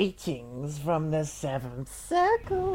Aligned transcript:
Greetings 0.00 0.78
from 0.78 1.10
the 1.10 1.26
seventh 1.26 1.94
circle. 1.94 2.74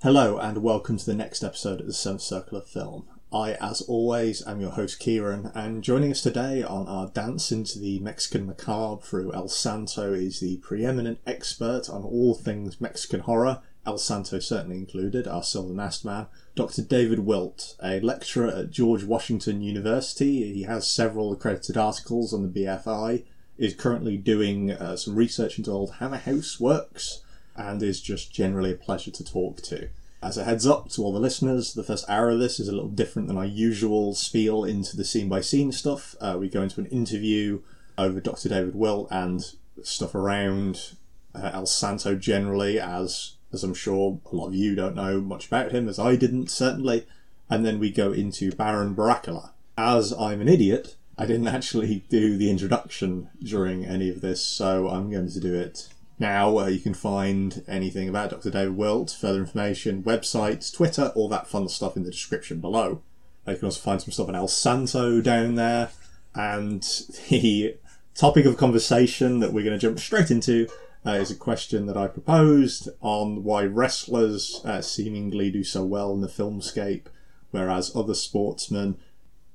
Hello, 0.00 0.38
and 0.38 0.58
welcome 0.58 0.96
to 0.96 1.04
the 1.04 1.16
next 1.16 1.42
episode 1.42 1.80
of 1.80 1.88
the 1.88 1.92
Seventh 1.92 2.22
Circle 2.22 2.58
of 2.58 2.68
Film. 2.68 3.08
I, 3.32 3.54
as 3.54 3.82
always, 3.82 4.46
am 4.46 4.60
your 4.60 4.70
host 4.70 5.00
Kieran, 5.00 5.50
and 5.56 5.82
joining 5.82 6.12
us 6.12 6.22
today 6.22 6.62
on 6.62 6.86
our 6.86 7.08
dance 7.08 7.50
into 7.50 7.80
the 7.80 7.98
Mexican 7.98 8.46
macabre 8.46 9.02
through 9.02 9.32
El 9.32 9.48
Santo 9.48 10.12
is 10.12 10.38
the 10.38 10.58
preeminent 10.58 11.18
expert 11.26 11.90
on 11.90 12.04
all 12.04 12.36
things 12.36 12.80
Mexican 12.80 13.18
horror, 13.18 13.60
El 13.84 13.98
Santo 13.98 14.38
certainly 14.38 14.76
included, 14.76 15.26
our 15.26 15.42
silver 15.42 15.74
masked 15.74 16.04
man, 16.04 16.26
Dr. 16.54 16.82
David 16.82 17.20
Wilt, 17.20 17.76
a 17.82 17.98
lecturer 18.00 18.48
at 18.48 18.70
George 18.70 19.02
Washington 19.02 19.60
University. 19.60 20.52
He 20.52 20.62
has 20.62 20.86
several 20.88 21.32
accredited 21.32 21.76
articles 21.76 22.32
on 22.32 22.42
the 22.42 22.60
BFI, 22.60 23.24
is 23.58 23.74
currently 23.74 24.16
doing 24.16 24.70
uh, 24.70 24.96
some 24.96 25.16
research 25.16 25.58
into 25.58 25.72
old 25.72 25.94
Hammer 25.94 26.18
House 26.18 26.60
works, 26.60 27.22
and 27.56 27.82
is 27.82 28.00
just 28.00 28.32
generally 28.32 28.72
a 28.72 28.76
pleasure 28.76 29.10
to 29.10 29.24
talk 29.24 29.60
to. 29.62 29.88
As 30.22 30.38
a 30.38 30.44
heads 30.44 30.66
up 30.66 30.88
to 30.90 31.02
all 31.02 31.12
the 31.12 31.18
listeners, 31.18 31.74
the 31.74 31.82
first 31.82 32.08
hour 32.08 32.30
of 32.30 32.38
this 32.38 32.60
is 32.60 32.68
a 32.68 32.72
little 32.72 32.88
different 32.88 33.26
than 33.26 33.36
our 33.36 33.44
usual 33.44 34.14
spiel 34.14 34.64
into 34.64 34.96
the 34.96 35.04
scene 35.04 35.28
by 35.28 35.40
scene 35.40 35.72
stuff. 35.72 36.14
Uh, 36.20 36.36
we 36.38 36.48
go 36.48 36.62
into 36.62 36.80
an 36.80 36.86
interview 36.86 37.60
over 37.98 38.20
Dr. 38.20 38.48
David 38.48 38.76
Wilt 38.76 39.08
and 39.10 39.54
stuff 39.82 40.14
around 40.14 40.92
uh, 41.34 41.50
El 41.52 41.66
Santo 41.66 42.14
generally, 42.14 42.78
as 42.78 43.34
as 43.52 43.64
I'm 43.64 43.74
sure 43.74 44.20
a 44.30 44.36
lot 44.36 44.48
of 44.48 44.54
you 44.54 44.74
don't 44.74 44.96
know 44.96 45.20
much 45.20 45.46
about 45.46 45.72
him, 45.72 45.88
as 45.88 45.98
I 45.98 46.16
didn't 46.16 46.50
certainly. 46.50 47.06
And 47.50 47.66
then 47.66 47.78
we 47.78 47.90
go 47.90 48.12
into 48.12 48.52
Baron 48.52 48.94
Brakola. 48.94 49.50
As 49.76 50.12
I'm 50.12 50.40
an 50.40 50.48
idiot, 50.48 50.96
I 51.18 51.26
didn't 51.26 51.48
actually 51.48 52.04
do 52.08 52.36
the 52.36 52.50
introduction 52.50 53.28
during 53.42 53.84
any 53.84 54.08
of 54.08 54.20
this, 54.20 54.42
so 54.42 54.88
I'm 54.88 55.10
going 55.10 55.30
to 55.30 55.40
do 55.40 55.54
it 55.54 55.88
now, 56.22 56.58
uh, 56.58 56.66
you 56.66 56.78
can 56.78 56.94
find 56.94 57.64
anything 57.66 58.08
about 58.08 58.30
Dr. 58.30 58.50
David 58.50 58.76
Wilt, 58.76 59.10
further 59.10 59.40
information, 59.40 60.04
websites, 60.04 60.72
Twitter, 60.72 61.10
all 61.16 61.28
that 61.30 61.48
fun 61.48 61.68
stuff 61.68 61.96
in 61.96 62.04
the 62.04 62.12
description 62.12 62.60
below. 62.60 63.02
Uh, 63.46 63.50
you 63.50 63.56
can 63.56 63.66
also 63.66 63.80
find 63.80 64.00
some 64.00 64.12
stuff 64.12 64.28
on 64.28 64.36
El 64.36 64.46
Santo 64.46 65.20
down 65.20 65.56
there. 65.56 65.90
And 66.34 66.82
the 67.28 67.76
topic 68.14 68.46
of 68.46 68.56
conversation 68.56 69.40
that 69.40 69.52
we're 69.52 69.64
going 69.64 69.76
to 69.76 69.84
jump 69.84 69.98
straight 69.98 70.30
into 70.30 70.68
uh, 71.04 71.12
is 71.12 71.30
a 71.30 71.36
question 71.36 71.86
that 71.86 71.96
I 71.96 72.06
proposed 72.06 72.88
on 73.00 73.42
why 73.42 73.64
wrestlers 73.64 74.60
uh, 74.64 74.80
seemingly 74.80 75.50
do 75.50 75.64
so 75.64 75.84
well 75.84 76.12
in 76.12 76.20
the 76.20 76.28
filmscape, 76.28 77.06
whereas 77.50 77.94
other 77.94 78.14
sportsmen 78.14 78.96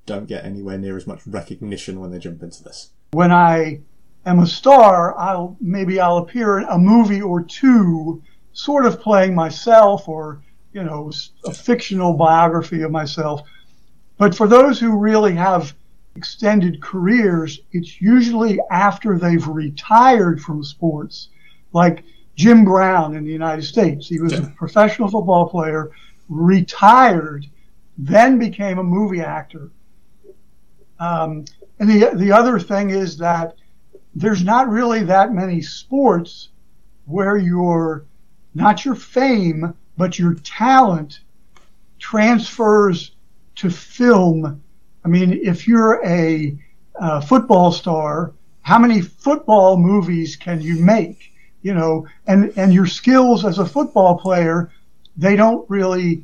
don't 0.05 0.27
get 0.27 0.45
anywhere 0.45 0.77
near 0.77 0.97
as 0.97 1.07
much 1.07 1.25
recognition 1.25 1.99
when 1.99 2.11
they 2.11 2.19
jump 2.19 2.43
into 2.43 2.63
this. 2.63 2.91
When 3.11 3.31
I 3.31 3.81
am 4.25 4.39
a 4.39 4.47
star, 4.47 5.17
I'll 5.17 5.57
maybe 5.61 5.99
I'll 5.99 6.17
appear 6.17 6.59
in 6.59 6.65
a 6.65 6.77
movie 6.77 7.21
or 7.21 7.41
two, 7.43 8.21
sort 8.53 8.85
of 8.85 8.99
playing 8.99 9.35
myself 9.35 10.07
or 10.07 10.41
you 10.73 10.83
know 10.83 11.11
a 11.45 11.53
fictional 11.53 12.13
biography 12.13 12.81
of 12.81 12.91
myself. 12.91 13.41
But 14.17 14.35
for 14.35 14.47
those 14.47 14.79
who 14.79 14.97
really 14.97 15.35
have 15.35 15.75
extended 16.15 16.81
careers, 16.81 17.59
it's 17.71 18.01
usually 18.01 18.59
after 18.71 19.17
they've 19.17 19.47
retired 19.47 20.41
from 20.41 20.63
sports, 20.63 21.29
like 21.73 22.03
Jim 22.35 22.63
Brown 22.63 23.15
in 23.15 23.23
the 23.23 23.31
United 23.31 23.63
States. 23.63 24.07
He 24.07 24.19
was 24.19 24.33
a 24.33 24.53
professional 24.57 25.09
football 25.09 25.49
player, 25.49 25.91
retired, 26.29 27.47
then 27.97 28.37
became 28.37 28.77
a 28.77 28.83
movie 28.83 29.21
actor. 29.21 29.71
Um, 30.99 31.45
and 31.79 31.89
the 31.89 32.11
the 32.15 32.31
other 32.31 32.59
thing 32.59 32.89
is 32.89 33.17
that 33.17 33.55
there's 34.15 34.43
not 34.43 34.69
really 34.69 35.03
that 35.03 35.33
many 35.33 35.61
sports 35.61 36.49
where 37.05 37.37
your 37.37 38.05
not 38.55 38.83
your 38.83 38.95
fame 38.95 39.73
but 39.97 40.19
your 40.19 40.35
talent 40.35 41.19
transfers 41.99 43.11
to 43.55 43.69
film. 43.69 44.61
I 45.03 45.07
mean, 45.07 45.33
if 45.43 45.67
you're 45.67 46.05
a 46.05 46.57
uh, 46.99 47.21
football 47.21 47.71
star, 47.71 48.33
how 48.61 48.77
many 48.77 49.01
football 49.01 49.77
movies 49.77 50.35
can 50.35 50.61
you 50.61 50.79
make? 50.79 51.33
You 51.67 51.73
know, 51.73 52.07
and 52.27 52.53
and 52.55 52.73
your 52.73 52.85
skills 52.85 53.43
as 53.43 53.59
a 53.59 53.65
football 53.65 54.17
player, 54.17 54.71
they 55.17 55.35
don't 55.35 55.69
really 55.69 56.23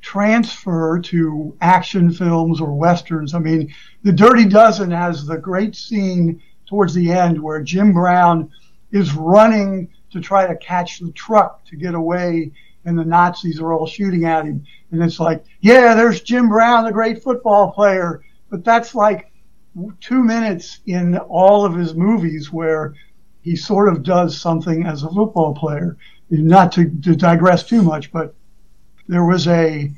transfer 0.00 0.98
to 1.00 1.54
action 1.60 2.10
films 2.10 2.62
or 2.62 2.72
westerns. 2.72 3.34
I 3.34 3.40
mean, 3.40 3.74
The 4.04 4.12
Dirty 4.12 4.46
Dozen 4.46 4.90
has 4.90 5.26
the 5.26 5.36
great 5.36 5.76
scene 5.76 6.40
towards 6.64 6.94
the 6.94 7.12
end 7.12 7.42
where 7.42 7.60
Jim 7.60 7.92
Brown 7.92 8.50
is 8.90 9.12
running 9.12 9.90
to 10.12 10.18
try 10.18 10.46
to 10.46 10.56
catch 10.56 11.00
the 11.00 11.12
truck 11.12 11.62
to 11.66 11.76
get 11.76 11.94
away 11.94 12.50
and 12.86 12.98
the 12.98 13.04
Nazis 13.04 13.60
are 13.60 13.74
all 13.74 13.86
shooting 13.86 14.24
at 14.24 14.46
him. 14.46 14.64
And 14.92 15.02
it's 15.02 15.20
like, 15.20 15.44
yeah, 15.60 15.94
there's 15.94 16.22
Jim 16.22 16.48
Brown, 16.48 16.86
the 16.86 16.92
great 16.92 17.22
football 17.22 17.72
player. 17.72 18.22
But 18.48 18.64
that's 18.64 18.94
like 18.94 19.30
two 20.00 20.24
minutes 20.24 20.80
in 20.86 21.18
all 21.18 21.66
of 21.66 21.74
his 21.74 21.94
movies 21.94 22.50
where 22.50 22.94
he 23.42 23.56
sort 23.56 23.88
of 23.88 24.02
does 24.02 24.38
something 24.40 24.86
as 24.86 25.02
a 25.02 25.08
football 25.08 25.54
player. 25.54 25.96
Not 26.30 26.72
to, 26.72 26.88
to 27.02 27.16
digress 27.16 27.64
too 27.64 27.82
much, 27.82 28.12
but 28.12 28.34
there 29.08 29.24
was 29.24 29.48
a 29.48 29.90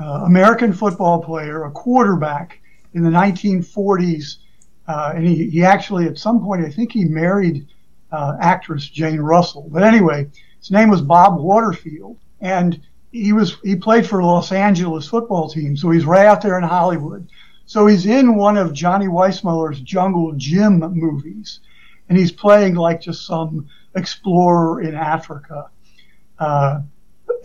uh, 0.00 0.22
American 0.24 0.72
football 0.72 1.22
player, 1.22 1.64
a 1.64 1.70
quarterback 1.70 2.60
in 2.94 3.02
the 3.02 3.10
1940s 3.10 4.36
uh, 4.88 5.12
and 5.14 5.26
he, 5.26 5.48
he 5.48 5.64
actually, 5.64 6.06
at 6.06 6.18
some 6.18 6.42
point, 6.42 6.64
I 6.64 6.70
think 6.70 6.92
he 6.92 7.04
married 7.04 7.66
uh, 8.10 8.36
actress 8.40 8.88
Jane 8.88 9.20
Russell. 9.20 9.68
But 9.70 9.84
anyway, 9.84 10.28
his 10.58 10.70
name 10.70 10.90
was 10.90 11.00
Bob 11.00 11.40
Waterfield, 11.40 12.18
and 12.40 12.80
he 13.10 13.32
was 13.32 13.56
he 13.62 13.76
played 13.76 14.06
for 14.06 14.22
Los 14.22 14.52
Angeles 14.52 15.06
football 15.06 15.48
team, 15.48 15.76
so 15.76 15.90
he's 15.90 16.04
right 16.04 16.26
out 16.26 16.42
there 16.42 16.58
in 16.58 16.64
Hollywood. 16.64 17.28
So 17.66 17.86
he's 17.86 18.06
in 18.06 18.34
one 18.34 18.56
of 18.56 18.72
Johnny 18.72 19.06
Weissmuller's 19.06 19.80
Jungle 19.80 20.32
Jim 20.36 20.80
movies, 20.80 21.60
and 22.12 22.18
he's 22.18 22.30
playing 22.30 22.74
like 22.74 23.00
just 23.00 23.24
some 23.24 23.66
explorer 23.94 24.82
in 24.82 24.94
Africa. 24.94 25.70
Uh, 26.38 26.82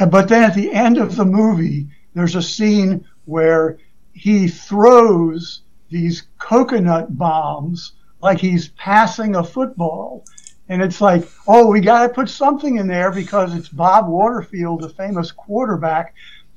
but 0.10 0.28
then 0.28 0.44
at 0.44 0.56
the 0.56 0.74
end 0.74 0.98
of 0.98 1.16
the 1.16 1.24
movie, 1.24 1.88
there's 2.14 2.36
a 2.36 2.42
scene 2.42 3.08
where 3.24 3.78
he 4.12 4.50
throws 4.50 5.62
these 5.90 6.24
coconut 6.38 7.18
bombs 7.18 7.94
like 8.22 8.40
he's 8.40 8.68
passing 8.68 9.38
a 9.38 9.44
football. 9.44 10.26
And 10.68 10.82
it's 10.82 11.00
like, 11.00 11.26
oh, 11.48 11.68
we 11.68 11.80
got 11.80 12.06
to 12.06 12.14
put 12.14 12.28
something 12.28 12.76
in 12.76 12.88
there 12.88 13.14
because 13.14 13.56
it's 13.56 13.70
Bob 13.70 14.10
Waterfield, 14.10 14.84
a 14.84 14.90
famous 14.90 15.32
quarterback. 15.32 16.14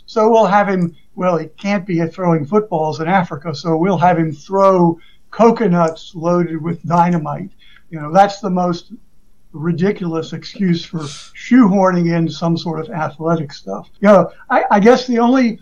So 0.07 0.29
we'll 0.29 0.47
have 0.47 0.69
him, 0.69 0.97
well, 1.15 1.39
he 1.39 1.47
can't 1.47 1.87
be 1.87 2.05
throwing 2.09 2.45
footballs 2.45 2.99
in 2.99 3.07
Africa, 3.07 3.55
so 3.55 3.77
we'll 3.77 3.99
have 3.99 4.19
him 4.19 4.33
throw 4.33 4.99
coconuts 5.31 6.13
loaded 6.17 6.61
with 6.61 6.83
dynamite. 6.83 7.53
You 7.91 8.01
know, 8.01 8.13
that's 8.13 8.41
the 8.41 8.51
most 8.51 8.93
ridiculous 9.53 10.33
excuse 10.33 10.85
for 10.85 11.01
shoehorning 11.01 12.17
in 12.17 12.29
some 12.29 12.57
sort 12.57 12.81
of 12.81 12.91
athletic 12.91 13.53
stuff. 13.53 13.91
You 14.01 14.09
know, 14.09 14.33
I, 14.49 14.65
I 14.71 14.81
guess 14.81 15.07
the 15.07 15.19
only, 15.19 15.61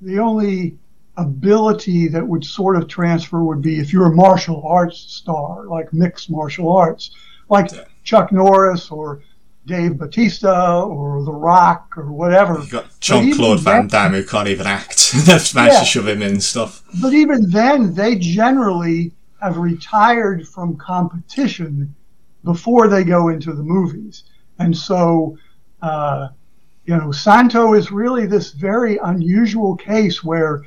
the 0.00 0.18
only 0.18 0.78
ability 1.18 2.08
that 2.08 2.26
would 2.26 2.44
sort 2.44 2.76
of 2.76 2.88
transfer 2.88 3.42
would 3.42 3.60
be 3.60 3.78
if 3.78 3.92
you're 3.92 4.06
a 4.06 4.14
martial 4.14 4.66
arts 4.66 4.98
star, 4.98 5.66
like 5.66 5.92
mixed 5.92 6.30
martial 6.30 6.74
arts, 6.74 7.10
like 7.50 7.70
yeah. 7.72 7.84
Chuck 8.04 8.32
Norris 8.32 8.90
or 8.90 9.22
Dave 9.66 9.98
Batista 9.98 10.82
or 10.84 11.22
The 11.22 11.32
Rock 11.32 11.92
or 11.96 12.10
whatever. 12.10 12.54
You've 12.54 12.70
got 12.70 13.00
Jean 13.00 13.36
Claude 13.36 13.60
Van 13.60 13.86
Damme 13.88 14.14
who 14.14 14.24
can't 14.24 14.48
even 14.48 14.66
act. 14.66 15.12
They've 15.26 15.54
managed 15.54 15.74
yeah, 15.74 15.80
to 15.80 15.84
shove 15.84 16.08
him 16.08 16.22
in 16.22 16.40
stuff. 16.40 16.82
But 17.02 17.12
even 17.12 17.50
then, 17.50 17.94
they 17.94 18.16
generally 18.16 19.12
have 19.40 19.56
retired 19.56 20.46
from 20.46 20.76
competition 20.76 21.94
before 22.44 22.88
they 22.88 23.04
go 23.04 23.28
into 23.28 23.52
the 23.52 23.62
movies. 23.62 24.24
And 24.58 24.76
so, 24.76 25.38
uh, 25.82 26.28
you 26.84 26.96
know, 26.96 27.12
Santo 27.12 27.74
is 27.74 27.92
really 27.92 28.26
this 28.26 28.52
very 28.52 28.98
unusual 28.98 29.76
case 29.76 30.24
where 30.24 30.62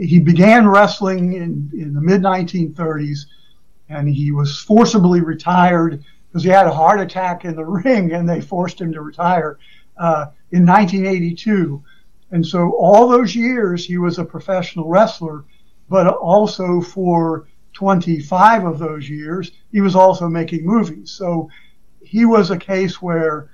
he 0.00 0.18
began 0.18 0.68
wrestling 0.68 1.34
in, 1.34 1.70
in 1.74 1.92
the 1.94 2.00
mid 2.00 2.22
1930s, 2.22 3.26
and 3.88 4.08
he 4.08 4.32
was 4.32 4.58
forcibly 4.60 5.20
retired 5.20 6.02
because 6.28 6.44
he 6.44 6.48
had 6.48 6.66
a 6.66 6.72
heart 6.72 7.00
attack 7.00 7.44
in 7.44 7.56
the 7.56 7.64
ring, 7.84 8.12
and 8.12 8.28
they 8.28 8.40
forced 8.40 8.80
him 8.80 8.92
to 8.92 9.02
retire 9.02 9.58
uh, 9.98 10.26
in 10.50 10.64
1982. 10.64 11.82
And 12.30 12.46
so 12.46 12.70
all 12.78 13.08
those 13.08 13.36
years 13.36 13.84
he 13.84 13.98
was 13.98 14.18
a 14.18 14.24
professional 14.24 14.88
wrestler, 14.88 15.44
but 15.90 16.06
also 16.06 16.80
for 16.80 17.46
25 17.72 18.64
of 18.64 18.78
those 18.78 19.08
years 19.08 19.52
he 19.70 19.80
was 19.80 19.96
also 19.96 20.28
making 20.28 20.64
movies. 20.64 21.10
So 21.10 21.48
he 22.02 22.24
was 22.24 22.50
a 22.50 22.58
case 22.58 23.00
where 23.00 23.50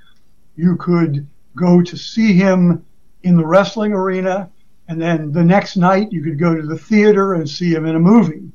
you 0.57 0.77
could 0.77 1.27
go 1.55 1.83
to 1.83 1.97
see 1.97 2.33
him 2.33 2.85
in 3.23 3.37
the 3.37 3.47
wrestling 3.47 3.93
arena 3.93 4.51
and 4.89 5.01
then 5.01 5.33
the 5.33 5.45
next 5.45 5.77
night 5.77 6.11
you 6.11 6.23
could 6.23 6.39
go 6.39 6.55
to 6.55 6.67
the 6.67 6.79
theater 6.79 7.35
and 7.35 7.49
see 7.49 7.71
him 7.73 7.87
in 7.87 7.95
a 7.95 8.01
movie. 8.01 8.51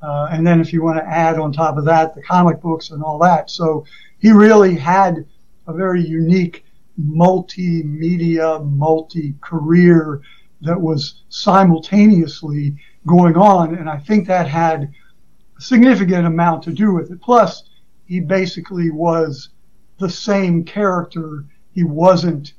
Uh, 0.00 0.28
and 0.30 0.46
then 0.46 0.60
if 0.60 0.72
you 0.72 0.82
want 0.82 0.98
to 0.98 1.08
add 1.08 1.38
on 1.38 1.52
top 1.52 1.76
of 1.76 1.84
that 1.84 2.14
the 2.14 2.22
comic 2.22 2.60
books 2.60 2.90
and 2.90 3.02
all 3.02 3.18
that. 3.18 3.50
So 3.50 3.84
he 4.18 4.30
really 4.30 4.76
had 4.76 5.26
a 5.66 5.72
very 5.72 6.04
unique 6.04 6.64
multimedia, 7.00 8.64
multi 8.64 9.34
career 9.40 10.20
that 10.60 10.80
was 10.80 11.22
simultaneously 11.28 12.76
going 13.06 13.36
on. 13.36 13.76
And 13.76 13.88
I 13.88 13.98
think 13.98 14.26
that 14.26 14.48
had 14.48 14.92
significant 15.58 16.26
amount 16.26 16.62
to 16.64 16.72
do 16.72 16.92
with 16.92 17.10
it. 17.10 17.20
Plus, 17.20 17.64
he 18.06 18.20
basically 18.20 18.90
was 18.90 19.50
the 19.98 20.08
same 20.08 20.64
character. 20.64 21.44
He 21.72 21.84
wasn't, 21.84 22.54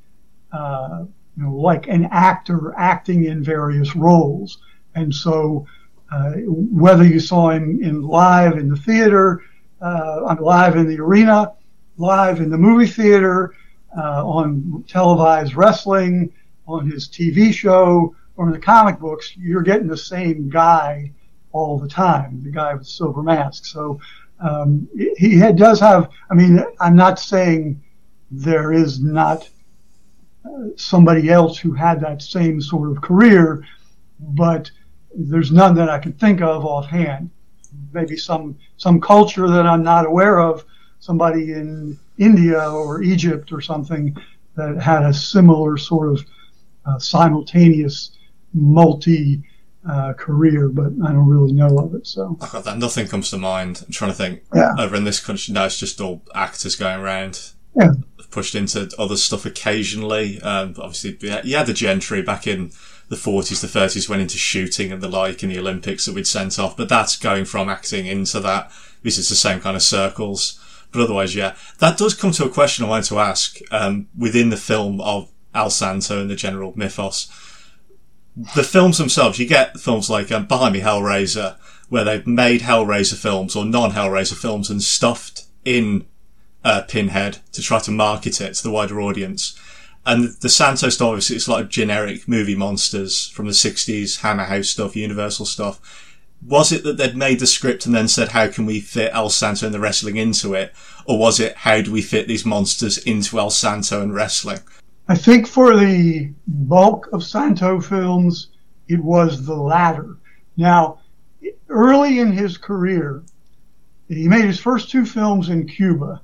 uh, 0.51 1.05
you 1.37 1.43
know, 1.43 1.55
like 1.55 1.87
an 1.87 2.07
actor 2.11 2.73
acting 2.77 3.25
in 3.25 3.43
various 3.43 3.95
roles. 3.95 4.59
And 4.95 5.13
so, 5.13 5.65
uh, 6.11 6.33
whether 6.45 7.03
you 7.03 7.19
saw 7.19 7.49
him 7.51 7.81
in 7.81 8.01
live 8.01 8.57
in 8.57 8.69
the 8.69 8.75
theater, 8.75 9.43
uh, 9.81 10.35
live 10.39 10.75
in 10.75 10.87
the 10.87 10.99
arena, 10.99 11.53
live 11.97 12.39
in 12.39 12.49
the 12.49 12.57
movie 12.57 12.87
theater, 12.87 13.55
uh, 13.97 14.25
on 14.25 14.83
televised 14.87 15.55
wrestling, 15.55 16.31
on 16.67 16.89
his 16.89 17.07
TV 17.07 17.53
show, 17.53 18.15
or 18.37 18.47
in 18.47 18.53
the 18.53 18.59
comic 18.59 18.99
books, 18.99 19.35
you're 19.37 19.61
getting 19.63 19.87
the 19.87 19.97
same 19.97 20.49
guy 20.49 21.11
all 21.51 21.77
the 21.79 21.87
time, 21.87 22.41
the 22.43 22.51
guy 22.51 22.73
with 22.73 22.83
the 22.83 22.89
silver 22.89 23.23
mask. 23.23 23.65
So 23.65 23.99
um, 24.39 24.87
he 25.17 25.37
had, 25.37 25.57
does 25.57 25.79
have. 25.79 26.09
I 26.29 26.33
mean, 26.33 26.63
I'm 26.79 26.95
not 26.95 27.19
saying 27.19 27.81
there 28.31 28.71
is 28.71 28.99
not 29.01 29.49
uh, 30.45 30.67
somebody 30.75 31.29
else 31.29 31.57
who 31.57 31.73
had 31.73 31.99
that 32.01 32.21
same 32.21 32.61
sort 32.61 32.91
of 32.91 33.01
career, 33.01 33.65
but 34.19 34.69
there's 35.15 35.51
none 35.51 35.75
that 35.75 35.89
I 35.89 35.99
can 35.99 36.13
think 36.13 36.41
of 36.41 36.65
offhand. 36.65 37.29
Maybe 37.93 38.15
some 38.15 38.57
some 38.77 39.01
culture 39.01 39.47
that 39.49 39.65
I'm 39.65 39.83
not 39.83 40.05
aware 40.05 40.39
of, 40.39 40.65
somebody 40.99 41.53
in 41.53 41.97
India 42.17 42.69
or 42.69 43.01
Egypt 43.01 43.51
or 43.51 43.61
something 43.61 44.15
that 44.55 44.81
had 44.81 45.03
a 45.03 45.13
similar 45.13 45.77
sort 45.77 46.13
of 46.13 46.25
uh, 46.85 46.99
simultaneous 46.99 48.11
multi 48.53 49.43
uh, 49.87 50.13
career, 50.13 50.69
but 50.69 50.91
I 51.05 51.11
don't 51.11 51.27
really 51.27 51.53
know 51.53 51.77
of 51.77 51.93
it. 51.95 52.07
So 52.07 52.37
that. 52.41 52.77
Nothing 52.77 53.07
comes 53.07 53.29
to 53.29 53.37
mind. 53.37 53.83
I'm 53.85 53.93
trying 53.93 54.11
to 54.11 54.17
think. 54.17 54.43
Yeah. 54.53 54.73
Over 54.77 54.95
in 54.95 55.03
this 55.03 55.19
country 55.19 55.53
now, 55.53 55.65
it's 55.65 55.79
just 55.79 56.01
all 56.01 56.21
actors 56.33 56.75
going 56.75 56.99
around. 56.99 57.51
Yeah. 57.75 57.93
Pushed 58.31 58.55
into 58.55 58.91
other 58.99 59.15
stuff 59.15 59.45
occasionally. 59.45 60.41
Um, 60.41 60.75
obviously, 60.77 61.17
yeah, 61.43 61.63
the 61.63 61.73
gentry 61.73 62.21
back 62.21 62.45
in 62.45 62.71
the 63.07 63.15
40s, 63.15 63.61
the 63.61 63.79
30s, 63.79 64.07
went 64.07 64.21
into 64.21 64.37
shooting 64.37 64.91
and 64.91 65.01
the 65.01 65.07
like 65.07 65.41
in 65.41 65.49
the 65.49 65.57
Olympics 65.57 66.05
that 66.05 66.13
we'd 66.13 66.27
sent 66.27 66.59
off. 66.59 66.77
But 66.77 66.89
that's 66.89 67.17
going 67.17 67.45
from 67.45 67.69
acting 67.69 68.05
into 68.05 68.39
that. 68.41 68.71
This 69.01 69.17
is 69.17 69.29
the 69.29 69.35
same 69.35 69.61
kind 69.61 69.75
of 69.75 69.81
circles. 69.81 70.59
But 70.91 71.01
otherwise, 71.01 71.35
yeah, 71.35 71.55
that 71.79 71.97
does 71.97 72.13
come 72.13 72.31
to 72.31 72.45
a 72.45 72.49
question 72.49 72.85
I 72.85 72.89
wanted 72.89 73.05
to 73.05 73.19
ask 73.19 73.59
um, 73.71 74.07
within 74.17 74.49
the 74.49 74.57
film 74.57 74.99
of 75.01 75.31
El 75.53 75.69
Santo 75.69 76.21
and 76.21 76.29
the 76.29 76.35
general 76.35 76.73
mythos. 76.75 77.31
The 78.55 78.63
films 78.63 78.97
themselves, 78.97 79.37
you 79.37 79.47
get 79.47 79.79
films 79.79 80.09
like 80.09 80.31
um, 80.31 80.45
Behind 80.45 80.73
Me 80.73 80.81
Hellraiser, 80.81 81.57
where 81.89 82.03
they've 82.03 82.25
made 82.25 82.61
Hellraiser 82.61 83.15
films 83.15 83.55
or 83.55 83.65
non-Hellraiser 83.65 84.35
films 84.35 84.69
and 84.69 84.81
stuffed 84.81 85.45
in 85.65 86.05
uh, 86.63 86.83
Pinhead 86.87 87.39
to 87.51 87.61
try 87.61 87.79
to 87.79 87.91
market 87.91 88.39
it 88.39 88.53
to 88.53 88.63
the 88.63 88.71
wider 88.71 89.01
audience. 89.01 89.59
And 90.05 90.29
the 90.39 90.49
Santo 90.49 90.89
stuff, 90.89 91.09
obviously, 91.09 91.35
it's 91.35 91.47
like 91.47 91.69
generic 91.69 92.27
movie 92.27 92.55
monsters 92.55 93.27
from 93.27 93.47
the 93.47 93.51
60s, 93.51 94.21
Hammer 94.21 94.45
House 94.45 94.69
stuff, 94.69 94.95
Universal 94.95 95.45
stuff 95.45 96.07
was 96.45 96.71
it 96.71 96.83
that 96.83 96.97
they'd 96.97 97.15
made 97.15 97.39
the 97.39 97.47
script 97.47 97.85
and 97.85 97.93
then 97.93 98.07
said, 98.07 98.29
how 98.29 98.47
can 98.47 98.65
we 98.65 98.79
fit 98.79 99.11
El 99.13 99.29
Santo 99.29 99.65
and 99.65 99.75
the 99.75 99.79
wrestling 99.79 100.15
into 100.15 100.53
it? 100.53 100.73
Or 101.05 101.17
was 101.17 101.39
it, 101.39 101.55
how 101.57 101.81
do 101.81 101.91
we 101.91 102.01
fit 102.01 102.27
these 102.27 102.45
monsters 102.45 102.97
into 102.99 103.39
El 103.39 103.49
Santo 103.49 104.01
and 104.01 104.13
wrestling? 104.13 104.59
I 105.09 105.15
think 105.15 105.47
for 105.47 105.75
the 105.75 106.31
bulk 106.47 107.09
of 107.11 107.23
Santo 107.23 107.81
films, 107.81 108.49
it 108.87 109.03
was 109.03 109.43
the 109.43 109.55
latter. 109.55 110.17
Now, 110.55 110.99
early 111.67 112.19
in 112.19 112.31
his 112.31 112.59
career, 112.59 113.23
he 114.07 114.27
made 114.27 114.45
his 114.45 114.59
first 114.59 114.91
two 114.91 115.07
films 115.07 115.49
in 115.49 115.67
Cuba, 115.67 116.21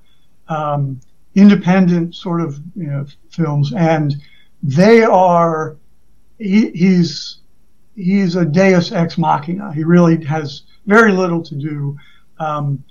um, 0.47 1.01
independent 1.33 2.13
sort 2.13 2.41
of 2.41 2.59
you 2.75 2.85
know, 2.85 3.07
films, 3.31 3.73
and 3.73 4.15
they 4.61 5.03
are, 5.03 5.77
he, 6.37 6.69
he's 6.69 7.39
he's 7.95 8.35
a 8.35 8.45
deus 8.45 8.91
ex 8.91 9.17
machina. 9.17 9.73
He 9.73 9.83
really 9.83 10.23
has 10.25 10.61
very 10.85 11.11
little 11.11 11.41
to 11.41 11.55
do. 11.55 11.97
Um, 12.37 12.83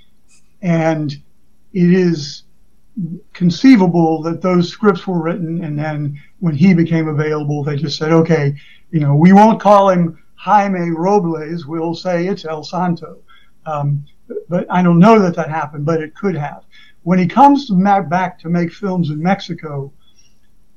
and 0.60 1.12
it 1.72 1.92
is 1.92 2.43
conceivable 3.32 4.22
that 4.22 4.40
those 4.40 4.68
scripts 4.68 5.06
were 5.06 5.20
written 5.20 5.64
and 5.64 5.78
then 5.78 6.20
when 6.40 6.54
he 6.54 6.74
became 6.74 7.08
available, 7.08 7.62
they 7.64 7.76
just 7.76 7.98
said, 7.98 8.12
okay, 8.12 8.54
you 8.90 9.00
know, 9.00 9.14
we 9.16 9.32
won't 9.32 9.60
call 9.60 9.90
him 9.90 10.22
Jaime 10.34 10.90
Robles. 10.90 11.66
We'll 11.66 11.94
say 11.94 12.26
it's 12.26 12.44
El 12.44 12.62
Santo. 12.62 13.18
Um, 13.66 14.04
but 14.48 14.66
I 14.70 14.82
don't 14.82 14.98
know 14.98 15.18
that 15.20 15.34
that 15.36 15.50
happened, 15.50 15.84
but 15.84 16.02
it 16.02 16.14
could 16.14 16.36
have. 16.36 16.64
When 17.02 17.18
he 17.18 17.26
comes 17.26 17.66
to 17.66 18.02
back 18.08 18.38
to 18.40 18.48
make 18.48 18.72
films 18.72 19.10
in 19.10 19.22
Mexico, 19.22 19.92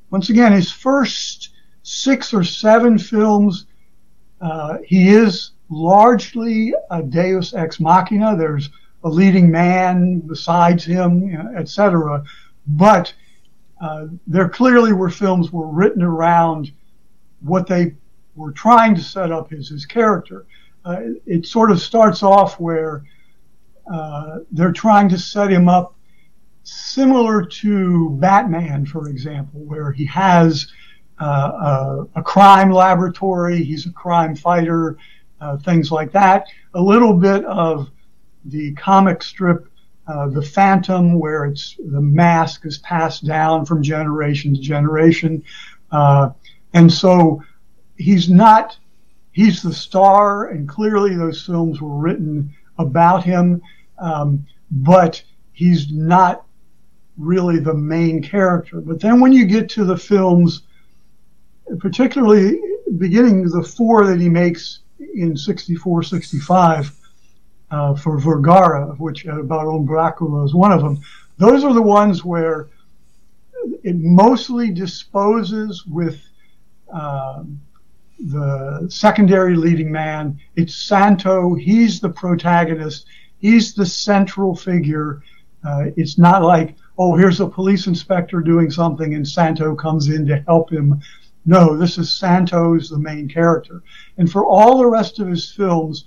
once 0.09 0.29
again, 0.29 0.51
his 0.51 0.71
first 0.71 1.51
six 1.83 2.33
or 2.33 2.43
seven 2.43 2.97
films 2.97 3.67
uh, 4.41 4.77
he 4.85 5.09
is 5.09 5.51
largely 5.69 6.73
a 6.91 7.01
deus 7.01 7.53
ex 7.53 7.79
machina. 7.79 8.35
There's 8.37 8.69
a 9.03 9.09
leading 9.09 9.51
man 9.51 10.19
besides 10.19 10.83
him, 10.83 11.35
etc. 11.55 12.23
But 12.65 13.13
uh, 13.79 14.07
there 14.25 14.49
clearly 14.49 14.93
were 14.93 15.09
films 15.09 15.51
were 15.51 15.67
written 15.67 16.01
around 16.01 16.71
what 17.41 17.67
they 17.67 17.95
were 18.35 18.51
trying 18.51 18.95
to 18.95 19.01
set 19.01 19.31
up 19.31 19.53
as 19.53 19.69
his 19.69 19.85
character. 19.85 20.45
Uh, 20.83 21.01
it 21.25 21.45
sort 21.45 21.71
of 21.71 21.81
starts 21.81 22.23
off 22.23 22.59
where 22.59 23.03
uh, 23.91 24.39
they're 24.51 24.71
trying 24.71 25.09
to 25.09 25.17
set 25.17 25.51
him 25.51 25.69
up 25.69 25.95
similar 26.63 27.45
to 27.45 28.09
Batman, 28.19 28.85
for 28.85 29.07
example, 29.09 29.61
where 29.61 29.91
he 29.91 30.05
has 30.05 30.67
uh, 31.19 32.05
a, 32.15 32.19
a, 32.19 32.23
crime 32.23 32.71
laboratory. 32.71 33.63
He's 33.63 33.85
a 33.85 33.91
crime 33.91 34.35
fighter, 34.35 34.97
uh, 35.39 35.57
things 35.57 35.91
like 35.91 36.11
that. 36.11 36.47
A 36.73 36.81
little 36.81 37.13
bit 37.13 37.43
of 37.45 37.89
the 38.47 38.73
comic 38.73 39.23
strip, 39.23 39.67
uh, 40.07 40.27
The 40.29 40.41
Phantom, 40.41 41.19
where 41.19 41.45
it's 41.45 41.75
the 41.77 42.01
mask 42.01 42.65
is 42.65 42.77
passed 42.79 43.25
down 43.25 43.65
from 43.65 43.83
generation 43.83 44.53
to 44.55 44.61
generation. 44.61 45.43
Uh, 45.91 46.31
and 46.73 46.91
so 46.91 47.43
he's 47.97 48.29
not, 48.29 48.77
he's 49.31 49.61
the 49.61 49.73
star, 49.73 50.47
and 50.47 50.67
clearly 50.67 51.15
those 51.15 51.45
films 51.45 51.81
were 51.81 51.97
written 51.97 52.53
about 52.77 53.23
him, 53.23 53.61
um, 53.99 54.45
but 54.71 55.21
he's 55.53 55.91
not 55.91 56.45
really 57.17 57.59
the 57.59 57.73
main 57.73 58.21
character. 58.21 58.79
But 58.79 58.99
then 58.99 59.19
when 59.19 59.33
you 59.33 59.45
get 59.45 59.69
to 59.71 59.83
the 59.83 59.97
films 59.97 60.63
particularly 61.79 62.59
beginning 62.97 63.43
the 63.43 63.63
four 63.63 64.05
that 64.05 64.19
he 64.19 64.29
makes 64.29 64.79
in 64.99 65.35
64, 65.35 66.03
65 66.03 66.96
uh, 67.71 67.95
for 67.95 68.19
Vergara, 68.19 68.95
which 68.97 69.27
uh, 69.27 69.41
Baron 69.41 69.85
Dracula 69.85 70.43
is 70.45 70.53
one 70.53 70.71
of 70.71 70.81
them. 70.81 70.99
Those 71.37 71.63
are 71.63 71.73
the 71.73 71.81
ones 71.81 72.23
where 72.23 72.69
it 73.83 73.95
mostly 73.97 74.71
disposes 74.71 75.85
with 75.85 76.21
uh, 76.93 77.43
the 78.19 78.87
secondary 78.89 79.55
leading 79.55 79.91
man. 79.91 80.39
It's 80.55 80.75
Santo. 80.75 81.53
He's 81.53 81.99
the 81.99 82.09
protagonist. 82.09 83.05
He's 83.39 83.73
the 83.73 83.85
central 83.85 84.55
figure. 84.55 85.21
Uh, 85.63 85.87
it's 85.95 86.17
not 86.17 86.43
like, 86.43 86.75
oh, 86.97 87.15
here's 87.15 87.41
a 87.41 87.47
police 87.47 87.87
inspector 87.87 88.39
doing 88.41 88.71
something 88.71 89.13
and 89.13 89.27
Santo 89.27 89.75
comes 89.75 90.07
in 90.07 90.25
to 90.27 90.43
help 90.47 90.71
him 90.71 91.01
no, 91.47 91.77
this 91.77 91.97
is 91.97 92.13
Santos, 92.13 92.89
the 92.89 92.99
main 92.99 93.29
character. 93.29 93.81
And 94.17 94.29
for 94.29 94.45
all 94.45 94.77
the 94.77 94.85
rest 94.85 95.19
of 95.19 95.29
his 95.29 95.49
films, 95.49 96.03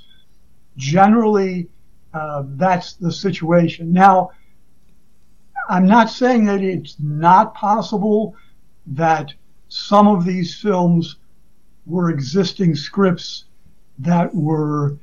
generally, 0.77 1.69
uh, 2.15 2.45
that's 2.47 2.95
the 2.95 3.13
situation. 3.13 3.93
Now, 3.93 4.31
I'm 5.69 5.87
not 5.87 6.11
saying 6.11 6.47
that 6.47 6.63
it's 6.63 6.97
not 6.99 7.55
possible 7.55 8.35
that 8.87 9.33
some 9.69 10.09
of 10.09 10.25
these 10.25 10.61
films 10.61 11.17
were 11.87 12.11
existing 12.11 12.75
scripts 12.75 13.45
that 13.99 14.35
were 14.35 14.99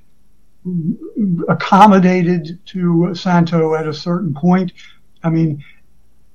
accommodated 1.48 2.60
to 2.66 3.14
Santo 3.16 3.76
at 3.76 3.88
a 3.88 3.94
certain 3.94 4.34
point. 4.34 4.74
I 5.24 5.30
mean, 5.30 5.64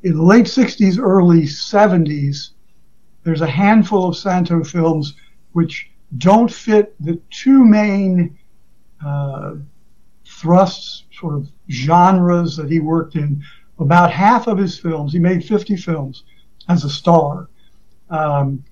in 0.03 0.17
the 0.17 0.23
late 0.23 0.47
60s, 0.47 0.99
early 0.99 1.43
70s, 1.43 2.51
there's 3.25 3.41
a 3.41 3.47
handful 3.47 4.09
of 4.09 4.17
Santo 4.17 4.65
films 4.65 5.15
which 5.53 5.91
don't 6.19 6.51
fit 6.51 6.95
the 7.01 7.21
two 7.31 7.65
main 7.65 8.39
uh, 9.05 9.55
thrusts, 10.25 11.05
sort 11.13 11.35
of 11.35 11.51
genres 11.71 12.57
that 12.57 12.71
he 12.71 12.81
worked 12.81 13.17
in. 13.17 13.43
About 13.79 14.13
half 14.13 14.47
of 14.47 14.59
his 14.59 14.79
films, 14.79 15.13
he 15.13 15.19
made 15.19 15.45
50 15.45 15.77
films 15.77 16.25
as 16.69 16.85
a 16.85 16.91
star. 16.91 17.49
Um, 18.11 18.65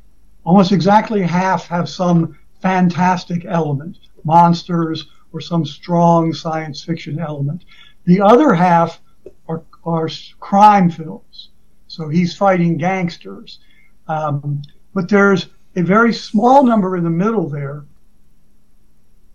almost 0.44 0.72
exactly 0.72 1.22
half 1.22 1.66
have 1.66 1.88
some 1.88 2.38
fantastic 2.60 3.44
element, 3.44 3.98
monsters 4.24 5.06
or 5.32 5.40
some 5.40 5.64
strong 5.64 6.32
science 6.32 6.82
fiction 6.82 7.18
element. 7.18 7.64
The 8.04 8.20
other 8.20 8.54
half 8.54 9.00
are, 9.48 9.62
are 9.84 10.08
crime 10.38 10.90
films. 10.90 11.50
So 11.86 12.08
he's 12.08 12.36
fighting 12.36 12.76
gangsters. 12.76 13.60
Um, 14.08 14.62
but 14.94 15.08
there's 15.08 15.48
a 15.76 15.82
very 15.82 16.12
small 16.12 16.64
number 16.64 16.96
in 16.96 17.04
the 17.04 17.10
middle 17.10 17.48
there. 17.48 17.84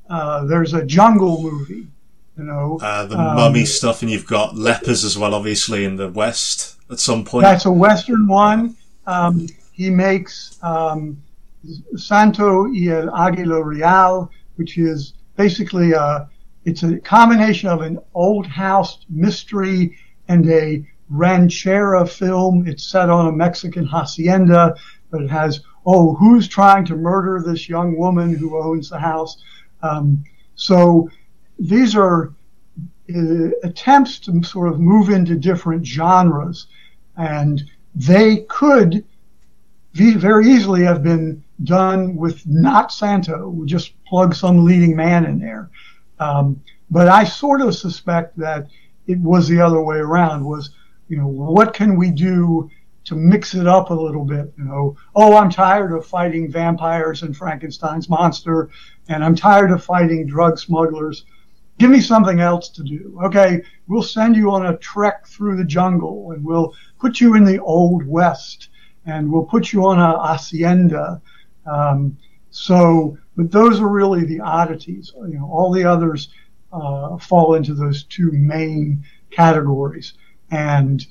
Uh, 0.10 0.46
there's 0.46 0.74
a 0.74 0.86
jungle 0.86 1.42
movie, 1.42 1.88
you 2.38 2.44
know. 2.44 2.80
Uh, 2.82 3.06
the 3.06 3.18
um, 3.18 3.36
mummy 3.36 3.66
stuff, 3.66 4.02
and 4.02 4.12
you've 4.12 4.28
got 4.28 4.56
lepers 4.56 5.04
as 5.04 5.18
well, 5.18 5.34
obviously, 5.34 5.84
in 5.84 5.96
the 5.96 6.10
West 6.10 6.78
at 6.92 7.00
some 7.00 7.26
point. 7.26 7.44
That's 7.44 7.66
a 7.66 7.72
Western 7.72 8.28
one. 8.28 8.76
Um, 9.08 9.48
he 9.72 9.90
makes 9.90 10.58
um, 10.64 11.22
Santo 11.96 12.66
y 12.66 12.88
el 12.88 13.08
Águila 13.08 13.64
Real, 13.64 14.32
which 14.56 14.78
is 14.78 15.14
basically 15.36 15.92
a, 15.94 16.30
it's 16.66 16.84
a 16.84 17.00
combination 17.00 17.70
of 17.70 17.82
an 17.82 18.00
old 18.14 18.48
house 18.48 19.06
mystery 19.10 19.98
and 20.28 20.50
a 20.50 20.86
ranchera 21.12 22.10
film. 22.10 22.68
It's 22.68 22.84
set 22.84 23.10
on 23.10 23.28
a 23.28 23.32
Mexican 23.32 23.86
hacienda, 23.86 24.76
but 25.12 25.22
it 25.22 25.30
has, 25.30 25.62
oh, 25.86 26.16
who's 26.16 26.48
trying 26.48 26.86
to 26.86 26.96
murder 26.96 27.44
this 27.46 27.70
young 27.70 27.98
woman 27.98 28.36
who 28.36 28.62
owns 28.62 28.90
the 28.90 29.00
house? 29.00 29.38
Um, 29.86 30.24
so 30.56 31.10
these 31.60 31.96
are 31.96 32.34
uh, 33.14 33.50
attempts 33.64 34.20
to 34.20 34.44
sort 34.44 34.70
of 34.70 34.80
move 34.80 35.10
into 35.10 35.36
different 35.36 35.86
genres, 35.86 36.68
and 37.18 37.64
they 37.94 38.38
could 38.50 39.04
very 39.94 40.48
easily 40.50 40.84
have 40.84 41.04
been 41.04 41.44
done 41.64 42.16
with 42.16 42.46
not 42.46 42.92
Santo. 42.92 43.62
Just 43.66 43.94
plug 44.06 44.36
some 44.36 44.66
leading 44.66 44.96
man 44.96 45.26
in 45.26 45.40
there. 45.40 45.70
Um, 46.20 46.62
but 46.90 47.08
I 47.08 47.24
sort 47.24 47.62
of 47.62 47.76
suspect 47.76 48.38
that 48.38 48.68
it 49.08 49.20
was 49.20 49.48
the 49.48 49.62
other 49.62 49.82
way 49.82 49.98
around. 49.98 50.44
Was 50.44 50.72
you 51.08 51.18
know 51.18 51.28
what 51.28 51.74
can 51.74 51.96
we 51.96 52.10
do 52.12 52.70
to 53.06 53.16
mix 53.16 53.54
it 53.54 53.68
up 53.68 53.90
a 53.90 53.94
little 53.94 54.26
bit? 54.26 54.54
You 54.58 54.66
know, 54.66 54.98
oh, 55.16 55.36
I'm 55.36 55.50
tired 55.50 55.92
of 55.92 56.06
fighting 56.06 56.52
vampires 56.52 57.24
and 57.24 57.36
Frankenstein's 57.36 58.10
monster, 58.10 58.70
and 59.08 59.24
I'm 59.24 59.36
tired 59.36 59.72
of 59.72 59.84
fighting 59.84 60.28
drug 60.28 60.60
smugglers. 60.60 61.26
Give 61.78 61.92
me 61.92 62.02
something 62.02 62.40
else 62.40 62.70
to 62.70 62.84
do. 62.84 63.20
Okay, 63.26 63.62
we'll 63.88 64.04
send 64.04 64.36
you 64.36 64.52
on 64.52 64.68
a 64.68 64.78
trek 64.78 65.28
through 65.28 65.58
the 65.58 65.66
jungle, 65.66 66.32
and 66.32 66.44
we'll 66.44 66.74
put 67.00 67.20
you 67.20 67.36
in 67.36 67.44
the 67.44 67.60
old 67.62 68.06
west 68.06 68.70
and 69.06 69.32
we'll 69.32 69.46
put 69.46 69.72
you 69.72 69.86
on 69.86 70.00
a 70.00 70.28
hacienda. 70.28 71.22
Um, 71.66 72.18
so, 72.50 73.18
but 73.36 73.52
those 73.52 73.80
are 73.80 73.88
really 73.88 74.26
the 74.26 74.40
oddities. 74.40 75.14
You 75.16 75.40
know, 75.40 75.50
all 75.52 75.72
the 75.72 75.84
others 75.84 76.30
uh, 76.72 77.18
fall 77.18 77.56
into 77.56 77.74
those 77.74 78.04
two 78.04 78.32
main 78.32 79.04
categories. 79.32 80.14
And 80.52 81.06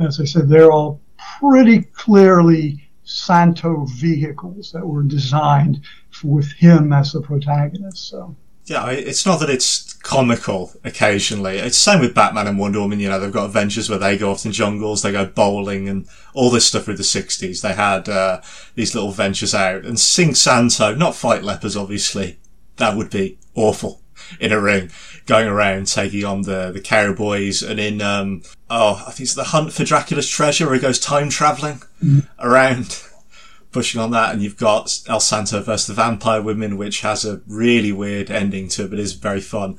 as 0.00 0.20
I 0.20 0.24
said, 0.24 0.48
they're 0.48 0.70
all 0.70 1.00
pretty 1.40 1.82
clearly 1.82 2.88
Santo 3.04 3.86
vehicles 3.96 4.72
that 4.72 4.86
were 4.86 5.02
designed 5.02 5.80
with 6.22 6.50
him 6.52 6.92
as 6.92 7.12
the 7.12 7.20
protagonist. 7.20 8.08
So 8.08 8.34
yeah, 8.66 8.88
it's 8.90 9.26
not 9.26 9.40
that 9.40 9.50
it's 9.50 9.92
comical 9.92 10.72
occasionally. 10.84 11.58
It's 11.58 11.76
the 11.76 11.90
same 11.90 12.00
with 12.00 12.14
Batman 12.14 12.46
and 12.46 12.58
Wonder 12.58 12.80
Woman. 12.80 12.98
You 12.98 13.10
know, 13.10 13.20
they've 13.20 13.32
got 13.32 13.44
adventures 13.44 13.90
where 13.90 13.98
they 13.98 14.16
go 14.16 14.30
off 14.30 14.46
in 14.46 14.52
jungles, 14.52 15.02
they 15.02 15.12
go 15.12 15.26
bowling, 15.26 15.88
and 15.88 16.08
all 16.32 16.50
this 16.50 16.66
stuff 16.66 16.88
with 16.88 16.96
the 16.96 17.02
'60s. 17.02 17.60
They 17.60 17.74
had 17.74 18.08
uh, 18.08 18.40
these 18.74 18.94
little 18.94 19.12
ventures 19.12 19.54
out 19.54 19.84
and 19.84 20.00
sing 20.00 20.34
Santo, 20.34 20.94
not 20.94 21.14
fight 21.14 21.44
lepers, 21.44 21.76
obviously. 21.76 22.38
That 22.76 22.96
would 22.96 23.10
be 23.10 23.38
awful 23.54 24.00
in 24.40 24.52
a 24.52 24.60
ring, 24.60 24.90
going 25.26 25.48
around 25.48 25.86
taking 25.86 26.24
on 26.24 26.42
the 26.42 26.70
the 26.72 26.80
cowboys, 26.80 27.62
and 27.62 27.80
in 27.80 28.00
um, 28.00 28.42
oh, 28.70 29.04
I 29.06 29.10
think 29.10 29.20
it's 29.20 29.34
the 29.34 29.44
Hunt 29.44 29.72
for 29.72 29.84
Dracula's 29.84 30.28
Treasure, 30.28 30.66
where 30.66 30.74
he 30.74 30.80
goes 30.80 30.98
time 30.98 31.28
traveling 31.28 31.82
mm. 32.02 32.26
around 32.38 33.02
pushing 33.72 34.00
on 34.00 34.10
that, 34.12 34.32
and 34.32 34.42
you've 34.42 34.56
got 34.56 35.00
El 35.08 35.20
Santo 35.20 35.60
versus 35.60 35.88
the 35.88 35.94
Vampire 35.94 36.40
Women, 36.42 36.76
which 36.78 37.00
has 37.00 37.24
a 37.24 37.40
really 37.46 37.92
weird 37.92 38.30
ending 38.30 38.68
to 38.70 38.84
it, 38.84 38.90
but 38.90 38.98
is 38.98 39.14
very 39.14 39.40
fun. 39.40 39.78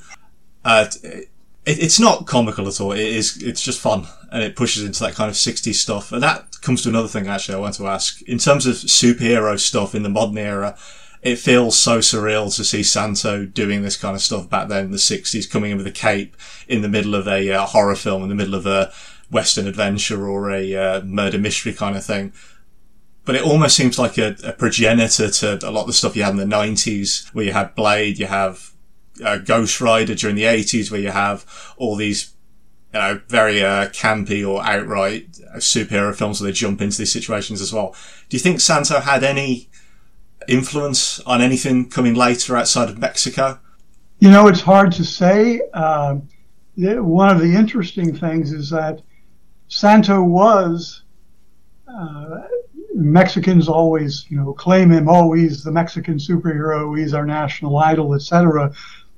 Uh, 0.64 0.86
it, 1.02 1.28
it's 1.66 1.98
not 1.98 2.26
comical 2.26 2.68
at 2.68 2.80
all. 2.80 2.92
It 2.92 3.00
is. 3.00 3.42
It's 3.42 3.60
just 3.60 3.80
fun, 3.80 4.06
and 4.30 4.42
it 4.42 4.56
pushes 4.56 4.84
into 4.84 5.00
that 5.00 5.14
kind 5.14 5.28
of 5.28 5.34
'60s 5.36 5.74
stuff. 5.74 6.12
And 6.12 6.22
that 6.22 6.60
comes 6.60 6.82
to 6.82 6.88
another 6.88 7.08
thing. 7.08 7.26
Actually, 7.26 7.56
I 7.56 7.60
want 7.60 7.74
to 7.74 7.88
ask 7.88 8.22
in 8.22 8.38
terms 8.38 8.66
of 8.66 8.76
superhero 8.76 9.58
stuff 9.58 9.94
in 9.94 10.02
the 10.02 10.08
modern 10.08 10.38
era. 10.38 10.76
It 11.26 11.38
feels 11.40 11.78
so 11.78 11.98
surreal 11.98 12.54
to 12.54 12.64
see 12.64 12.84
Santo 12.84 13.46
doing 13.46 13.82
this 13.82 13.96
kind 13.96 14.14
of 14.14 14.22
stuff 14.22 14.48
back 14.48 14.68
then 14.68 14.86
in 14.86 14.90
the 14.92 14.96
60s, 14.96 15.50
coming 15.50 15.72
in 15.72 15.76
with 15.76 15.86
a 15.86 15.90
cape 15.90 16.36
in 16.68 16.82
the 16.82 16.88
middle 16.88 17.16
of 17.16 17.26
a 17.26 17.50
uh, 17.50 17.66
horror 17.66 17.96
film, 17.96 18.22
in 18.22 18.28
the 18.28 18.34
middle 18.34 18.54
of 18.54 18.64
a 18.64 18.92
Western 19.28 19.66
adventure 19.66 20.28
or 20.28 20.52
a 20.52 20.74
uh, 20.74 21.00
murder 21.02 21.38
mystery 21.38 21.72
kind 21.72 21.96
of 21.96 22.04
thing 22.04 22.32
but 23.26 23.34
it 23.34 23.42
almost 23.42 23.76
seems 23.76 23.98
like 23.98 24.16
a, 24.16 24.36
a, 24.44 24.52
progenitor 24.52 25.28
to 25.28 25.58
a 25.68 25.70
lot 25.70 25.80
of 25.82 25.88
the 25.88 25.92
stuff 25.92 26.14
you 26.14 26.22
had 26.22 26.30
in 26.30 26.36
the 26.36 26.56
90s, 26.56 27.26
where 27.34 27.44
you 27.44 27.52
had 27.52 27.74
Blade, 27.74 28.20
you 28.20 28.26
have 28.26 28.72
uh, 29.22 29.38
Ghost 29.38 29.80
Rider 29.80 30.14
during 30.14 30.36
the 30.36 30.44
80s, 30.44 30.92
where 30.92 31.00
you 31.00 31.10
have 31.10 31.74
all 31.76 31.96
these, 31.96 32.34
you 32.94 33.00
know, 33.00 33.20
very 33.26 33.64
uh, 33.64 33.88
campy 33.88 34.48
or 34.48 34.64
outright 34.64 35.32
superhero 35.56 36.14
films 36.14 36.40
where 36.40 36.50
they 36.50 36.54
jump 36.54 36.80
into 36.80 36.98
these 36.98 37.12
situations 37.12 37.60
as 37.60 37.72
well. 37.72 37.96
Do 38.28 38.36
you 38.36 38.40
think 38.40 38.60
Santo 38.60 39.00
had 39.00 39.24
any 39.24 39.68
influence 40.48 41.20
on 41.20 41.40
anything 41.40 41.88
coming 41.88 42.14
later 42.14 42.56
outside 42.56 42.88
of 42.88 42.98
Mexico? 42.98 43.58
You 44.18 44.30
know, 44.30 44.48
it's 44.48 44.60
hard 44.60 44.92
to 44.92 45.04
say. 45.04 45.60
Uh, 45.72 46.16
one 46.76 47.30
of 47.34 47.40
the 47.40 47.54
interesting 47.54 48.16
things 48.16 48.52
is 48.52 48.70
that 48.70 49.02
Santo 49.68 50.22
was 50.22 51.02
uh, 51.88 52.42
Mexicans 52.94 53.68
always, 53.68 54.26
you 54.30 54.36
know, 54.36 54.52
claim 54.52 54.90
him, 54.90 55.08
oh, 55.08 55.32
he's 55.32 55.62
the 55.62 55.70
Mexican 55.70 56.16
superhero, 56.16 56.98
he's 56.98 57.14
our 57.14 57.26
national 57.26 57.76
idol, 57.76 58.14
etc. 58.14 58.72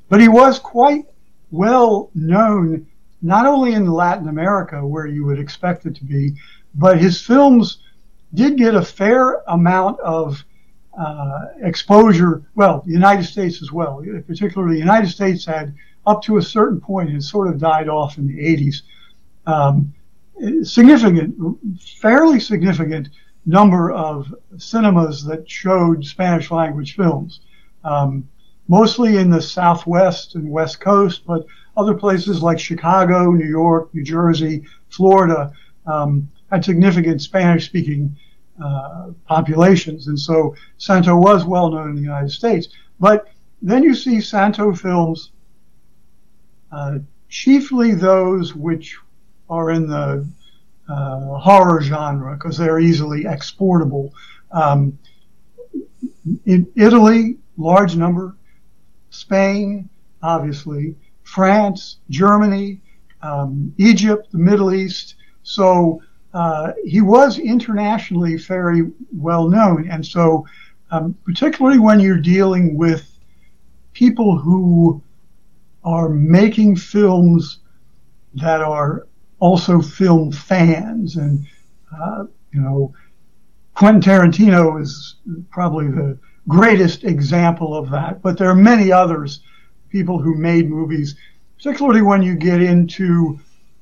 But 0.08 0.20
he 0.20 0.28
was 0.28 0.58
quite 0.58 1.04
well 1.50 2.10
known, 2.14 2.86
not 3.22 3.46
only 3.46 3.74
in 3.74 3.86
Latin 3.86 4.28
America, 4.28 4.84
where 4.84 5.06
you 5.06 5.24
would 5.24 5.38
expect 5.38 5.86
it 5.86 5.94
to 5.96 6.04
be, 6.04 6.34
but 6.74 6.98
his 6.98 7.20
films 7.20 7.78
did 8.34 8.58
get 8.58 8.74
a 8.74 8.82
fair 8.82 9.42
amount 9.46 9.98
of 10.00 10.44
uh, 10.98 11.46
exposure. 11.62 12.42
Well, 12.54 12.82
the 12.84 12.92
United 12.92 13.24
States 13.24 13.62
as 13.62 13.72
well, 13.72 14.02
particularly 14.26 14.74
the 14.74 14.80
United 14.80 15.08
States 15.08 15.44
had 15.44 15.74
up 16.06 16.22
to 16.22 16.38
a 16.38 16.42
certain 16.42 16.80
point, 16.80 17.10
it 17.10 17.22
sort 17.22 17.48
of 17.48 17.58
died 17.58 17.88
off 17.88 18.18
in 18.18 18.26
the 18.26 18.38
80s. 18.38 18.82
Um, 19.46 19.94
significant, 20.62 21.36
fairly 21.80 22.40
significant 22.40 23.10
number 23.46 23.90
of 23.90 24.34
cinemas 24.56 25.24
that 25.24 25.48
showed 25.48 26.04
Spanish 26.04 26.50
language 26.50 26.96
films, 26.96 27.40
um, 27.84 28.28
mostly 28.68 29.16
in 29.16 29.30
the 29.30 29.40
Southwest 29.40 30.34
and 30.34 30.50
West 30.50 30.80
Coast, 30.80 31.22
but 31.26 31.46
other 31.76 31.94
places 31.94 32.42
like 32.42 32.58
Chicago, 32.58 33.30
New 33.30 33.48
York, 33.48 33.94
New 33.94 34.02
Jersey, 34.02 34.64
Florida 34.90 35.52
um, 35.86 36.28
had 36.50 36.64
significant 36.64 37.22
Spanish 37.22 37.66
speaking 37.66 38.16
uh, 38.62 39.10
populations. 39.26 40.08
And 40.08 40.18
so 40.18 40.54
Santo 40.78 41.16
was 41.16 41.44
well 41.44 41.70
known 41.70 41.90
in 41.90 41.96
the 41.96 42.02
United 42.02 42.30
States. 42.30 42.68
But 43.00 43.28
then 43.62 43.82
you 43.82 43.94
see 43.94 44.20
Santo 44.20 44.74
films, 44.74 45.30
uh, 46.72 46.98
chiefly 47.28 47.94
those 47.94 48.54
which 48.54 48.96
are 49.48 49.70
in 49.70 49.86
the 49.86 50.26
uh, 50.88 51.38
horror 51.38 51.80
genre 51.82 52.34
because 52.34 52.56
they're 52.56 52.80
easily 52.80 53.26
exportable. 53.26 54.12
Um, 54.52 54.98
in 56.46 56.66
Italy, 56.76 57.36
large 57.56 57.96
number. 57.96 58.36
Spain, 59.10 59.88
obviously. 60.22 60.94
France, 61.22 61.98
Germany, 62.08 62.80
um, 63.22 63.74
Egypt, 63.78 64.30
the 64.32 64.38
Middle 64.38 64.72
East. 64.72 65.16
So 65.42 66.02
uh, 66.34 66.72
he 66.84 67.00
was 67.00 67.38
internationally 67.38 68.36
very 68.36 68.90
well 69.12 69.48
known. 69.48 69.90
And 69.90 70.04
so, 70.04 70.46
um, 70.90 71.16
particularly 71.24 71.78
when 71.78 72.00
you're 72.00 72.18
dealing 72.18 72.76
with 72.76 73.18
people 73.92 74.38
who 74.38 75.02
are 75.84 76.08
making 76.08 76.76
films 76.76 77.58
that 78.34 78.60
are 78.60 79.06
also 79.38 79.80
film 79.80 80.32
fans. 80.32 81.16
And, 81.16 81.46
uh, 81.98 82.24
you 82.52 82.60
know, 82.60 82.94
Quentin 83.74 84.02
Tarantino 84.02 84.80
is 84.80 85.16
probably 85.50 85.86
the 85.86 86.18
greatest 86.46 87.04
example 87.04 87.76
of 87.76 87.90
that, 87.90 88.22
but 88.22 88.38
there 88.38 88.48
are 88.48 88.54
many 88.54 88.90
others, 88.90 89.40
people 89.90 90.18
who 90.18 90.34
made 90.34 90.68
movies 90.68 91.14
particularly 91.58 92.02
when 92.02 92.22
you 92.22 92.34
get 92.36 92.62
into 92.62 93.38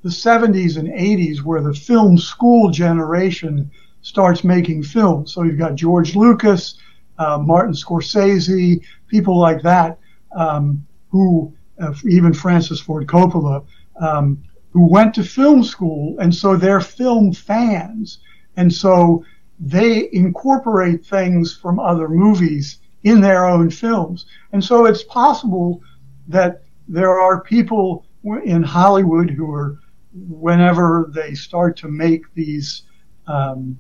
the 0.07 0.13
70s 0.13 0.77
and 0.77 0.87
80s, 0.87 1.43
where 1.43 1.61
the 1.61 1.75
film 1.75 2.17
school 2.17 2.71
generation 2.71 3.69
starts 4.03 4.45
making 4.45 4.85
films. 4.85 5.33
So 5.33 5.43
you've 5.43 5.59
got 5.59 5.75
George 5.75 6.15
Lucas, 6.15 6.79
uh, 7.19 7.39
Martin 7.39 7.75
Scorsese, 7.75 8.85
people 9.09 9.37
like 9.37 9.63
that, 9.63 9.99
um, 10.37 10.87
who 11.11 11.53
uh, 11.83 11.93
even 12.09 12.33
Francis 12.33 12.79
Ford 12.81 13.09
Coppola, 13.09 13.67
um, 14.01 14.45
who 14.71 14.87
went 14.89 15.13
to 15.15 15.25
film 15.25 15.65
school, 15.65 16.17
and 16.21 16.33
so 16.33 16.55
they're 16.55 16.81
film 16.81 17.33
fans, 17.33 18.21
and 18.57 18.73
so 18.73 19.25
they 19.59 20.09
incorporate 20.13 21.05
things 21.05 21.57
from 21.57 21.81
other 21.81 22.09
movies 22.09 22.79
in 23.03 23.21
their 23.21 23.45
own 23.45 23.71
films, 23.71 24.27
and 24.53 24.63
so 24.63 24.87
it's 24.87 25.03
possible 25.03 25.83
that 26.29 26.63
there 26.87 27.19
are 27.21 27.41
people 27.41 28.07
in 28.45 28.63
Hollywood 28.63 29.31
who 29.31 29.53
are, 29.53 29.79
whenever 30.29 31.11
they 31.15 31.35
start 31.35 31.77
to 31.79 31.89
make 31.89 32.23
these 32.35 32.83
um, 33.27 33.79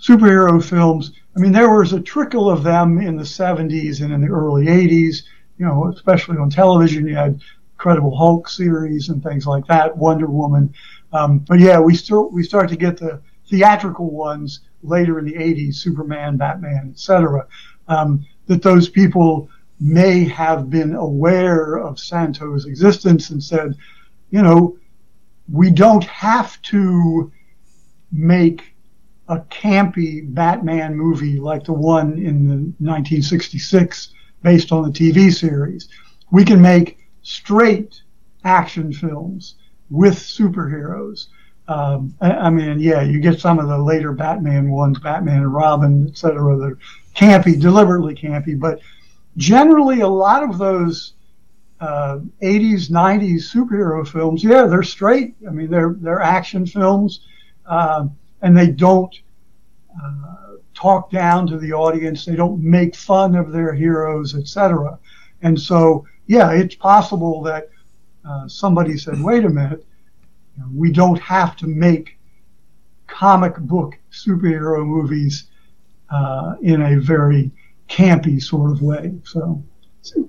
superhero 0.00 0.62
films, 0.62 1.12
I 1.36 1.40
mean, 1.40 1.52
there 1.52 1.76
was 1.76 1.92
a 1.92 2.00
trickle 2.00 2.48
of 2.50 2.62
them 2.62 2.98
in 2.98 3.16
the 3.16 3.24
70s 3.24 4.02
and 4.02 4.12
in 4.12 4.20
the 4.20 4.28
early 4.28 4.66
80s 4.66 5.24
you 5.58 5.66
know, 5.66 5.90
especially 5.92 6.36
on 6.38 6.50
television, 6.50 7.06
you 7.06 7.14
had 7.14 7.40
Incredible 7.76 8.16
Hulk 8.16 8.48
series 8.48 9.08
and 9.08 9.22
things 9.22 9.46
like 9.46 9.66
that, 9.66 9.96
Wonder 9.96 10.26
Woman. 10.26 10.74
Um, 11.12 11.38
but 11.40 11.60
yeah, 11.60 11.78
we 11.78 11.94
still 11.94 12.30
we 12.30 12.42
start 12.42 12.68
to 12.70 12.76
get 12.76 12.96
the 12.96 13.20
theatrical 13.48 14.10
ones 14.10 14.60
later 14.82 15.18
in 15.18 15.26
the 15.26 15.34
80s, 15.34 15.76
Superman, 15.76 16.36
Batman, 16.36 16.90
etc. 16.92 17.46
Um, 17.88 18.26
that 18.46 18.62
those 18.62 18.88
people 18.88 19.48
may 19.80 20.24
have 20.24 20.70
been 20.70 20.94
aware 20.94 21.76
of 21.76 21.98
Santo's 21.98 22.66
existence 22.66 23.30
and 23.30 23.42
said, 23.42 23.74
you 24.30 24.42
know, 24.42 24.76
we 25.50 25.70
don't 25.70 26.04
have 26.04 26.60
to 26.62 27.30
make 28.12 28.74
a 29.28 29.38
campy 29.38 30.22
Batman 30.34 30.96
movie 30.96 31.38
like 31.38 31.64
the 31.64 31.72
one 31.72 32.12
in 32.18 32.46
the 32.46 32.54
1966 32.54 34.10
based 34.42 34.72
on 34.72 34.82
the 34.82 34.90
TV 34.90 35.32
series. 35.32 35.88
We 36.30 36.44
can 36.44 36.60
make 36.60 36.98
straight 37.22 38.02
action 38.44 38.92
films 38.92 39.56
with 39.90 40.14
superheroes. 40.14 41.28
Um, 41.66 42.14
I, 42.20 42.50
mean, 42.50 42.78
yeah, 42.78 43.02
you 43.02 43.20
get 43.20 43.40
some 43.40 43.58
of 43.58 43.68
the 43.68 43.78
later 43.78 44.12
Batman 44.12 44.70
ones, 44.70 44.98
Batman 44.98 45.38
and 45.38 45.54
Robin, 45.54 46.06
et 46.08 46.18
cetera, 46.18 46.58
they're 46.58 46.78
campy, 47.16 47.58
deliberately 47.58 48.14
campy, 48.14 48.58
but 48.58 48.80
generally 49.38 50.00
a 50.00 50.08
lot 50.08 50.42
of 50.42 50.58
those 50.58 51.14
uh, 51.80 52.20
80s, 52.42 52.90
90s 52.90 53.52
superhero 53.52 54.06
films, 54.06 54.44
yeah, 54.44 54.64
they're 54.64 54.82
straight. 54.82 55.34
I 55.46 55.50
mean, 55.50 55.70
they're 55.70 55.96
they're 55.98 56.20
action 56.20 56.66
films, 56.66 57.20
uh, 57.66 58.06
and 58.42 58.56
they 58.56 58.68
don't 58.70 59.14
uh, 60.02 60.56
talk 60.74 61.10
down 61.10 61.46
to 61.48 61.58
the 61.58 61.72
audience. 61.72 62.24
They 62.24 62.36
don't 62.36 62.62
make 62.62 62.94
fun 62.94 63.34
of 63.34 63.52
their 63.52 63.72
heroes, 63.72 64.34
etc. 64.34 64.98
And 65.42 65.60
so, 65.60 66.06
yeah, 66.26 66.52
it's 66.52 66.74
possible 66.74 67.42
that 67.42 67.68
uh, 68.24 68.48
somebody 68.48 68.96
said, 68.96 69.20
"Wait 69.20 69.44
a 69.44 69.50
minute, 69.50 69.84
we 70.72 70.92
don't 70.92 71.20
have 71.20 71.56
to 71.56 71.66
make 71.66 72.18
comic 73.06 73.56
book 73.58 73.98
superhero 74.10 74.86
movies 74.86 75.48
uh, 76.10 76.54
in 76.62 76.80
a 76.82 77.00
very 77.00 77.50
campy 77.88 78.42
sort 78.42 78.70
of 78.70 78.80
way." 78.80 79.12
So, 79.24 79.62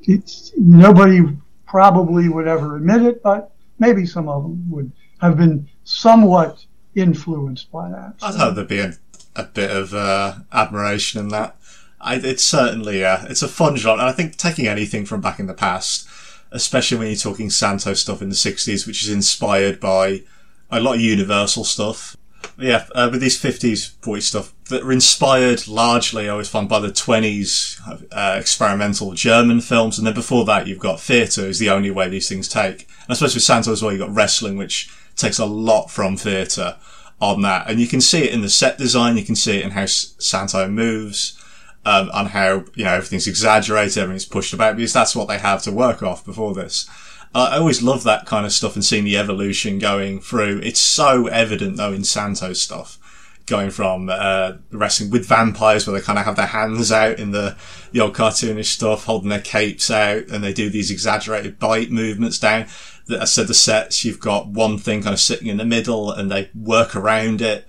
it's, 0.03 0.51
nobody 0.57 1.21
probably 1.67 2.29
would 2.29 2.47
ever 2.47 2.77
admit 2.77 3.01
it, 3.01 3.23
but 3.23 3.51
maybe 3.79 4.05
some 4.05 4.29
of 4.29 4.43
them 4.43 4.69
would 4.69 4.91
have 5.19 5.37
been 5.37 5.67
somewhat 5.83 6.65
influenced 6.95 7.71
by 7.71 7.89
that. 7.89 8.13
So. 8.19 8.27
I 8.27 8.31
thought 8.31 8.55
there'd 8.55 8.67
be 8.67 8.79
a 8.79 8.93
a 9.35 9.43
bit 9.43 9.69
of 9.69 9.93
uh, 9.93 10.35
admiration 10.51 11.19
in 11.19 11.29
that. 11.29 11.57
I, 11.99 12.15
it's 12.15 12.43
certainly 12.43 13.03
uh, 13.03 13.25
it's 13.29 13.41
a 13.41 13.47
fun 13.47 13.75
genre, 13.75 14.03
and 14.03 14.09
I 14.09 14.13
think 14.13 14.37
taking 14.37 14.67
anything 14.67 15.05
from 15.05 15.21
back 15.21 15.39
in 15.39 15.47
the 15.47 15.53
past, 15.53 16.07
especially 16.51 16.97
when 16.97 17.07
you're 17.07 17.17
talking 17.17 17.49
Santo 17.49 17.93
stuff 17.93 18.21
in 18.21 18.29
the 18.29 18.35
'60s, 18.35 18.87
which 18.87 19.03
is 19.03 19.09
inspired 19.09 19.79
by 19.79 20.23
a 20.71 20.79
lot 20.79 20.95
of 20.95 21.01
Universal 21.01 21.65
stuff. 21.65 22.15
Yeah, 22.57 22.85
uh, 22.95 23.09
with 23.11 23.21
these 23.21 23.41
50s, 23.41 23.95
40s 23.99 24.21
stuff 24.23 24.53
that 24.69 24.83
were 24.83 24.91
inspired 24.91 25.67
largely, 25.67 26.27
I 26.27 26.31
always 26.31 26.49
find, 26.49 26.69
by 26.69 26.79
the 26.79 26.87
20s 26.87 28.07
uh, 28.11 28.37
experimental 28.39 29.13
German 29.13 29.61
films, 29.61 29.97
and 29.97 30.07
then 30.07 30.13
before 30.13 30.45
that, 30.45 30.65
you've 30.65 30.79
got 30.79 30.99
theatre 30.99 31.45
is 31.45 31.59
the 31.59 31.69
only 31.69 31.91
way 31.91 32.07
these 32.07 32.29
things 32.29 32.47
take. 32.47 32.81
And 32.81 33.09
I 33.09 33.13
suppose 33.13 33.35
with 33.35 33.43
Santo 33.43 33.71
as 33.71 33.81
well, 33.81 33.91
you've 33.91 34.01
got 34.01 34.15
wrestling, 34.15 34.57
which 34.57 34.89
takes 35.15 35.37
a 35.37 35.45
lot 35.45 35.91
from 35.91 36.17
theatre 36.17 36.77
on 37.21 37.41
that. 37.41 37.69
And 37.69 37.79
you 37.79 37.87
can 37.87 38.01
see 38.01 38.23
it 38.23 38.33
in 38.33 38.41
the 38.41 38.49
set 38.49 38.77
design, 38.77 39.17
you 39.17 39.25
can 39.25 39.35
see 39.35 39.59
it 39.59 39.65
in 39.65 39.71
how 39.71 39.85
Santo 39.85 40.67
moves, 40.67 41.41
um, 41.85 42.09
on 42.13 42.27
how, 42.27 42.65
you 42.73 42.83
know, 42.83 42.93
everything's 42.93 43.27
exaggerated, 43.27 43.97
everything's 43.97 44.25
pushed 44.25 44.53
about, 44.53 44.75
because 44.75 44.93
that's 44.93 45.15
what 45.15 45.27
they 45.27 45.37
have 45.37 45.61
to 45.63 45.71
work 45.71 46.01
off 46.01 46.25
before 46.25 46.53
this. 46.53 46.89
I 47.33 47.57
always 47.57 47.83
love 47.83 48.03
that 48.03 48.25
kind 48.25 48.45
of 48.45 48.53
stuff 48.53 48.75
and 48.75 48.85
seeing 48.85 49.03
the 49.03 49.17
evolution 49.17 49.79
going 49.79 50.21
through. 50.21 50.59
It's 50.63 50.79
so 50.79 51.27
evident 51.27 51.77
though 51.77 51.93
in 51.93 52.03
Santo's 52.03 52.61
stuff. 52.61 52.99
Going 53.45 53.69
from 53.69 54.09
uh, 54.11 54.53
wrestling 54.71 55.11
with 55.11 55.27
vampires, 55.27 55.85
where 55.85 55.99
they 55.99 56.03
kind 56.03 56.17
of 56.17 56.25
have 56.25 56.35
their 56.35 56.47
hands 56.47 56.91
out 56.91 57.19
in 57.19 57.29
the 57.29 57.55
the 57.91 57.99
old 57.99 58.15
cartoonish 58.15 58.65
stuff, 58.65 59.03
holding 59.03 59.29
their 59.29 59.39
capes 59.39 59.91
out, 59.91 60.29
and 60.29 60.43
they 60.43 60.51
do 60.51 60.69
these 60.69 60.89
exaggerated 60.89 61.59
bite 61.59 61.91
movements 61.91 62.39
down 62.39 62.65
That 63.05 63.21
I 63.21 63.25
said 63.25 63.47
the 63.47 63.53
sets, 63.53 64.03
you've 64.03 64.19
got 64.19 64.47
one 64.47 64.79
thing 64.79 65.03
kind 65.03 65.13
of 65.13 65.19
sitting 65.19 65.47
in 65.47 65.57
the 65.57 65.65
middle 65.65 66.11
and 66.11 66.31
they 66.31 66.49
work 66.55 66.95
around 66.95 67.39
it. 67.41 67.67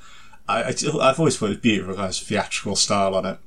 I, 0.48 0.62
have 0.62 1.18
always 1.18 1.36
thought 1.36 1.46
it 1.46 1.48
was 1.48 1.58
beautiful, 1.58 1.94
kind 1.94 2.08
of 2.08 2.16
theatrical 2.16 2.76
style 2.76 3.14
on 3.14 3.26
it. 3.26 3.38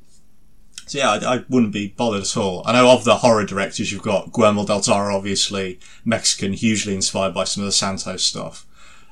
So 0.89 0.97
yeah, 0.97 1.11
I, 1.11 1.35
I, 1.35 1.43
wouldn't 1.49 1.71
be 1.71 1.89
bothered 1.89 2.23
at 2.23 2.35
all. 2.35 2.63
I 2.65 2.73
know 2.73 2.89
of 2.89 3.03
the 3.03 3.17
horror 3.17 3.45
directors, 3.45 3.91
you've 3.91 4.01
got 4.01 4.33
Guillermo 4.33 4.65
del 4.65 4.81
Toro, 4.81 5.15
obviously 5.15 5.79
Mexican, 6.03 6.51
hugely 6.53 6.95
inspired 6.95 7.35
by 7.35 7.43
some 7.43 7.61
of 7.61 7.67
the 7.67 7.71
Santos 7.71 8.23
stuff. 8.23 8.65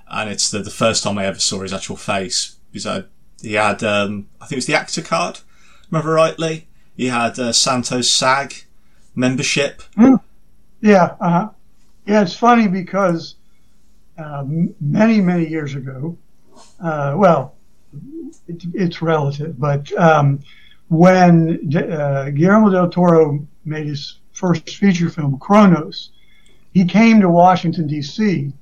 And 0.08 0.28
it's 0.28 0.50
the, 0.50 0.58
the 0.58 0.72
first 0.72 1.04
time 1.04 1.20
I 1.20 1.28
ever 1.28 1.38
saw 1.38 1.62
his 1.62 1.72
actual 1.72 1.96
face 1.96 2.56
because 2.72 3.04
he 3.44 3.54
had, 3.54 3.84
um, 3.84 4.28
I 4.42 4.48
think 4.48 4.54
it 4.54 4.56
was 4.56 4.66
the 4.66 4.74
actor 4.74 5.04
card, 5.04 5.42
remember 5.92 6.14
rightly? 6.14 6.68
He 6.96 7.10
had 7.10 7.38
uh, 7.38 7.54
Santos 7.54 8.10
SAG 8.10 8.56
membership. 9.14 9.84
Mm. 9.96 10.20
Yeah, 10.82 11.16
uh-huh. 11.22 11.50
Yeah, 12.08 12.24
it's 12.24 12.36
funny 12.36 12.68
because 12.68 13.36
uh, 14.18 14.44
many, 14.82 15.22
many 15.22 15.46
years 15.48 15.76
ago, 15.76 16.18
uh, 16.84 17.14
well, 17.16 17.54
it, 18.48 18.64
it's 18.74 19.00
relative, 19.04 19.60
but 19.60 19.92
um, 19.94 20.40
when 20.90 21.74
uh, 21.76 22.30
Guillermo 22.30 22.70
del 22.70 22.90
Toro 22.90 23.46
made 23.66 23.88
his 23.88 24.20
first 24.32 24.70
feature 24.70 25.10
film, 25.10 25.38
Cronos, 25.40 26.12
he 26.74 26.86
came 26.86 27.20
to 27.22 27.30
Washington, 27.30 27.88
D.C. 27.88 28.54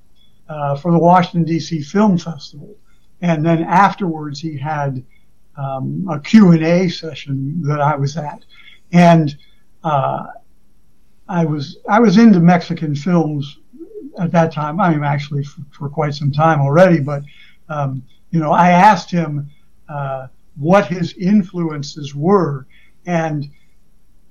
Uh, 0.48 0.76
for 0.76 0.92
the 0.92 0.98
Washington, 0.98 1.44
D.C. 1.44 1.82
Film 1.82 2.18
Festival. 2.18 2.76
And 3.22 3.46
then 3.46 3.64
afterwards, 3.64 4.40
he 4.40 4.58
had 4.58 5.04
um, 5.58 6.08
a 6.10 6.20
Q&A 6.20 6.90
session 6.90 7.62
that 7.64 7.82
I 7.82 7.96
was 7.96 8.18
at. 8.18 8.44
And 8.92 9.36
uh, 9.84 10.28
I 11.28 11.46
was 11.46 11.78
I 11.90 12.00
was 12.00 12.18
into 12.18 12.40
Mexican 12.40 12.96
films 12.96 13.60
at 14.20 14.32
that 14.32 14.52
time. 14.52 14.80
I 14.80 14.92
mean, 14.92 15.04
actually 15.04 15.44
for, 15.44 15.62
for 15.72 15.90
quite 15.90 16.14
some 16.14 16.32
time 16.32 16.62
already. 16.62 17.00
But 17.00 17.24
um, 17.70 18.04
you 18.32 18.40
know, 18.40 18.52
I 18.52 18.70
asked 18.70 19.10
him 19.12 19.50
uh, 19.90 20.28
what 20.58 20.88
his 20.88 21.14
influences 21.14 22.16
were, 22.16 22.68
and 23.06 23.50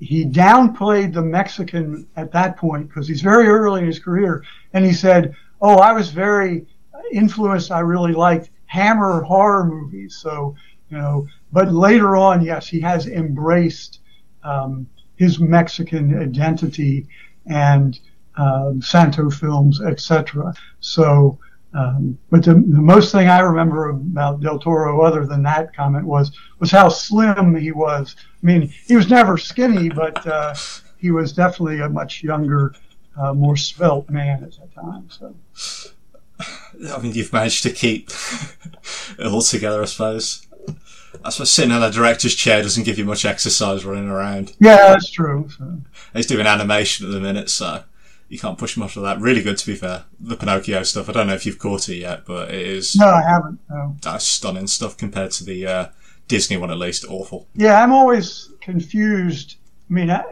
he 0.00 0.24
downplayed 0.24 1.12
the 1.12 1.22
Mexican 1.22 2.06
at 2.16 2.32
that 2.32 2.56
point 2.56 2.88
because 2.88 3.08
he's 3.08 3.22
very 3.22 3.46
early 3.46 3.80
in 3.80 3.86
his 3.86 3.98
career, 3.98 4.44
and 4.72 4.84
he 4.84 4.92
said, 4.92 5.34
"Oh, 5.60 5.76
I 5.76 5.92
was 5.92 6.10
very 6.10 6.66
influenced. 7.12 7.70
I 7.70 7.80
really 7.80 8.12
liked 8.12 8.50
Hammer 8.66 9.22
horror 9.22 9.64
movies." 9.64 10.16
So 10.16 10.54
you 10.90 10.98
know, 10.98 11.26
but 11.52 11.72
later 11.72 12.16
on, 12.16 12.44
yes, 12.44 12.66
he 12.66 12.80
has 12.80 13.06
embraced. 13.06 14.00
Um, 14.42 14.86
his 15.16 15.38
Mexican 15.38 16.18
identity 16.18 17.06
and 17.46 17.98
um, 18.36 18.82
Santo 18.82 19.30
films, 19.30 19.80
etc. 19.80 20.54
So, 20.80 21.38
um, 21.74 22.16
but 22.30 22.44
the, 22.44 22.54
the, 22.54 22.80
most 22.80 23.10
thing 23.10 23.26
I 23.26 23.40
remember 23.40 23.90
about 23.90 24.40
Del 24.40 24.60
Toro, 24.60 25.00
other 25.02 25.26
than 25.26 25.42
that 25.42 25.74
comment, 25.74 26.06
was 26.06 26.30
was 26.60 26.70
how 26.70 26.88
slim 26.88 27.56
he 27.56 27.72
was. 27.72 28.14
I 28.42 28.46
mean, 28.46 28.72
he 28.86 28.94
was 28.94 29.10
never 29.10 29.36
skinny, 29.36 29.88
but 29.88 30.24
uh, 30.24 30.54
he 30.98 31.10
was 31.10 31.32
definitely 31.32 31.80
a 31.80 31.88
much 31.88 32.22
younger, 32.22 32.74
uh, 33.16 33.34
more 33.34 33.56
svelte 33.56 34.08
man 34.08 34.44
at 34.44 34.52
that 34.52 34.74
time. 34.74 35.10
So. 35.10 35.34
I 36.92 36.98
mean, 37.00 37.12
you've 37.12 37.32
managed 37.32 37.62
to 37.64 37.70
keep 37.70 38.10
it 39.18 39.26
all 39.26 39.42
together, 39.42 39.82
I 39.82 39.86
suppose. 39.86 40.46
I 41.24 41.30
suppose 41.30 41.50
sitting 41.50 41.74
in 41.74 41.82
a 41.82 41.90
director's 41.90 42.34
chair 42.34 42.62
doesn't 42.62 42.84
give 42.84 42.98
you 42.98 43.04
much 43.04 43.24
exercise 43.24 43.84
running 43.84 44.08
around. 44.08 44.54
Yeah, 44.60 44.76
that's 44.76 45.10
true. 45.10 45.48
So. 45.56 45.80
He's 46.12 46.26
doing 46.26 46.46
animation 46.46 47.06
at 47.06 47.12
the 47.12 47.20
minute, 47.20 47.50
so 47.50 47.84
you 48.34 48.40
can't 48.40 48.58
push 48.58 48.76
much 48.76 48.96
of 48.96 49.04
that. 49.04 49.20
Really 49.20 49.44
good, 49.44 49.58
to 49.58 49.66
be 49.66 49.76
fair. 49.76 50.06
The 50.18 50.36
Pinocchio 50.36 50.82
stuff. 50.82 51.08
I 51.08 51.12
don't 51.12 51.28
know 51.28 51.34
if 51.34 51.46
you've 51.46 51.60
caught 51.60 51.88
it 51.88 51.98
yet, 51.98 52.24
but 52.26 52.52
it 52.52 52.66
is. 52.66 52.96
No, 52.96 53.06
I 53.06 53.22
haven't. 53.22 53.60
No. 53.70 53.94
That's 54.02 54.24
stunning 54.24 54.66
stuff 54.66 54.96
compared 54.96 55.30
to 55.32 55.44
the 55.44 55.64
uh, 55.64 55.88
Disney 56.26 56.56
one, 56.56 56.72
at 56.72 56.76
least. 56.76 57.04
Awful. 57.08 57.46
Yeah, 57.54 57.80
I'm 57.80 57.92
always 57.92 58.50
confused. 58.60 59.58
I 59.88 59.92
mean, 59.92 60.10
I, 60.10 60.24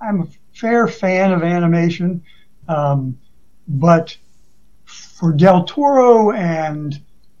I'm 0.00 0.22
a 0.22 0.26
fair 0.54 0.88
fan 0.88 1.30
of 1.30 1.42
animation, 1.42 2.24
um, 2.68 3.18
but 3.68 4.16
for 4.86 5.30
Del 5.30 5.64
Toro 5.64 6.32
and 6.32 6.98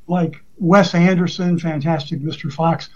like 0.08 0.34
Wes 0.58 0.94
Anderson, 0.94 1.58
Fantastic 1.58 2.20
Mr. 2.20 2.52
Fox, 2.52 2.90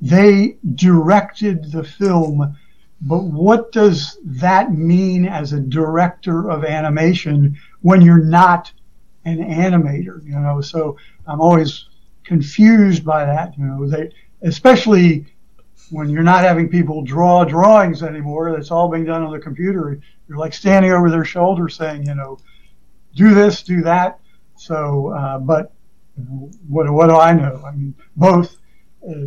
they 0.00 0.56
directed 0.76 1.72
the 1.72 1.82
film. 1.82 2.56
But 3.04 3.24
what 3.24 3.72
does 3.72 4.18
that 4.24 4.72
mean 4.72 5.26
as 5.26 5.52
a 5.52 5.60
director 5.60 6.48
of 6.48 6.64
animation 6.64 7.58
when 7.80 8.00
you're 8.00 8.24
not 8.24 8.72
an 9.24 9.38
animator? 9.38 10.24
You 10.24 10.38
know, 10.38 10.60
so 10.60 10.96
I'm 11.26 11.40
always 11.40 11.88
confused 12.22 13.04
by 13.04 13.24
that. 13.24 13.58
You 13.58 13.64
know, 13.64 13.88
they 13.88 14.12
especially 14.42 15.26
when 15.90 16.08
you're 16.08 16.22
not 16.22 16.44
having 16.44 16.68
people 16.68 17.02
draw 17.02 17.44
drawings 17.44 18.04
anymore. 18.04 18.52
That's 18.52 18.70
all 18.70 18.88
being 18.88 19.04
done 19.04 19.22
on 19.22 19.32
the 19.32 19.40
computer. 19.40 20.00
You're 20.28 20.38
like 20.38 20.54
standing 20.54 20.92
over 20.92 21.10
their 21.10 21.24
shoulder 21.24 21.68
saying, 21.68 22.06
you 22.06 22.14
know, 22.14 22.38
do 23.16 23.34
this, 23.34 23.64
do 23.64 23.82
that. 23.82 24.20
So, 24.56 25.08
uh, 25.08 25.38
but 25.38 25.72
what 26.68 26.88
what 26.88 27.08
do 27.08 27.16
I 27.16 27.32
know? 27.32 27.62
I 27.66 27.72
mean, 27.72 27.94
both. 28.16 28.58
Uh, 29.06 29.26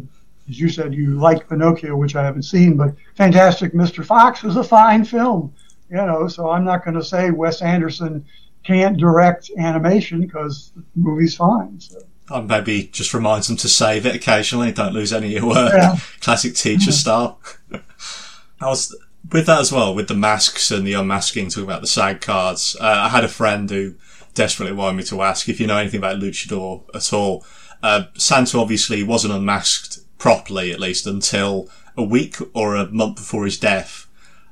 as 0.49 0.59
you 0.59 0.69
said, 0.69 0.93
you 0.93 1.19
like 1.19 1.49
Pinocchio, 1.49 1.95
which 1.95 2.15
I 2.15 2.23
haven't 2.23 2.43
seen, 2.43 2.77
but 2.77 2.95
Fantastic 3.15 3.73
Mr. 3.73 4.05
Fox 4.05 4.43
was 4.43 4.55
a 4.57 4.63
fine 4.63 5.03
film, 5.03 5.53
you 5.89 5.97
know. 5.97 6.27
So 6.27 6.49
I'm 6.49 6.63
not 6.63 6.83
going 6.83 6.95
to 6.95 7.03
say 7.03 7.31
Wes 7.31 7.61
Anderson 7.61 8.25
can't 8.63 8.97
direct 8.97 9.49
animation 9.57 10.21
because 10.21 10.71
the 10.75 10.83
movie's 10.95 11.35
fine. 11.35 11.79
So. 11.79 11.99
Maybe 12.43 12.87
just 12.87 13.13
reminds 13.13 13.47
them 13.47 13.57
to 13.57 13.69
save 13.69 14.05
it 14.05 14.15
occasionally. 14.15 14.71
Don't 14.71 14.93
lose 14.93 15.13
any 15.13 15.35
of 15.35 15.43
your 15.43 15.57
uh, 15.57 15.71
yeah. 15.73 15.95
classic 16.21 16.55
teacher 16.55 16.91
style. 16.91 17.39
I 17.71 18.67
was 18.67 18.95
with 19.31 19.45
that 19.47 19.59
as 19.59 19.71
well, 19.71 19.93
with 19.93 20.07
the 20.07 20.15
masks 20.15 20.71
and 20.71 20.85
the 20.85 20.93
unmasking, 20.93 21.49
talking 21.49 21.63
about 21.63 21.81
the 21.81 21.87
SAG 21.87 22.21
cards. 22.21 22.75
Uh, 22.79 22.85
I 22.85 23.09
had 23.09 23.23
a 23.23 23.27
friend 23.27 23.69
who 23.69 23.95
desperately 24.33 24.75
wanted 24.75 24.97
me 24.97 25.03
to 25.03 25.21
ask 25.21 25.49
if 25.49 25.59
you 25.59 25.67
know 25.67 25.77
anything 25.77 25.99
about 25.99 26.19
Luchador 26.19 26.83
at 26.93 27.13
all. 27.13 27.45
Uh, 27.81 28.05
Santo 28.15 28.59
obviously 28.59 29.03
wasn't 29.03 29.33
unmasked 29.33 29.99
properly, 30.25 30.71
at 30.71 30.79
least 30.79 31.05
until 31.05 31.69
a 31.95 32.01
week 32.01 32.37
or 32.55 32.75
a 32.75 32.89
month 32.89 33.17
before 33.17 33.45
his 33.45 33.59
death. 33.59 34.07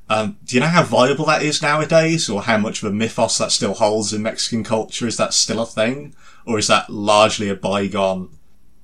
Um, 0.08 0.38
do 0.46 0.56
you 0.56 0.60
know 0.60 0.68
how 0.68 0.84
viable 0.84 1.26
that 1.26 1.42
is 1.42 1.64
nowadays, 1.64 2.30
or 2.30 2.44
how 2.44 2.60
much 2.60 2.84
of 2.84 2.92
a 2.92 2.94
mythos 2.94 3.40
that 3.40 3.52
still 3.52 3.74
holds 3.74 4.14
in 4.14 4.22
Mexican 4.22 4.64
culture? 4.64 5.08
Is 5.08 5.18
that 5.18 5.34
still 5.34 5.60
a 5.60 5.66
thing, 5.66 6.14
or 6.46 6.60
is 6.60 6.68
that 6.68 6.92
largely 6.92 7.50
a 7.50 7.56
bygone? 7.56 8.30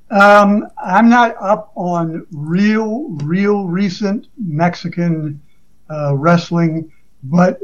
Um, 0.09 0.67
I'm 0.83 1.09
not 1.09 1.35
up 1.39 1.71
on 1.75 2.25
real, 2.31 3.09
real 3.23 3.67
recent 3.67 4.25
Mexican 4.43 5.39
uh, 5.91 6.15
wrestling, 6.15 6.91
but 7.21 7.59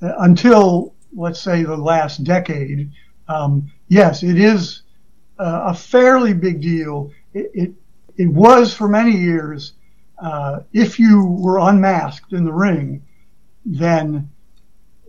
uh, 0.00 0.14
until 0.20 0.94
let's 1.14 1.42
say 1.42 1.64
the 1.64 1.76
last 1.76 2.24
decade, 2.24 2.90
um, 3.28 3.70
yes, 3.88 4.22
it 4.22 4.38
is 4.38 4.84
uh, 5.38 5.64
a 5.66 5.74
fairly 5.74 6.32
big 6.32 6.62
deal. 6.62 7.12
It, 7.34 7.50
it, 7.52 7.74
it 8.20 8.28
was 8.28 8.74
for 8.74 8.86
many 8.86 9.16
years. 9.16 9.72
Uh, 10.18 10.60
if 10.74 10.98
you 10.98 11.24
were 11.24 11.58
unmasked 11.58 12.34
in 12.34 12.44
the 12.44 12.52
ring, 12.52 13.02
then 13.64 14.28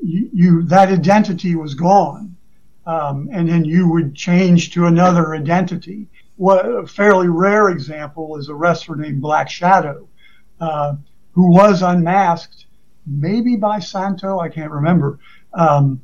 you, 0.02 0.30
you 0.34 0.62
that 0.64 0.88
identity 0.88 1.56
was 1.56 1.76
gone, 1.76 2.38
um, 2.86 3.28
and 3.34 3.50
then 3.50 3.66
you 3.66 3.90
would 3.90 4.16
change 4.16 4.72
to 4.74 4.86
another 4.86 5.36
identity. 5.36 6.08
What 6.38 6.66
a 6.66 6.88
fairly 6.88 7.28
rare 7.28 7.70
example 7.70 8.38
is 8.38 8.48
a 8.48 8.56
wrestler 8.56 8.96
named 8.96 9.22
Black 9.22 9.50
Shadow, 9.50 10.08
uh, 10.62 10.96
who 11.34 11.52
was 11.52 11.82
unmasked, 11.82 12.66
maybe 13.06 13.58
by 13.58 13.80
Santo, 13.80 14.40
I 14.40 14.48
can't 14.48 14.72
remember. 14.72 15.20
Um, 15.54 16.02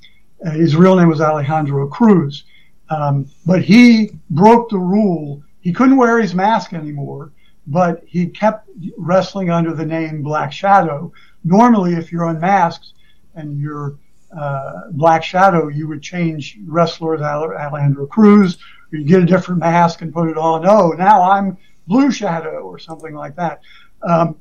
his 0.51 0.75
real 0.75 0.97
name 0.97 1.07
was 1.07 1.21
Alejandro 1.21 1.87
Cruz, 1.87 2.43
um, 2.89 3.29
but 3.45 3.63
he 3.63 4.11
broke 4.29 4.69
the 4.69 4.77
rule 4.77 5.41
he 5.67 5.73
couldn't 5.73 5.97
wear 5.97 6.17
his 6.17 6.33
mask 6.33 6.71
anymore, 6.71 7.33
but 7.67 8.01
he 8.07 8.25
kept 8.25 8.69
wrestling 8.97 9.49
under 9.49 9.73
the 9.73 9.85
name 9.85 10.21
Black 10.21 10.53
Shadow. 10.53 11.11
Normally, 11.43 11.95
if 11.95 12.09
you're 12.09 12.29
unmasked 12.29 12.93
and 13.35 13.59
you're 13.59 13.99
uh, 14.31 14.83
Black 14.91 15.25
Shadow, 15.25 15.67
you 15.67 15.89
would 15.89 16.01
change 16.01 16.57
wrestlers 16.65 17.19
Alejandro 17.19 18.07
Cruz, 18.07 18.57
or 18.93 18.99
you 18.99 19.03
get 19.03 19.21
a 19.21 19.25
different 19.25 19.59
mask 19.59 20.01
and 20.01 20.13
put 20.13 20.29
it 20.29 20.37
on. 20.37 20.65
Oh, 20.65 20.91
now 20.91 21.29
I'm 21.29 21.57
Blue 21.85 22.11
Shadow 22.11 22.61
or 22.61 22.79
something 22.79 23.13
like 23.13 23.35
that. 23.35 23.59
Um, 24.03 24.37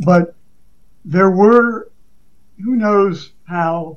but 0.00 0.36
there 1.06 1.30
were, 1.30 1.90
who 2.62 2.76
knows 2.76 3.32
how, 3.44 3.96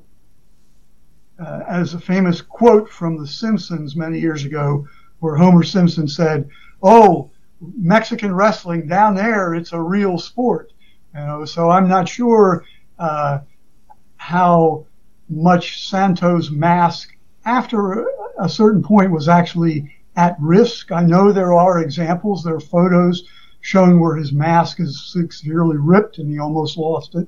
uh, 1.45 1.59
as 1.67 1.93
a 1.93 1.99
famous 1.99 2.41
quote 2.41 2.89
from 2.89 3.17
The 3.17 3.27
Simpsons 3.27 3.97
many 3.97 4.17
years 4.17 4.45
ago, 4.45 4.87
where 5.19 5.35
Homer 5.35 5.63
Simpson 5.63 6.07
said, 6.07 6.49
"Oh, 6.81 7.29
Mexican 7.61 8.33
wrestling 8.33 8.87
down 8.87 9.15
there, 9.15 9.53
it's 9.53 9.73
a 9.73 9.81
real 9.81 10.17
sport." 10.17 10.71
You 11.13 11.21
know, 11.21 11.45
so 11.45 11.69
I'm 11.69 11.87
not 11.87 12.07
sure 12.07 12.63
uh, 12.97 13.39
how 14.17 14.85
much 15.29 15.87
Santos' 15.87 16.49
mask, 16.49 17.15
after 17.45 18.05
a 18.39 18.49
certain 18.49 18.83
point, 18.83 19.11
was 19.11 19.27
actually 19.27 19.93
at 20.15 20.35
risk. 20.39 20.91
I 20.91 21.03
know 21.03 21.31
there 21.31 21.53
are 21.53 21.79
examples, 21.79 22.43
there 22.43 22.55
are 22.55 22.59
photos 22.59 23.23
showing 23.61 23.99
where 23.99 24.15
his 24.15 24.31
mask 24.31 24.79
is 24.79 25.11
severely 25.29 25.77
ripped 25.77 26.17
and 26.17 26.29
he 26.29 26.39
almost 26.39 26.77
lost 26.77 27.15
it. 27.15 27.27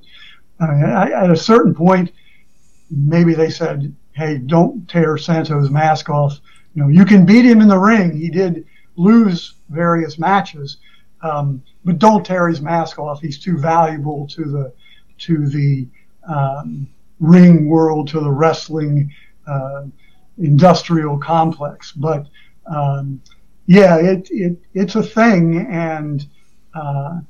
At 0.60 1.30
a 1.30 1.36
certain 1.36 1.74
point, 1.74 2.12
maybe 2.90 3.34
they 3.34 3.50
said, 3.50 3.94
"Hey, 4.12 4.38
don't 4.38 4.88
tear 4.88 5.16
Santos' 5.16 5.70
mask 5.70 6.08
off." 6.08 6.40
You 6.74 6.82
know, 6.82 6.88
you 6.88 7.04
can 7.04 7.26
beat 7.26 7.44
him 7.44 7.60
in 7.60 7.68
the 7.68 7.78
ring. 7.78 8.16
He 8.16 8.30
did 8.30 8.64
lose 8.96 9.54
various 9.70 10.18
matches, 10.18 10.78
um, 11.22 11.62
but 11.84 11.98
don't 11.98 12.24
tear 12.24 12.48
his 12.48 12.60
mask 12.60 12.98
off. 12.98 13.20
He's 13.20 13.38
too 13.38 13.58
valuable 13.58 14.26
to 14.28 14.44
the 14.44 14.72
to 15.18 15.46
the 15.48 15.86
um, 16.28 16.88
ring 17.20 17.68
world, 17.68 18.08
to 18.08 18.20
the 18.20 18.30
wrestling 18.30 19.12
uh, 19.46 19.84
industrial 20.38 21.18
complex. 21.18 21.92
But 21.92 22.26
um, 22.66 23.22
yeah, 23.66 23.96
it, 23.96 24.28
it 24.30 24.58
it's 24.74 24.96
a 24.96 25.02
thing, 25.02 25.66
and 25.70 26.26
uh, 26.74 27.20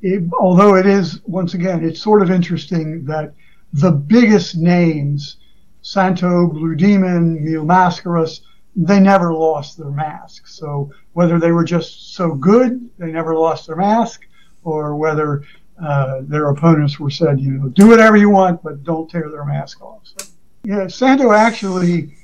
it, 0.00 0.24
although 0.38 0.74
it 0.74 0.86
is 0.86 1.20
once 1.24 1.54
again, 1.54 1.84
it's 1.84 2.02
sort 2.02 2.22
of 2.22 2.30
interesting 2.30 3.04
that 3.06 3.34
the 3.72 3.92
biggest 3.92 4.56
names, 4.56 5.36
Santo, 5.82 6.48
Blue 6.48 6.74
Demon, 6.74 7.42
Mil 7.44 7.64
Mascaras, 7.64 8.40
they 8.74 9.00
never 9.00 9.32
lost 9.32 9.78
their 9.78 9.90
mask. 9.90 10.46
So 10.46 10.90
whether 11.12 11.38
they 11.38 11.52
were 11.52 11.64
just 11.64 12.14
so 12.14 12.34
good, 12.34 12.88
they 12.98 13.12
never 13.12 13.34
lost 13.34 13.66
their 13.66 13.76
mask, 13.76 14.26
or 14.64 14.96
whether 14.96 15.44
uh, 15.82 16.20
their 16.22 16.48
opponents 16.50 16.98
were 16.98 17.10
said, 17.10 17.40
you 17.40 17.52
know, 17.52 17.68
do 17.68 17.88
whatever 17.88 18.16
you 18.16 18.30
want, 18.30 18.62
but 18.62 18.84
don't 18.84 19.10
tear 19.10 19.28
their 19.30 19.44
mask 19.44 19.82
off. 19.82 20.02
So, 20.04 20.26
yeah, 20.64 20.86
Santo 20.86 21.32
actually 21.32 22.14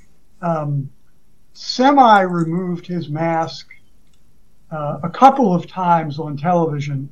um, 0.40 0.88
semi 1.52 2.20
removed 2.20 2.86
his 2.86 3.08
mask 3.08 3.68
uh, 4.70 5.00
a 5.02 5.10
couple 5.10 5.54
of 5.54 5.66
times 5.66 6.18
on 6.18 6.36
television. 6.36 7.08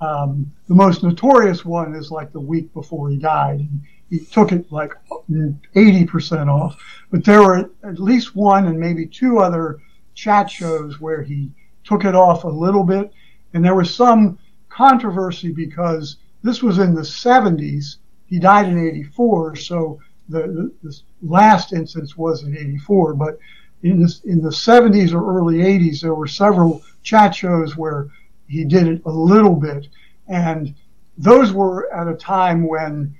Um, 0.00 0.52
the 0.68 0.74
most 0.74 1.02
notorious 1.02 1.64
one 1.64 1.94
is 1.94 2.10
like 2.10 2.32
the 2.32 2.40
week 2.40 2.72
before 2.74 3.08
he 3.08 3.16
died 3.16 3.68
he 4.10 4.20
took 4.20 4.52
it 4.52 4.70
like 4.70 4.92
80% 5.30 6.48
off. 6.48 6.76
But 7.10 7.24
there 7.24 7.42
were 7.42 7.70
at 7.82 7.98
least 7.98 8.36
one 8.36 8.66
and 8.66 8.78
maybe 8.78 9.06
two 9.06 9.38
other 9.38 9.78
chat 10.14 10.50
shows 10.50 11.00
where 11.00 11.22
he 11.22 11.50
took 11.84 12.04
it 12.04 12.14
off 12.14 12.44
a 12.44 12.48
little 12.48 12.84
bit. 12.84 13.12
And 13.52 13.64
there 13.64 13.74
was 13.74 13.94
some 13.94 14.38
controversy 14.68 15.52
because 15.52 16.16
this 16.42 16.62
was 16.62 16.78
in 16.78 16.94
the 16.94 17.02
70s. 17.02 17.96
He 18.26 18.38
died 18.38 18.68
in 18.68 18.78
84, 18.78 19.56
so 19.56 20.00
the, 20.28 20.72
the, 20.82 20.98
last 21.22 21.72
instance 21.72 22.16
was 22.16 22.42
in 22.42 22.56
84. 22.56 23.14
But 23.14 23.38
in, 23.82 24.00
this, 24.00 24.20
in 24.22 24.40
the 24.40 24.50
70s 24.50 25.12
or 25.12 25.38
early 25.38 25.58
80s, 25.58 26.00
there 26.00 26.14
were 26.14 26.26
several 26.26 26.82
chat 27.02 27.34
shows 27.34 27.76
where 27.76 28.08
he 28.48 28.64
did 28.64 28.86
it 28.86 29.02
a 29.04 29.10
little 29.10 29.54
bit. 29.54 29.88
And 30.28 30.74
those 31.16 31.52
were 31.52 31.92
at 31.92 32.08
a 32.08 32.16
time 32.16 32.66
when 32.66 33.14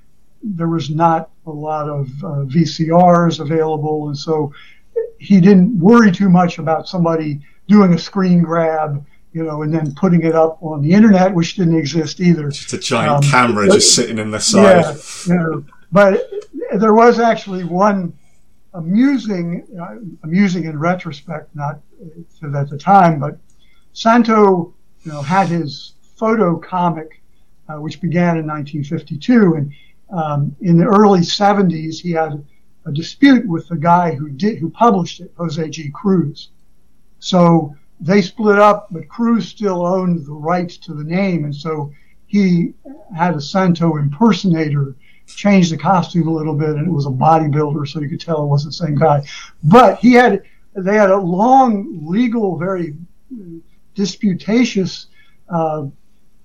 there 0.45 0.69
was 0.69 0.91
not 0.91 1.31
a 1.47 1.51
lot 1.51 1.89
of 1.89 2.07
uh, 2.23 2.45
VCRs 2.45 3.41
available, 3.41 4.09
and 4.09 4.17
so 4.17 4.53
he 5.19 5.41
didn't 5.41 5.79
worry 5.79 6.13
too 6.13 6.29
much 6.29 6.59
about 6.59 6.87
somebody 6.89 7.41
doing 7.67 7.95
a 7.95 7.99
screen 7.99 8.43
grab, 8.43 9.05
you 9.33 9.43
know, 9.43 9.63
and 9.63 9.73
then 9.73 9.95
putting 9.95 10.23
it 10.23 10.35
up 10.35 10.63
on 10.63 10.83
the 10.83 10.93
internet, 10.93 11.35
which 11.35 11.55
didn't 11.55 11.77
exist 11.77 12.21
either. 12.21 12.51
Just 12.51 12.73
a 12.73 12.79
giant 12.79 13.25
um, 13.25 13.31
camera 13.31 13.67
but, 13.67 13.75
just 13.75 13.95
sitting 13.95 14.19
in 14.19 14.31
the 14.31 14.39
side. 14.39 14.85
Yeah, 14.85 15.35
you 15.35 15.41
know, 15.41 15.65
but 15.91 16.31
there 16.77 16.95
was 16.95 17.19
actually 17.19 17.65
one 17.65 18.13
amusing, 18.75 19.67
uh, 19.81 19.97
amusing 20.25 20.65
in 20.65 20.79
retrospect, 20.79 21.55
not 21.55 21.81
at 22.55 22.69
the 22.69 22.79
time, 22.79 23.19
but 23.19 23.39
Santo, 23.93 24.75
you 25.05 25.13
know, 25.13 25.23
had 25.23 25.49
his 25.49 25.95
photo 26.17 26.59
comic, 26.59 27.23
uh, 27.69 27.77
which 27.77 28.01
began 28.01 28.37
in 28.37 28.47
1952, 28.47 29.55
and 29.55 29.73
um, 30.11 30.55
in 30.61 30.77
the 30.77 30.85
early 30.85 31.21
70s, 31.21 32.01
he 32.01 32.13
had 32.13 32.45
a 32.87 32.93
dispute 32.93 33.47
with 33.47 33.67
the 33.69 33.77
guy 33.77 34.15
who 34.15 34.29
did 34.29 34.59
who 34.59 34.71
published 34.71 35.21
it, 35.21 35.33
Jose 35.37 35.71
G. 35.71 35.91
Cruz. 35.91 36.51
So 37.19 37.75
they 38.01 38.21
split 38.21 38.59
up, 38.59 38.89
but 38.91 39.09
Cruz 39.09 39.49
still 39.49 39.87
owned 39.87 40.27
the 40.27 40.33
rights 40.33 40.77
to 40.79 40.95
the 40.95 41.05
name, 41.05 41.45
and 41.45 41.55
so 41.55 41.93
he 42.27 42.75
had 43.17 43.35
a 43.35 43.41
Santo 43.41 43.97
impersonator 43.97 44.95
change 45.27 45.71
the 45.71 45.79
costume 45.79 46.29
a 46.29 46.33
little 46.33 46.55
bit, 46.55 46.71
and 46.71 46.87
it 46.87 46.91
was 46.91 47.07
a 47.07 47.11
bodybuilder, 47.11 47.89
so 47.89 48.01
you 48.01 48.09
could 48.09 48.21
tell 48.21 48.43
it 48.43 48.49
wasn't 48.49 48.73
the 48.73 48.87
same 48.87 48.97
guy. 48.97 49.25
But 49.63 49.99
he 49.99 50.13
had 50.13 50.43
they 50.75 50.97
had 50.97 51.11
a 51.11 51.17
long 51.17 52.01
legal, 52.03 52.59
very 52.59 52.97
disputatious 53.95 55.07
uh, 55.49 55.87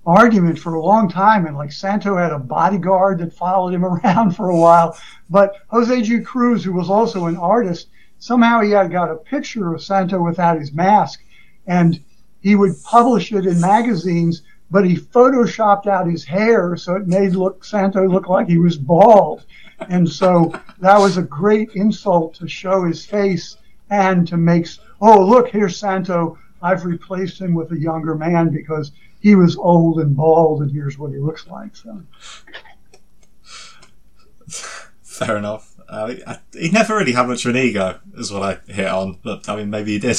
argument 0.06 0.58
for 0.58 0.74
a 0.74 0.82
long 0.82 1.08
time, 1.08 1.46
and 1.46 1.56
like 1.56 1.72
Santo 1.72 2.16
had 2.16 2.32
a 2.32 2.38
bodyguard 2.38 3.18
that 3.18 3.32
followed 3.32 3.74
him 3.74 3.84
around 3.84 4.32
for 4.32 4.48
a 4.48 4.56
while. 4.56 4.98
But 5.28 5.56
Jose 5.68 6.02
G. 6.02 6.20
Cruz, 6.20 6.64
who 6.64 6.72
was 6.72 6.90
also 6.90 7.26
an 7.26 7.36
artist, 7.36 7.88
somehow 8.18 8.60
he 8.60 8.70
had 8.70 8.90
got 8.90 9.10
a 9.10 9.16
picture 9.16 9.74
of 9.74 9.82
Santo 9.82 10.22
without 10.22 10.58
his 10.58 10.72
mask, 10.72 11.22
and 11.66 12.00
he 12.40 12.54
would 12.54 12.82
publish 12.82 13.32
it 13.32 13.46
in 13.46 13.60
magazines. 13.60 14.42
But 14.72 14.86
he 14.86 14.96
photoshopped 14.96 15.88
out 15.88 16.06
his 16.06 16.24
hair 16.24 16.76
so 16.76 16.94
it 16.94 17.08
made 17.08 17.34
look 17.34 17.64
Santo 17.64 18.06
look 18.06 18.28
like 18.28 18.46
he 18.46 18.58
was 18.58 18.76
bald, 18.76 19.44
and 19.88 20.08
so 20.08 20.52
that 20.78 20.98
was 20.98 21.16
a 21.16 21.22
great 21.22 21.70
insult 21.74 22.34
to 22.34 22.46
show 22.46 22.84
his 22.84 23.04
face 23.04 23.56
and 23.90 24.28
to 24.28 24.36
make 24.36 24.68
oh 25.00 25.26
look 25.26 25.48
here's 25.48 25.76
Santo. 25.76 26.38
I've 26.62 26.84
replaced 26.84 27.40
him 27.40 27.54
with 27.54 27.72
a 27.72 27.80
younger 27.80 28.14
man 28.14 28.50
because 28.50 28.92
he 29.20 29.34
was 29.34 29.56
old 29.56 30.00
and 30.00 30.16
bald, 30.16 30.62
and 30.62 30.72
here's 30.72 30.98
what 30.98 31.12
he 31.12 31.18
looks 31.18 31.46
like. 31.46 31.76
So. 31.76 32.02
Fair 35.02 35.36
enough. 35.36 35.76
Uh, 35.88 36.14
he 36.52 36.70
never 36.70 36.96
really 36.96 37.12
had 37.12 37.28
much 37.28 37.44
of 37.44 37.54
an 37.54 37.60
ego, 37.60 38.00
is 38.16 38.32
what 38.32 38.42
I 38.42 38.72
hit 38.72 38.88
on. 38.88 39.18
But 39.22 39.48
I 39.48 39.56
mean, 39.56 39.70
maybe 39.70 39.92
he 39.92 39.98
did. 39.98 40.18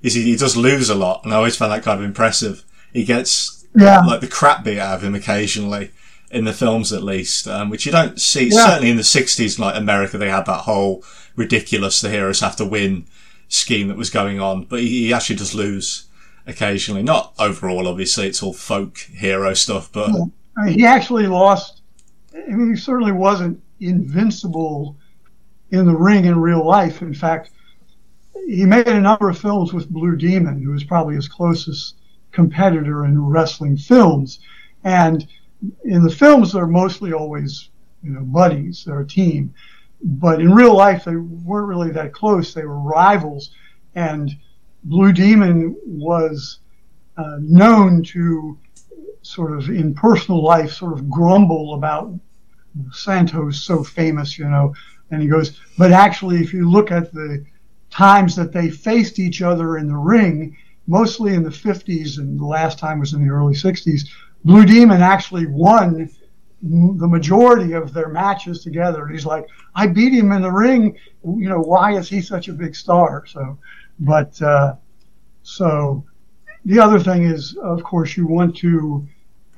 He, 0.00 0.08
he 0.10 0.36
does 0.36 0.56
lose 0.56 0.88
a 0.88 0.94
lot, 0.94 1.24
and 1.24 1.32
I 1.32 1.36
always 1.36 1.56
find 1.56 1.72
that 1.72 1.82
kind 1.82 1.98
of 1.98 2.04
impressive. 2.04 2.64
He 2.92 3.04
gets 3.04 3.66
yeah. 3.76 4.00
like 4.00 4.20
the 4.20 4.28
crap 4.28 4.64
beat 4.64 4.78
out 4.78 4.96
of 4.96 5.04
him 5.04 5.14
occasionally 5.14 5.90
in 6.30 6.44
the 6.44 6.52
films, 6.52 6.92
at 6.92 7.02
least, 7.02 7.48
um, 7.48 7.68
which 7.68 7.84
you 7.84 7.92
don't 7.92 8.20
see. 8.20 8.48
Yeah. 8.48 8.66
Certainly 8.66 8.90
in 8.90 8.96
the 8.96 9.02
'60s, 9.02 9.58
like 9.58 9.76
America, 9.76 10.16
they 10.16 10.30
had 10.30 10.46
that 10.46 10.60
whole 10.60 11.04
ridiculous 11.36 12.00
the 12.00 12.10
heroes 12.10 12.40
have 12.40 12.56
to 12.56 12.64
win 12.64 13.06
scheme 13.48 13.88
that 13.88 13.96
was 13.96 14.10
going 14.10 14.40
on, 14.40 14.64
but 14.64 14.80
he, 14.80 15.06
he 15.06 15.12
actually 15.12 15.36
does 15.36 15.54
lose 15.54 16.07
occasionally. 16.48 17.02
Not 17.02 17.34
overall, 17.38 17.86
obviously, 17.86 18.26
it's 18.26 18.42
all 18.42 18.52
folk 18.52 18.98
hero 18.98 19.54
stuff, 19.54 19.92
but 19.92 20.10
I 20.56 20.64
mean, 20.64 20.78
he 20.78 20.86
actually 20.86 21.26
lost. 21.26 21.82
I 22.34 22.50
mean, 22.50 22.70
he 22.70 22.76
certainly 22.76 23.12
wasn't 23.12 23.62
invincible 23.80 24.96
in 25.70 25.86
the 25.86 25.94
ring 25.94 26.24
in 26.24 26.40
real 26.40 26.66
life. 26.66 27.02
In 27.02 27.14
fact, 27.14 27.50
he 28.46 28.64
made 28.64 28.88
a 28.88 29.00
number 29.00 29.28
of 29.28 29.38
films 29.38 29.72
with 29.72 29.90
Blue 29.90 30.16
Demon, 30.16 30.62
who 30.62 30.72
was 30.72 30.84
probably 30.84 31.14
his 31.14 31.28
closest 31.28 31.96
competitor 32.32 33.04
in 33.04 33.20
wrestling 33.20 33.76
films. 33.76 34.40
And 34.84 35.26
in 35.84 36.02
the 36.02 36.10
films, 36.10 36.52
they're 36.52 36.66
mostly 36.66 37.12
always, 37.12 37.68
you 38.02 38.10
know, 38.10 38.22
buddies. 38.22 38.84
They're 38.84 39.00
a 39.00 39.06
team. 39.06 39.52
But 40.02 40.40
in 40.40 40.54
real 40.54 40.76
life, 40.76 41.04
they 41.04 41.16
weren't 41.16 41.68
really 41.68 41.90
that 41.90 42.12
close. 42.12 42.54
They 42.54 42.64
were 42.64 42.78
rivals. 42.78 43.50
And 43.94 44.30
Blue 44.84 45.12
Demon 45.12 45.76
was 45.86 46.60
uh, 47.16 47.38
known 47.40 48.02
to 48.04 48.58
sort 49.22 49.56
of 49.56 49.68
in 49.68 49.94
personal 49.94 50.42
life 50.42 50.72
sort 50.72 50.92
of 50.92 51.10
grumble 51.10 51.74
about 51.74 52.14
Santo's 52.92 53.60
so 53.60 53.82
famous, 53.82 54.38
you 54.38 54.48
know. 54.48 54.74
And 55.10 55.22
he 55.22 55.28
goes, 55.28 55.60
but 55.76 55.92
actually, 55.92 56.40
if 56.40 56.52
you 56.52 56.70
look 56.70 56.90
at 56.90 57.12
the 57.12 57.44
times 57.90 58.36
that 58.36 58.52
they 58.52 58.70
faced 58.70 59.18
each 59.18 59.42
other 59.42 59.78
in 59.78 59.88
the 59.88 59.96
ring, 59.96 60.56
mostly 60.86 61.34
in 61.34 61.42
the 61.42 61.50
50s, 61.50 62.18
and 62.18 62.38
the 62.38 62.44
last 62.44 62.78
time 62.78 63.00
was 63.00 63.14
in 63.14 63.26
the 63.26 63.32
early 63.32 63.54
60s, 63.54 64.08
Blue 64.44 64.64
Demon 64.64 65.02
actually 65.02 65.46
won 65.46 66.10
the 66.62 67.06
majority 67.06 67.72
of 67.72 67.92
their 67.92 68.08
matches 68.08 68.62
together. 68.62 69.04
And 69.04 69.12
he's 69.12 69.26
like, 69.26 69.46
I 69.74 69.86
beat 69.86 70.12
him 70.12 70.32
in 70.32 70.42
the 70.42 70.50
ring. 70.50 70.96
You 71.22 71.48
know, 71.48 71.60
why 71.60 71.96
is 71.96 72.08
he 72.08 72.20
such 72.20 72.48
a 72.48 72.52
big 72.52 72.74
star? 72.74 73.24
So 73.26 73.58
but 74.00 74.40
uh, 74.42 74.74
so 75.42 76.04
the 76.64 76.78
other 76.78 76.98
thing 76.98 77.24
is, 77.24 77.56
of 77.56 77.82
course, 77.82 78.16
you 78.16 78.26
want 78.26 78.56
to 78.58 79.06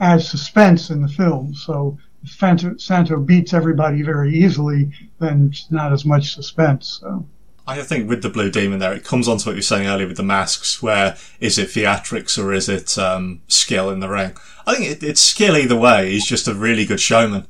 add 0.01 0.23
suspense 0.23 0.91
in 0.91 1.03
the 1.03 1.09
film. 1.09 1.55
So 1.55 1.99
if 2.23 2.31
Santo, 2.31 2.77
Santo 2.77 3.19
beats 3.19 3.53
everybody 3.53 4.03
very 4.03 4.35
easily, 4.35 4.93
then 5.19 5.49
it's 5.51 5.71
not 5.71 5.93
as 5.93 6.05
much 6.05 6.35
suspense. 6.35 7.01
So. 7.01 7.27
I 7.67 7.83
think 7.83 8.09
with 8.09 8.23
the 8.23 8.31
Blue 8.31 8.51
Demon 8.51 8.79
there, 8.79 8.93
it 8.93 9.05
comes 9.05 9.29
on 9.29 9.39
to 9.39 9.49
what 9.49 9.53
you 9.53 9.59
were 9.59 9.63
saying 9.63 9.87
earlier 9.87 10.07
with 10.07 10.17
the 10.17 10.23
masks, 10.23 10.83
where 10.83 11.17
is 11.39 11.59
it 11.59 11.69
theatrics 11.69 12.43
or 12.43 12.53
is 12.53 12.69
it 12.69 12.99
um, 12.99 13.43
skill 13.49 13.91
in 13.91 14.01
the 14.01 14.09
ring? 14.09 14.33
I 14.67 14.75
think 14.75 14.91
it, 14.91 15.03
it's 15.03 15.21
skill 15.21 15.57
either 15.57 15.77
way. 15.77 16.11
He's 16.11 16.27
just 16.27 16.49
a 16.49 16.55
really 16.55 16.85
good 16.85 17.01
showman, 17.01 17.47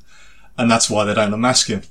and 0.57 0.69
that's 0.69 0.89
why 0.89 1.05
they 1.05 1.13
don't 1.13 1.33
unmask 1.33 1.67
him 1.67 1.81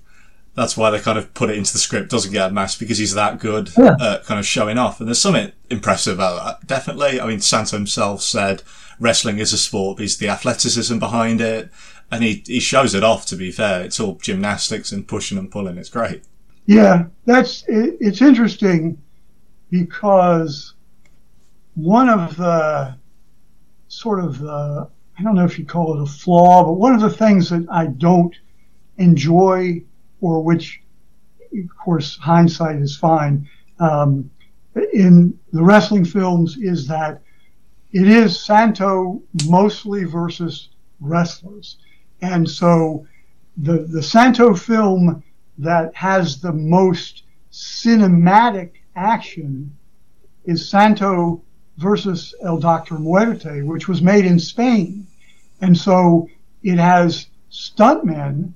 that's 0.55 0.77
why 0.77 0.91
they 0.91 1.01
kind 1.01 1.19
of 1.19 1.33
put 1.35 1.51
it 1.51 1.57
into 1.57 1.73
the 1.73 1.79
script. 1.79 2.11
Doesn't 2.11 2.33
get 2.33 2.51
a 2.51 2.53
mask 2.53 2.79
because 2.79 2.99
he's 2.99 3.15
that 3.15 3.39
good 3.39 3.71
yeah. 3.79 3.97
at 4.01 4.25
kind 4.25 4.41
of 4.41 4.47
showing 4.47 4.79
off. 4.79 5.01
And 5.01 5.09
there's 5.09 5.21
something 5.21 5.53
impressive 5.71 6.15
about 6.15 6.45
that. 6.45 6.67
Definitely. 6.67 7.21
I 7.21 7.27
mean, 7.27 7.41
Santo 7.41 7.77
himself 7.77 8.23
said 8.23 8.63
wrestling 8.99 9.39
is 9.39 9.53
a 9.53 9.59
sport. 9.59 10.01
He's 10.01 10.19
the 10.19 10.29
athleticism 10.29 10.99
behind 10.99 11.41
it, 11.41 11.71
and 12.11 12.23
he 12.23 12.43
he 12.47 12.61
shows 12.61 12.95
it 12.95 13.05
off. 13.05 13.27
To 13.27 13.37
be 13.37 13.51
fair, 13.51 13.83
it's 13.83 14.01
all 14.01 14.17
gymnastics 14.17 14.93
and 14.93 15.07
pushing 15.07 15.39
and 15.39 15.51
pulling. 15.51 15.79
It's 15.79 15.89
great. 15.89 16.25
Yeah, 16.67 17.07
that's 17.25 17.65
it, 17.69 17.97
it's 18.01 18.21
interesting 18.21 19.01
because 19.71 20.75
one 21.75 22.09
of 22.09 22.37
the 22.37 22.97
sort 23.89 24.23
of 24.23 24.39
the 24.39 24.89
I 25.19 25.23
don't 25.23 25.35
know 25.35 25.45
if 25.45 25.59
you 25.59 25.65
call 25.65 25.99
it 25.99 26.03
a 26.03 26.07
flaw, 26.07 26.65
but 26.65 26.73
one 26.73 26.95
of 26.95 27.01
the 27.01 27.11
things 27.11 27.51
that 27.51 27.67
I 27.71 27.87
don't 27.87 28.35
enjoy 28.99 29.83
or 30.21 30.43
which, 30.43 30.83
of 31.53 31.77
course, 31.77 32.17
hindsight 32.19 32.77
is 32.77 32.97
fine, 32.97 33.49
um, 33.79 34.31
in 34.93 35.39
the 35.53 35.63
wrestling 35.63 36.05
films 36.05 36.57
is 36.57 36.87
that 36.87 37.23
it 37.93 38.07
is 38.07 38.45
Santo 38.45 39.21
mostly 39.47 40.05
versus 40.05 40.69
wrestlers. 41.01 41.79
And 42.23 42.49
so 42.49 43.07
the, 43.57 43.79
the 43.79 44.03
Santo 44.03 44.55
film 44.55 45.23
that 45.59 45.95
has 45.95 46.41
the 46.41 46.53
most 46.53 47.25
cinematic 47.51 48.73
action 48.95 49.77
is 50.45 50.69
Santo 50.69 51.43
versus 51.79 52.35
El 52.43 52.59
Doctor 52.59 52.99
Muerte, 52.99 53.63
which 53.63 53.89
was 53.89 54.03
made 54.03 54.25
in 54.25 54.39
Spain. 54.39 55.07
And 55.61 55.77
so 55.77 56.29
it 56.63 56.79
has 56.79 57.27
stuntmen 57.51 58.53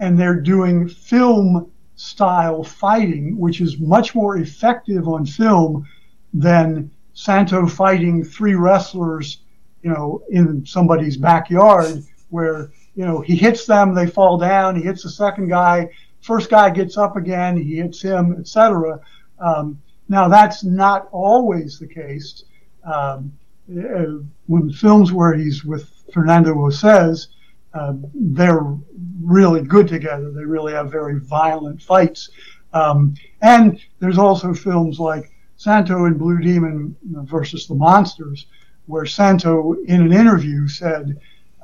and 0.00 0.18
they're 0.18 0.40
doing 0.40 0.88
film 0.88 1.70
style 1.96 2.62
fighting, 2.62 3.38
which 3.38 3.60
is 3.60 3.78
much 3.78 4.14
more 4.14 4.36
effective 4.36 5.08
on 5.08 5.24
film 5.24 5.86
than 6.34 6.90
Santo 7.14 7.66
fighting 7.66 8.22
three 8.22 8.54
wrestlers, 8.54 9.38
you 9.82 9.90
know, 9.90 10.22
in 10.28 10.64
somebody's 10.66 11.16
backyard 11.16 12.04
where, 12.28 12.70
you 12.94 13.04
know, 13.04 13.20
he 13.20 13.34
hits 13.36 13.64
them, 13.66 13.94
they 13.94 14.06
fall 14.06 14.36
down, 14.36 14.76
he 14.76 14.82
hits 14.82 15.02
the 15.02 15.10
second 15.10 15.48
guy, 15.48 15.88
first 16.20 16.50
guy 16.50 16.68
gets 16.68 16.98
up 16.98 17.16
again, 17.16 17.56
he 17.56 17.76
hits 17.76 18.02
him, 18.02 18.36
etc. 18.38 19.00
Um, 19.38 19.80
now 20.08 20.28
that's 20.28 20.62
not 20.62 21.08
always 21.12 21.78
the 21.78 21.86
case. 21.86 22.44
Um, 22.84 23.32
uh, 23.70 24.22
when 24.46 24.70
films 24.70 25.12
where 25.12 25.34
he's 25.34 25.64
with 25.64 25.90
Fernando 26.12 26.54
Osés, 26.54 27.28
uh, 27.76 27.94
they're 28.14 28.74
really 29.22 29.62
good 29.62 29.88
together. 29.88 30.30
They 30.30 30.44
really 30.44 30.72
have 30.72 30.90
very 30.90 31.18
violent 31.20 31.82
fights. 31.82 32.30
Um, 32.72 33.14
and 33.42 33.80
there's 34.00 34.18
also 34.18 34.54
films 34.54 34.98
like 34.98 35.30
Santo 35.56 36.04
and 36.04 36.18
Blue 36.18 36.38
Demon 36.38 36.96
versus 37.24 37.66
the 37.66 37.74
Monsters, 37.74 38.46
where 38.86 39.06
Santo, 39.06 39.74
in 39.86 40.00
an 40.00 40.12
interview, 40.12 40.68
said 40.68 41.18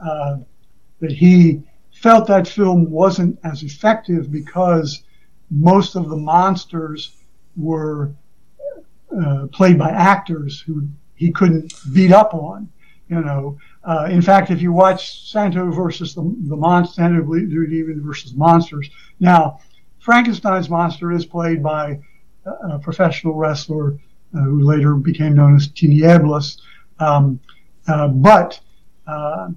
uh, 0.05 0.39
that 1.01 1.13
he 1.13 1.63
felt 1.93 2.27
that 2.27 2.49
film 2.49 2.91
wasn't 2.91 3.39
as 3.45 3.63
effective 3.63 4.33
because 4.33 5.05
most 5.51 5.95
of 5.95 6.09
the 6.09 6.17
monsters 6.17 7.13
were 7.57 8.11
uh, 9.25 9.47
played 9.53 9.79
by 9.79 9.91
actors 9.91 10.61
who 10.61 10.89
he 11.15 11.31
couldn't 11.31 11.73
beat 11.93 12.13
up 12.13 12.35
on, 12.35 12.69
you 13.09 13.21
know. 13.21 13.59
Uh, 13.85 14.09
in 14.11 14.23
fact, 14.23 14.51
if 14.51 14.63
you 14.63 14.73
watch 14.73 15.31
Santo 15.31 15.71
versus 15.71 16.15
the, 16.15 16.23
the 16.23 16.57
monster, 16.57 16.95
Santo 16.95 17.21
Demon 17.23 18.01
versus 18.05 18.35
monsters, 18.35 18.89
now 19.19 19.59
Frankenstein's 19.99 20.71
monster 20.71 21.13
is 21.13 21.25
played 21.25 21.63
by 21.63 22.01
a 22.45 22.79
professional 22.79 23.35
wrestler 23.35 23.99
uh, 24.35 24.41
who 24.41 24.63
later 24.63 24.95
became 24.95 25.35
known 25.35 25.57
as 25.57 25.69
Tinieblas. 25.69 26.61
Um, 26.99 27.41
uh, 27.89 28.09
but 28.09 28.61
uh, 29.07 29.51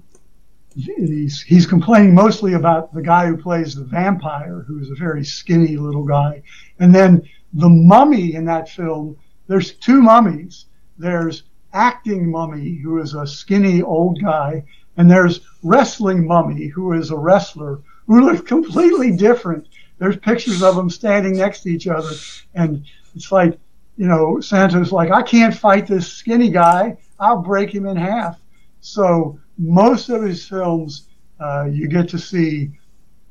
he's, 0.74 1.42
he's 1.42 1.66
complaining 1.66 2.14
mostly 2.14 2.54
about 2.54 2.92
the 2.92 3.02
guy 3.02 3.26
who 3.26 3.36
plays 3.36 3.74
the 3.74 3.84
vampire, 3.84 4.64
who's 4.66 4.90
a 4.90 4.94
very 4.94 5.24
skinny 5.24 5.76
little 5.76 6.04
guy. 6.04 6.42
And 6.78 6.94
then 6.94 7.28
the 7.52 7.68
mummy 7.68 8.34
in 8.34 8.44
that 8.46 8.68
film, 8.68 9.16
there's 9.46 9.72
two 9.74 10.02
mummies. 10.02 10.66
There's 10.98 11.44
acting 11.76 12.30
mummy, 12.30 12.74
who 12.82 13.00
is 13.00 13.12
a 13.12 13.26
skinny 13.26 13.82
old 13.82 14.18
guy, 14.22 14.64
and 14.96 15.10
there's 15.10 15.40
wrestling 15.62 16.26
mummy, 16.26 16.68
who 16.68 16.94
is 16.94 17.10
a 17.10 17.16
wrestler, 17.16 17.80
who 18.06 18.22
look 18.22 18.46
completely 18.46 19.14
different. 19.14 19.68
There's 19.98 20.16
pictures 20.16 20.62
of 20.62 20.74
them 20.74 20.88
standing 20.88 21.36
next 21.36 21.60
to 21.62 21.68
each 21.68 21.86
other, 21.86 22.12
and 22.54 22.84
it's 23.14 23.30
like, 23.30 23.58
you 23.98 24.06
know, 24.06 24.40
Santa's 24.40 24.90
like, 24.90 25.10
I 25.10 25.22
can't 25.22 25.54
fight 25.54 25.86
this 25.86 26.10
skinny 26.10 26.50
guy. 26.50 26.96
I'll 27.20 27.42
break 27.42 27.74
him 27.74 27.86
in 27.86 27.96
half. 27.96 28.40
So 28.80 29.38
most 29.58 30.08
of 30.08 30.22
his 30.22 30.46
films, 30.46 31.08
uh, 31.40 31.64
you 31.64 31.88
get 31.88 32.08
to 32.10 32.18
see, 32.18 32.70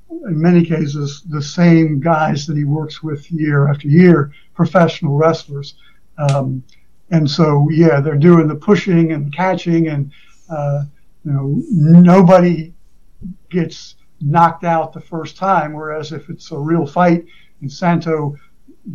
in 0.09 0.41
many 0.41 0.63
cases, 0.63 1.23
the 1.29 1.41
same 1.41 1.99
guys 1.99 2.45
that 2.45 2.57
he 2.57 2.63
works 2.63 3.01
with 3.01 3.31
year 3.31 3.67
after 3.67 3.87
year, 3.87 4.31
professional 4.53 5.17
wrestlers. 5.17 5.75
Um, 6.17 6.63
and 7.11 7.29
so, 7.29 7.67
yeah, 7.69 7.99
they're 7.99 8.15
doing 8.15 8.47
the 8.47 8.55
pushing 8.55 9.11
and 9.11 9.33
catching, 9.33 9.87
and 9.87 10.11
uh, 10.49 10.83
you 11.23 11.31
know, 11.31 11.61
nobody 11.71 12.73
gets 13.49 13.95
knocked 14.21 14.63
out 14.63 14.93
the 14.93 15.01
first 15.01 15.37
time. 15.37 15.73
Whereas 15.73 16.11
if 16.11 16.29
it's 16.29 16.51
a 16.51 16.57
real 16.57 16.85
fight 16.85 17.25
and 17.61 17.71
Santo 17.71 18.35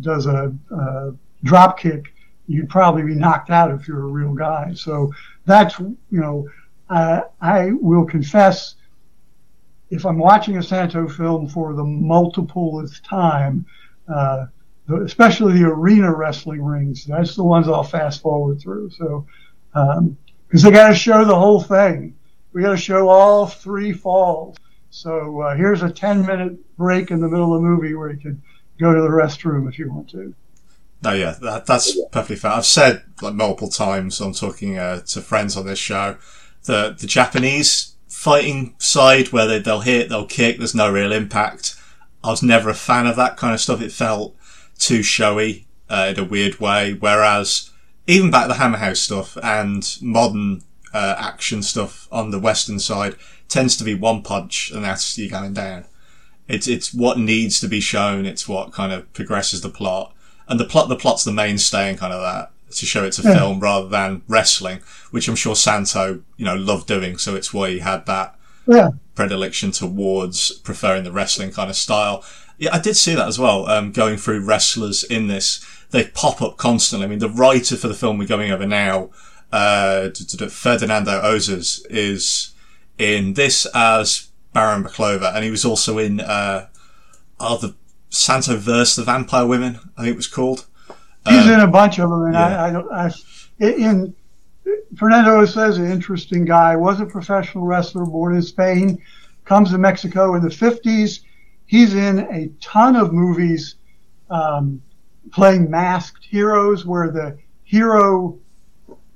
does 0.01 0.25
a, 0.25 0.53
a 0.71 1.13
drop 1.43 1.79
kick, 1.79 2.13
you'd 2.47 2.69
probably 2.69 3.03
be 3.03 3.15
knocked 3.15 3.49
out 3.49 3.71
if 3.71 3.87
you're 3.87 4.03
a 4.03 4.07
real 4.07 4.33
guy. 4.33 4.73
So 4.73 5.11
that's 5.45 5.79
you 5.79 5.97
know, 6.09 6.47
I 6.89 7.71
will 7.71 8.05
confess, 8.05 8.75
if 9.89 10.05
I'm 10.05 10.17
watching 10.17 10.57
a 10.57 10.63
Santo 10.63 11.07
film 11.07 11.47
for 11.47 11.73
the 11.73 11.83
multipleth 11.83 13.01
time, 13.03 13.65
uh, 14.13 14.47
especially 14.89 15.59
the 15.59 15.67
arena 15.67 16.13
wrestling 16.13 16.63
rings, 16.63 17.05
that's 17.05 17.35
the 17.35 17.43
ones 17.43 17.67
I'll 17.67 17.83
fast 17.83 18.21
forward 18.21 18.59
through. 18.59 18.89
So, 18.91 19.25
because 19.73 19.97
um, 19.97 20.17
they 20.49 20.71
got 20.71 20.89
to 20.89 20.95
show 20.95 21.23
the 21.23 21.37
whole 21.37 21.61
thing, 21.61 22.15
we 22.53 22.61
got 22.61 22.71
to 22.71 22.77
show 22.77 23.09
all 23.09 23.47
three 23.47 23.93
falls. 23.93 24.57
So 24.89 25.41
uh, 25.41 25.55
here's 25.55 25.83
a 25.83 25.89
10 25.89 26.25
minute 26.25 26.77
break 26.77 27.11
in 27.11 27.21
the 27.21 27.29
middle 27.29 27.55
of 27.55 27.61
the 27.61 27.67
movie 27.67 27.95
where 27.95 28.11
you 28.11 28.17
can 28.17 28.41
go 28.79 28.93
to 28.93 29.01
the 29.01 29.07
restroom 29.07 29.69
if 29.69 29.79
you 29.79 29.91
want 29.91 30.09
to. 30.09 30.33
No, 31.03 31.13
yeah, 31.13 31.35
that, 31.41 31.65
that's 31.65 31.97
perfectly 32.11 32.35
fair. 32.35 32.51
I've 32.51 32.65
said 32.65 33.03
like 33.21 33.33
multiple 33.33 33.69
times, 33.69 34.19
I'm 34.19 34.33
talking 34.33 34.77
uh, 34.77 35.01
to 35.01 35.21
friends 35.21 35.55
on 35.55 35.65
this 35.65 35.79
show, 35.79 36.17
that 36.65 36.99
the 36.99 37.07
Japanese 37.07 37.95
fighting 38.07 38.75
side 38.77 39.31
where 39.31 39.47
they, 39.47 39.59
they'll 39.59 39.79
hit, 39.79 40.09
they'll 40.09 40.27
kick, 40.27 40.57
there's 40.57 40.75
no 40.75 40.91
real 40.91 41.11
impact. 41.11 41.75
I 42.23 42.29
was 42.29 42.43
never 42.43 42.69
a 42.69 42.75
fan 42.75 43.07
of 43.07 43.15
that 43.15 43.37
kind 43.37 43.53
of 43.53 43.61
stuff. 43.61 43.81
It 43.81 43.91
felt 43.91 44.35
too 44.81 45.03
showy 45.03 45.67
uh, 45.89 46.13
in 46.15 46.19
a 46.19 46.25
weird 46.25 46.59
way. 46.59 46.93
Whereas 46.93 47.71
even 48.07 48.31
back 48.31 48.47
the 48.47 48.55
Hammer 48.55 48.79
House 48.79 48.99
stuff 48.99 49.37
and 49.41 49.97
modern 50.01 50.63
uh, 50.93 51.15
action 51.17 51.61
stuff 51.63 52.07
on 52.11 52.31
the 52.31 52.39
Western 52.39 52.79
side 52.79 53.15
tends 53.47 53.77
to 53.77 53.83
be 53.83 53.93
one 53.93 54.23
punch 54.23 54.71
and 54.71 54.83
that's 54.83 55.17
you 55.17 55.29
going 55.29 55.53
down. 55.53 55.85
It's 56.47 56.67
it's 56.67 56.93
what 56.93 57.17
needs 57.17 57.61
to 57.61 57.67
be 57.67 57.79
shown. 57.79 58.25
It's 58.25 58.47
what 58.47 58.73
kind 58.73 58.91
of 58.91 59.11
progresses 59.13 59.61
the 59.61 59.69
plot, 59.69 60.13
and 60.49 60.59
the 60.59 60.65
plot 60.65 60.89
the 60.89 60.97
plot's 60.97 61.23
the 61.23 61.31
mainstay 61.31 61.89
and 61.89 61.97
kind 61.97 62.11
of 62.11 62.21
that 62.21 62.51
to 62.75 62.85
show 62.85 63.03
it's 63.03 63.19
a 63.19 63.23
yeah. 63.23 63.37
film 63.37 63.59
rather 63.59 63.87
than 63.87 64.21
wrestling, 64.27 64.79
which 65.11 65.27
I'm 65.27 65.35
sure 65.35 65.55
Santo, 65.55 66.23
you 66.37 66.45
know, 66.45 66.55
loved 66.55 66.87
doing. 66.87 67.17
So 67.17 67.35
it's 67.35 67.53
why 67.53 67.69
he 67.69 67.79
had 67.79 68.05
that 68.05 68.35
yeah. 68.67 68.89
predilection 69.15 69.71
towards 69.71 70.51
preferring 70.59 71.03
the 71.03 71.11
wrestling 71.11 71.51
kind 71.51 71.69
of 71.69 71.75
style. 71.75 72.23
Yeah, 72.61 72.69
I 72.75 72.79
did 72.79 72.95
see 72.95 73.15
that 73.15 73.27
as 73.27 73.39
well. 73.39 73.67
Um, 73.67 73.91
going 73.91 74.17
through 74.17 74.45
wrestlers 74.45 75.03
in 75.03 75.25
this, 75.25 75.65
they 75.89 76.05
pop 76.05 76.43
up 76.43 76.57
constantly. 76.57 77.07
I 77.07 77.09
mean, 77.09 77.17
the 77.17 77.27
writer 77.27 77.75
for 77.75 77.87
the 77.87 77.95
film 77.95 78.19
we're 78.19 78.27
going 78.27 78.51
over 78.51 78.67
now, 78.67 79.09
uh, 79.51 80.09
Ferdinando 80.11 81.19
Osés, 81.23 81.83
is 81.89 82.53
in 82.99 83.33
this 83.33 83.65
as 83.73 84.27
Baron 84.53 84.83
Brakola, 84.83 85.33
and 85.33 85.43
he 85.43 85.49
was 85.49 85.65
also 85.65 85.97
in 85.97 86.19
uh, 86.19 86.67
oh, 87.39 87.57
the 87.57 87.73
Santo 88.11 88.57
verse 88.57 88.95
the 88.95 89.03
Vampire 89.05 89.47
Women, 89.47 89.79
I 89.97 90.03
think 90.03 90.13
it 90.13 90.17
was 90.17 90.27
called. 90.27 90.67
He's 91.27 91.47
um, 91.47 91.53
in 91.53 91.59
a 91.61 91.67
bunch 91.67 91.97
of 91.97 92.11
them, 92.11 92.25
and 92.25 92.35
yeah. 92.35 92.63
I, 92.63 92.67
I 92.67 92.71
don't. 92.71 92.91
I, 92.91 93.11
in 93.57 94.13
Fernando 94.97 95.43
Osés 95.43 95.77
an 95.77 95.89
interesting 95.89 96.45
guy. 96.45 96.75
Was 96.75 96.99
a 96.99 97.07
professional 97.07 97.65
wrestler, 97.65 98.05
born 98.05 98.35
in 98.35 98.43
Spain, 98.43 99.01
comes 99.45 99.71
to 99.71 99.79
Mexico 99.79 100.35
in 100.35 100.43
the 100.43 100.49
50s. 100.49 101.21
He's 101.71 101.95
in 101.95 102.19
a 102.19 102.49
ton 102.59 102.97
of 102.97 103.13
movies 103.13 103.75
um, 104.29 104.81
playing 105.31 105.71
masked 105.71 106.25
heroes, 106.25 106.85
where 106.85 107.09
the 107.09 107.37
hero 107.63 108.37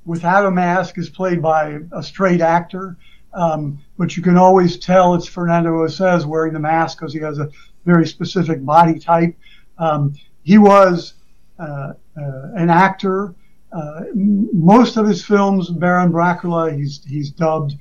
without 0.05 0.45
a 0.45 0.51
mask 0.51 0.97
is 0.97 1.09
played 1.09 1.41
by 1.41 1.79
a 1.91 2.01
straight 2.01 2.39
actor. 2.39 2.95
Um, 3.33 3.83
but 3.97 4.15
you 4.15 4.23
can 4.23 4.37
always 4.37 4.77
tell 4.77 5.15
it's 5.15 5.27
Fernando 5.27 5.85
Osés 5.85 6.25
wearing 6.25 6.53
the 6.53 6.61
mask 6.61 6.97
because 6.97 7.11
he 7.11 7.19
has 7.19 7.39
a 7.39 7.49
very 7.83 8.07
specific 8.07 8.63
body 8.63 8.99
type. 8.99 9.35
Um, 9.77 10.13
he 10.43 10.57
was 10.57 11.15
uh, 11.59 11.91
uh, 12.17 12.51
an 12.55 12.69
actor. 12.69 13.35
Uh, 13.73 14.03
most 14.13 14.95
of 14.95 15.05
his 15.05 15.25
films, 15.25 15.69
Baron 15.69 16.09
Dracula, 16.09 16.71
he's 16.71 17.03
he's 17.03 17.31
dubbed. 17.31 17.75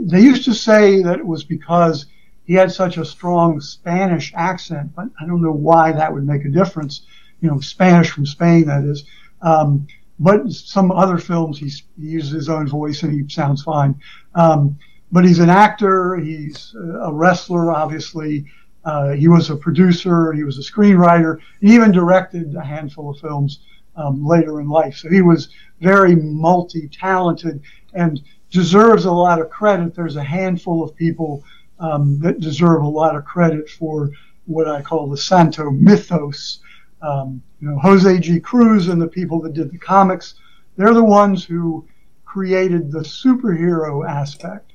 they 0.00 0.22
used 0.22 0.46
to 0.46 0.54
say 0.54 1.02
that 1.02 1.18
it 1.18 1.26
was 1.26 1.44
because 1.44 2.06
he 2.48 2.54
had 2.54 2.72
such 2.72 2.96
a 2.96 3.04
strong 3.04 3.60
Spanish 3.60 4.32
accent, 4.34 4.94
but 4.96 5.08
I 5.20 5.26
don't 5.26 5.42
know 5.42 5.52
why 5.52 5.92
that 5.92 6.12
would 6.12 6.26
make 6.26 6.46
a 6.46 6.48
difference. 6.48 7.02
You 7.42 7.50
know, 7.50 7.60
Spanish 7.60 8.10
from 8.10 8.24
Spain, 8.24 8.66
that 8.66 8.84
is. 8.84 9.04
Um, 9.42 9.86
but 10.18 10.50
some 10.50 10.90
other 10.90 11.18
films, 11.18 11.58
he 11.58 11.70
uses 11.98 12.30
his 12.30 12.48
own 12.48 12.66
voice 12.66 13.02
and 13.02 13.12
he 13.12 13.28
sounds 13.28 13.62
fine. 13.62 14.00
Um, 14.34 14.78
but 15.12 15.26
he's 15.26 15.40
an 15.40 15.50
actor. 15.50 16.16
He's 16.16 16.74
a 17.02 17.12
wrestler, 17.12 17.70
obviously. 17.70 18.46
Uh, 18.82 19.10
he 19.10 19.28
was 19.28 19.50
a 19.50 19.56
producer, 19.56 20.32
he 20.32 20.42
was 20.42 20.56
a 20.56 20.62
screenwriter, 20.72 21.38
he 21.60 21.74
even 21.74 21.92
directed 21.92 22.54
a 22.54 22.64
handful 22.64 23.10
of 23.10 23.18
films 23.18 23.60
um, 23.96 24.24
later 24.26 24.60
in 24.60 24.68
life. 24.68 24.96
So 24.96 25.10
he 25.10 25.20
was 25.20 25.50
very 25.82 26.16
multi 26.16 26.88
talented 26.88 27.60
and 27.92 28.22
deserves 28.50 29.04
a 29.04 29.12
lot 29.12 29.42
of 29.42 29.50
credit. 29.50 29.94
There's 29.94 30.16
a 30.16 30.22
handful 30.22 30.82
of 30.82 30.96
people 30.96 31.44
um, 31.80 32.18
that 32.20 32.40
deserve 32.40 32.82
a 32.82 32.88
lot 32.88 33.16
of 33.16 33.24
credit 33.24 33.68
for 33.68 34.10
what 34.46 34.68
I 34.68 34.82
call 34.82 35.08
the 35.08 35.16
Santo 35.16 35.70
mythos. 35.70 36.60
Um, 37.02 37.42
you 37.60 37.68
know, 37.68 37.78
Jose 37.78 38.18
G. 38.18 38.40
Cruz 38.40 38.88
and 38.88 39.00
the 39.00 39.08
people 39.08 39.40
that 39.42 39.54
did 39.54 39.70
the 39.70 39.78
comics, 39.78 40.34
they're 40.76 40.94
the 40.94 41.04
ones 41.04 41.44
who 41.44 41.86
created 42.24 42.90
the 42.90 43.00
superhero 43.00 44.08
aspect. 44.08 44.72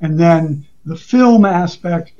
And 0.00 0.18
then 0.18 0.66
the 0.84 0.96
film 0.96 1.44
aspect 1.44 2.12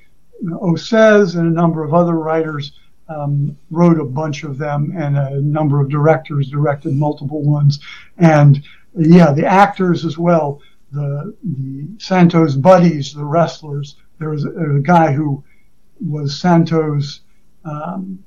Osés 0.45 1.37
and 1.37 1.47
a 1.47 1.51
number 1.51 1.83
of 1.83 1.95
other 1.95 2.15
writers 2.15 2.73
um, 3.09 3.57
wrote 3.71 4.01
a 4.01 4.05
bunch 4.05 4.43
of 4.43 4.59
them, 4.59 4.93
and 4.97 5.17
a 5.17 5.41
number 5.41 5.81
of 5.81 5.89
directors 5.89 6.51
directed 6.51 6.93
multiple 6.93 7.43
ones. 7.43 7.79
And 8.19 8.63
yeah, 8.97 9.33
the 9.33 9.47
actors 9.47 10.05
as 10.05 10.19
well. 10.19 10.61
The, 10.93 11.35
the 11.43 11.89
Santos 11.99 12.55
buddies, 12.55 13.13
the 13.13 13.25
wrestlers. 13.25 13.97
There 14.19 14.31
was 14.31 14.45
a, 14.45 14.77
a 14.77 14.81
guy 14.81 15.13
who 15.13 15.45
was 16.01 16.39
Santos' 16.39 17.21
um, 17.65 18.23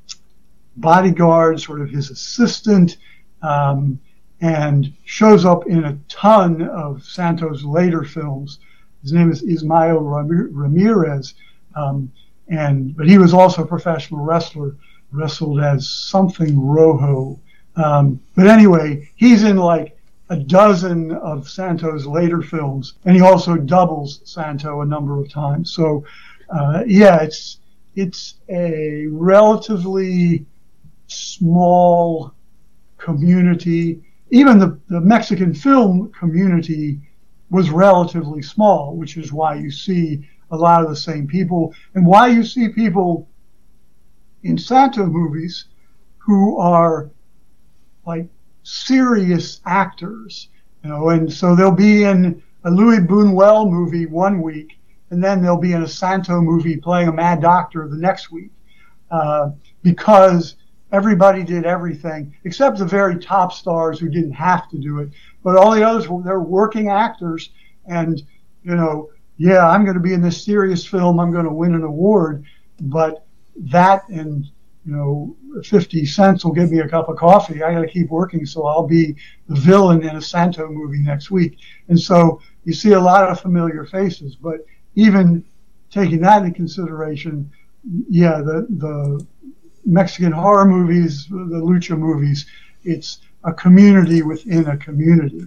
bodyguard, 0.78 1.60
sort 1.60 1.82
of 1.82 1.90
his 1.90 2.10
assistant, 2.10 2.98
um, 3.42 4.00
and 4.42 4.94
shows 5.06 5.46
up 5.46 5.68
in 5.68 5.84
a 5.86 5.98
ton 6.08 6.62
of 6.62 7.04
Santos' 7.04 7.64
later 7.64 8.04
films. 8.04 8.60
His 9.02 9.14
name 9.14 9.32
is 9.32 9.44
Ismael 9.44 10.00
Ramirez 10.00 11.34
um, 11.76 12.12
and 12.48 12.96
but 12.96 13.08
he 13.08 13.18
was 13.18 13.34
also 13.34 13.64
a 13.64 13.68
professional 13.68 14.24
wrestler, 14.24 14.76
wrestled 15.12 15.60
as 15.60 15.88
something 15.88 16.60
Rojo. 16.60 17.40
Um, 17.76 18.20
but 18.36 18.48
anyway, 18.48 19.10
he's 19.16 19.44
in 19.44 19.58
like 19.58 19.98
a 20.30 20.38
dozen 20.38 21.12
of 21.12 21.50
Santo's 21.50 22.06
later 22.06 22.42
films, 22.42 22.94
and 23.06 23.16
he 23.16 23.22
also 23.22 23.56
doubles 23.56 24.22
Santo 24.24 24.82
a 24.82 24.86
number 24.86 25.20
of 25.20 25.30
times. 25.30 25.74
So 25.74 26.04
uh, 26.50 26.84
yeah, 26.86 27.22
it's 27.22 27.60
it's 27.96 28.36
a 28.50 29.08
relatively 29.08 30.46
small 31.08 32.34
community. 32.98 34.02
Even 34.32 34.60
the, 34.60 34.80
the 34.90 35.02
Mexican 35.02 35.54
film 35.54 36.12
community 36.12 37.00
was 37.50 37.72
relatively 37.72 38.44
small, 38.44 38.96
which 38.96 39.18
is 39.18 39.34
why 39.34 39.56
you 39.56 39.72
see 39.72 40.28
a 40.52 40.58
lot 40.58 40.84
of 40.84 40.90
the 40.90 40.96
same 40.96 41.28
people 41.28 41.74
and 41.94 42.06
why 42.06 42.28
you 42.28 42.44
see 42.44 42.70
people 42.70 43.28
in 44.44 44.58
Santo 44.58 45.06
movies 45.06 45.66
who 46.18 46.58
are 46.60 47.10
like 48.06 48.28
serious 48.64 49.62
actors, 49.66 50.50
you 50.84 50.90
know, 50.90 51.10
and 51.10 51.32
so 51.32 51.56
they'll 51.56 51.72
be 51.72 52.04
in 52.04 52.42
a 52.66 52.72
Luis 52.72 53.00
Buñuel 53.00 53.70
movie 53.70 54.06
one 54.06 54.42
week, 54.42 54.80
and 55.10 55.24
then 55.24 55.42
they'll 55.42 55.58
be 55.58 55.74
in 55.74 55.84
a 55.84 55.88
Santo 55.88 56.42
movie 56.42 56.78
playing 56.78 57.08
a 57.08 57.14
mad 57.14 57.42
doctor 57.42 57.88
the 57.88 57.98
next 57.98 58.32
week, 58.32 58.52
uh, 59.12 59.52
because 59.82 60.56
everybody 60.92 61.44
did 61.44 61.66
everything 61.66 62.36
except 62.44 62.78
the 62.78 62.86
very 62.86 63.18
top 63.20 63.54
stars 63.54 64.00
who 64.00 64.10
didn't 64.10 64.32
have 64.32 64.70
to 64.70 64.78
do 64.78 65.00
it, 65.00 65.10
but 65.44 65.56
all 65.56 65.72
the 65.72 65.84
others 65.84 66.08
they're 66.24 66.40
working 66.40 66.90
actors, 66.90 67.52
and 67.86 68.22
you 68.64 68.76
know, 68.76 69.10
yeah, 69.38 69.68
I'm 69.68 69.86
going 69.86 69.96
to 69.96 70.02
be 70.02 70.14
in 70.14 70.22
this 70.22 70.44
serious 70.44 70.86
film, 70.86 71.20
I'm 71.20 71.32
going 71.32 71.46
to 71.46 71.54
win 71.54 71.74
an 71.74 71.84
award, 71.84 72.44
but 72.82 73.26
that 73.56 74.08
and 74.10 74.46
you 74.86 74.94
know, 74.94 75.36
50 75.64 76.06
cents 76.06 76.46
will 76.46 76.54
give 76.54 76.72
me 76.72 76.80
a 76.80 76.88
cup 76.88 77.10
of 77.10 77.18
coffee. 77.18 77.62
I 77.62 77.74
got 77.74 77.82
to 77.82 77.88
keep 77.88 78.10
working, 78.10 78.46
so 78.46 78.66
I'll 78.66 78.88
be 78.88 79.16
the 79.48 79.60
villain 79.60 80.04
in 80.04 80.16
a 80.16 80.22
Santo 80.22 80.70
movie 80.70 81.00
next 81.00 81.30
week. 81.32 81.58
And 81.90 82.00
so 82.00 82.42
you 82.64 82.74
see 82.74 82.94
a 82.94 83.00
lot 83.00 83.30
of 83.30 83.40
familiar 83.42 83.86
faces, 83.86 84.36
but 84.36 84.66
even 84.96 85.44
taking 85.92 86.22
that 86.22 86.44
into 86.44 86.56
consideration, 86.56 87.52
yeah, 88.10 88.38
the, 88.38 88.68
the 88.70 89.26
Mexican 89.86 90.32
horror 90.32 90.66
movies, 90.66 91.28
the 91.28 91.36
lucha 91.36 91.98
movies, 91.98 92.46
it's 92.84 93.20
a 93.44 93.54
community 93.54 94.22
within 94.22 94.68
a 94.68 94.78
community. 94.78 95.46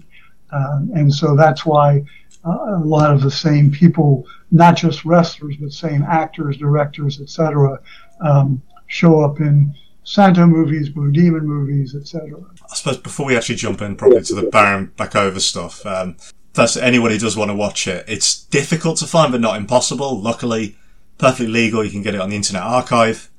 Um, 0.51 0.91
and 0.95 1.13
so 1.13 1.35
that's 1.35 1.65
why 1.65 2.05
uh, 2.45 2.77
a 2.77 2.85
lot 2.85 3.13
of 3.13 3.23
the 3.23 3.31
same 3.31 3.71
people, 3.71 4.27
not 4.51 4.77
just 4.77 5.05
wrestlers, 5.05 5.57
but 5.57 5.73
same 5.73 6.03
actors, 6.03 6.57
directors, 6.59 7.21
etc., 7.21 7.81
um, 8.21 8.61
show 8.93 9.21
up 9.21 9.41
in 9.41 9.75
Santo 10.05 10.47
movies, 10.47 10.91
Blue 10.91 11.11
Demon 11.11 11.47
movies, 11.47 11.95
etc. 11.95 12.39
I 12.71 12.75
suppose 12.75 12.99
before 12.99 13.25
we 13.25 13.37
actually 13.37 13.55
jump 13.55 13.81
in 13.81 13.97
properly 13.97 14.23
to 14.25 14.35
the 14.35 14.51
Baron 14.51 14.93
Brakola 14.97 15.41
stuff, 15.41 15.85
um, 15.87 16.17
first, 16.53 16.77
anyone 16.77 17.11
who 17.11 17.19
does 17.19 17.37
want 17.37 17.51
to 17.51 17.55
watch 17.55 17.89
it, 17.89 18.05
it's 18.07 18.45
difficult 18.45 18.99
to 18.99 19.07
find, 19.07 19.33
but 19.33 19.41
not 19.41 19.57
impossible. 19.57 20.21
Luckily, 20.21 20.77
perfectly 21.17 21.47
legal. 21.47 21.83
You 21.83 21.91
can 21.91 22.03
get 22.03 22.15
it 22.15 22.21
on 22.21 22.29
the 22.29 22.37
Internet 22.37 22.63
Archive. 22.63 23.31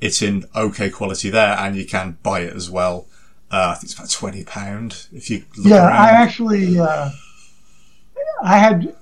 It's 0.00 0.22
in 0.22 0.44
okay 0.56 0.90
quality 0.90 1.30
there, 1.30 1.56
and 1.56 1.76
you 1.76 1.86
can 1.86 2.18
buy 2.24 2.40
it 2.40 2.54
as 2.54 2.68
well. 2.68 3.06
Uh, 3.50 3.68
I 3.70 3.74
think 3.74 3.84
it's 3.84 3.94
about 3.94 4.10
twenty 4.10 4.42
pound 4.42 5.06
if 5.12 5.30
you. 5.30 5.44
yeah, 5.62 5.86
around. 5.86 5.92
I 5.92 6.10
actually, 6.10 6.80
uh, 6.80 7.10
I 8.42 8.58
had 8.58 8.96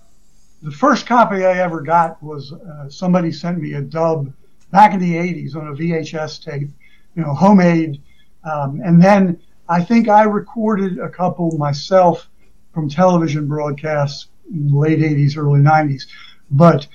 the 0.62 0.70
first 0.70 1.06
copy 1.06 1.46
I 1.46 1.58
ever 1.60 1.80
got 1.80 2.22
was 2.22 2.52
uh, 2.52 2.90
somebody 2.90 3.32
sent 3.32 3.58
me 3.58 3.72
a 3.72 3.80
dub 3.80 4.32
back 4.74 4.92
in 4.92 4.98
the 4.98 5.14
'80s 5.14 5.54
on 5.54 5.68
a 5.68 5.72
VHS 5.72 6.42
tape, 6.42 6.68
you 7.14 7.22
know, 7.22 7.32
homemade, 7.32 8.02
um, 8.42 8.82
and 8.84 9.00
then 9.00 9.40
I 9.68 9.82
think 9.82 10.08
I 10.08 10.24
recorded 10.24 10.98
a 10.98 11.08
couple 11.08 11.56
myself 11.56 12.28
from 12.72 12.88
television 12.88 13.46
broadcasts 13.46 14.26
in 14.52 14.66
the 14.66 14.76
late 14.76 14.98
80s, 14.98 15.36
early 15.38 15.60
90s. 15.60 16.02
But 16.50 16.88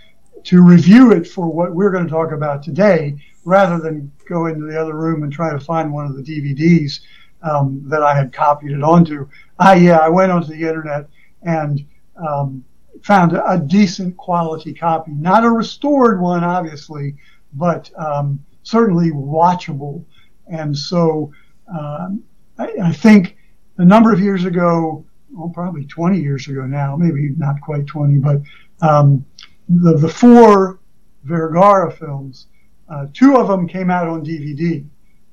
to 0.43 0.61
review 0.61 1.13
it 1.13 1.25
for 1.25 1.47
what 1.47 1.73
we're 1.73 1.89
going 1.89 2.03
to 2.03 2.09
talk 2.09 2.33
about 2.33 2.63
today, 2.63 3.15
rather 3.45 3.79
than 3.79 4.11
go 4.27 4.47
into 4.47 4.65
the 4.65 4.79
other 4.79 4.93
room 4.93 5.23
and 5.23 5.31
try 5.31 5.51
to 5.51 5.59
find 5.59 5.91
one 5.91 6.05
of 6.05 6.17
the 6.17 6.21
DVDs 6.21 6.99
um, 7.43 7.81
that 7.87 8.03
I 8.03 8.13
had 8.13 8.33
copied 8.33 8.71
it 8.71 8.83
onto, 8.83 9.29
I 9.57 9.75
yeah, 9.75 9.99
I 9.99 10.09
went 10.09 10.33
onto 10.33 10.49
the 10.49 10.67
internet 10.67 11.07
and 11.43 11.85
um, 12.17 12.65
found 13.03 13.31
a, 13.31 13.51
a, 13.51 13.57
decent 13.57 14.17
quality 14.17 14.73
copy, 14.73 15.11
not 15.11 15.45
a 15.45 15.49
restored 15.49 16.19
one, 16.19 16.43
obviously, 16.43 17.15
but 17.53 17.91
um, 17.97 18.43
certainly 18.63 19.11
watchable. 19.11 20.03
And 20.47 20.77
so 20.77 21.31
um, 21.67 22.23
I, 22.57 22.71
I 22.83 22.91
think 22.93 23.37
a 23.77 23.85
number 23.85 24.11
of 24.11 24.19
years 24.19 24.45
ago, 24.45 25.05
well, 25.31 25.49
probably 25.49 25.85
20 25.85 26.19
years 26.19 26.47
ago 26.47 26.65
now, 26.65 26.95
maybe 26.95 27.29
not 27.37 27.61
quite 27.61 27.85
20, 27.85 28.17
but 28.17 28.41
um, 28.81 29.25
the, 29.67 29.97
the 29.97 30.09
four 30.09 30.79
Vergara 31.23 31.91
films, 31.91 32.47
uh, 32.89 33.07
two 33.13 33.37
of 33.37 33.47
them 33.47 33.67
came 33.67 33.91
out 33.91 34.07
on 34.07 34.25
DVD, 34.25 34.85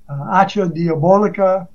uh, 0.08 0.24
Hacha 0.24 0.68
Diabolica 0.68 1.68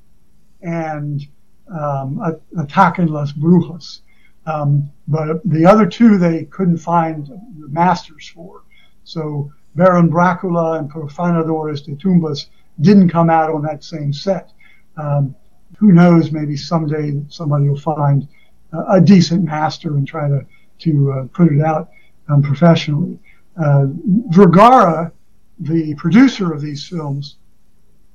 and 0.61 1.21
um, 1.69 2.21
Atacan 2.57 3.09
las 3.09 3.33
Brujas. 3.33 4.01
Um, 4.45 4.91
but 5.07 5.41
the 5.45 5.65
other 5.65 5.85
two 5.85 6.17
they 6.17 6.45
couldn't 6.45 6.77
find 6.77 7.27
the 7.27 7.67
masters 7.67 8.27
for. 8.27 8.63
So 9.03 9.51
Baron 9.75 10.09
Dracula 10.09 10.79
and 10.79 10.91
Profanadores 10.91 11.85
de 11.85 11.95
Tumbas 11.95 12.47
didn't 12.79 13.09
come 13.09 13.29
out 13.29 13.51
on 13.51 13.61
that 13.63 13.83
same 13.83 14.11
set. 14.11 14.51
Um, 14.97 15.35
who 15.77 15.91
knows? 15.91 16.31
Maybe 16.31 16.57
someday 16.57 17.21
somebody 17.29 17.69
will 17.69 17.79
find 17.79 18.27
uh, 18.73 18.85
a 18.89 19.01
decent 19.01 19.43
master 19.43 19.95
and 19.95 20.07
try 20.07 20.27
to 20.27 20.45
to 20.79 21.11
uh, 21.11 21.27
put 21.33 21.51
it 21.51 21.61
out 21.61 21.89
um, 22.27 22.41
professionally. 22.41 23.19
Uh, 23.61 23.85
Vergara, 24.29 25.11
the 25.59 25.93
producer 25.95 26.51
of 26.51 26.61
these 26.61 26.87
films, 26.87 27.37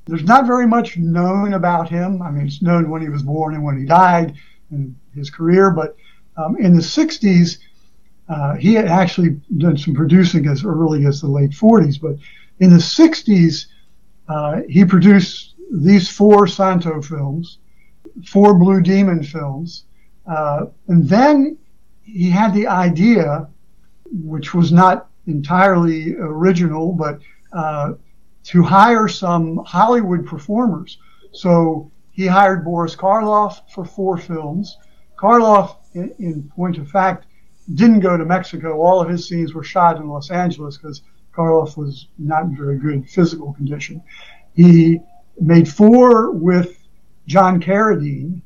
there's 0.07 0.25
not 0.25 0.47
very 0.47 0.67
much 0.67 0.97
known 0.97 1.55
about 1.55 1.89
him. 1.89 2.23
I 2.23 2.31
mean, 2.31 2.47
it's 2.47 2.63
known 2.63 2.91
when 2.91 3.03
he 3.03 3.09
was 3.09 3.23
born 3.23 3.55
and 3.55 3.65
when 3.65 3.79
he 3.79 3.85
died 3.85 4.35
and 4.71 4.97
his 5.15 5.31
career, 5.31 5.71
but 5.71 5.97
um, 6.37 6.57
in 6.57 6.75
the 6.75 6.83
60s, 6.83 7.59
uh, 8.29 8.55
he 8.55 8.75
had 8.75 8.87
actually 8.87 9.41
done 9.59 9.77
some 9.77 9.95
producing 9.95 10.47
as 10.49 10.65
early 10.65 11.07
as 11.07 11.21
the 11.21 11.29
late 11.29 11.51
40s, 11.51 12.01
but 12.01 12.17
in 12.59 12.71
the 12.71 12.77
60s, 12.77 13.67
uh, 14.29 14.63
he 14.69 14.85
produced 14.85 15.55
these 15.71 16.09
four 16.09 16.47
Santo 16.47 17.01
films, 17.01 17.59
four 18.25 18.55
Blue 18.55 18.81
Demon 18.81 19.23
films, 19.23 19.85
uh, 20.27 20.67
and 20.89 21.09
then 21.09 21.57
he 22.03 22.31
had 22.31 22.55
the 22.55 22.67
idea, 22.67 23.49
which 24.11 24.55
was 24.55 24.73
not 24.73 25.09
entirely 25.27 26.17
original, 26.17 26.93
but 26.93 27.21
uh, 27.53 27.95
to 28.45 28.63
hire 28.63 29.09
some 29.09 29.59
Hollywood 29.67 30.27
performers. 30.27 30.99
So 31.33 31.91
he 32.13 32.27
hired 32.27 32.65
Boris 32.65 32.97
Karloff 32.97 33.71
for 33.73 33.85
four 33.85 34.17
films. 34.17 34.79
Karloff, 35.17 35.77
in, 35.95 36.15
in 36.19 36.53
point 36.55 36.79
of 36.79 36.89
fact, 36.89 37.27
didn't 37.75 38.01
go 38.01 38.17
to 38.17 38.25
Mexico. 38.25 38.81
All 38.81 39.01
of 39.01 39.09
his 39.09 39.27
scenes 39.27 39.55
were 39.55 39.65
shot 39.65 39.97
in 39.97 40.09
Los 40.09 40.31
Angeles 40.31 40.77
because 40.77 41.03
Karloff 41.35 41.77
was 41.77 42.09
not 42.19 42.45
in 42.45 42.57
very 42.57 42.79
good 42.79 43.09
physical 43.09 43.53
condition. 43.55 44.03
He 44.55 45.01
made 45.41 45.69
four 45.69 46.31
with 46.31 46.79
John 47.27 47.61
Carradine, 47.61 48.41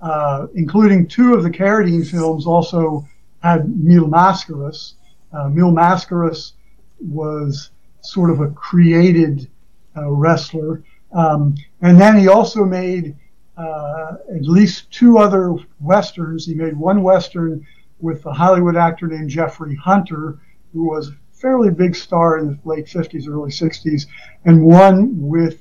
uh, 0.00 0.46
including 0.54 1.06
two 1.06 1.34
of 1.34 1.42
the 1.42 1.50
Carradine 1.50 2.08
films 2.08 2.46
also 2.46 3.06
had 3.42 3.68
Mil 3.76 4.08
Mascaras. 4.08 4.94
Uh, 5.32 5.48
Mil 5.48 5.70
Mascaras 5.70 6.52
was 7.00 7.70
sort 8.00 8.30
of 8.30 8.40
a 8.40 8.50
created 8.50 9.48
uh, 9.96 10.10
wrestler. 10.10 10.82
Um, 11.12 11.54
and 11.82 12.00
then 12.00 12.18
he 12.18 12.28
also 12.28 12.64
made 12.64 13.16
uh, 13.56 14.14
at 14.34 14.42
least 14.42 14.90
two 14.90 15.18
other 15.18 15.54
westerns. 15.80 16.46
He 16.46 16.54
made 16.54 16.76
one 16.76 17.02
western 17.02 17.66
with 18.02 18.26
a 18.26 18.32
Hollywood 18.32 18.76
actor 18.76 19.06
named 19.06 19.30
Jeffrey 19.30 19.74
Hunter, 19.76 20.40
who 20.72 20.84
was 20.84 21.08
a 21.08 21.16
fairly 21.32 21.70
big 21.70 21.94
star 21.94 22.38
in 22.38 22.48
the 22.48 22.58
late 22.64 22.86
50s, 22.86 23.28
early 23.28 23.50
60s, 23.50 24.06
and 24.44 24.62
one 24.62 25.10
with 25.20 25.60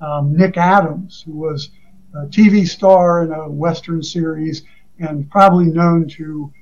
um, 0.00 0.36
Nick 0.36 0.56
Adams, 0.58 1.22
who 1.24 1.32
was 1.32 1.70
a 2.14 2.26
TV 2.26 2.66
star 2.66 3.22
in 3.22 3.32
a 3.32 3.48
Western 3.48 4.02
series 4.02 4.64
and 4.98 5.30
probably 5.30 5.66
known 5.66 6.08
to 6.08 6.52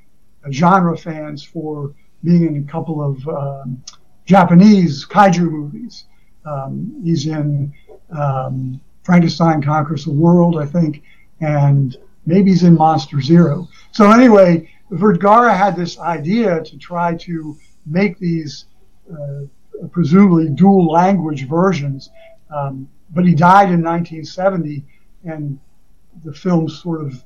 genre 0.51 0.97
fans 0.97 1.43
for 1.43 1.95
being 2.22 2.47
in 2.47 2.57
a 2.62 2.70
couple 2.70 3.03
of 3.03 3.27
um, 3.29 3.83
Japanese 4.27 5.07
kaiju 5.07 5.51
movies. 5.51 6.05
Um, 6.45 7.01
he's 7.03 7.27
in 7.27 7.72
um, 8.11 8.81
Frankenstein 9.03 9.62
Conquers 9.62 10.05
the 10.05 10.12
World, 10.12 10.59
I 10.59 10.66
think, 10.66 11.03
and 11.41 11.97
maybe 12.27 12.51
he's 12.51 12.62
in 12.62 12.75
Monster 12.75 13.20
Zero. 13.20 13.68
So 13.93 14.11
anyway, 14.11 14.68
Vergara 14.91 15.55
had 15.55 15.76
this 15.76 15.99
idea 15.99 16.62
to 16.62 16.78
try 16.78 17.14
to 17.16 17.57
make 17.87 18.18
these 18.18 18.66
uh, 19.11 19.43
presumably 19.91 20.49
dual 20.49 20.91
language 20.91 21.49
versions, 21.49 22.11
um, 22.55 22.89
but 23.11 23.26
he 23.26 23.35
died 23.35 23.70
in 23.70 23.82
1970, 23.82 24.85
and 25.24 25.59
the 26.24 26.32
films 26.32 26.80
sort 26.80 27.01
of 27.03 27.24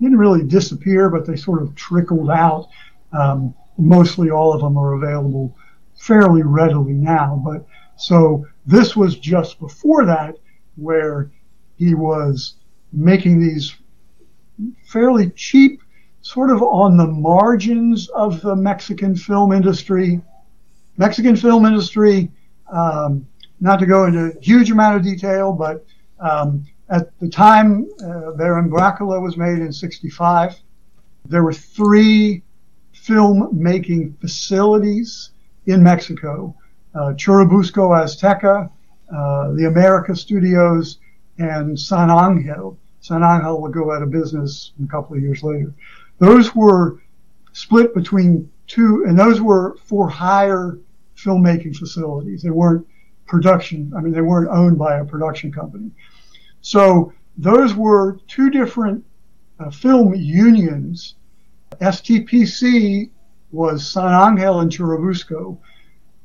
didn't 0.00 0.18
really 0.18 0.42
disappear, 0.42 1.08
but 1.08 1.26
they 1.26 1.36
sort 1.36 1.62
of 1.62 1.74
trickled 1.74 2.30
out. 2.30 2.68
Um, 3.12 3.54
mostly 3.78 4.30
all 4.30 4.52
of 4.52 4.60
them 4.60 4.76
are 4.76 4.94
available 4.94 5.56
fairly 5.96 6.42
readily 6.42 6.92
now, 6.92 7.40
but 7.44 7.66
so 7.96 8.46
this 8.66 8.96
was 8.96 9.16
just 9.18 9.60
before 9.60 10.04
that 10.04 10.36
where 10.76 11.30
he 11.76 11.94
was 11.94 12.54
making 12.92 13.40
these 13.40 13.76
fairly 14.86 15.30
cheap 15.30 15.80
sort 16.24 16.50
of 16.50 16.62
on 16.62 16.96
the 16.96 17.06
margins 17.06 18.08
of 18.08 18.40
the 18.40 18.56
Mexican 18.56 19.14
film 19.14 19.52
industry. 19.52 20.22
Mexican 20.96 21.36
film 21.36 21.66
industry, 21.66 22.30
um, 22.72 23.26
not 23.60 23.78
to 23.78 23.86
go 23.86 24.06
into 24.06 24.34
huge 24.40 24.70
amount 24.70 24.96
of 24.96 25.02
detail, 25.02 25.52
but 25.52 25.84
um, 26.20 26.66
at 26.88 27.16
the 27.20 27.28
time 27.28 27.86
uh, 28.02 28.30
Baron 28.32 28.70
Dracula 28.70 29.20
was 29.20 29.36
made 29.36 29.58
in 29.58 29.70
65, 29.70 30.56
there 31.26 31.44
were 31.44 31.52
three 31.52 32.42
film 32.92 33.50
making 33.52 34.14
facilities 34.14 35.30
in 35.66 35.82
Mexico 35.82 36.56
uh, 36.94 37.12
Churubusco 37.16 37.90
Azteca, 37.90 38.70
uh, 39.14 39.52
the 39.52 39.66
America 39.66 40.14
Studios, 40.16 40.98
and 41.38 41.78
San 41.78 42.08
Angel. 42.08 42.78
San 43.00 43.22
Angel 43.22 43.60
would 43.60 43.72
go 43.72 43.92
out 43.92 44.02
of 44.02 44.10
business 44.10 44.72
a 44.82 44.86
couple 44.86 45.16
of 45.16 45.22
years 45.22 45.42
later. 45.42 45.74
Those 46.18 46.54
were 46.54 47.00
split 47.52 47.94
between 47.94 48.50
two, 48.66 49.04
and 49.06 49.18
those 49.18 49.40
were 49.40 49.76
for 49.84 50.08
hire 50.08 50.78
filmmaking 51.16 51.76
facilities. 51.76 52.42
They 52.42 52.50
weren't 52.50 52.86
production, 53.26 53.92
I 53.96 54.00
mean, 54.00 54.12
they 54.12 54.20
weren't 54.20 54.50
owned 54.50 54.78
by 54.78 54.98
a 54.98 55.04
production 55.04 55.50
company. 55.50 55.90
So 56.60 57.12
those 57.36 57.74
were 57.74 58.18
two 58.28 58.50
different 58.50 59.04
uh, 59.58 59.70
film 59.70 60.14
unions. 60.14 61.14
STPC 61.80 63.10
was 63.52 63.86
San 63.86 64.32
Angel 64.32 64.60
and 64.60 64.70
Churubusco, 64.70 65.58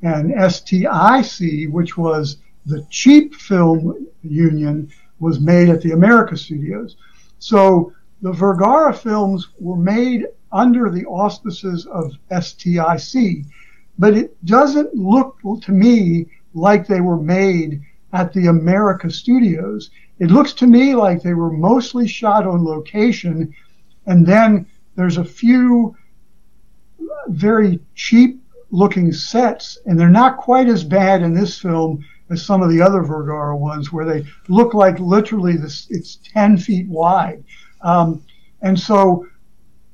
and 0.01 0.31
STIC, 0.31 1.69
which 1.71 1.97
was 1.97 2.37
the 2.65 2.85
cheap 2.89 3.35
film 3.35 4.07
union, 4.23 4.91
was 5.19 5.39
made 5.39 5.69
at 5.69 5.81
the 5.81 5.91
America 5.91 6.37
Studios. 6.37 6.95
So 7.39 7.93
the 8.22 8.32
Vergara 8.32 8.93
films 8.93 9.49
were 9.59 9.78
made 9.78 10.28
under 10.51 10.89
the 10.89 11.05
auspices 11.05 11.86
of 11.86 12.13
STIC, 12.32 13.45
but 13.97 14.15
it 14.15 14.45
doesn't 14.45 14.95
look 14.95 15.38
to 15.61 15.72
me 15.72 16.28
like 16.53 16.88
they 16.88 17.01
were 17.01 17.22
made 17.22 17.82
at 18.13 18.34
the 18.34 18.47
America 18.47 19.09
Studios. 19.09 19.91
It 20.20 20.32
looks 20.32 20.53
to 20.53 20.67
me 20.67 20.95
like 20.95 21.22
they 21.22 21.34
were 21.34 21.51
mostly 21.51 22.07
shot 22.07 22.45
on 22.47 22.65
location, 22.65 23.53
and 24.05 24.26
then 24.26 24.65
there's 24.95 25.17
a 25.17 25.24
few 25.24 25.95
very 27.28 27.80
cheap 27.95 28.41
looking 28.72 29.11
sets, 29.11 29.78
and 29.86 29.99
they're 29.99 30.09
not 30.09 30.38
quite 30.38 30.67
as 30.67 30.84
bad 30.84 31.22
in 31.22 31.34
this 31.34 31.59
film 31.59 32.03
as 32.30 32.45
some 32.45 32.61
of 32.61 32.70
the 32.70 32.82
other 32.82 33.01
Vergara 33.01 33.55
ones, 33.55 33.91
where 33.91 34.05
they 34.05 34.26
look 34.47 34.74
like 34.74 34.99
literally 34.99 35.57
this, 35.57 35.88
it's 35.89 36.17
10 36.34 36.57
feet 36.57 36.88
wide. 36.88 37.43
Um, 37.82 38.23
and 38.61 38.80
so 38.80 39.27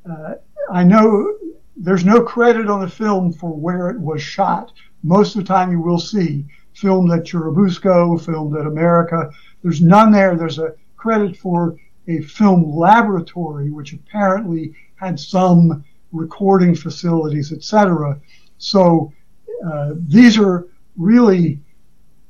uh, 0.09 0.35
I 0.71 0.83
know 0.83 1.37
there's 1.75 2.05
no 2.05 2.21
credit 2.21 2.67
on 2.67 2.81
the 2.81 2.89
film 2.89 3.33
for 3.33 3.49
where 3.51 3.89
it 3.89 3.99
was 3.99 4.21
shot. 4.21 4.71
Most 5.03 5.35
of 5.35 5.41
the 5.41 5.47
time 5.47 5.71
you 5.71 5.81
will 5.81 5.99
see 5.99 6.45
filmed 6.73 7.11
at 7.11 7.23
Churubusco, 7.23 8.23
filmed 8.23 8.57
at 8.57 8.67
America. 8.67 9.29
There's 9.63 9.81
none 9.81 10.11
there. 10.11 10.35
There's 10.35 10.59
a 10.59 10.73
credit 10.97 11.37
for 11.37 11.77
a 12.07 12.21
film 12.21 12.75
laboratory, 12.75 13.71
which 13.71 13.93
apparently 13.93 14.73
had 14.95 15.19
some 15.19 15.83
recording 16.11 16.75
facilities, 16.75 17.51
etc. 17.51 18.19
So 18.57 19.11
uh, 19.65 19.93
these 19.95 20.37
are 20.37 20.67
really 20.97 21.59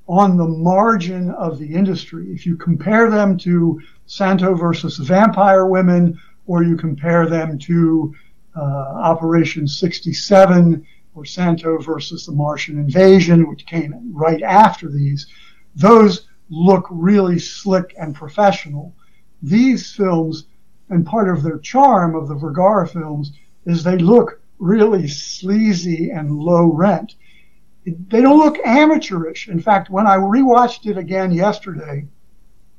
on 0.07 0.37
the 0.37 0.47
margin 0.47 1.31
of 1.31 1.57
the 1.57 1.73
industry. 1.73 2.27
If 2.31 2.45
you 2.45 2.57
compare 2.57 3.09
them 3.09 3.37
to 3.39 3.81
Santo 4.05 4.53
versus 4.53 4.97
Vampire 4.97 5.65
Women, 5.65 6.19
or 6.45 6.63
you 6.63 6.77
compare 6.77 7.27
them 7.27 7.57
to 7.57 8.13
uh, 8.55 8.61
Operation 8.61 9.67
67 9.67 10.85
or 11.15 11.25
Santo 11.25 11.79
versus 11.79 12.25
the 12.25 12.31
Martian 12.31 12.77
Invasion, 12.77 13.49
which 13.49 13.65
came 13.65 14.11
right 14.13 14.43
after 14.43 14.89
these, 14.89 15.27
those 15.75 16.27
look 16.49 16.85
really 16.89 17.39
slick 17.39 17.95
and 17.99 18.13
professional. 18.13 18.93
These 19.41 19.91
films, 19.91 20.45
and 20.89 21.05
part 21.05 21.29
of 21.29 21.41
their 21.41 21.57
charm 21.57 22.15
of 22.15 22.27
the 22.27 22.35
Vergara 22.35 22.87
films, 22.87 23.31
is 23.65 23.83
they 23.83 23.97
look 23.97 24.39
really 24.59 25.07
sleazy 25.07 26.11
and 26.11 26.31
low 26.31 26.71
rent. 26.71 27.15
They 27.85 28.21
don't 28.21 28.39
look 28.39 28.57
amateurish. 28.65 29.47
In 29.47 29.61
fact, 29.61 29.89
when 29.89 30.07
I 30.07 30.17
rewatched 30.17 30.89
it 30.89 30.97
again 30.97 31.31
yesterday, 31.31 32.07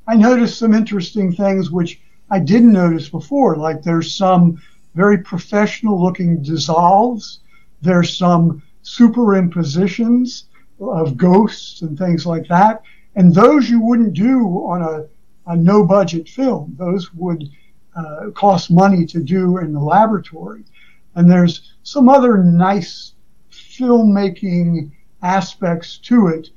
I 0.08 0.16
noticed 0.16 0.58
some 0.58 0.74
interesting 0.74 1.32
things 1.32 1.70
which 1.70 2.00
I 2.30 2.40
didn't 2.40 2.72
notice 2.72 3.08
before. 3.08 3.56
Like 3.56 3.82
there's 3.82 4.14
some 4.14 4.60
very 4.94 5.18
professional 5.18 6.02
looking 6.02 6.42
dissolves. 6.42 7.40
There's 7.82 8.16
some 8.16 8.62
superimpositions 8.82 10.44
of 10.80 11.16
ghosts 11.16 11.82
and 11.82 11.96
things 11.96 12.26
like 12.26 12.48
that. 12.48 12.82
And 13.14 13.34
those 13.34 13.70
you 13.70 13.80
wouldn't 13.80 14.14
do 14.14 14.40
on 14.66 14.82
a, 14.82 15.06
a 15.50 15.56
no 15.56 15.84
budget 15.84 16.28
film. 16.28 16.74
Those 16.78 17.12
would 17.14 17.44
uh, 17.94 18.30
cost 18.34 18.70
money 18.70 19.06
to 19.06 19.20
do 19.20 19.58
in 19.58 19.72
the 19.72 19.80
laboratory. 19.80 20.64
And 21.14 21.30
there's 21.30 21.74
some 21.82 22.08
other 22.08 22.38
nice 22.38 23.12
filmmaking 23.50 24.92
aspects 25.26 25.98
to 25.98 26.28
it 26.28 26.50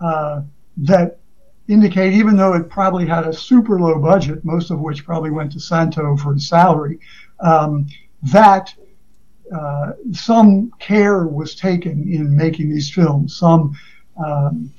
uh, 0.00 0.42
that 0.76 1.18
indicate, 1.68 2.12
even 2.12 2.36
though 2.36 2.54
it 2.54 2.68
probably 2.68 3.06
had 3.06 3.26
a 3.26 3.32
super 3.32 3.78
low 3.78 3.98
budget, 3.98 4.44
most 4.44 4.70
of 4.70 4.80
which 4.80 5.04
probably 5.04 5.30
went 5.30 5.52
to 5.52 5.60
Santo 5.60 6.16
for 6.16 6.34
his 6.34 6.48
salary, 6.48 6.98
um, 7.40 7.86
that 8.22 8.74
uh, 9.54 9.92
some 10.12 10.72
care 10.78 11.26
was 11.26 11.54
taken 11.54 12.12
in 12.12 12.36
making 12.36 12.70
these 12.70 12.90
films, 12.90 13.36
some 13.36 13.76
um, 14.24 14.72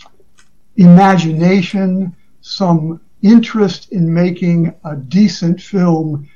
imagination, 0.76 2.16
some 2.42 3.00
interest 3.22 3.92
in 3.92 4.14
making 4.14 4.74
a 4.84 4.96
decent 4.96 5.62
film 5.62 6.28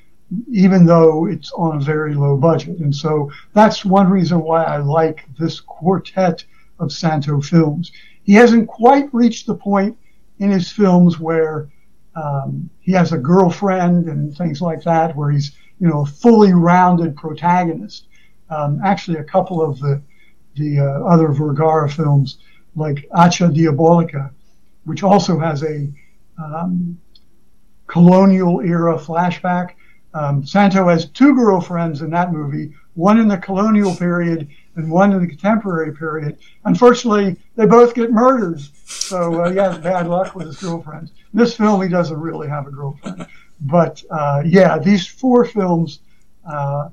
even 0.52 0.86
though 0.86 1.28
it's 1.28 1.52
on 1.54 1.78
a 1.78 1.80
very 1.80 2.16
low 2.16 2.36
budget. 2.38 2.80
And 2.80 2.96
so 2.96 3.32
that's 3.54 3.86
one 3.86 4.10
reason 4.10 4.42
why 4.42 4.64
I 4.64 4.78
like 4.78 5.26
this 5.38 5.60
quartet 5.60 6.46
of 6.84 6.92
Santo 6.92 7.42
films. 7.42 7.92
He 8.24 8.34
hasn't 8.34 8.68
quite 8.68 9.14
reached 9.14 9.48
the 9.48 9.56
point 9.56 9.98
in 10.40 10.52
his 10.52 10.72
films 10.72 11.20
where 11.20 11.70
um, 12.16 12.70
he 12.80 12.92
has 12.92 13.12
a 13.12 13.18
girlfriend 13.18 14.08
and 14.08 14.36
things 14.38 14.62
like 14.62 14.84
that, 14.84 15.16
where 15.16 15.32
he's 15.32 15.54
you 15.80 15.88
know 15.88 16.02
a 16.02 16.06
fully 16.06 16.54
rounded 16.54 17.16
protagonist. 17.16 18.08
Um, 18.50 18.80
actually, 18.84 19.18
a 19.18 19.24
couple 19.24 19.62
of 19.62 19.80
the 19.80 20.02
the 20.56 20.80
uh, 20.80 21.08
other 21.08 21.30
Vergara 21.30 21.90
films, 21.90 22.38
like 22.76 23.08
Hacha 23.16 23.50
Diabolica, 23.50 24.32
which 24.84 25.02
also 25.02 25.40
has 25.40 25.64
a 25.64 25.92
um, 26.38 27.00
colonial 27.88 28.62
era 28.62 28.98
flashback, 28.98 29.72
um, 30.14 30.46
Santo 30.46 30.88
has 30.88 31.08
two 31.08 31.36
girlfriends 31.36 32.02
in 32.02 32.12
that 32.12 32.32
movie, 32.32 32.74
one 32.94 33.20
in 33.20 33.28
the 33.28 33.38
colonial 33.38 33.96
period 33.96 34.48
and 34.76 34.90
one 34.90 35.12
in 35.12 35.22
the 35.22 35.28
contemporary 35.28 35.94
period. 35.94 36.38
Unfortunately, 36.66 37.38
they 37.56 37.66
both 37.66 37.94
get 37.94 38.12
murdered. 38.12 38.60
So 38.86 39.42
uh, 39.42 39.52
he 39.52 39.58
has 39.58 39.78
bad 39.78 40.08
luck 40.08 40.36
with 40.36 40.48
his 40.48 40.58
girlfriends. 40.58 41.12
In 41.34 41.40
this 41.40 41.56
film, 41.56 41.82
he 41.82 41.90
doesn't 41.90 42.20
really 42.20 42.48
have 42.48 42.68
a 42.68 42.72
girlfriend. 42.72 43.28
But 43.62 44.04
uh, 44.10 44.44
yeah, 44.46 44.78
these 44.80 45.08
four 45.08 45.46
films, 45.46 46.00
uh, 46.50 46.90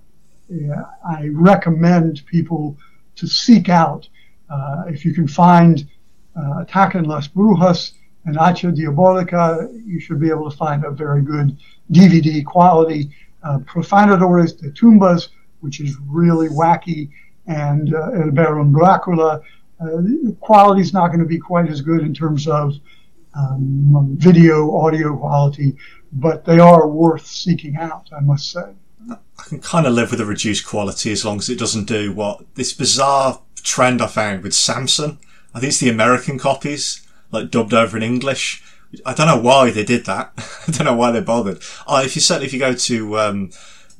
yeah, 0.48 0.84
I 1.06 1.28
recommend 1.32 2.24
people 2.26 2.76
to 3.16 3.26
seek 3.26 3.68
out. 3.68 4.08
Uh, 4.48 4.84
if 4.88 5.04
you 5.04 5.12
can 5.14 5.28
find 5.28 5.88
uh, 6.36 6.64
Atacan 6.64 7.06
las 7.06 7.28
Brujas 7.28 7.92
and 8.24 8.36
Hacha 8.36 8.72
Diabolica, 8.72 9.68
you 9.84 10.00
should 10.00 10.20
be 10.20 10.28
able 10.28 10.50
to 10.50 10.56
find 10.56 10.84
a 10.84 10.90
very 10.90 11.22
good 11.22 11.56
DVD 11.92 12.44
quality. 12.44 13.10
Uh, 13.42 13.58
Profanadores 13.60 14.60
de 14.60 14.70
Tumbas, 14.70 15.28
which 15.60 15.80
is 15.80 15.96
really 16.06 16.48
wacky, 16.48 17.10
and 17.50 17.94
uh, 17.94 18.10
El 18.10 18.30
Baron 18.30 18.72
Dracula. 18.72 19.42
Uh, 19.80 19.86
the 19.86 20.36
quality 20.40 20.80
is 20.80 20.92
not 20.92 21.08
going 21.08 21.20
to 21.20 21.26
be 21.26 21.38
quite 21.38 21.68
as 21.68 21.80
good 21.80 22.02
in 22.02 22.14
terms 22.14 22.46
of 22.46 22.74
um, 23.34 24.16
video, 24.18 24.76
audio 24.76 25.16
quality, 25.16 25.76
but 26.12 26.44
they 26.44 26.58
are 26.58 26.88
worth 26.88 27.26
seeking 27.26 27.76
out, 27.76 28.08
I 28.16 28.20
must 28.20 28.50
say. 28.50 28.72
I 29.10 29.42
can 29.48 29.60
kind 29.60 29.86
of 29.86 29.94
live 29.94 30.10
with 30.10 30.20
a 30.20 30.26
reduced 30.26 30.66
quality 30.66 31.10
as 31.12 31.24
long 31.24 31.38
as 31.38 31.48
it 31.48 31.58
doesn't 31.58 31.86
do 31.86 32.12
what 32.12 32.44
this 32.54 32.72
bizarre 32.72 33.40
trend 33.56 34.02
I 34.02 34.06
found 34.06 34.42
with 34.42 34.54
Samson. 34.54 35.18
I 35.54 35.60
think 35.60 35.70
it's 35.70 35.80
the 35.80 35.88
American 35.88 36.38
copies, 36.38 37.06
like 37.32 37.50
dubbed 37.50 37.72
over 37.72 37.96
in 37.96 38.02
English, 38.02 38.62
I 39.06 39.14
don't 39.14 39.26
know 39.26 39.40
why 39.40 39.70
they 39.70 39.84
did 39.84 40.06
that. 40.06 40.32
I 40.68 40.72
don't 40.72 40.84
know 40.84 40.96
why 40.96 41.12
they 41.12 41.20
bothered. 41.20 41.62
Oh, 41.86 42.02
if 42.02 42.14
you 42.16 42.20
certainly 42.20 42.46
if 42.46 42.52
you 42.52 42.58
go 42.58 42.74
to 42.74 43.18
um, 43.18 43.50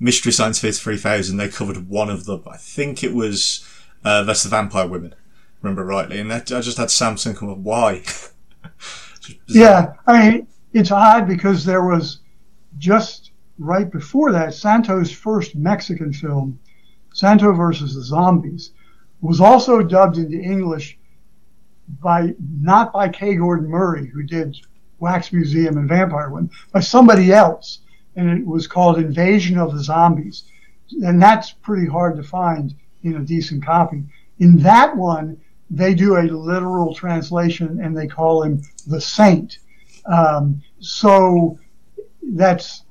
Mystery 0.01 0.33
Science 0.33 0.61
Theater 0.61 0.79
3000, 0.79 1.37
they 1.37 1.49
covered 1.49 1.89
one 1.89 2.09
of 2.09 2.25
them. 2.25 2.43
I 2.51 2.57
think 2.57 3.05
it 3.05 3.15
was 3.15 3.65
uh, 4.03 4.23
That's 4.23 4.43
the 4.43 4.49
Vampire 4.49 4.89
Women, 4.89 5.15
remember 5.61 5.85
rightly. 5.85 6.19
And 6.19 6.31
that, 6.31 6.51
I 6.51 6.61
just 6.63 6.79
had 6.79 6.91
Samson 6.91 7.37
come 7.37 7.51
up. 7.51 7.59
Why? 7.59 8.03
yeah, 9.47 9.93
I 10.07 10.31
mean, 10.31 10.47
it's 10.73 10.91
odd 10.91 11.29
because 11.29 11.65
there 11.65 11.85
was 11.85 12.21
just 12.79 13.31
right 13.59 13.91
before 13.93 14.33
that, 14.33 14.55
Santo's 14.55 15.13
first 15.13 15.55
Mexican 15.55 16.13
film, 16.13 16.59
Santo 17.13 17.53
versus 17.53 17.95
the 17.95 18.03
Zombies, 18.03 18.71
was 19.21 19.41
also 19.41 19.83
dubbed 19.83 20.17
into 20.17 20.41
English 20.41 20.99
by 22.01 22.35
not 22.61 22.93
by 22.93 23.09
K. 23.09 23.35
Gordon 23.35 23.69
Murray, 23.69 24.07
who 24.07 24.23
did 24.23 24.57
Wax 24.99 25.33
Museum 25.33 25.77
and 25.77 25.89
Vampire 25.89 26.31
Women, 26.31 26.51
by 26.73 26.81
somebody 26.81 27.33
else, 27.33 27.80
and 28.17 28.31
it 28.31 28.47
was 28.47 28.67
called 28.67 28.99
Invasion 28.99 29.59
of 29.59 29.73
the 29.73 29.83
Zombies, 29.83 30.45
and 31.03 31.21
that's 31.21 31.53
pretty 31.53 31.87
hard 31.87 32.17
to 32.17 32.23
find 32.23 32.75
in 33.03 33.17
a 33.17 33.21
decent 33.21 33.65
copy. 33.65 34.05
In 34.39 34.57
that 34.59 34.97
one, 34.97 35.41
they 35.71 35.95
do 35.95 36.17
a 36.17 36.23
literal 36.23 36.95
translation 36.95 37.81
and 37.81 37.97
they 37.97 38.07
call 38.07 38.43
him 38.43 38.61
the 38.87 39.01
Saint. 39.01 39.59
Um, 40.07 40.63
so 40.81 41.59
that's, 42.23 42.83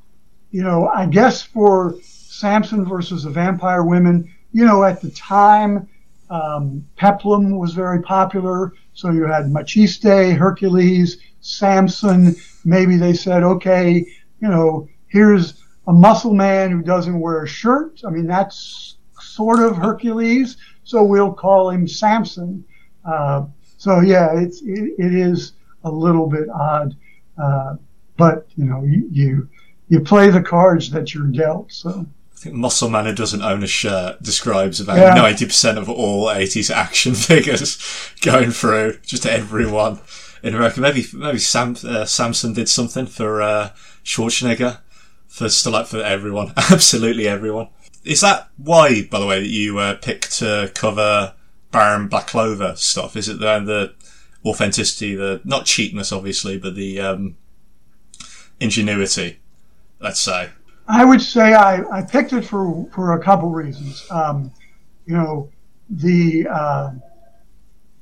you 0.52 0.64
know, 0.64 0.88
I 0.88 1.06
guess 1.06 1.42
for 1.42 1.96
Samson 2.02 2.86
versus 2.86 3.24
the 3.24 3.30
Vampire 3.30 3.84
Women, 3.84 4.34
you 4.54 4.66
know, 4.66 4.84
at 4.84 5.02
the 5.02 5.12
time, 5.12 5.90
um, 6.30 6.88
Peplum 6.96 7.58
was 7.58 7.74
very 7.74 8.02
popular. 8.02 8.74
So 8.94 9.12
you 9.12 9.26
had 9.26 9.46
Maciste, 9.46 10.36
Hercules, 10.36 11.18
Samson. 11.42 12.36
Maybe 12.64 12.98
they 12.98 13.14
said, 13.14 13.44
okay, 13.44 14.06
you 14.42 14.48
know, 14.48 14.88
here's 15.10 15.62
a 15.88 15.94
muscle 15.94 16.34
man 16.34 16.72
who 16.72 16.82
doesn't 16.82 17.20
wear 17.20 17.44
a 17.44 17.48
shirt. 17.48 18.02
I 18.06 18.12
mean, 18.12 18.28
that's 18.28 18.96
sort 19.20 19.60
of 19.60 19.76
Hercules. 19.76 20.58
So 20.84 21.04
we'll 21.04 21.34
call 21.34 21.72
him 21.72 21.88
Samson. 21.88 22.64
Uh, 23.04 23.46
so 23.78 24.00
yeah, 24.00 24.40
it's, 24.40 24.62
it, 24.62 24.94
it 24.98 25.14
is 25.14 25.54
a 25.84 25.92
little 25.92 26.28
bit 26.28 26.48
odd. 26.50 26.96
Uh, 27.42 27.76
but 28.18 28.48
you 28.56 28.66
know, 28.66 28.84
you, 28.84 29.08
you, 29.12 29.50
you 29.88 30.00
play 30.00 30.30
the 30.30 30.42
cards 30.42 30.92
that 30.92 31.14
you're 31.14 31.28
dealt. 31.28 31.72
So. 31.72 32.06
I 32.34 32.42
think 32.42 32.56
Muscle 32.56 32.90
Man 32.90 33.06
who 33.06 33.14
doesn't 33.14 33.42
own 33.42 33.64
a 33.64 33.68
shirt 33.68 34.22
describes 34.22 34.80
about 34.80 35.18
ninety 35.18 35.46
percent 35.46 35.78
of 35.78 35.90
all 35.90 36.32
eighties 36.32 36.72
action 36.72 37.14
figures 37.16 37.78
going 38.22 38.52
through 38.52 39.00
just 39.06 39.26
everyone 39.26 40.00
in 40.42 40.56
America. 40.56 40.80
Maybe 40.80 41.06
maybe 41.14 41.38
Sam 41.38 41.76
uh, 41.84 42.06
Samson 42.06 42.54
did 42.54 42.70
something 42.70 43.08
for 43.08 43.42
uh, 43.42 43.72
Schwarzenegger 44.06 44.80
for 45.30 45.48
still 45.48 45.82
for 45.86 46.02
everyone, 46.02 46.52
absolutely 46.58 47.28
everyone. 47.28 47.70
Is 48.04 48.22
that 48.22 48.50
why, 48.58 49.04
by 49.04 49.20
the 49.20 49.26
way, 49.26 49.40
that 49.40 49.48
you 49.48 49.78
uh, 49.78 49.96
picked 49.96 50.34
to 50.40 50.72
cover 50.74 51.36
Baron 51.72 52.10
Brakola 52.10 52.76
stuff? 52.78 53.16
Is 53.16 53.30
it 53.30 53.40
the, 53.40 53.60
the 53.60 53.94
authenticity, 54.44 55.16
the 55.16 55.40
not 55.46 55.66
cheapness, 55.66 56.12
obviously, 56.12 56.58
but 56.58 56.76
the 56.76 57.00
um, 57.00 57.38
ingenuity? 58.60 59.40
Let's 60.00 60.20
say. 60.20 60.50
I 60.88 61.06
would 61.06 61.22
say 61.22 61.54
I, 61.54 61.84
I 61.92 62.02
picked 62.02 62.34
it 62.34 62.44
for 62.44 62.90
for 62.92 63.14
a 63.14 63.24
couple 63.24 63.52
reasons. 63.52 64.06
Um, 64.10 64.52
you 65.06 65.14
know, 65.14 65.50
the 65.90 66.48
uh, 66.50 66.92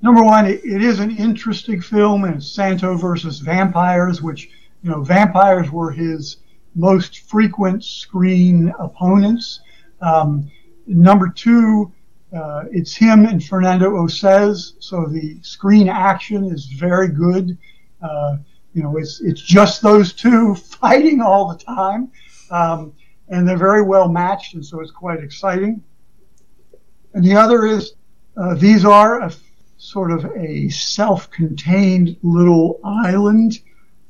number 0.02 0.24
one, 0.24 0.46
it, 0.46 0.62
it 0.64 0.82
is 0.82 1.00
an 1.00 1.12
interesting 1.18 1.82
film, 1.82 2.24
and 2.24 2.42
Santo 2.42 2.96
versus 2.96 3.40
vampires, 3.40 4.22
which 4.22 4.50
you 4.84 4.92
know, 4.92 5.02
vampires 5.02 5.70
were 5.70 5.92
his 5.92 6.38
most 6.78 7.20
frequent 7.22 7.84
screen 7.84 8.74
opponents. 8.80 9.60
Um, 10.02 10.50
number 10.86 11.30
two, 11.30 11.92
uh, 12.34 12.66
it's 12.72 12.96
him 12.96 13.26
and 13.26 13.44
Fernando 13.44 13.92
Osés, 13.92 14.74
so 14.80 15.06
the 15.06 15.38
screen 15.42 15.90
action 15.90 16.46
is 16.46 16.66
very 16.66 17.08
good. 17.08 17.58
Uh, 18.02 18.38
you 18.74 18.84
know, 18.84 18.98
it's 18.98 19.22
it's 19.22 19.42
just 19.42 19.82
those 19.82 20.14
two 20.14 20.56
fighting 20.82 21.20
all 21.22 21.48
the 21.48 21.58
time. 21.58 22.12
Um, 22.52 22.94
and 23.30 23.48
they're 23.48 23.58
very 23.58 23.82
well 23.82 24.08
matched, 24.08 24.54
and 24.54 24.66
so 24.66 24.80
it's 24.80 24.92
quite 24.92 25.22
exciting. 25.22 25.84
And 27.14 27.24
the 27.24 27.36
other 27.36 27.66
is 27.66 27.94
uh, 28.38 28.54
these 28.56 28.86
are 28.86 29.22
a 29.22 29.32
sort 29.78 30.12
of 30.12 30.26
a 30.36 30.70
self-contained 30.70 32.18
little 32.24 32.80
island 32.84 33.60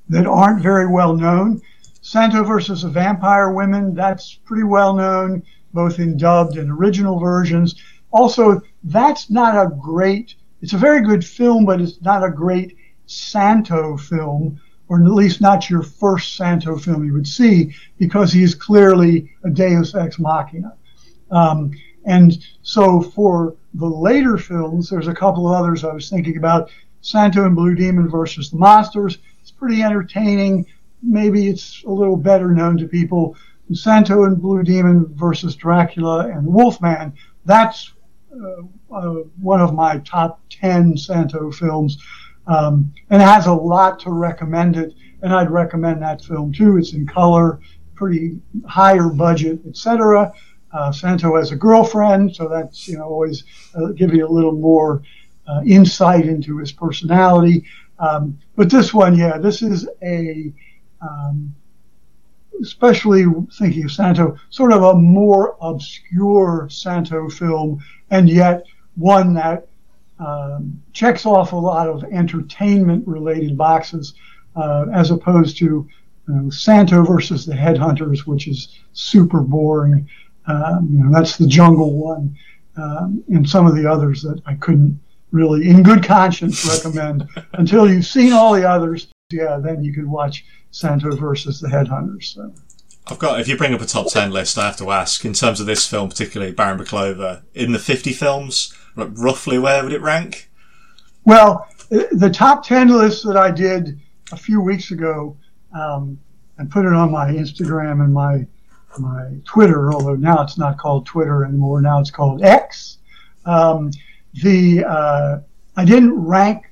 that 0.09 0.25
aren't 0.25 0.61
very 0.61 0.87
well 0.87 1.15
known. 1.15 1.61
Santo 2.07 2.41
versus 2.41 2.83
the 2.83 2.87
Vampire 2.87 3.51
Women, 3.51 3.93
that's 3.93 4.35
pretty 4.45 4.63
well 4.63 4.93
known, 4.93 5.43
both 5.73 5.99
in 5.99 6.15
dubbed 6.15 6.55
and 6.55 6.71
original 6.71 7.19
versions. 7.19 7.75
Also, 8.11 8.61
that's 8.85 9.29
not 9.29 9.55
a 9.55 9.69
great, 9.75 10.35
it's 10.61 10.71
a 10.71 10.77
very 10.77 11.01
good 11.01 11.25
film, 11.25 11.65
but 11.65 11.81
it's 11.81 12.01
not 12.01 12.23
a 12.23 12.31
great 12.31 12.77
Santo 13.07 13.97
film 13.97 14.57
or 14.87 15.01
at 15.01 15.11
least 15.11 15.41
not 15.41 15.69
your 15.69 15.83
first 15.83 16.37
Santo 16.37 16.77
film 16.77 17.03
you 17.03 17.11
would 17.11 17.27
see, 17.27 17.75
because 17.97 18.31
he 18.31 18.41
is 18.41 18.55
clearly 18.55 19.29
a 19.43 19.49
Deus 19.49 19.93
ex 19.93 20.17
machina. 20.17 20.77
Um, 21.29 21.71
and 22.05 22.41
so 22.61 23.01
for 23.01 23.57
the 23.73 23.85
later 23.85 24.37
films, 24.37 24.89
there's 24.89 25.09
a 25.09 25.13
couple 25.13 25.45
of 25.45 25.53
others 25.53 25.83
I 25.83 25.91
was 25.91 26.09
thinking 26.09 26.37
about. 26.37 26.71
Santo 27.01 27.45
and 27.45 27.53
Blue 27.53 27.75
Demon 27.75 28.09
versus 28.09 28.49
the 28.49 28.57
Monsters. 28.57 29.17
It's 29.41 29.51
pretty 29.51 29.83
entertaining. 29.83 30.65
Maybe 31.01 31.47
it's 31.47 31.83
a 31.83 31.91
little 31.91 32.17
better 32.17 32.51
known 32.51 32.77
to 32.77 32.87
people. 32.87 33.35
Santo 33.73 34.23
and 34.23 34.41
Blue 34.41 34.63
Demon 34.63 35.05
versus 35.15 35.55
Dracula 35.55 36.29
and 36.29 36.45
Wolfman. 36.45 37.13
That's 37.45 37.93
uh, 38.33 38.61
uh, 38.93 39.23
one 39.41 39.61
of 39.61 39.73
my 39.73 39.97
top 39.99 40.41
10 40.49 40.97
Santo 40.97 41.51
films. 41.51 41.97
Um, 42.47 42.93
and 43.09 43.21
has 43.21 43.47
a 43.47 43.53
lot 43.53 43.99
to 44.01 44.09
recommend 44.09 44.77
it, 44.77 44.93
and 45.21 45.33
I'd 45.33 45.51
recommend 45.51 46.01
that 46.01 46.23
film 46.23 46.53
too. 46.53 46.77
It's 46.77 46.93
in 46.93 47.05
color, 47.05 47.59
pretty 47.93 48.39
higher 48.65 49.09
budget, 49.09 49.59
etc. 49.67 50.31
Uh, 50.71 50.91
Santo 50.93 51.35
has 51.35 51.51
a 51.51 51.57
girlfriend, 51.57 52.33
so 52.33 52.47
that's 52.47 52.87
you 52.87 52.97
know 52.97 53.03
always 53.03 53.43
uh, 53.75 53.87
give 53.87 54.13
you 54.13 54.25
a 54.25 54.29
little 54.29 54.53
more 54.53 55.01
uh, 55.47 55.61
insight 55.65 56.25
into 56.25 56.57
his 56.57 56.71
personality. 56.71 57.65
Um, 57.99 58.37
but 58.55 58.69
this 58.69 58.93
one, 58.93 59.17
yeah, 59.17 59.37
this 59.37 59.61
is 59.61 59.87
a 60.01 60.53
um, 61.01 61.53
especially 62.61 63.25
thinking 63.57 63.85
of 63.85 63.91
Santo, 63.91 64.37
sort 64.49 64.71
of 64.73 64.83
a 64.83 64.95
more 64.95 65.57
obscure 65.61 66.67
Santo 66.69 67.29
film, 67.29 67.83
and 68.09 68.29
yet 68.29 68.63
one 68.95 69.33
that 69.35 69.67
um, 70.19 70.81
checks 70.93 71.25
off 71.25 71.53
a 71.53 71.55
lot 71.55 71.87
of 71.87 72.03
entertainment 72.05 73.07
related 73.07 73.57
boxes 73.57 74.15
uh, 74.55 74.85
as 74.93 75.11
opposed 75.11 75.57
to 75.57 75.65
you 75.65 75.87
know, 76.27 76.49
Santo 76.49 77.03
versus 77.03 77.45
the 77.45 77.53
Headhunters, 77.53 78.25
which 78.25 78.47
is 78.47 78.79
super 78.93 79.41
boring. 79.41 80.09
Um, 80.47 80.89
you 80.91 81.03
know, 81.03 81.11
that's 81.11 81.37
the 81.37 81.47
jungle 81.47 81.93
one, 81.93 82.35
um, 82.77 83.23
and 83.27 83.47
some 83.47 83.67
of 83.67 83.75
the 83.75 83.89
others 83.89 84.21
that 84.23 84.41
I 84.45 84.55
couldn't 84.55 84.99
really, 85.31 85.69
in 85.69 85.83
good 85.83 86.03
conscience, 86.03 86.65
recommend 86.65 87.27
until 87.53 87.91
you've 87.91 88.05
seen 88.05 88.33
all 88.33 88.53
the 88.53 88.67
others. 88.67 89.07
Yeah, 89.29 89.57
then 89.57 89.83
you 89.83 89.93
could 89.93 90.07
watch 90.07 90.45
Santo 90.79 91.15
versus 91.15 91.59
the 91.59 91.67
Headhunters. 91.67 92.35
So. 92.35 92.53
I've 93.07 93.19
got. 93.19 93.39
If 93.39 93.47
you 93.47 93.57
bring 93.57 93.73
up 93.73 93.81
a 93.81 93.85
top 93.85 94.07
ten 94.11 94.31
list, 94.31 94.57
I 94.57 94.65
have 94.65 94.77
to 94.77 94.91
ask 94.91 95.23
in 95.25 95.33
terms 95.33 95.59
of 95.59 95.65
this 95.65 95.87
film, 95.87 96.09
particularly 96.09 96.53
Baron 96.53 96.83
Clover, 96.85 97.43
in 97.53 97.71
the 97.71 97.79
fifty 97.79 98.13
films 98.13 98.73
like 98.97 99.09
roughly 99.13 99.57
where 99.57 99.83
would 99.83 99.93
it 99.93 100.01
rank? 100.01 100.49
Well, 101.23 101.67
the 101.89 102.29
top 102.33 102.65
10 102.65 102.89
list 102.89 103.25
that 103.25 103.37
I 103.37 103.51
did 103.51 103.99
a 104.31 104.37
few 104.37 104.59
weeks 104.59 104.91
ago 104.91 105.37
um, 105.73 106.19
and 106.57 106.69
put 106.69 106.85
it 106.85 106.93
on 106.93 107.11
my 107.11 107.31
Instagram 107.31 108.03
and 108.03 108.13
my 108.13 108.45
my 108.97 109.35
Twitter, 109.45 109.93
although 109.93 110.15
now 110.15 110.41
it's 110.41 110.57
not 110.57 110.79
called 110.79 111.05
Twitter 111.05 111.45
anymore. 111.45 111.81
Now 111.81 111.99
it's 111.99 112.09
called 112.09 112.43
X. 112.43 112.97
Um, 113.45 113.91
the 114.41 114.83
uh, 114.85 115.39
I 115.75 115.85
didn't 115.85 116.19
rank. 116.19 116.66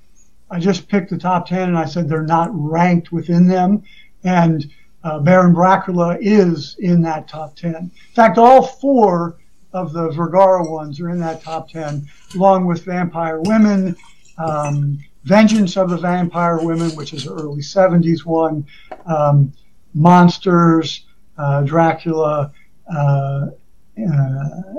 I 0.55 0.59
just 0.59 0.87
picked 0.87 1.09
the 1.09 1.17
top 1.17 1.49
10 1.49 1.67
and 1.67 1.77
I 1.77 1.83
said 1.83 2.07
they're 2.07 2.23
not 2.23 2.49
ranked 2.53 3.11
within 3.11 3.45
them. 3.45 3.83
And 4.23 4.71
uh, 5.03 5.19
Baron 5.19 5.53
Dracula 5.53 6.17
is 6.21 6.77
in 6.79 7.01
that 7.01 7.27
top 7.27 7.57
10. 7.57 7.75
In 7.75 7.91
fact, 8.13 8.37
all 8.37 8.65
four 8.65 9.35
of 9.73 9.91
the 9.91 10.11
Vergara 10.11 10.63
ones 10.63 11.01
are 11.01 11.09
in 11.09 11.19
that 11.19 11.43
top 11.43 11.69
10, 11.71 12.07
along 12.35 12.67
with 12.67 12.85
Vampire 12.85 13.41
Women, 13.41 13.97
um, 14.37 14.97
Vengeance 15.25 15.75
of 15.75 15.89
the 15.89 15.97
Vampire 15.97 16.59
Women, 16.63 16.91
which 16.91 17.11
is 17.11 17.25
an 17.25 17.33
early 17.33 17.61
70s 17.61 18.23
one, 18.23 18.65
um, 19.07 19.51
Monsters, 19.93 21.03
uh, 21.37 21.63
Dracula, 21.63 22.53
uh, 22.89 22.97
uh, 22.97 23.49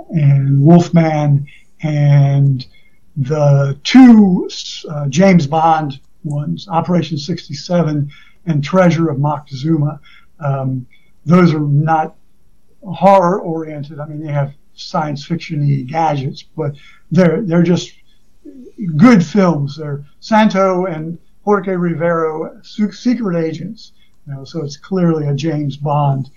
and 0.08 0.64
Wolfman, 0.64 1.46
and 1.82 2.66
the 3.16 3.78
two 3.82 4.48
uh, 4.90 5.08
James 5.08 5.46
Bond 5.46 6.00
ones, 6.24 6.68
Operation 6.68 7.16
67 7.16 8.10
and 8.46 8.64
Treasure 8.64 9.08
of 9.08 9.18
Moctezuma. 9.18 9.98
Um, 10.40 10.86
those 11.24 11.54
are 11.54 11.60
not 11.60 12.14
horror 12.82 13.40
oriented. 13.40 13.98
I 13.98 14.06
mean, 14.06 14.24
they 14.24 14.32
have 14.32 14.54
science 14.74 15.26
fictiony 15.26 15.86
gadgets, 15.86 16.42
but 16.42 16.76
they're 17.10 17.42
they're 17.42 17.62
just 17.62 17.92
good 18.96 19.24
films. 19.24 19.76
They're 19.76 20.04
Santo 20.20 20.86
and 20.86 21.18
Jorge 21.44 21.74
Rivero, 21.74 22.60
secret 22.62 23.44
agents. 23.44 23.92
You 24.26 24.34
know, 24.34 24.44
so 24.44 24.62
it's 24.62 24.76
clearly 24.76 25.26
a 25.26 25.34
James 25.34 25.76
Bond 25.76 26.30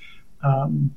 um, 0.44 0.96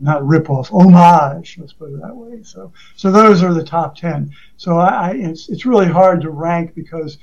not 0.00 0.22
ripoff, 0.22 0.68
homage. 0.68 1.58
Let's 1.58 1.72
put 1.72 1.92
it 1.92 2.00
that 2.02 2.14
way. 2.14 2.42
So, 2.42 2.72
so 2.96 3.10
those 3.10 3.42
are 3.42 3.54
the 3.54 3.64
top 3.64 3.96
ten. 3.96 4.30
So 4.56 4.78
I, 4.78 4.88
I 4.88 5.10
it's 5.14 5.48
it's 5.48 5.66
really 5.66 5.86
hard 5.86 6.20
to 6.22 6.30
rank 6.30 6.74
because 6.74 7.18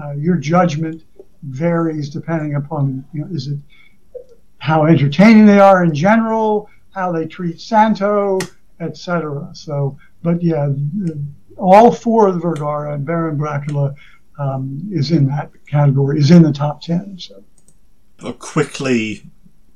uh, 0.00 0.12
your 0.12 0.36
judgment 0.36 1.02
varies 1.42 2.10
depending 2.10 2.54
upon 2.54 3.04
you 3.12 3.22
know 3.22 3.28
is 3.32 3.48
it 3.48 3.58
how 4.58 4.84
entertaining 4.84 5.46
they 5.46 5.58
are 5.58 5.82
in 5.84 5.94
general, 5.94 6.68
how 6.90 7.10
they 7.10 7.26
treat 7.26 7.60
Santo, 7.60 8.38
etc. 8.78 9.50
So, 9.54 9.98
but 10.22 10.42
yeah, 10.42 10.68
all 11.56 11.90
four 11.90 12.28
of 12.28 12.34
the 12.34 12.40
Vergara 12.40 12.94
and 12.94 13.04
Baron 13.04 13.36
Dracula 13.36 13.94
um, 14.38 14.86
is 14.92 15.10
in 15.10 15.26
that 15.26 15.50
category, 15.66 16.18
is 16.18 16.30
in 16.30 16.42
the 16.42 16.52
top 16.52 16.82
ten. 16.82 17.18
So, 17.18 17.42
I'll 18.20 18.34
quickly 18.34 19.22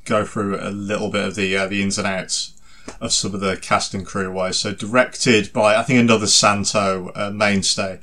go 0.05 0.24
through 0.24 0.59
a 0.61 0.70
little 0.70 1.11
bit 1.11 1.24
of 1.24 1.34
the 1.34 1.57
uh, 1.57 1.66
the 1.66 1.82
ins 1.82 1.98
and 1.98 2.07
outs 2.07 2.52
of 3.00 3.12
some 3.12 3.34
of 3.34 3.40
the 3.40 3.57
cast 3.57 3.94
and 3.94 4.05
crew 4.05 4.30
wise. 4.30 4.59
So, 4.59 4.72
directed 4.72 5.52
by 5.52 5.76
I 5.76 5.82
think 5.82 6.00
another 6.00 6.26
Santo 6.26 7.11
uh, 7.14 7.30
mainstay. 7.30 8.00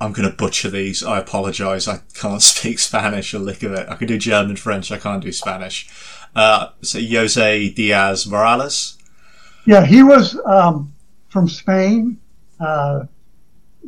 I'm 0.00 0.12
going 0.12 0.30
to 0.30 0.36
butcher 0.36 0.70
these. 0.70 1.02
I 1.02 1.18
apologise. 1.18 1.88
I 1.88 2.00
can't 2.14 2.42
speak 2.54 2.78
Spanish 2.78 3.32
a 3.34 3.38
lick 3.38 3.62
of 3.62 3.72
it. 3.72 3.88
I 3.88 3.96
can 3.96 4.06
do 4.06 4.18
German, 4.18 4.56
French. 4.56 4.92
I 4.92 4.98
can't 4.98 5.22
do 5.22 5.32
Spanish. 5.32 5.88
Uh, 6.36 6.68
so 6.82 7.00
Jose 7.00 7.70
Diaz 7.70 8.26
Morales. 8.26 8.96
Yeah, 9.66 9.84
he 9.84 10.02
was 10.02 10.38
um, 10.46 10.94
from 11.28 11.48
Spain. 11.48 12.18
Uh, 12.60 13.06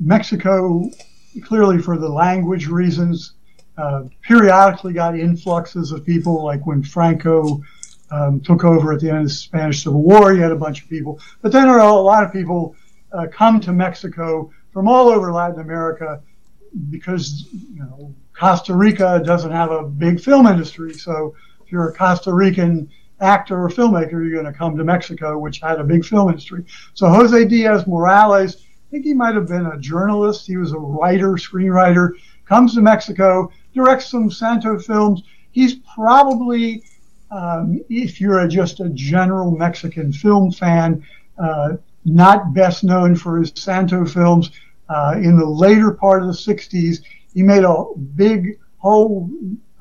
Mexico, 0.01 0.90
clearly 1.44 1.78
for 1.78 1.96
the 1.98 2.09
language 2.09 2.66
reasons, 2.66 3.34
uh, 3.81 4.05
periodically 4.22 4.93
got 4.93 5.18
influxes 5.18 5.93
of 5.93 6.05
people, 6.05 6.45
like 6.45 6.66
when 6.66 6.83
Franco 6.83 7.62
um, 8.11 8.41
took 8.41 8.64
over 8.64 8.93
at 8.93 9.01
the 9.01 9.09
end 9.09 9.18
of 9.18 9.24
the 9.24 9.31
Spanish 9.31 9.85
Civil 9.85 10.03
War, 10.03 10.33
he 10.33 10.41
had 10.41 10.53
a 10.53 10.57
bunch 10.57 10.83
of 10.83 10.89
people. 10.89 11.20
But 11.43 11.53
then 11.53 11.68
a 11.68 11.95
lot 11.95 12.24
of 12.24 12.33
people 12.33 12.76
uh, 13.12 13.26
come 13.33 13.61
to 13.61 13.72
Mexico 13.72 14.51
from 14.72 14.89
all 14.89 15.09
over 15.09 15.33
Latin 15.33 15.61
America 15.61 16.22
because 16.91 17.49
you 17.53 17.81
know 17.81 18.14
Costa 18.33 18.74
Rica 18.74 19.22
doesn't 19.24 19.51
have 19.51 19.70
a 19.70 19.83
big 19.83 20.20
film 20.20 20.47
industry. 20.47 20.95
So 20.95 21.35
if 21.64 21.72
you're 21.72 21.89
a 21.89 21.95
Costa 21.95 22.33
Rican 22.33 22.91
actor 23.20 23.64
or 23.64 23.68
filmmaker, 23.68 24.12
you're 24.12 24.43
going 24.43 24.53
to 24.53 24.53
come 24.53 24.76
to 24.76 24.85
Mexico, 24.85 25.39
which 25.39 25.61
had 25.61 25.78
a 25.78 25.85
big 25.85 26.05
film 26.05 26.28
industry. 26.28 26.64
So 26.95 27.09
Jose 27.09 27.45
Diaz 27.47 27.87
Morales, 27.87 28.57
I 28.57 28.91
think 28.91 29.05
he 29.05 29.14
might 29.14 29.35
have 29.35 29.49
been 29.49 29.66
a 29.66 29.78
journalist. 29.78 30.47
He 30.47 30.57
was 30.57 30.72
a 30.72 30.78
writer, 30.78 31.33
screenwriter. 31.33 32.12
Comes 32.47 32.74
to 32.74 32.81
Mexico, 32.81 33.53
directs 33.75 34.07
some 34.07 34.31
Santo 34.31 34.79
films. 34.79 35.23
He's 35.53 35.75
probably, 35.95 36.85
um, 37.31 37.81
if 37.89 38.21
you're 38.21 38.41
a, 38.41 38.49
just 38.49 38.81
a 38.81 38.89
general 38.91 39.51
Mexican 39.51 40.12
film 40.12 40.53
fan, 40.53 41.05
uh, 41.39 41.77
not 42.05 42.55
best 42.55 42.85
known 42.85 43.14
for 43.14 43.39
his 43.39 43.53
Santo 43.55 44.05
films. 44.05 44.51
Uh, 44.89 45.14
in 45.16 45.39
the 45.39 45.47
later 45.47 45.93
part 45.93 46.23
of 46.23 46.29
the 46.29 46.35
60s, 46.35 47.03
he 47.33 47.43
made 47.43 47.64
a 47.64 47.85
big 48.16 48.59
whole 48.79 49.31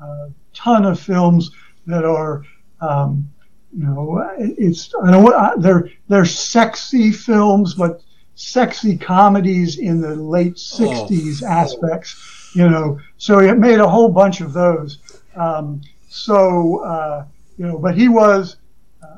uh, 0.00 0.28
ton 0.54 0.84
of 0.84 1.00
films 1.00 1.50
that 1.86 2.04
are, 2.04 2.44
um, 2.80 3.28
you 3.76 3.84
know, 3.84 4.30
it's 4.38 4.92
I 5.02 5.10
don't 5.10 5.24
know 5.24 5.54
they're 5.58 5.90
they're 6.08 6.24
sexy 6.24 7.12
films, 7.12 7.74
but 7.74 8.02
sexy 8.34 8.96
comedies 8.96 9.78
in 9.78 10.00
the 10.00 10.14
late 10.14 10.54
60s 10.54 11.42
oh. 11.42 11.46
aspects, 11.46 12.50
you 12.54 12.68
know. 12.68 12.98
So 13.20 13.38
he 13.38 13.52
made 13.52 13.80
a 13.80 13.88
whole 13.88 14.08
bunch 14.08 14.40
of 14.40 14.54
those. 14.54 14.96
Um, 15.36 15.82
so, 16.08 16.78
uh, 16.82 17.26
you 17.58 17.66
know, 17.66 17.76
but 17.76 17.94
he 17.94 18.08
was 18.08 18.56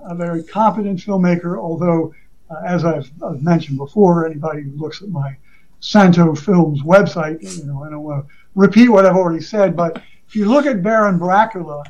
a 0.04 0.14
very 0.16 0.42
competent 0.42 0.98
filmmaker, 0.98 1.56
although 1.56 2.12
uh, 2.50 2.56
as 2.66 2.84
I've, 2.84 3.08
I've, 3.24 3.40
mentioned 3.42 3.78
before, 3.78 4.26
anybody 4.26 4.62
who 4.62 4.72
looks 4.72 5.02
at 5.02 5.08
my 5.08 5.36
Santo 5.78 6.34
Films 6.34 6.82
website, 6.82 7.42
you 7.58 7.64
know, 7.64 7.84
I 7.84 7.90
don't 7.90 8.02
want 8.02 8.26
to 8.26 8.34
repeat 8.56 8.88
what 8.88 9.06
I've 9.06 9.14
already 9.14 9.40
said, 9.40 9.76
but 9.76 10.02
if 10.26 10.34
you 10.34 10.46
look 10.46 10.66
at 10.66 10.82
Baron 10.82 11.18
Dracula, 11.18 11.84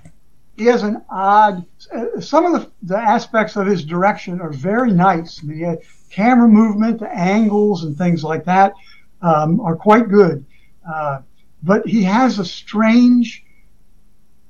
he 0.58 0.66
has 0.66 0.82
an 0.82 1.02
odd. 1.08 1.64
Uh, 1.90 2.20
some 2.20 2.44
of 2.44 2.60
the, 2.60 2.70
the, 2.82 2.98
aspects 2.98 3.56
of 3.56 3.66
his 3.66 3.86
direction 3.86 4.38
are 4.42 4.52
very 4.52 4.92
nice. 4.92 5.40
I 5.42 5.46
mean, 5.46 5.56
he 5.56 5.64
had 5.64 5.78
camera 6.10 6.46
movement, 6.46 7.00
the 7.00 7.08
angles, 7.08 7.84
and 7.84 7.96
things 7.96 8.22
like 8.22 8.44
that 8.44 8.74
um, 9.22 9.60
are 9.60 9.76
quite 9.76 10.10
good. 10.10 10.44
Uh, 10.86 11.22
but 11.62 11.86
he 11.86 12.02
has 12.02 12.38
a 12.38 12.44
strange 12.44 13.44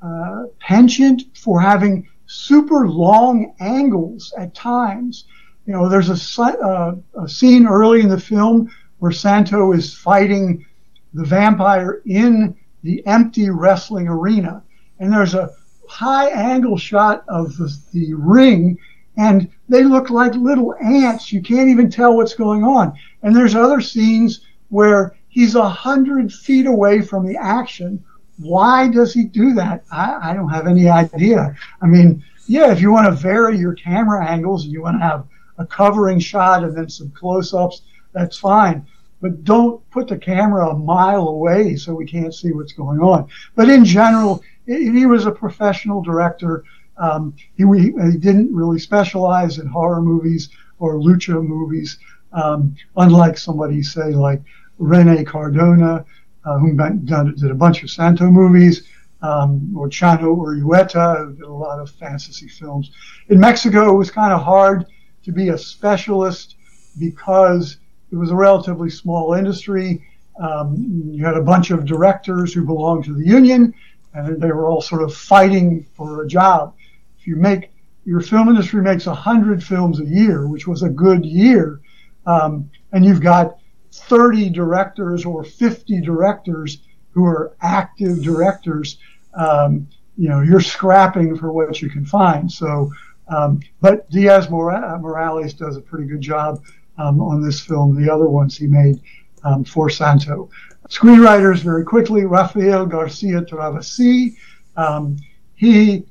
uh, 0.00 0.44
penchant 0.58 1.22
for 1.36 1.60
having 1.60 2.08
super 2.26 2.88
long 2.88 3.54
angles 3.60 4.32
at 4.38 4.54
times. 4.54 5.26
You 5.66 5.74
know, 5.74 5.88
there's 5.88 6.08
a, 6.08 6.42
uh, 6.42 6.94
a 7.22 7.28
scene 7.28 7.66
early 7.66 8.00
in 8.00 8.08
the 8.08 8.20
film 8.20 8.70
where 8.98 9.12
Santo 9.12 9.72
is 9.72 9.94
fighting 9.94 10.66
the 11.14 11.24
vampire 11.24 12.02
in 12.06 12.56
the 12.82 13.06
empty 13.06 13.50
wrestling 13.50 14.08
arena. 14.08 14.62
And 14.98 15.12
there's 15.12 15.34
a 15.34 15.50
high 15.88 16.28
angle 16.28 16.78
shot 16.78 17.24
of 17.28 17.56
the, 17.56 17.76
the 17.92 18.14
ring 18.14 18.78
and 19.16 19.50
they 19.68 19.84
look 19.84 20.10
like 20.10 20.34
little 20.34 20.74
ants. 20.82 21.32
You 21.32 21.42
can't 21.42 21.68
even 21.68 21.90
tell 21.90 22.16
what's 22.16 22.34
going 22.34 22.64
on. 22.64 22.98
And 23.22 23.36
there's 23.36 23.54
other 23.54 23.80
scenes 23.80 24.40
where 24.70 25.14
he's 25.32 25.54
a 25.54 25.68
hundred 25.68 26.32
feet 26.32 26.66
away 26.66 27.00
from 27.00 27.26
the 27.26 27.36
action. 27.36 28.04
Why 28.38 28.88
does 28.88 29.12
he 29.12 29.24
do 29.24 29.54
that? 29.54 29.82
I, 29.90 30.30
I 30.30 30.34
don't 30.34 30.50
have 30.50 30.66
any 30.66 30.88
idea. 30.88 31.56
I 31.80 31.86
mean, 31.86 32.22
yeah, 32.46 32.70
if 32.70 32.80
you 32.80 32.92
want 32.92 33.06
to 33.06 33.12
vary 33.12 33.58
your 33.58 33.74
camera 33.74 34.24
angles 34.24 34.64
and 34.64 34.72
you 34.72 34.82
want 34.82 35.00
to 35.00 35.04
have 35.04 35.26
a 35.58 35.66
covering 35.66 36.18
shot 36.18 36.62
and 36.62 36.76
then 36.76 36.88
some 36.88 37.10
close-ups, 37.10 37.82
that's 38.12 38.38
fine. 38.38 38.86
But 39.22 39.42
don't 39.44 39.88
put 39.90 40.08
the 40.08 40.18
camera 40.18 40.68
a 40.68 40.78
mile 40.78 41.28
away 41.28 41.76
so 41.76 41.94
we 41.94 42.04
can't 42.04 42.34
see 42.34 42.52
what's 42.52 42.72
going 42.72 43.00
on. 43.00 43.28
But 43.54 43.70
in 43.70 43.84
general, 43.84 44.42
he 44.66 45.06
was 45.06 45.24
a 45.24 45.30
professional 45.30 46.02
director. 46.02 46.64
Um, 46.98 47.34
he, 47.54 47.64
he, 47.64 48.18
didn't 48.18 48.54
really 48.54 48.78
specialize 48.78 49.58
in 49.58 49.66
horror 49.66 50.02
movies 50.02 50.50
or 50.78 50.96
lucha 50.96 51.42
movies, 51.42 51.98
um, 52.32 52.74
unlike 52.96 53.38
somebody, 53.38 53.82
say, 53.82 54.12
like 54.12 54.42
Rene 54.82 55.24
Cardona, 55.24 56.04
uh, 56.44 56.58
who 56.58 56.76
did 56.76 57.50
a 57.50 57.54
bunch 57.54 57.82
of 57.82 57.90
Santo 57.90 58.26
movies, 58.26 58.88
um, 59.22 59.72
or 59.76 59.88
Chano 59.88 60.36
Urueta, 60.36 61.36
did 61.36 61.44
a 61.44 61.52
lot 61.52 61.78
of 61.78 61.90
fantasy 61.90 62.48
films. 62.48 62.90
In 63.28 63.38
Mexico, 63.38 63.94
it 63.94 63.96
was 63.96 64.10
kind 64.10 64.32
of 64.32 64.42
hard 64.42 64.86
to 65.24 65.32
be 65.32 65.50
a 65.50 65.58
specialist 65.58 66.56
because 66.98 67.76
it 68.10 68.16
was 68.16 68.30
a 68.30 68.34
relatively 68.34 68.90
small 68.90 69.34
industry. 69.34 70.04
Um, 70.40 71.10
you 71.12 71.24
had 71.24 71.36
a 71.36 71.42
bunch 71.42 71.70
of 71.70 71.84
directors 71.84 72.52
who 72.52 72.64
belonged 72.64 73.04
to 73.04 73.14
the 73.14 73.24
union, 73.24 73.72
and 74.14 74.42
they 74.42 74.50
were 74.50 74.66
all 74.66 74.82
sort 74.82 75.02
of 75.02 75.14
fighting 75.14 75.86
for 75.94 76.24
a 76.24 76.26
job. 76.26 76.74
If 77.20 77.28
you 77.28 77.36
make 77.36 77.70
your 78.04 78.20
film 78.20 78.48
industry 78.48 78.82
makes 78.82 79.06
100 79.06 79.62
films 79.62 80.00
a 80.00 80.04
year, 80.04 80.48
which 80.48 80.66
was 80.66 80.82
a 80.82 80.88
good 80.88 81.24
year, 81.24 81.80
um, 82.26 82.68
and 82.90 83.04
you've 83.04 83.20
got 83.20 83.58
30 83.92 84.50
directors 84.50 85.24
or 85.24 85.44
50 85.44 86.00
directors 86.00 86.78
who 87.10 87.24
are 87.24 87.54
active 87.60 88.22
directors, 88.22 88.98
um, 89.34 89.86
you 90.16 90.28
know, 90.28 90.40
you're 90.40 90.60
scrapping 90.60 91.36
for 91.36 91.52
what 91.52 91.80
you 91.80 91.90
can 91.90 92.04
find. 92.04 92.50
So, 92.50 92.90
um, 93.28 93.60
but 93.80 94.10
Diaz 94.10 94.50
Morales 94.50 95.54
does 95.54 95.76
a 95.76 95.80
pretty 95.80 96.06
good 96.06 96.20
job 96.20 96.62
um, 96.98 97.20
on 97.20 97.42
this 97.42 97.60
film. 97.60 98.00
The 98.00 98.12
other 98.12 98.28
ones 98.28 98.56
he 98.56 98.66
made 98.66 99.00
um, 99.44 99.64
for 99.64 99.88
Santo. 99.88 100.50
Screenwriters, 100.88 101.60
very 101.60 101.84
quickly, 101.84 102.24
Rafael 102.24 102.86
Garcia 102.86 103.42
Travesi. 103.42 104.36
Um, 104.76 105.16
he, 105.54 106.04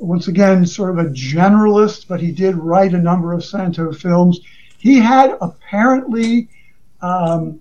once 0.00 0.28
again, 0.28 0.64
sort 0.64 0.90
of 0.90 0.98
a 0.98 1.10
generalist, 1.10 2.08
but 2.08 2.20
he 2.20 2.30
did 2.30 2.56
write 2.56 2.94
a 2.94 2.98
number 2.98 3.32
of 3.32 3.44
Santo 3.44 3.92
films. 3.92 4.40
He 4.78 4.98
had 4.98 5.36
apparently 5.40 6.48
um, 7.02 7.60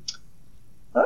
uh, 0.96 1.04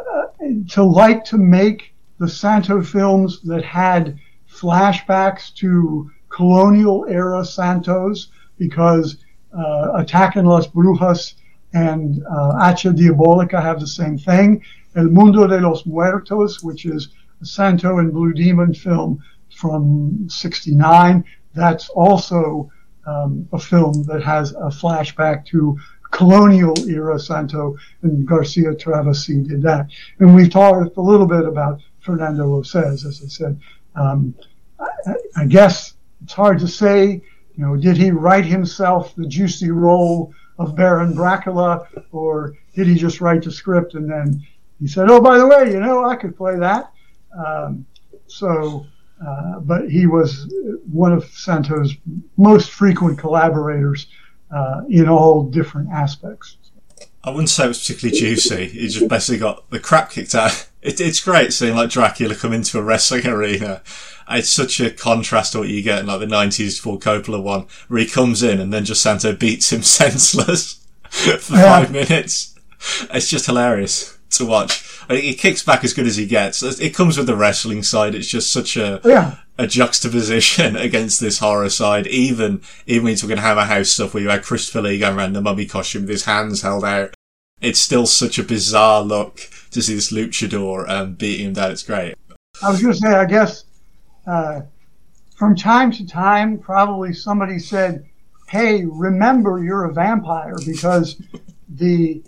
to 0.70 0.84
like 0.84 1.24
to 1.26 1.38
make 1.38 1.94
the 2.20 2.28
Santo 2.28 2.82
films 2.82 3.42
that 3.42 3.64
had 3.64 4.20
flashbacks 4.50 5.54
to 5.56 6.10
colonial 6.30 7.06
era 7.10 7.44
Santos 7.46 8.30
because 8.58 9.18
uh, 9.54 10.02
Atacan 10.02 10.46
las 10.46 10.68
Brujas 10.68 11.36
and 11.74 12.24
uh, 12.30 12.74
Diabolica 12.74 13.62
have 13.62 13.80
the 13.80 13.88
same 13.88 14.18
thing. 14.18 14.64
El 14.96 15.10
Mundo 15.10 15.48
de 15.48 15.60
los 15.60 15.86
Muertos, 15.86 16.64
which 16.64 16.86
is 16.86 17.10
a 17.42 17.46
Santo 17.46 17.98
and 17.98 18.14
Blue 18.14 18.34
Demon 18.34 18.74
film 18.74 19.22
from 19.54 20.28
69. 20.30 21.24
That's 21.54 21.90
also 21.90 22.72
um, 23.06 23.48
a 23.52 23.60
film 23.60 24.04
that 24.04 24.24
has 24.24 24.52
a 24.52 24.70
flashback 24.70 25.46
to 25.48 25.78
colonial 26.16 26.74
era 26.88 27.20
Santo, 27.20 27.78
and 28.02 28.26
Garcia 28.26 28.74
Travesi 28.74 29.48
did 29.48 29.62
that. 29.64 29.88
And 30.20 30.34
we've 30.34 30.50
talked 30.50 30.96
a 30.96 31.02
little 31.02 31.28
bit 31.28 31.46
about 31.46 31.82
Fernando 32.00 32.62
Osés, 32.62 33.06
as 33.06 33.22
I 33.24 33.28
said. 33.28 33.60
Um, 33.96 34.34
I, 34.80 35.14
I, 35.36 35.46
guess 35.46 35.94
it's 36.24 36.34
hard 36.34 36.60
to 36.60 36.68
say 36.68 37.22
you 37.56 37.66
know, 37.66 37.76
did 37.78 37.98
he 37.98 38.12
write 38.12 38.46
himself 38.46 39.16
the 39.16 39.28
juicy 39.28 39.72
role 39.72 40.34
of 40.60 40.76
Baron 40.76 41.14
Brakola 41.14 41.88
or 42.12 42.56
did 42.74 42.88
he 42.88 42.96
just 42.96 43.22
write 43.22 43.44
the 43.44 43.52
script 43.52 43.94
and 43.94 44.10
then 44.10 44.46
he 44.80 44.88
said, 44.88 45.10
"Oh, 45.10 45.22
by 45.22 45.38
the 45.38 45.48
way, 45.48 45.72
you 45.72 45.80
know, 45.80 46.06
I 46.06 46.18
could 46.18 46.36
play 46.36 46.58
that." 46.58 46.92
Um, 47.38 47.86
so, 48.28 48.86
uh, 49.26 49.60
but 49.62 49.90
he 49.90 50.06
was 50.06 50.54
one 50.92 51.14
of 51.14 51.24
Santo's 51.26 51.96
most 52.36 52.72
frequent 52.72 53.18
collaborators 53.18 54.08
uh, 54.52 54.82
in 54.90 55.08
all 55.10 55.44
different 55.44 55.90
aspects. 55.92 56.58
I 57.24 57.32
wouldn't 57.32 57.50
say 57.50 57.66
it 57.66 57.70
was 57.70 57.80
particularly 57.80 58.20
juicy. 58.20 58.68
He 58.68 58.88
just 58.88 59.08
basically 59.08 59.40
got 59.40 59.70
the 59.72 59.80
crap 59.80 60.12
kicked 60.12 60.36
out. 60.36 60.68
It, 60.86 61.02
it's 61.02 61.20
great 61.20 61.52
seeing 61.52 61.76
like 61.76 61.90
Dracula 61.90 62.36
come 62.36 62.54
into 62.54 62.78
a 62.78 62.84
wrestling 62.84 63.26
arena. 63.36 63.82
It's 64.30 64.52
such 64.52 64.80
a 64.80 64.92
contrast 64.92 65.54
to 65.54 65.58
what 65.58 65.68
you 65.70 65.82
get 65.82 65.98
in 65.98 66.06
like 66.06 66.20
the 66.20 66.28
90s 66.28 66.80
Ford 66.80 67.02
Coppola 67.02 67.42
one, 67.42 67.66
where 67.88 68.02
he 68.02 68.06
comes 68.06 68.44
in 68.44 68.60
and 68.60 68.72
then 68.72 68.86
just 68.86 69.02
Santo 69.02 69.34
beats 69.36 69.74
him 69.74 69.82
senseless 70.02 70.86
for 71.10 71.32
Yeah. 71.32 71.40
five 71.80 71.92
minutes. 71.92 72.54
It's 73.12 73.28
just 73.28 73.48
hilarious 73.48 74.15
to 74.38 74.46
watch. 74.46 74.84
He 75.10 75.34
kicks 75.34 75.64
back 75.64 75.84
as 75.84 75.94
good 75.94 76.08
as 76.08 76.16
he 76.16 76.26
gets. 76.26 76.64
It 76.64 76.96
comes 76.96 77.18
with 77.18 77.28
the 77.28 77.36
wrestling 77.36 77.84
side. 77.84 78.16
It's 78.16 78.28
just 78.28 78.52
such 78.52 78.76
a 78.78 79.02
Yeah, 79.04 79.38
a 79.58 79.68
juxtaposition 79.68 80.76
against 80.88 81.20
this 81.20 81.40
horror 81.40 81.70
side. 81.70 82.08
Even 82.08 82.62
even 82.86 83.04
when 83.04 83.12
you're 83.12 83.18
talking 83.18 83.38
Hammer 83.38 83.66
House 83.66 83.90
stuff, 83.90 84.14
where 84.14 84.24
you 84.24 84.30
had 84.30 84.44
Christopher 84.44 84.82
Lee 84.82 85.00
going 85.00 85.18
around 85.18 85.34
the 85.34 85.42
mummy 85.42 85.66
costume 85.66 86.04
with 86.04 86.10
his 86.10 86.26
hands 86.26 86.62
held 86.62 86.84
out, 86.84 87.14
it's 87.62 87.80
still 87.80 88.06
such 88.06 88.38
a 88.38 88.44
bizarre 88.44 89.02
look 89.02 89.50
to 89.72 89.82
see 89.82 89.96
this 89.96 90.12
luchador 90.12 90.90
um, 90.90 91.14
beating 91.14 91.48
him 91.48 91.54
down. 91.54 91.72
It's 91.72 91.84
great. 91.84 92.16
I 92.64 92.70
was 92.70 92.82
going 92.82 92.94
to 92.94 93.00
say, 93.00 93.10
I 93.10 93.26
guess 93.26 93.66
uh, 94.26 94.62
from 95.36 95.56
time 95.56 95.92
to 95.92 96.08
time, 96.08 96.58
probably 96.58 97.14
somebody 97.14 97.60
said, 97.60 98.06
"Hey, 98.48 98.86
remember 98.86 99.64
you're 99.64 99.86
a 99.86 99.94
vampire," 99.94 100.56
because 100.66 101.22
the 101.68 102.24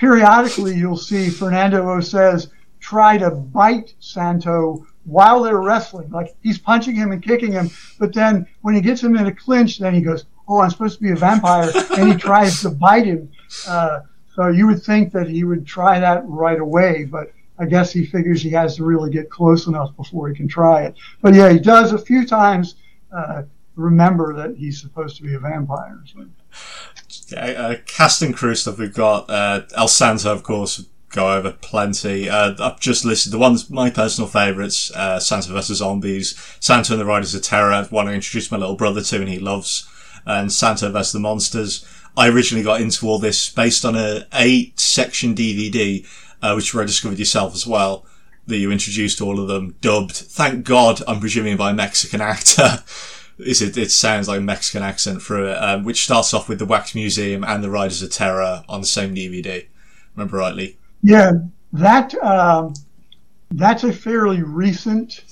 periodically 0.00 0.74
you'll 0.74 0.96
see 0.96 1.28
Fernando 1.28 1.84
Osés 1.84 2.48
try 2.80 3.18
to 3.18 3.30
bite 3.30 3.92
Santo 4.00 4.86
while 5.04 5.42
they're 5.42 5.60
wrestling, 5.60 6.08
like 6.10 6.34
he's 6.42 6.56
punching 6.56 6.94
him 6.94 7.12
and 7.12 7.22
kicking 7.22 7.52
him, 7.52 7.68
but 7.98 8.14
then 8.14 8.46
when 8.62 8.74
he 8.74 8.80
gets 8.80 9.02
him 9.02 9.14
in 9.14 9.26
a 9.26 9.34
clinch, 9.34 9.78
then 9.78 9.94
he 9.94 10.00
goes, 10.00 10.24
"Oh, 10.48 10.60
I'm 10.60 10.70
supposed 10.70 10.96
to 10.98 11.02
be 11.02 11.10
a 11.10 11.16
vampire," 11.16 11.70
and 11.98 12.10
he 12.10 12.16
tries 12.16 12.62
to 12.62 12.70
bite 12.70 13.04
him. 13.04 13.30
Uh, 13.68 14.00
so 14.34 14.48
you 14.48 14.66
would 14.66 14.82
think 14.82 15.12
that 15.12 15.28
he 15.28 15.44
would 15.44 15.66
try 15.66 16.00
that 16.00 16.26
right 16.26 16.60
away, 16.60 17.04
but 17.04 17.32
I 17.58 17.66
guess 17.66 17.92
he 17.92 18.06
figures 18.06 18.40
he 18.40 18.50
has 18.50 18.76
to 18.76 18.84
really 18.84 19.10
get 19.10 19.28
close 19.28 19.66
enough 19.66 19.94
before 19.96 20.28
he 20.30 20.34
can 20.34 20.48
try 20.48 20.84
it. 20.84 20.94
But 21.20 21.34
yeah, 21.34 21.52
he 21.52 21.58
does 21.58 21.92
a 21.92 21.98
few 21.98 22.26
times 22.26 22.76
uh, 23.14 23.42
remember 23.76 24.34
that 24.34 24.56
he's 24.56 24.80
supposed 24.80 25.16
to 25.18 25.22
be 25.22 25.34
a 25.34 25.38
vampire. 25.38 26.00
So. 26.06 26.26
Uh, 27.32 27.76
cast 27.86 28.22
and 28.22 28.34
crew 28.34 28.54
stuff 28.54 28.78
we've 28.78 28.94
got. 28.94 29.28
Uh, 29.30 29.62
El 29.76 29.88
Santo, 29.88 30.32
of 30.32 30.42
course, 30.42 30.84
go 31.10 31.32
over 31.36 31.52
plenty. 31.52 32.28
Uh, 32.28 32.54
I've 32.58 32.80
just 32.80 33.04
listed 33.04 33.32
the 33.32 33.38
ones, 33.38 33.68
my 33.68 33.90
personal 33.90 34.28
favourites, 34.28 34.90
uh, 34.92 35.20
Santo 35.20 35.52
vs. 35.52 35.78
Zombies, 35.78 36.40
Santa 36.60 36.92
and 36.92 37.00
the 37.00 37.06
Riders 37.06 37.34
of 37.34 37.42
Terror, 37.42 37.86
one 37.90 38.08
I 38.08 38.14
introduced 38.14 38.50
my 38.50 38.58
little 38.58 38.76
brother 38.76 39.02
to 39.02 39.20
and 39.20 39.28
he 39.28 39.38
loves, 39.38 39.88
and 40.24 40.52
Santa 40.52 40.90
vs. 40.90 41.12
the 41.12 41.20
Monsters. 41.20 41.84
I 42.16 42.28
originally 42.28 42.64
got 42.64 42.80
into 42.80 43.06
all 43.06 43.18
this 43.18 43.50
based 43.50 43.84
on 43.84 43.96
a 43.96 44.26
eight 44.34 44.78
section 44.78 45.34
DVD, 45.34 46.06
uh, 46.42 46.54
which 46.54 46.72
you 46.72 46.84
discovered 46.84 47.18
yourself 47.18 47.54
as 47.54 47.66
well, 47.66 48.06
that 48.46 48.58
you 48.58 48.70
introduced 48.70 49.20
all 49.20 49.40
of 49.40 49.48
them, 49.48 49.76
dubbed, 49.80 50.12
thank 50.12 50.64
God, 50.64 51.02
I'm 51.06 51.20
presuming 51.20 51.56
by 51.56 51.70
a 51.70 51.74
Mexican 51.74 52.20
actor. 52.20 52.84
Is 53.44 53.62
it, 53.62 53.76
it 53.76 53.90
sounds 53.90 54.28
like 54.28 54.38
a 54.38 54.42
Mexican 54.42 54.82
accent 54.82 55.22
through 55.22 55.50
it, 55.50 55.56
um, 55.56 55.84
which 55.84 56.04
starts 56.04 56.34
off 56.34 56.48
with 56.48 56.58
the 56.58 56.66
Wax 56.66 56.94
Museum 56.94 57.44
and 57.44 57.62
the 57.62 57.70
Riders 57.70 58.02
of 58.02 58.10
Terror 58.10 58.64
on 58.68 58.80
the 58.80 58.86
same 58.86 59.14
DVD. 59.14 59.66
Remember 60.14 60.38
rightly? 60.38 60.78
Yeah, 61.02 61.32
that 61.72 62.14
um, 62.22 62.74
that's 63.52 63.84
a 63.84 63.92
fairly 63.92 64.42
recent 64.42 65.24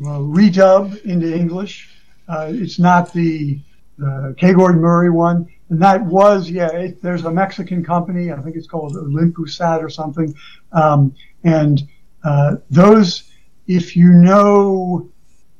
uh, 0.00 0.18
redub 0.18 1.02
into 1.04 1.34
English. 1.34 1.90
Uh, 2.28 2.48
it's 2.50 2.78
not 2.78 3.12
the 3.12 3.60
the 3.98 4.34
K. 4.38 4.52
Gordon 4.54 4.80
Murray 4.80 5.10
one, 5.10 5.46
and 5.68 5.80
that 5.80 6.04
was 6.04 6.50
yeah. 6.50 6.72
It, 6.72 7.02
there's 7.02 7.24
a 7.24 7.30
Mexican 7.30 7.84
company, 7.84 8.32
I 8.32 8.40
think 8.40 8.56
it's 8.56 8.66
called 8.66 8.94
Olympusat 8.94 9.82
or 9.82 9.90
something, 9.90 10.34
um, 10.72 11.14
and 11.44 11.82
uh, 12.24 12.56
those, 12.70 13.30
if 13.66 13.96
you 13.96 14.08
know 14.12 15.11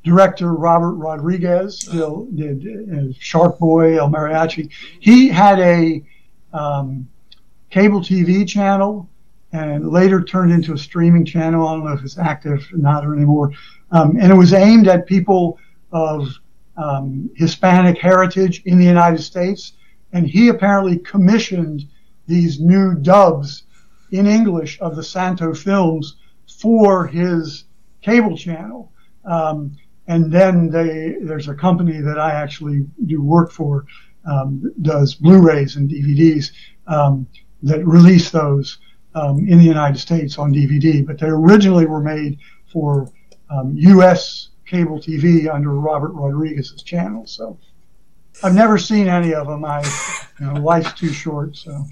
director 0.05 0.55
Robert 0.55 0.95
Rodriguez, 0.95 1.81
still 1.81 2.27
did 2.35 2.67
uh, 2.93 3.13
Shark 3.19 3.59
Boy, 3.59 3.99
El 3.99 4.11
Mariachi. 4.11 4.71
He 5.01 5.29
had 5.29 5.61
a 5.61 6.03
um, 6.53 7.09
cable 7.71 8.01
TV 8.01 8.47
channel 8.47 9.09
and 9.53 9.91
later 9.91 10.23
turned 10.23 10.53
into 10.53 10.73
a 10.73 10.79
streaming 10.79 11.25
channel. 11.25 11.69
I 11.69 11.75
don't 11.75 11.85
know 11.85 11.93
if 11.93 12.03
it's 12.03 12.19
active 12.19 12.67
or 12.73 12.79
not 12.79 13.05
or 13.05 13.15
anymore. 13.15 13.53
Um, 13.91 14.17
and 14.19 14.33
it 14.33 14.35
was 14.35 14.53
aimed 14.53 14.89
at 14.89 15.07
people 15.07 15.59
of 15.93 16.29
um, 16.77 17.31
Hispanic 17.37 17.99
heritage 17.99 18.63
in 18.65 18.79
the 18.79 18.85
United 18.85 19.23
States. 19.23 19.75
And 20.13 20.27
he 20.27 20.49
apparently 20.49 20.99
commissioned 20.99 21.87
these 22.27 22.61
new 22.61 22.95
dubs 22.95 23.65
in 24.11 24.27
English 24.27 24.81
of 24.81 24.97
the 24.97 25.03
Santo 25.03 25.55
films 25.55 26.17
for 26.47 27.07
his 27.07 27.65
cable 28.03 28.37
channel. 28.37 28.91
Um, 29.25 29.77
and 30.13 30.31
then 30.31 30.69
they, 30.69 31.17
there's 31.23 31.49
a 31.49 31.55
company 31.55 32.01
that 32.03 32.19
I 32.19 32.33
actually 32.33 32.87
do 33.07 33.23
work 33.23 33.51
for, 33.51 33.87
um, 34.31 34.73
does 34.83 35.15
Blu-rays 35.15 35.77
and 35.77 35.89
DVDs 35.89 36.51
um, 36.87 37.27
that 37.63 37.85
release 37.87 38.31
those 38.31 38.79
um, 39.15 39.47
in 39.49 39.59
the 39.59 39.65
United 39.65 39.99
States 39.99 40.39
on 40.39 40.53
DVD, 40.53 41.05
but 41.07 41.19
they 41.19 41.29
originally 41.29 41.87
were 41.87 42.01
made 42.01 42.39
for 42.67 43.11
um, 43.49 43.75
U.S. 43.77 44.49
cable 44.67 44.99
TV 44.99 45.53
under 45.53 45.71
Robert 45.71 46.13
Rodriguez's 46.13 46.83
channel. 46.83 47.27
So 47.27 47.59
I've 48.43 48.55
never 48.55 48.77
seen 48.77 49.09
any 49.09 49.33
of 49.33 49.47
them. 49.47 49.65
I, 49.65 49.83
you 50.41 50.47
know, 50.47 50.61
life's 50.61 50.93
too 50.93 51.13
short. 51.13 51.57
So 51.57 51.87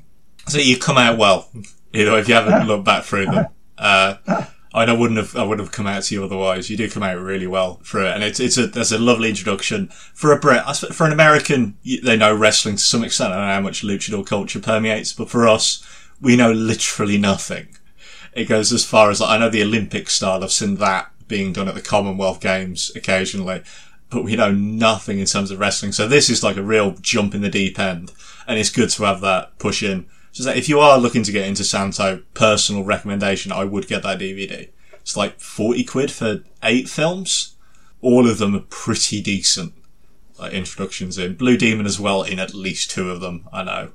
So 0.46 0.58
you 0.58 0.76
come 0.78 0.98
out 0.98 1.16
well, 1.16 1.48
you 1.92 2.04
know, 2.04 2.16
if 2.16 2.28
you 2.28 2.34
haven't 2.34 2.66
looked 2.68 2.84
back 2.84 3.04
through 3.04 3.26
them. 3.26 3.46
Uh, 3.78 4.44
I 4.72 4.92
wouldn't 4.92 5.18
have 5.18 5.36
I 5.36 5.42
would 5.42 5.58
have 5.58 5.72
come 5.72 5.86
out 5.86 6.04
to 6.04 6.14
you 6.14 6.24
otherwise. 6.24 6.70
You 6.70 6.76
do 6.76 6.88
come 6.88 7.02
out 7.02 7.18
really 7.18 7.46
well 7.46 7.80
for 7.82 8.04
it, 8.04 8.14
and 8.14 8.22
it's 8.22 8.38
it's 8.38 8.56
a 8.56 8.66
there's 8.66 8.92
a 8.92 8.98
lovely 8.98 9.28
introduction 9.28 9.88
for 9.88 10.32
a 10.32 10.38
Brit. 10.38 10.64
For 10.92 11.06
an 11.06 11.12
American, 11.12 11.76
they 12.04 12.16
know 12.16 12.34
wrestling 12.34 12.76
to 12.76 12.82
some 12.82 13.02
extent. 13.02 13.32
I 13.32 13.36
don't 13.36 13.46
know 13.46 13.54
how 13.54 13.60
much 13.60 13.82
luchador 13.82 14.24
culture 14.24 14.60
permeates, 14.60 15.12
but 15.12 15.28
for 15.28 15.48
us, 15.48 15.84
we 16.20 16.36
know 16.36 16.52
literally 16.52 17.18
nothing. 17.18 17.68
It 18.32 18.44
goes 18.44 18.72
as 18.72 18.84
far 18.84 19.10
as 19.10 19.20
like, 19.20 19.30
I 19.30 19.38
know 19.38 19.50
the 19.50 19.62
Olympic 19.62 20.08
style. 20.08 20.44
I've 20.44 20.52
seen 20.52 20.76
that 20.76 21.10
being 21.26 21.52
done 21.52 21.68
at 21.68 21.74
the 21.74 21.82
Commonwealth 21.82 22.40
Games 22.40 22.92
occasionally, 22.94 23.62
but 24.08 24.22
we 24.22 24.36
know 24.36 24.52
nothing 24.52 25.18
in 25.18 25.26
terms 25.26 25.50
of 25.50 25.58
wrestling. 25.58 25.90
So 25.90 26.06
this 26.06 26.30
is 26.30 26.44
like 26.44 26.56
a 26.56 26.62
real 26.62 26.92
jump 27.00 27.34
in 27.34 27.40
the 27.42 27.48
deep 27.48 27.76
end, 27.78 28.12
and 28.46 28.56
it's 28.56 28.70
good 28.70 28.90
to 28.90 29.02
have 29.02 29.20
that 29.22 29.58
push 29.58 29.82
in. 29.82 30.06
So 30.32 30.44
that 30.44 30.56
if 30.56 30.68
you 30.68 30.78
are 30.80 30.98
looking 30.98 31.22
to 31.24 31.32
get 31.32 31.46
into 31.46 31.64
Santo, 31.64 32.22
personal 32.34 32.84
recommendation, 32.84 33.52
I 33.52 33.64
would 33.64 33.88
get 33.88 34.02
that 34.04 34.20
DVD. 34.20 34.68
It's 35.00 35.16
like 35.16 35.40
40 35.40 35.84
quid 35.84 36.10
for 36.10 36.44
eight 36.62 36.88
films. 36.88 37.56
All 38.00 38.28
of 38.28 38.38
them 38.38 38.54
are 38.54 38.64
pretty 38.70 39.20
decent. 39.20 39.74
Like 40.38 40.52
introductions 40.52 41.18
in 41.18 41.34
Blue 41.34 41.56
Demon 41.56 41.86
as 41.86 41.98
well 41.98 42.22
in 42.22 42.38
at 42.38 42.54
least 42.54 42.90
two 42.90 43.10
of 43.10 43.20
them, 43.20 43.48
I 43.52 43.64
know. 43.64 43.90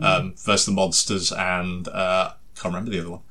Um, 0.00 0.34
versus 0.36 0.66
the 0.66 0.72
Monsters 0.72 1.32
and, 1.32 1.88
uh, 1.88 2.34
can't 2.54 2.72
remember 2.72 2.90
the 2.90 3.00
other 3.00 3.10
one. 3.10 3.22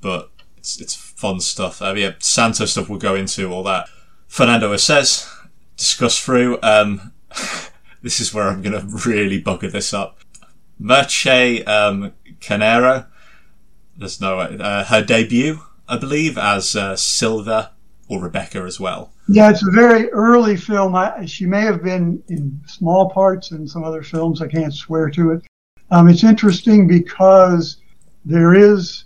But 0.00 0.30
it's, 0.56 0.80
it's 0.80 0.94
fun 0.94 1.40
stuff. 1.40 1.80
Uh, 1.80 1.94
yeah, 1.94 2.12
Santo 2.18 2.64
stuff 2.64 2.88
we'll 2.88 2.98
go 2.98 3.14
into, 3.14 3.52
all 3.52 3.62
that. 3.64 3.88
Fernando 4.26 4.72
Osés, 4.72 5.30
discuss 5.76 6.18
through, 6.18 6.58
um, 6.62 7.12
this 8.02 8.18
is 8.18 8.32
where 8.32 8.48
I'm 8.48 8.62
gonna 8.62 8.84
really 9.06 9.42
bugger 9.42 9.70
this 9.70 9.92
up. 9.92 10.18
Merche 10.82 11.66
um, 11.66 12.12
Canero. 12.40 13.06
There's 13.96 14.20
no 14.20 14.38
uh, 14.38 14.84
her 14.84 15.02
debut, 15.02 15.60
I 15.88 15.96
believe, 15.96 16.36
as 16.36 16.74
uh, 16.74 16.96
Silva 16.96 17.72
or 18.08 18.20
Rebecca 18.20 18.58
as 18.62 18.80
well. 18.80 19.12
yeah, 19.28 19.48
it's 19.48 19.66
a 19.66 19.70
very 19.70 20.10
early 20.10 20.56
film. 20.56 20.94
I, 20.94 21.24
she 21.24 21.46
may 21.46 21.62
have 21.62 21.82
been 21.82 22.22
in 22.28 22.60
small 22.66 23.10
parts 23.10 23.52
in 23.52 23.66
some 23.66 23.84
other 23.84 24.02
films. 24.02 24.42
I 24.42 24.48
can't 24.48 24.74
swear 24.74 25.08
to 25.10 25.30
it. 25.32 25.42
Um, 25.90 26.08
it's 26.08 26.24
interesting 26.24 26.86
because 26.86 27.78
there 28.24 28.54
is, 28.54 29.04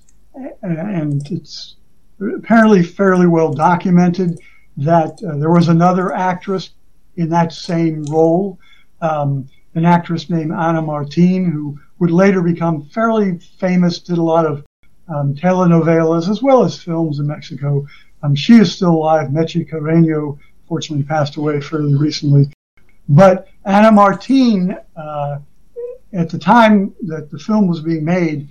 and 0.62 1.22
it's 1.30 1.76
apparently 2.20 2.82
fairly 2.82 3.26
well 3.26 3.52
documented 3.52 4.40
that 4.78 5.20
uh, 5.22 5.36
there 5.36 5.50
was 5.50 5.68
another 5.68 6.12
actress 6.14 6.70
in 7.16 7.28
that 7.30 7.52
same 7.52 8.04
role, 8.04 8.58
um, 9.00 9.48
an 9.76 9.84
actress 9.84 10.28
named 10.30 10.52
Ana 10.52 10.80
Martin, 10.80 11.44
who 11.44 11.78
would 11.98 12.10
later 12.10 12.40
become 12.40 12.86
fairly 12.86 13.38
famous, 13.58 13.98
did 14.00 14.16
a 14.18 14.22
lot 14.22 14.46
of 14.46 14.64
um, 15.08 15.34
telenovelas 15.34 16.28
as 16.30 16.42
well 16.42 16.64
as 16.64 16.82
films 16.82 17.18
in 17.18 17.26
Mexico. 17.26 17.86
Um, 18.22 18.34
she 18.34 18.54
is 18.54 18.74
still 18.74 18.94
alive. 18.94 19.28
Meche 19.28 19.68
Carreño 19.68 20.38
fortunately 20.66 21.04
passed 21.04 21.36
away 21.36 21.60
fairly 21.60 21.94
recently. 21.94 22.50
but 23.08 23.48
Anna 23.66 23.92
Martin, 23.92 24.76
uh, 24.96 25.38
at 26.12 26.30
the 26.30 26.38
time 26.38 26.94
that 27.02 27.30
the 27.30 27.38
film 27.38 27.68
was 27.68 27.80
being 27.80 28.04
made, 28.04 28.48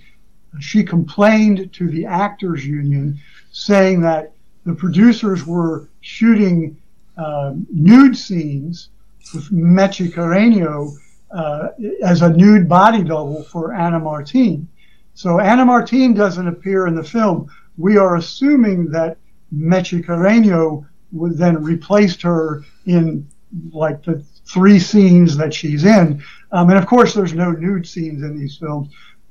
she 0.60 0.84
complained 0.84 1.72
to 1.72 1.90
the 1.90 2.06
actors 2.06 2.64
union 2.64 3.18
saying 3.50 4.00
that 4.00 4.32
the 4.64 4.74
producers 4.74 5.44
were 5.44 5.88
shooting 6.02 6.76
uh, 7.18 7.54
nude 7.72 8.16
scenes 8.16 8.90
with 9.34 9.50
Meche 9.50 10.12
Carreño 10.12 10.96
uh, 11.36 11.68
as 12.02 12.22
a 12.22 12.30
nude 12.30 12.68
body 12.68 13.02
double 13.02 13.42
for 13.44 13.74
Anna 13.74 14.00
Martine. 14.00 14.66
So 15.12 15.38
Anna 15.38 15.64
Martine 15.64 16.14
doesn't 16.14 16.48
appear 16.48 16.86
in 16.86 16.94
the 16.94 17.04
film. 17.04 17.50
We 17.76 17.98
are 17.98 18.16
assuming 18.16 18.90
that 18.92 19.18
Meche 19.54 20.02
Carreño 20.02 20.86
then 21.12 21.62
replaced 21.62 22.22
her 22.22 22.64
in 22.86 23.26
like 23.70 24.02
the 24.02 24.24
three 24.46 24.78
scenes 24.78 25.36
that 25.36 25.52
she's 25.52 25.84
in. 25.84 26.22
Um, 26.52 26.70
and 26.70 26.78
of 26.78 26.86
course, 26.86 27.12
there's 27.12 27.34
no 27.34 27.50
nude 27.50 27.86
scenes 27.86 28.22
in 28.22 28.38
these 28.38 28.56
films. 28.56 28.88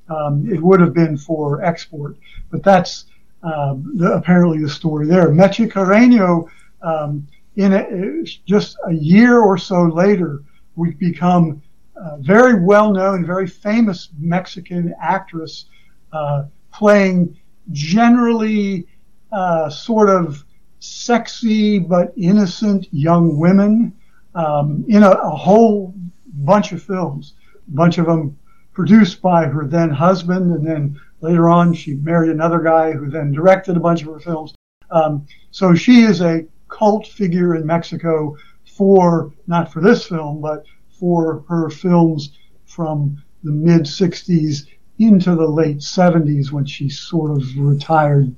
Um, 0.07 0.47
it 0.51 0.61
would 0.61 0.79
have 0.79 0.93
been 0.93 1.17
for 1.17 1.63
export, 1.63 2.17
but 2.51 2.63
that's 2.63 3.05
uh, 3.41 3.75
the, 3.95 4.13
apparently 4.13 4.61
the 4.61 4.69
story 4.69 5.07
there. 5.07 5.29
Meche 5.29 5.71
Carreño, 5.71 6.47
um, 6.83 7.27
in 7.55 7.73
a, 7.73 8.23
just 8.45 8.77
a 8.85 8.93
year 8.93 9.39
or 9.39 9.57
so 9.57 9.83
later, 9.83 10.43
would 10.75 10.99
become 10.99 11.61
a 11.95 12.17
very 12.19 12.63
well 12.63 12.91
known, 12.91 13.25
very 13.25 13.47
famous 13.47 14.09
Mexican 14.17 14.93
actress 15.01 15.65
uh, 16.11 16.43
playing 16.71 17.37
generally 17.71 18.87
uh, 19.31 19.69
sort 19.69 20.09
of 20.09 20.43
sexy 20.79 21.79
but 21.79 22.13
innocent 22.15 22.87
young 22.91 23.37
women 23.37 23.93
um, 24.35 24.85
in 24.87 25.03
a, 25.03 25.09
a, 25.09 25.29
whole 25.29 25.93
bunch 26.35 26.71
of 26.73 26.83
films, 26.83 27.33
a 27.55 27.71
bunch 27.71 27.97
of 27.97 28.05
them 28.05 28.37
produced 28.73 29.21
by 29.21 29.45
her 29.45 29.65
then 29.65 29.89
husband, 29.89 30.53
and 30.53 30.67
then 30.67 30.99
later 31.21 31.49
on 31.49 31.73
she 31.73 31.95
married 31.95 32.29
another 32.29 32.59
guy 32.59 32.91
who 32.91 33.09
then 33.09 33.31
directed 33.31 33.77
a 33.77 33.79
bunch 33.79 34.01
of 34.01 34.09
her 34.09 34.19
films. 34.19 34.53
Um, 34.91 35.25
so 35.51 35.73
she 35.73 36.01
is 36.01 36.21
a 36.21 36.45
cult 36.67 37.07
figure 37.07 37.55
in 37.55 37.65
Mexico 37.65 38.35
for 38.65 39.33
not 39.47 39.71
for 39.71 39.81
this 39.81 40.05
film, 40.05 40.41
but 40.41 40.65
for 40.99 41.43
her 41.47 41.69
films 41.69 42.37
from 42.65 43.21
the 43.43 43.51
mid 43.51 43.81
60s 43.81 44.67
into 44.99 45.35
the 45.35 45.47
late 45.47 45.77
70s 45.77 46.51
when 46.51 46.65
she 46.65 46.89
sort 46.89 47.31
of 47.31 47.43
retired 47.57 48.33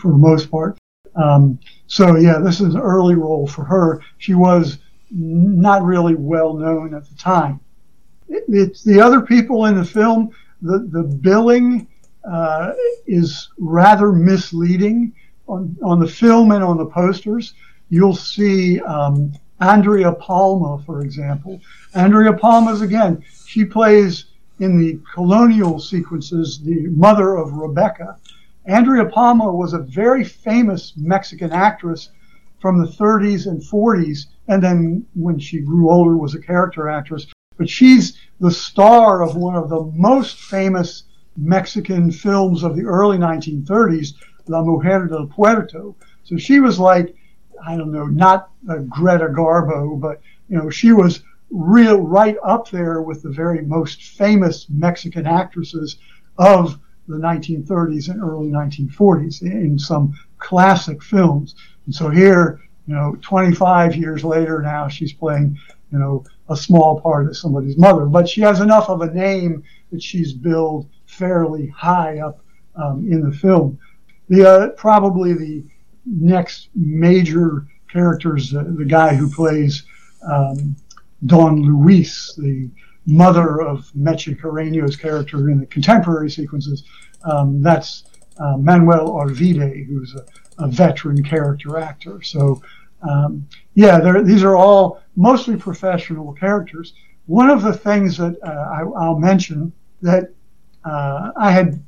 for 0.00 0.12
the 0.12 0.18
most 0.18 0.50
part. 0.50 0.78
Um, 1.16 1.58
so 1.86 2.16
yeah, 2.16 2.38
this 2.38 2.60
is 2.60 2.74
an 2.74 2.80
early 2.80 3.14
role 3.14 3.46
for 3.46 3.64
her. 3.64 4.00
She 4.18 4.34
was 4.34 4.78
not 5.10 5.82
really 5.82 6.14
well 6.14 6.54
known 6.54 6.94
at 6.94 7.08
the 7.08 7.14
time. 7.16 7.60
It, 8.28 8.44
it's 8.48 8.82
the 8.82 9.00
other 9.00 9.20
people 9.20 9.66
in 9.66 9.76
the 9.76 9.84
film. 9.84 10.30
The 10.62 10.78
the 10.78 11.02
billing 11.02 11.88
uh, 12.30 12.72
is 13.06 13.48
rather 13.58 14.12
misleading 14.12 15.12
on 15.48 15.76
on 15.82 16.00
the 16.00 16.08
film 16.08 16.52
and 16.52 16.64
on 16.64 16.78
the 16.78 16.86
posters. 16.86 17.54
You'll 17.90 18.16
see 18.16 18.80
um, 18.80 19.32
Andrea 19.62 20.12
Palma, 20.12 20.82
for 20.84 21.02
example. 21.02 21.60
Andrea 21.94 22.32
Palma 22.32 22.72
is 22.72 22.80
again. 22.80 23.24
She 23.46 23.64
plays 23.64 24.26
in 24.60 24.78
the 24.78 25.00
colonial 25.14 25.80
sequences 25.80 26.60
the 26.60 26.88
mother 26.88 27.36
of 27.36 27.52
Rebecca 27.52 28.18
Andrea 28.66 29.06
Palma 29.06 29.52
was 29.52 29.72
a 29.72 29.80
very 29.80 30.22
famous 30.22 30.92
Mexican 30.96 31.50
actress 31.50 32.10
from 32.60 32.78
the 32.80 32.86
30s 32.86 33.48
and 33.48 33.60
40s, 33.60 34.26
and 34.46 34.62
then 34.62 35.04
when 35.14 35.38
she 35.38 35.58
grew 35.58 35.90
older 35.90 36.16
was 36.16 36.36
a 36.36 36.40
character 36.40 36.88
actress. 36.88 37.26
But 37.56 37.68
she's 37.68 38.16
the 38.38 38.52
star 38.52 39.22
of 39.22 39.34
one 39.34 39.56
of 39.56 39.68
the 39.68 39.82
most 39.94 40.38
famous 40.38 41.04
Mexican 41.36 42.12
films 42.12 42.62
of 42.62 42.76
the 42.76 42.84
early 42.84 43.18
1930s, 43.18 44.14
La 44.46 44.62
Mujer 44.62 45.08
del 45.08 45.26
Puerto. 45.26 45.96
So 46.22 46.36
she 46.36 46.60
was 46.60 46.78
like, 46.78 47.16
I 47.66 47.76
don't 47.76 47.92
know, 47.92 48.06
not 48.06 48.50
a 48.68 48.80
Greta 48.80 49.28
Garbo, 49.28 50.00
but 50.00 50.20
you 50.48 50.58
know, 50.58 50.70
she 50.70 50.92
was 50.92 51.22
real 51.50 52.00
right 52.00 52.36
up 52.42 52.70
there 52.70 53.02
with 53.02 53.22
the 53.22 53.30
very 53.30 53.62
most 53.62 54.02
famous 54.02 54.66
Mexican 54.68 55.26
actresses 55.26 55.98
of 56.38 56.78
the 57.08 57.16
1930s 57.16 58.08
and 58.08 58.22
early 58.22 58.48
1940s 58.48 59.42
in 59.42 59.78
some 59.78 60.18
classic 60.38 61.02
films. 61.02 61.54
And 61.86 61.94
so 61.94 62.08
here, 62.08 62.60
you 62.86 62.94
know, 62.94 63.16
25 63.20 63.96
years 63.96 64.24
later 64.24 64.62
now, 64.62 64.88
she's 64.88 65.12
playing, 65.12 65.58
you 65.90 65.98
know, 65.98 66.24
a 66.48 66.56
small 66.56 67.00
part 67.00 67.26
of 67.26 67.36
somebody's 67.36 67.78
mother. 67.78 68.06
But 68.06 68.28
she 68.28 68.40
has 68.40 68.60
enough 68.60 68.88
of 68.88 69.02
a 69.02 69.12
name 69.12 69.62
that 69.90 70.02
she's 70.02 70.32
billed 70.32 70.88
fairly 71.06 71.68
high 71.68 72.18
up 72.18 72.40
um, 72.76 73.06
in 73.10 73.28
the 73.28 73.36
film. 73.36 73.78
The 74.28 74.48
uh, 74.48 74.68
probably 74.70 75.34
the 75.34 75.64
next 76.06 76.68
major 76.74 77.66
characters, 77.90 78.54
uh, 78.54 78.64
the 78.76 78.84
guy 78.84 79.14
who 79.14 79.30
plays 79.30 79.84
um, 80.28 80.76
Don 81.26 81.62
Luis, 81.62 82.34
the 82.36 82.70
mother 83.06 83.60
of 83.60 83.90
Meche 83.94 84.38
Carreño's 84.40 84.96
character 84.96 85.50
in 85.50 85.60
the 85.60 85.66
contemporary 85.66 86.30
sequences. 86.30 86.84
Um, 87.24 87.62
that's 87.62 88.04
uh, 88.38 88.56
Manuel 88.56 89.10
Arvide, 89.10 89.86
who's 89.86 90.14
a, 90.14 90.64
a, 90.64 90.68
veteran 90.68 91.22
character 91.22 91.78
actor. 91.78 92.22
So, 92.22 92.62
um, 93.08 93.46
yeah, 93.74 94.20
these 94.22 94.42
are 94.42 94.56
all 94.56 95.02
mostly 95.16 95.56
professional 95.56 96.32
characters. 96.32 96.94
One 97.26 97.50
of 97.50 97.62
the 97.62 97.72
things 97.72 98.16
that 98.16 98.36
uh, 98.42 98.80
I, 98.80 98.82
will 98.82 99.18
mention 99.18 99.72
that 100.00 100.32
uh, 100.84 101.32
I 101.36 101.50
had 101.52 101.82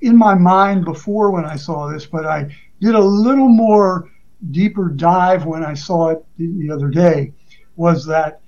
in 0.00 0.16
my 0.16 0.34
mind 0.34 0.84
before 0.84 1.30
when 1.30 1.44
I 1.44 1.56
saw 1.56 1.88
this, 1.88 2.06
but 2.06 2.26
I 2.26 2.54
did 2.80 2.94
a 2.94 3.00
little 3.00 3.48
more 3.48 4.10
deeper 4.50 4.88
dive 4.88 5.46
when 5.46 5.64
I 5.64 5.74
saw 5.74 6.10
it 6.10 6.24
the, 6.36 6.46
the 6.58 6.70
other 6.70 6.88
day, 6.88 7.32
was 7.76 8.04
that 8.06 8.40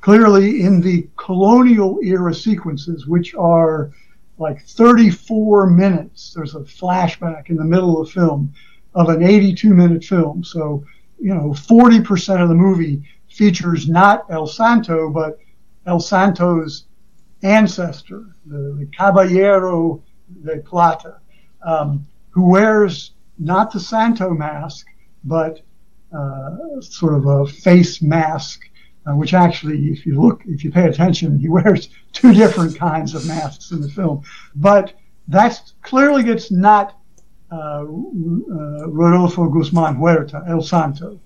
clearly 0.00 0.62
in 0.62 0.80
the 0.80 1.08
colonial 1.16 1.98
era 2.02 2.34
sequences, 2.34 3.06
which 3.06 3.34
are 3.34 3.92
like 4.38 4.62
34 4.66 5.68
minutes, 5.68 6.32
there's 6.34 6.54
a 6.54 6.60
flashback 6.60 7.48
in 7.48 7.56
the 7.56 7.64
middle 7.64 8.00
of 8.00 8.06
the 8.06 8.12
film 8.12 8.52
of 8.94 9.08
an 9.08 9.22
82 9.22 9.72
minute 9.72 10.04
film. 10.04 10.42
So, 10.42 10.84
you 11.20 11.34
know, 11.34 11.50
40% 11.50 12.42
of 12.42 12.48
the 12.48 12.54
movie 12.54 13.02
features 13.28 13.88
not 13.88 14.26
El 14.30 14.46
Santo, 14.46 15.10
but 15.10 15.38
El 15.86 16.00
Santo's 16.00 16.86
ancestor, 17.42 18.34
the, 18.46 18.76
the 18.78 18.88
Caballero 18.96 20.02
de 20.44 20.58
Plata, 20.58 21.18
um, 21.64 22.06
who 22.30 22.48
wears 22.48 23.12
not 23.44 23.72
the 23.72 23.80
Santo 23.80 24.30
mask, 24.30 24.86
but 25.24 25.60
uh, 26.16 26.80
sort 26.80 27.14
of 27.14 27.26
a 27.26 27.46
face 27.46 28.02
mask 28.02 28.62
uh, 29.06 29.14
which 29.14 29.34
actually, 29.34 29.88
if 29.88 30.06
you 30.06 30.20
look, 30.20 30.42
if 30.46 30.62
you 30.62 30.70
pay 30.70 30.86
attention, 30.86 31.38
he 31.38 31.48
wears 31.48 31.88
two 32.12 32.32
different 32.32 32.76
kinds 32.76 33.14
of 33.14 33.26
masks 33.26 33.70
in 33.70 33.80
the 33.80 33.88
film. 33.88 34.22
But 34.54 34.94
that's 35.28 35.74
clearly 35.82 36.28
it's 36.30 36.50
not 36.50 36.98
uh, 37.50 37.82
uh, 37.82 37.84
Rodolfo 38.88 39.48
Guzman 39.48 39.96
Huerta, 39.96 40.44
El 40.48 40.62
Santo. 40.62 41.20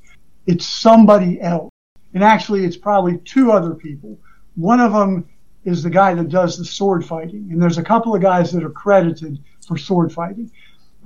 It's 0.46 0.66
somebody 0.66 1.40
else. 1.40 1.70
And 2.14 2.24
actually, 2.24 2.64
it's 2.64 2.76
probably 2.76 3.18
two 3.18 3.52
other 3.52 3.74
people. 3.74 4.18
One 4.54 4.80
of 4.80 4.92
them 4.92 5.28
is 5.64 5.82
the 5.82 5.90
guy 5.90 6.14
that 6.14 6.28
does 6.28 6.56
the 6.56 6.64
sword 6.64 7.04
fighting. 7.04 7.48
And 7.50 7.60
there's 7.60 7.78
a 7.78 7.82
couple 7.82 8.14
of 8.14 8.22
guys 8.22 8.52
that 8.52 8.64
are 8.64 8.70
credited 8.70 9.38
for 9.66 9.76
sword 9.76 10.12
fighting. 10.12 10.50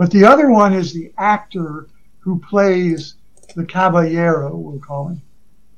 But 0.01 0.13
the 0.13 0.25
other 0.25 0.51
one 0.51 0.73
is 0.73 0.95
the 0.95 1.13
actor 1.19 1.87
who 2.21 2.39
plays 2.39 3.17
the 3.55 3.67
Caballero, 3.67 4.57
we'll 4.57 4.79
call 4.79 5.09
him. 5.09 5.21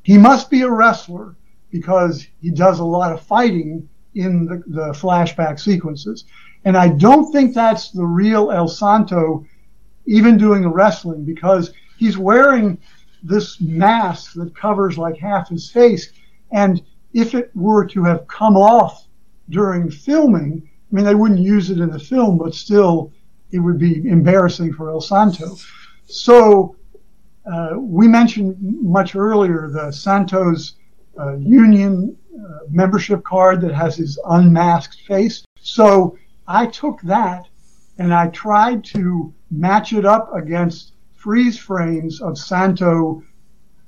He 0.05 0.17
must 0.17 0.49
be 0.49 0.63
a 0.63 0.71
wrestler 0.71 1.35
because 1.73 2.29
he 2.41 2.53
does 2.53 2.79
a 2.79 2.85
lot 2.85 3.13
of 3.13 3.21
fighting 3.21 3.89
in 4.15 4.45
the, 4.45 4.63
the 4.69 4.93
flashback 4.93 5.59
sequences. 5.59 6.25
And 6.65 6.77
I 6.77 6.91
don't 6.91 7.33
think 7.33 7.53
that's 7.53 7.91
the 7.91 8.05
real 8.05 8.53
El 8.53 8.69
Santo 8.69 9.45
even 10.07 10.39
doing 10.39 10.63
the 10.63 10.69
wrestling 10.69 11.25
because 11.25 11.73
he's 11.99 12.17
wearing 12.17 12.79
this 13.25 13.61
mask 13.61 14.35
that 14.35 14.55
covers 14.55 14.97
like 14.97 15.17
half 15.17 15.49
his 15.49 15.69
face. 15.69 16.13
And 16.53 16.81
if 17.13 17.35
it 17.35 17.51
were 17.57 17.87
to 17.87 18.05
have 18.05 18.29
come 18.29 18.57
off 18.57 19.09
during 19.51 19.91
filming, 19.91 20.63
I 20.93 20.95
mean, 20.95 21.05
they 21.05 21.17
wouldn't 21.17 21.41
use 21.41 21.71
it 21.71 21.81
in 21.81 21.91
the 21.91 21.99
film, 21.99 22.39
but 22.39 22.55
still 22.55 23.13
it 23.53 23.59
would 23.59 23.79
be 23.79 24.09
embarrassing 24.09 24.73
for 24.73 24.91
El 24.91 25.01
Santo. 25.01 25.57
So 26.07 26.77
uh, 27.51 27.71
we 27.77 28.09
mentioned 28.09 28.57
much 28.61 29.15
earlier 29.15 29.69
the 29.69 29.93
Santos 29.93 30.75
uh, 31.19 31.37
Union 31.37 32.17
uh, 32.35 32.59
membership 32.71 33.23
card 33.25 33.61
that 33.61 33.75
has 33.75 33.97
his 33.97 34.19
unmasked 34.27 35.01
face. 35.07 35.45
So 35.61 36.17
I 36.49 36.67
took 36.67 37.01
that 37.03 37.47
and 37.99 38.13
I 38.15 38.29
tried 38.29 38.85
to 38.87 39.33
match 39.51 39.93
it 39.93 40.07
up 40.07 40.35
against 40.35 40.95
freeze 41.15 41.59
frames 41.59 42.21
of 42.21 42.39
Santo 42.39 43.23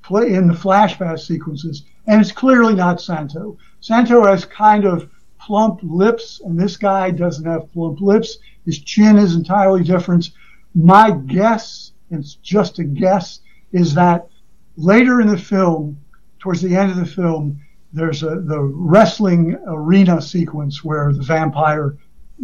play 0.03 0.35
in 0.35 0.47
the 0.47 0.55
flashback 0.55 1.19
sequences 1.19 1.85
And 2.07 2.21
it's 2.21 2.31
clearly 2.31 2.75
not 2.75 3.01
Santo. 3.01 3.57
Santo 3.81 4.27
has 4.27 4.45
kind 4.45 4.85
of 4.85 5.09
plump 5.47 5.81
lips, 5.83 6.41
and 6.45 6.59
this 6.59 6.77
guy 6.77 7.11
doesn't 7.11 7.45
have 7.45 7.73
plump 7.73 8.01
lips. 8.01 8.39
His 8.65 8.79
chin 8.79 9.19
is 9.19 9.35
entirely 9.35 9.85
different. 9.85 10.31
My 10.75 11.11
guess, 11.11 11.93
it's 12.11 12.35
just 12.37 12.79
a 12.79 12.85
guess, 12.85 13.41
is 13.73 13.95
that 13.95 14.29
later 14.77 15.21
in 15.21 15.29
the 15.29 15.39
film, 15.39 15.99
towards 16.39 16.63
the 16.63 16.77
end 16.77 16.91
of 16.91 16.97
the 16.97 17.07
film, 17.07 17.61
there's 17.93 18.23
a 18.23 18.41
the 18.41 18.61
wrestling 18.61 19.57
arena 19.67 20.21
sequence 20.21 20.83
where 20.83 21.13
the 21.13 21.23
vampire 21.23 21.97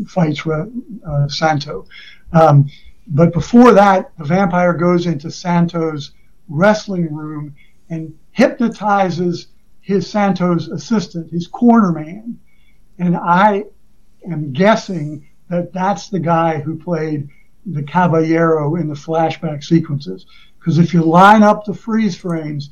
fights 0.06 0.46
uh, 0.46 1.28
Santo. 1.28 1.86
Um, 2.32 2.70
but 3.08 3.32
before 3.32 3.72
that, 3.72 4.12
the 4.18 4.24
vampire 4.24 4.72
goes 4.72 5.06
into 5.06 5.30
Santo's 5.30 6.12
wrestling 6.48 7.12
room 7.12 7.54
and 7.88 8.16
hypnotizes 8.30 9.48
his 9.80 10.08
Santo's 10.08 10.68
assistant, 10.68 11.32
his 11.32 11.48
corner 11.48 11.90
man. 11.90 12.38
And 13.00 13.16
I 13.16 13.64
am 14.30 14.52
guessing 14.52 15.26
that 15.48 15.72
that's 15.72 16.08
the 16.08 16.20
guy 16.20 16.60
who 16.60 16.78
played 16.78 17.28
the 17.66 17.82
Caballero 17.82 18.76
in 18.76 18.88
the 18.88 18.94
flashback 18.94 19.64
sequences. 19.64 20.26
Because 20.58 20.78
if 20.78 20.92
you 20.92 21.02
line 21.02 21.42
up 21.42 21.64
the 21.64 21.74
freeze 21.74 22.16
frames, 22.16 22.70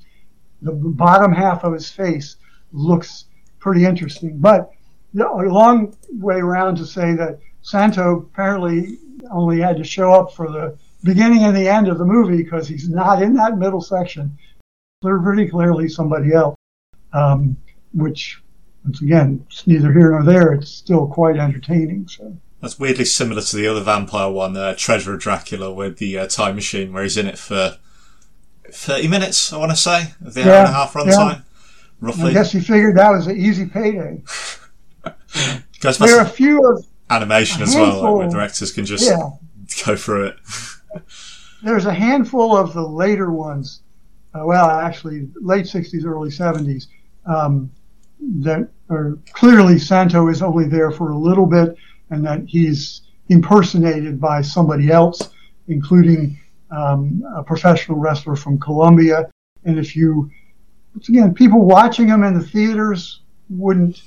the 0.60 0.72
bottom 0.72 1.32
half 1.32 1.64
of 1.64 1.72
his 1.72 1.90
face 1.90 2.36
looks 2.72 3.24
pretty 3.58 3.86
interesting. 3.86 4.38
But 4.38 4.70
a 5.18 5.24
long 5.24 5.96
way 6.12 6.36
around 6.36 6.76
to 6.76 6.86
say 6.86 7.14
that 7.14 7.40
Santo 7.62 8.20
apparently 8.20 8.98
only 9.30 9.60
had 9.60 9.76
to 9.78 9.84
show 9.84 10.12
up 10.12 10.34
for 10.34 10.50
the 10.50 10.76
beginning 11.04 11.44
and 11.44 11.56
the 11.56 11.68
end 11.68 11.88
of 11.88 11.98
the 11.98 12.04
movie 12.04 12.42
because 12.42 12.68
he's 12.68 12.88
not 12.88 13.22
in 13.22 13.34
that 13.34 13.56
middle 13.56 13.80
section. 13.80 14.36
They're 15.02 15.20
pretty 15.20 15.48
clearly 15.48 15.88
somebody 15.88 16.32
else, 16.32 16.56
um, 17.12 17.56
which, 17.94 18.42
once 18.84 19.02
again, 19.02 19.44
it's 19.48 19.66
neither 19.66 19.92
here 19.92 20.10
nor 20.10 20.22
there. 20.22 20.52
It's 20.52 20.70
still 20.70 21.06
quite 21.06 21.36
entertaining. 21.36 22.08
So. 22.08 22.36
That's 22.60 22.78
weirdly 22.78 23.04
similar 23.04 23.42
to 23.42 23.56
the 23.56 23.68
other 23.68 23.82
vampire 23.82 24.30
one, 24.30 24.56
uh, 24.56 24.74
Treasure 24.76 25.14
of 25.14 25.20
Dracula, 25.20 25.72
with 25.72 25.98
the 25.98 26.18
uh, 26.18 26.26
time 26.26 26.56
machine, 26.56 26.92
where 26.92 27.02
he's 27.02 27.16
in 27.16 27.26
it 27.26 27.38
for 27.38 27.78
30 28.70 29.08
minutes, 29.08 29.52
I 29.52 29.58
want 29.58 29.70
to 29.70 29.76
say, 29.76 30.14
of 30.24 30.34
the 30.34 30.40
yeah, 30.40 30.46
hour 30.46 30.58
and 30.58 30.68
a 30.68 30.72
half 30.72 30.92
runtime, 30.94 31.36
yeah. 31.36 31.40
roughly. 32.00 32.30
I 32.30 32.32
guess 32.32 32.52
he 32.52 32.60
figured 32.60 32.96
that 32.96 33.10
was 33.10 33.26
an 33.26 33.36
easy 33.36 33.66
payday. 33.66 34.22
there 35.80 36.18
are 36.18 36.22
a 36.22 36.28
few 36.28 36.68
of 36.68 36.84
animation 37.10 37.62
as 37.62 37.74
well, 37.74 38.02
like 38.02 38.14
where 38.14 38.28
directors 38.28 38.72
can 38.72 38.84
just 38.84 39.04
yeah. 39.04 39.30
go 39.86 39.96
through 39.96 40.26
it. 40.26 40.36
There's 41.62 41.86
a 41.86 41.94
handful 41.94 42.56
of 42.56 42.72
the 42.72 42.86
later 42.86 43.30
ones, 43.30 43.82
uh, 44.34 44.42
well, 44.44 44.68
actually, 44.70 45.28
late 45.40 45.66
60s, 45.66 46.04
early 46.04 46.30
70s, 46.30 46.86
um, 47.26 47.70
that 48.20 48.68
are 48.90 49.18
clearly 49.32 49.78
Santo 49.78 50.28
is 50.28 50.42
only 50.42 50.66
there 50.66 50.90
for 50.90 51.10
a 51.10 51.18
little 51.18 51.46
bit 51.46 51.76
and 52.10 52.24
that 52.24 52.44
he's 52.46 53.02
impersonated 53.28 54.20
by 54.20 54.40
somebody 54.40 54.90
else, 54.90 55.30
including 55.68 56.38
um, 56.70 57.22
a 57.36 57.42
professional 57.42 57.98
wrestler 57.98 58.36
from 58.36 58.58
Colombia. 58.58 59.30
And 59.64 59.78
if 59.78 59.94
you, 59.94 60.30
again, 61.08 61.34
people 61.34 61.64
watching 61.64 62.08
him 62.08 62.24
in 62.24 62.34
the 62.34 62.44
theaters 62.44 63.20
wouldn't 63.50 64.02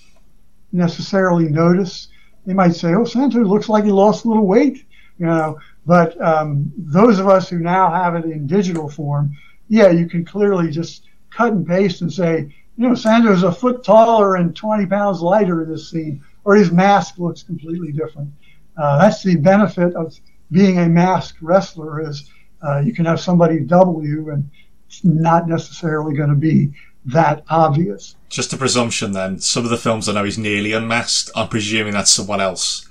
necessarily 0.71 1.45
notice. 1.45 2.07
They 2.45 2.53
might 2.53 2.75
say, 2.75 2.93
"Oh, 2.95 3.03
Santo 3.03 3.39
looks 3.43 3.69
like 3.69 3.83
he 3.83 3.91
lost 3.91 4.25
a 4.25 4.27
little 4.27 4.47
weight," 4.47 4.85
you 5.19 5.25
know. 5.25 5.59
But 5.85 6.19
um, 6.21 6.71
those 6.77 7.19
of 7.19 7.27
us 7.27 7.49
who 7.49 7.59
now 7.59 7.91
have 7.91 8.15
it 8.15 8.25
in 8.25 8.47
digital 8.47 8.89
form, 8.89 9.35
yeah, 9.67 9.89
you 9.89 10.07
can 10.07 10.25
clearly 10.25 10.71
just 10.71 11.05
cut 11.29 11.53
and 11.53 11.65
paste 11.65 12.01
and 12.01 12.11
say, 12.11 12.53
you 12.81 12.89
know, 12.89 12.95
Santo's 12.95 13.43
a 13.43 13.51
foot 13.51 13.83
taller 13.83 14.37
and 14.37 14.55
20 14.55 14.87
pounds 14.87 15.21
lighter 15.21 15.61
in 15.61 15.69
this 15.69 15.91
scene, 15.91 16.23
or 16.45 16.55
his 16.55 16.71
mask 16.71 17.19
looks 17.19 17.43
completely 17.43 17.91
different. 17.91 18.31
Uh, 18.75 18.97
that's 18.97 19.21
the 19.21 19.35
benefit 19.35 19.93
of 19.93 20.19
being 20.51 20.79
a 20.79 20.89
masked 20.89 21.39
wrestler 21.43 22.09
is 22.09 22.31
uh, 22.63 22.79
you 22.79 22.91
can 22.91 23.05
have 23.05 23.19
somebody 23.19 23.59
double 23.59 24.03
you 24.03 24.31
and 24.31 24.49
it's 24.87 25.03
not 25.03 25.47
necessarily 25.47 26.15
going 26.15 26.31
to 26.31 26.35
be 26.35 26.73
that 27.05 27.43
obvious. 27.51 28.15
Just 28.29 28.51
a 28.51 28.57
presumption 28.57 29.11
then. 29.11 29.37
Some 29.37 29.63
of 29.63 29.69
the 29.69 29.77
films 29.77 30.09
I 30.09 30.13
know 30.13 30.23
he's 30.23 30.39
nearly 30.39 30.73
unmasked. 30.73 31.29
I'm 31.35 31.49
presuming 31.49 31.93
that's 31.93 32.09
someone 32.09 32.41
else. 32.41 32.89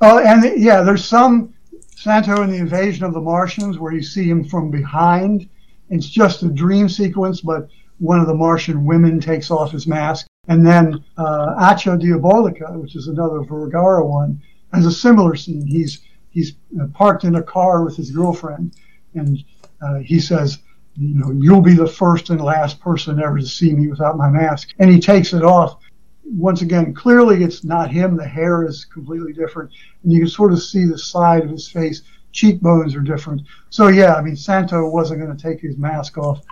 Oh, 0.00 0.20
and 0.20 0.62
yeah, 0.62 0.82
there's 0.82 1.04
some 1.04 1.52
Santo 1.96 2.42
in 2.42 2.50
the 2.50 2.58
Invasion 2.58 3.04
of 3.04 3.14
the 3.14 3.20
Martians 3.20 3.78
where 3.78 3.92
you 3.92 4.02
see 4.02 4.28
him 4.30 4.44
from 4.44 4.70
behind. 4.70 5.48
It's 5.90 6.08
just 6.08 6.44
a 6.44 6.48
dream 6.48 6.88
sequence, 6.88 7.40
but 7.40 7.68
one 7.98 8.20
of 8.20 8.26
the 8.26 8.34
Martian 8.34 8.84
women 8.84 9.20
takes 9.20 9.50
off 9.50 9.72
his 9.72 9.86
mask. 9.86 10.26
And 10.48 10.66
then 10.66 11.04
uh, 11.16 11.54
Accio 11.60 12.00
Diabolica, 12.00 12.78
which 12.78 12.96
is 12.96 13.08
another 13.08 13.42
Vergara 13.42 14.04
one, 14.04 14.40
has 14.72 14.86
a 14.86 14.92
similar 14.92 15.34
scene. 15.36 15.66
He's 15.66 16.02
he's 16.30 16.54
uh, 16.80 16.86
parked 16.94 17.24
in 17.24 17.36
a 17.36 17.42
car 17.42 17.84
with 17.84 17.96
his 17.96 18.10
girlfriend, 18.10 18.74
and 19.14 19.38
uh, 19.82 19.98
he 19.98 20.20
says, 20.20 20.58
you 20.96 21.14
know, 21.14 21.30
you'll 21.30 21.60
be 21.60 21.74
the 21.74 21.86
first 21.86 22.30
and 22.30 22.40
last 22.40 22.80
person 22.80 23.20
ever 23.22 23.38
to 23.38 23.46
see 23.46 23.72
me 23.72 23.88
without 23.88 24.16
my 24.16 24.28
mask. 24.28 24.70
And 24.78 24.90
he 24.90 24.98
takes 24.98 25.32
it 25.32 25.44
off. 25.44 25.80
Once 26.24 26.60
again, 26.60 26.92
clearly 26.92 27.42
it's 27.44 27.64
not 27.64 27.90
him. 27.90 28.16
The 28.16 28.26
hair 28.26 28.66
is 28.66 28.84
completely 28.84 29.32
different. 29.32 29.70
And 30.02 30.12
you 30.12 30.20
can 30.20 30.28
sort 30.28 30.52
of 30.52 30.62
see 30.62 30.84
the 30.84 30.98
side 30.98 31.44
of 31.44 31.50
his 31.50 31.68
face. 31.68 32.02
Cheekbones 32.32 32.94
are 32.94 33.00
different. 33.00 33.42
So, 33.70 33.88
yeah, 33.88 34.14
I 34.14 34.22
mean, 34.22 34.36
Santo 34.36 34.88
wasn't 34.88 35.20
going 35.20 35.34
to 35.34 35.42
take 35.42 35.60
his 35.60 35.78
mask 35.78 36.18
off 36.18 36.42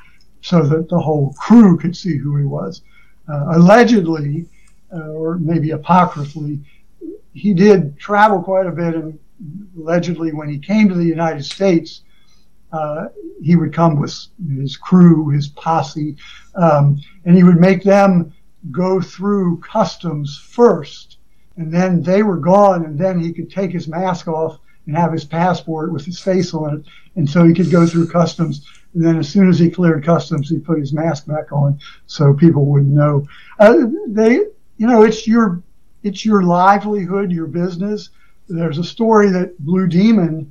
so 0.46 0.62
that 0.62 0.88
the 0.88 1.00
whole 1.00 1.32
crew 1.32 1.76
could 1.76 1.96
see 1.96 2.16
who 2.16 2.36
he 2.36 2.44
was. 2.44 2.82
Uh, 3.28 3.56
allegedly, 3.56 4.46
uh, 4.94 5.08
or 5.08 5.38
maybe 5.38 5.72
apocryphally, 5.72 6.60
he 7.34 7.52
did 7.52 7.98
travel 7.98 8.40
quite 8.40 8.66
a 8.66 8.70
bit. 8.70 8.94
And 8.94 9.18
allegedly, 9.76 10.32
when 10.32 10.48
he 10.48 10.60
came 10.60 10.88
to 10.88 10.94
the 10.94 11.04
United 11.04 11.44
States, 11.44 12.02
uh, 12.72 13.06
he 13.42 13.56
would 13.56 13.74
come 13.74 13.98
with 14.00 14.14
his 14.56 14.76
crew, 14.76 15.30
his 15.30 15.48
posse, 15.48 16.16
um, 16.54 17.00
and 17.24 17.36
he 17.36 17.42
would 17.42 17.60
make 17.60 17.82
them 17.82 18.32
go 18.70 19.00
through 19.00 19.58
customs 19.58 20.38
first. 20.38 21.18
And 21.56 21.72
then 21.72 22.02
they 22.02 22.22
were 22.22 22.36
gone, 22.36 22.84
and 22.84 22.96
then 22.96 23.18
he 23.18 23.32
could 23.32 23.50
take 23.50 23.72
his 23.72 23.88
mask 23.88 24.28
off 24.28 24.60
and 24.86 24.96
have 24.96 25.12
his 25.12 25.24
passport 25.24 25.92
with 25.92 26.04
his 26.04 26.20
face 26.20 26.54
on 26.54 26.76
it. 26.76 26.86
And 27.16 27.28
so 27.28 27.44
he 27.44 27.52
could 27.52 27.72
go 27.72 27.84
through 27.84 28.06
customs. 28.06 28.64
And 28.96 29.04
then 29.04 29.18
as 29.18 29.28
soon 29.28 29.50
as 29.50 29.58
he 29.58 29.68
cleared 29.70 30.04
customs, 30.04 30.48
he 30.48 30.58
put 30.58 30.78
his 30.78 30.94
mask 30.94 31.26
back 31.26 31.52
on 31.52 31.78
so 32.06 32.32
people 32.32 32.64
wouldn't 32.64 32.94
know. 32.94 33.28
Uh, 33.58 33.88
they, 34.08 34.36
you 34.78 34.86
know, 34.86 35.02
it's 35.02 35.26
your, 35.26 35.62
it's 36.02 36.24
your 36.24 36.42
livelihood, 36.42 37.30
your 37.30 37.46
business. 37.46 38.08
There's 38.48 38.78
a 38.78 38.84
story 38.84 39.28
that 39.32 39.58
Blue 39.58 39.86
Demon 39.86 40.50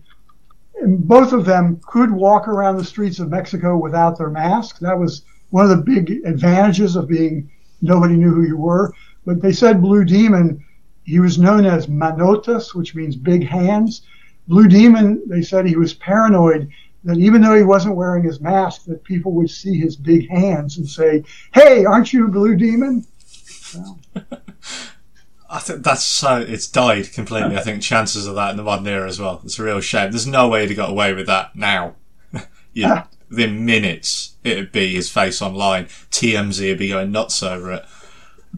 and 0.80 1.08
both 1.08 1.34
of 1.34 1.46
them 1.46 1.82
could 1.88 2.12
walk 2.12 2.48
around 2.48 2.78
the 2.78 2.84
streets 2.84 3.18
of 3.18 3.30
Mexico 3.30 3.78
without 3.78 4.16
their 4.16 4.30
masks. 4.30 4.78
That 4.78 5.00
was 5.00 5.24
one 5.50 5.64
of 5.64 5.72
the 5.72 5.84
big 5.84 6.22
advantages 6.24 6.96
of 6.96 7.08
being 7.08 7.50
nobody 7.82 8.16
knew 8.16 8.32
who 8.32 8.44
you 8.44 8.58
were. 8.58 8.94
But 9.26 9.42
they 9.42 9.54
said 9.54 9.82
Blue 9.82 10.06
Demon, 10.06 10.64
he 11.04 11.20
was 11.20 11.40
known 11.40 11.66
as 11.66 11.88
Manotas, 11.88 12.76
which 12.76 12.94
means 12.94 13.16
big 13.16 13.48
hands. 13.48 14.04
Blue 14.48 14.68
Demon, 14.68 15.24
they 15.26 15.42
said 15.42 15.66
he 15.66 15.78
was 15.78 15.96
paranoid 15.96 16.70
that 17.06 17.18
even 17.18 17.42
though 17.42 17.56
he 17.56 17.64
wasn't 17.64 17.96
wearing 17.96 18.24
his 18.24 18.42
mask, 18.42 18.86
that 18.86 19.04
people 19.04 19.32
would 19.34 19.50
see 19.50 19.78
his 19.78 19.96
big 19.96 20.30
hands 20.30 20.78
and 20.78 20.90
say, 20.90 21.24
"Hey, 21.54 21.86
aren't 21.86 22.12
you 22.12 22.26
a 22.26 22.30
Blue 22.30 22.56
Demon?" 22.56 23.06
So. 23.26 24.00
I 25.50 25.60
think 25.60 25.84
that's 25.84 26.04
so 26.04 26.38
it's 26.38 26.68
died 26.68 27.14
completely. 27.14 27.56
I 27.56 27.62
think 27.62 27.82
chances 27.82 28.28
of 28.28 28.36
that 28.36 28.52
in 28.52 28.58
the 28.58 28.64
modern 28.64 28.88
era 28.88 29.08
as 29.08 29.20
well. 29.20 29.42
It's 29.46 29.60
a 29.60 29.64
real 29.64 29.80
shame. 29.80 30.12
There's 30.12 30.28
no 30.28 30.50
way 30.50 30.68
to 30.68 30.74
get 30.74 30.90
away 30.90 31.14
with 31.14 31.28
that 31.28 31.56
now. 31.56 31.96
yeah, 32.74 33.06
within 33.30 33.66
minutes 33.66 34.36
it'd 34.44 34.72
be 34.72 34.96
his 34.96 35.10
face 35.10 35.42
online. 35.42 35.86
TMZ 35.86 36.70
would 36.70 36.80
be 36.80 36.90
going 36.90 37.12
nuts 37.12 37.42
over 37.44 37.72
it. 37.72 37.86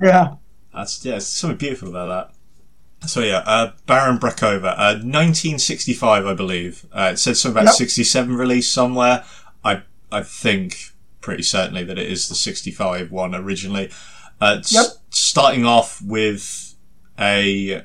Yeah, 0.02 0.36
that's 0.74 1.04
yeah. 1.06 1.20
something 1.20 1.58
beautiful 1.58 1.90
about 1.90 2.08
that. 2.08 2.37
So 3.08 3.22
yeah, 3.22 3.44
uh, 3.46 3.72
Baron 3.86 4.20
Brakola, 4.20 4.74
uh, 4.78 5.00
1965, 5.00 6.26
I 6.26 6.34
believe. 6.34 6.86
Uh, 6.92 7.12
it 7.14 7.18
said 7.18 7.38
something 7.38 7.62
about 7.62 7.70
yep. 7.70 7.76
67 7.76 8.36
release 8.36 8.70
somewhere. 8.70 9.24
I 9.64 9.84
I 10.12 10.24
think 10.24 10.92
pretty 11.22 11.44
certainly 11.44 11.84
that 11.84 11.98
it 11.98 12.10
is 12.10 12.30
the 12.30 12.36
65 12.36 13.12
one 13.12 13.34
originally. 13.34 13.92
Uh, 14.40 14.62
yep. 14.70 14.86
S- 14.86 15.00
starting 15.10 15.66
off 15.66 16.02
with 16.02 16.76
a 17.20 17.84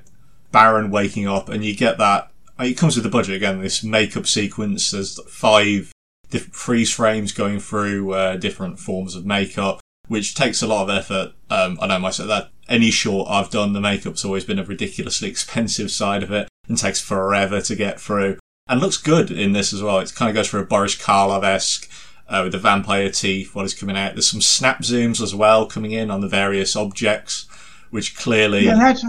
Baron 0.51 0.91
waking 0.91 1.27
up, 1.27 1.49
and 1.49 1.65
you 1.65 1.75
get 1.75 1.99
that. 1.99 2.31
It 2.59 2.75
comes 2.75 2.95
with 2.97 3.05
the 3.05 3.11
budget 3.11 3.35
again. 3.35 3.61
This 3.61 3.83
makeup 3.83 4.27
sequence. 4.27 4.91
There's 4.91 5.19
five 5.29 5.93
different 6.31 6.55
freeze 6.55 6.91
frames 6.91 7.33
going 7.33 7.61
through 7.61 8.13
uh, 8.13 8.37
different 8.37 8.79
forms 8.79 9.15
of 9.15 9.27
makeup, 9.27 9.81
which 10.09 10.35
takes 10.35 10.63
a 10.63 10.67
lot 10.67 10.83
of 10.83 10.91
effort. 10.91 11.33
Um, 11.51 11.79
I 11.81 11.87
know 11.87 11.99
myself 11.99 12.29
that 12.29 12.51
any 12.69 12.91
short 12.91 13.29
I've 13.31 13.51
done, 13.51 13.73
the 13.73 13.81
makeup's 13.81 14.25
always 14.25 14.45
been 14.45 14.59
a 14.59 14.65
ridiculously 14.65 15.29
expensive 15.29 15.91
side 15.91 16.23
of 16.23 16.31
it, 16.31 16.49
and 16.69 16.79
takes 16.79 17.01
forever 17.01 17.61
to 17.61 17.77
get 17.77 18.01
through. 18.01 18.39
And 18.69 18.81
looks 18.81 18.97
good 18.97 19.31
in 19.31 19.53
this 19.53 19.73
as 19.73 19.83
well. 19.83 19.99
It 19.99 20.15
kind 20.15 20.29
of 20.29 20.35
goes 20.35 20.49
for 20.49 20.59
a 20.59 20.65
Boris 20.65 20.97
Karloff 20.97 21.43
esque 21.43 21.91
uh, 22.29 22.41
with 22.45 22.53
the 22.53 22.59
vampire 22.59 23.11
teeth, 23.11 23.55
what 23.55 23.65
is 23.65 23.75
coming 23.75 23.97
out. 23.97 24.15
There's 24.15 24.31
some 24.31 24.41
snap 24.41 24.83
zooms 24.83 25.21
as 25.21 25.35
well 25.35 25.67
coming 25.67 25.93
in 25.93 26.11
on 26.11 26.21
the 26.21 26.29
various 26.29 26.77
objects, 26.77 27.47
which 27.91 28.17
clearly. 28.17 28.65
Yeah, 28.65 28.77
that's 28.77 29.05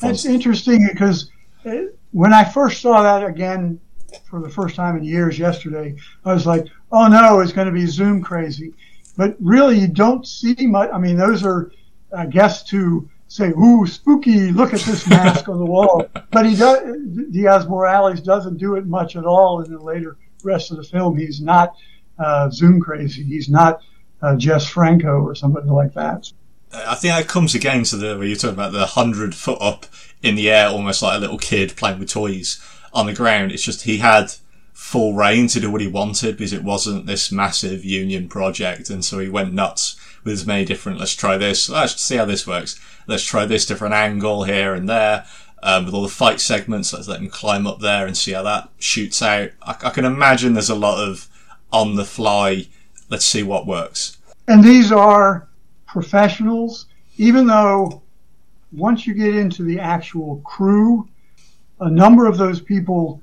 that's 0.00 0.24
interesting 0.24 0.86
because 0.92 1.30
uh, 1.64 1.86
when 2.12 2.32
I 2.32 2.44
first 2.44 2.80
saw 2.80 3.02
that 3.02 3.26
again 3.26 3.80
for 4.28 4.40
the 4.40 4.48
first 4.48 4.76
time 4.76 4.96
in 4.96 5.04
years 5.04 5.38
yesterday, 5.38 5.96
I 6.24 6.32
was 6.32 6.46
like, 6.46 6.66
oh 6.92 7.08
no, 7.08 7.40
it's 7.40 7.52
going 7.52 7.66
to 7.66 7.72
be 7.72 7.86
zoom 7.86 8.22
crazy. 8.22 8.72
But 9.16 9.36
really, 9.40 9.78
you 9.78 9.88
don't 9.88 10.26
see 10.26 10.54
much. 10.66 10.90
I 10.92 10.98
mean, 10.98 11.16
those 11.16 11.44
are, 11.44 11.70
I 12.16 12.26
guess, 12.26 12.64
to 12.64 13.08
say, 13.28 13.50
ooh, 13.50 13.86
spooky, 13.86 14.52
look 14.52 14.74
at 14.74 14.80
this 14.80 15.08
mask 15.08 15.48
on 15.48 15.58
the 15.58 15.64
wall. 15.64 16.06
But 16.30 16.46
he 16.46 16.56
does, 16.56 16.96
Diaz 17.30 17.66
Morales 17.66 18.20
doesn't 18.20 18.58
do 18.58 18.76
it 18.76 18.86
much 18.86 19.16
at 19.16 19.24
all 19.24 19.62
in 19.62 19.72
the 19.72 19.78
later 19.78 20.16
rest 20.42 20.70
of 20.70 20.76
the 20.76 20.84
film. 20.84 21.16
He's 21.16 21.40
not 21.40 21.74
uh, 22.18 22.50
Zoom 22.50 22.80
crazy. 22.80 23.22
He's 23.22 23.48
not 23.48 23.80
uh, 24.22 24.36
Jess 24.36 24.68
Franco 24.68 25.20
or 25.20 25.34
somebody 25.34 25.68
like 25.68 25.94
that. 25.94 26.30
I 26.72 26.94
think 26.94 27.14
that 27.14 27.28
comes 27.28 27.54
again 27.54 27.84
to 27.84 27.96
the 27.96 28.18
where 28.18 28.26
you're 28.26 28.36
talking 28.36 28.54
about 28.54 28.72
the 28.72 28.86
hundred 28.86 29.34
foot 29.34 29.58
up 29.60 29.86
in 30.22 30.34
the 30.34 30.50
air, 30.50 30.68
almost 30.68 31.02
like 31.02 31.16
a 31.16 31.20
little 31.20 31.38
kid 31.38 31.76
playing 31.76 32.00
with 32.00 32.10
toys 32.10 32.60
on 32.92 33.06
the 33.06 33.12
ground. 33.12 33.52
It's 33.52 33.62
just 33.62 33.82
he 33.82 33.98
had 33.98 34.34
full 34.94 35.12
reign 35.12 35.48
to 35.48 35.58
do 35.58 35.72
what 35.72 35.80
he 35.80 35.88
wanted 35.88 36.36
because 36.36 36.52
it 36.52 36.62
wasn't 36.62 37.04
this 37.04 37.32
massive 37.32 37.84
union 37.84 38.28
project, 38.28 38.90
and 38.90 39.04
so 39.04 39.18
he 39.18 39.28
went 39.28 39.52
nuts 39.52 39.96
with 40.22 40.34
as 40.34 40.46
many 40.46 40.64
different. 40.64 41.00
Let's 41.00 41.16
try 41.16 41.36
this. 41.36 41.68
Let's 41.68 42.00
see 42.00 42.14
how 42.14 42.26
this 42.26 42.46
works. 42.46 42.78
Let's 43.08 43.24
try 43.24 43.44
this 43.44 43.66
different 43.66 43.94
angle 43.94 44.44
here 44.44 44.72
and 44.72 44.88
there. 44.88 45.26
Um, 45.64 45.86
with 45.86 45.94
all 45.94 46.02
the 46.02 46.08
fight 46.08 46.40
segments, 46.40 46.92
let's 46.92 47.08
let 47.08 47.18
him 47.18 47.28
climb 47.28 47.66
up 47.66 47.80
there 47.80 48.06
and 48.06 48.16
see 48.16 48.34
how 48.34 48.44
that 48.44 48.68
shoots 48.78 49.20
out. 49.20 49.50
I, 49.62 49.70
I 49.82 49.90
can 49.90 50.04
imagine 50.04 50.52
there's 50.52 50.70
a 50.70 50.76
lot 50.76 51.02
of 51.02 51.28
on 51.72 51.96
the 51.96 52.04
fly. 52.04 52.68
Let's 53.10 53.26
see 53.26 53.42
what 53.42 53.66
works. 53.66 54.18
And 54.46 54.62
these 54.62 54.92
are 54.92 55.48
professionals, 55.88 56.86
even 57.16 57.48
though 57.48 58.00
once 58.70 59.08
you 59.08 59.14
get 59.14 59.34
into 59.34 59.64
the 59.64 59.80
actual 59.80 60.40
crew, 60.44 61.08
a 61.80 61.90
number 61.90 62.28
of 62.28 62.38
those 62.38 62.60
people 62.60 63.20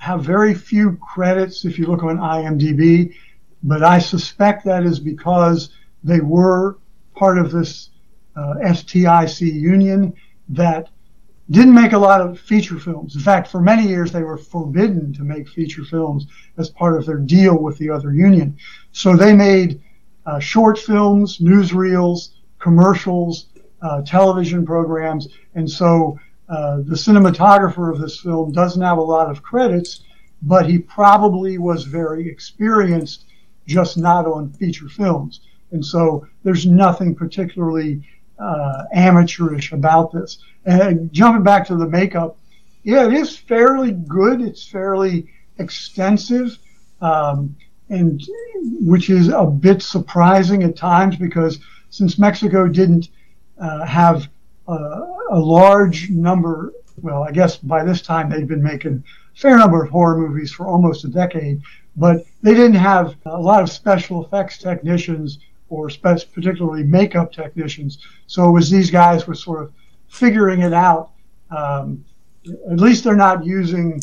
have 0.00 0.24
very 0.24 0.54
few 0.54 0.96
credits 0.96 1.66
if 1.66 1.78
you 1.78 1.86
look 1.86 2.02
on 2.02 2.16
IMDb, 2.16 3.14
but 3.62 3.82
I 3.82 3.98
suspect 3.98 4.64
that 4.64 4.84
is 4.84 4.98
because 4.98 5.68
they 6.02 6.20
were 6.20 6.78
part 7.14 7.36
of 7.36 7.52
this 7.52 7.90
uh, 8.34 8.54
STIC 8.62 9.42
union 9.42 10.14
that 10.48 10.88
didn't 11.50 11.74
make 11.74 11.92
a 11.92 11.98
lot 11.98 12.22
of 12.22 12.40
feature 12.40 12.78
films. 12.78 13.14
In 13.14 13.20
fact, 13.20 13.48
for 13.48 13.60
many 13.60 13.86
years 13.86 14.10
they 14.10 14.22
were 14.22 14.38
forbidden 14.38 15.12
to 15.12 15.22
make 15.22 15.46
feature 15.46 15.84
films 15.84 16.26
as 16.56 16.70
part 16.70 16.96
of 16.96 17.04
their 17.04 17.18
deal 17.18 17.58
with 17.58 17.76
the 17.76 17.90
other 17.90 18.14
union. 18.14 18.56
So 18.92 19.14
they 19.14 19.34
made 19.34 19.82
uh, 20.24 20.38
short 20.38 20.78
films, 20.78 21.40
newsreels, 21.40 22.30
commercials, 22.58 23.48
uh, 23.82 24.00
television 24.00 24.64
programs, 24.64 25.28
and 25.54 25.70
so 25.70 26.18
uh, 26.50 26.78
the 26.78 26.96
cinematographer 26.96 27.92
of 27.92 28.00
this 28.00 28.20
film 28.20 28.50
doesn't 28.50 28.82
have 28.82 28.98
a 28.98 29.02
lot 29.02 29.30
of 29.30 29.42
credits, 29.42 30.02
but 30.42 30.68
he 30.68 30.78
probably 30.78 31.58
was 31.58 31.84
very 31.84 32.28
experienced, 32.28 33.26
just 33.66 33.96
not 33.96 34.26
on 34.26 34.52
feature 34.54 34.88
films. 34.88 35.40
And 35.70 35.84
so 35.84 36.26
there's 36.42 36.66
nothing 36.66 37.14
particularly 37.14 38.02
uh, 38.40 38.84
amateurish 38.92 39.70
about 39.70 40.12
this. 40.12 40.38
And 40.64 41.12
jumping 41.12 41.44
back 41.44 41.66
to 41.68 41.76
the 41.76 41.86
makeup, 41.86 42.36
yeah, 42.82 43.06
it 43.06 43.12
is 43.12 43.36
fairly 43.36 43.92
good. 43.92 44.40
It's 44.40 44.66
fairly 44.66 45.30
extensive, 45.58 46.58
um, 47.00 47.54
and 47.90 48.20
which 48.80 49.08
is 49.08 49.28
a 49.28 49.44
bit 49.44 49.82
surprising 49.82 50.64
at 50.64 50.76
times 50.76 51.16
because 51.16 51.60
since 51.90 52.18
Mexico 52.18 52.66
didn't 52.66 53.10
uh, 53.60 53.84
have 53.84 54.28
a 54.70 55.38
large 55.38 56.10
number, 56.10 56.72
well, 57.02 57.22
I 57.22 57.32
guess 57.32 57.56
by 57.56 57.84
this 57.84 58.02
time 58.02 58.30
they'd 58.30 58.48
been 58.48 58.62
making 58.62 59.02
a 59.34 59.38
fair 59.38 59.56
number 59.58 59.82
of 59.82 59.90
horror 59.90 60.18
movies 60.18 60.52
for 60.52 60.66
almost 60.66 61.04
a 61.04 61.08
decade, 61.08 61.62
but 61.96 62.24
they 62.42 62.54
didn't 62.54 62.74
have 62.74 63.16
a 63.26 63.40
lot 63.40 63.62
of 63.62 63.70
special 63.70 64.24
effects 64.24 64.58
technicians 64.58 65.38
or 65.68 65.88
spe- 65.88 66.32
particularly 66.32 66.82
makeup 66.82 67.32
technicians. 67.32 67.98
So 68.26 68.48
it 68.48 68.52
was 68.52 68.70
these 68.70 68.90
guys 68.90 69.26
were 69.26 69.34
sort 69.34 69.62
of 69.62 69.72
figuring 70.08 70.62
it 70.62 70.72
out. 70.72 71.10
Um, 71.50 72.04
at 72.70 72.78
least 72.78 73.04
they're 73.04 73.16
not 73.16 73.44
using 73.44 74.00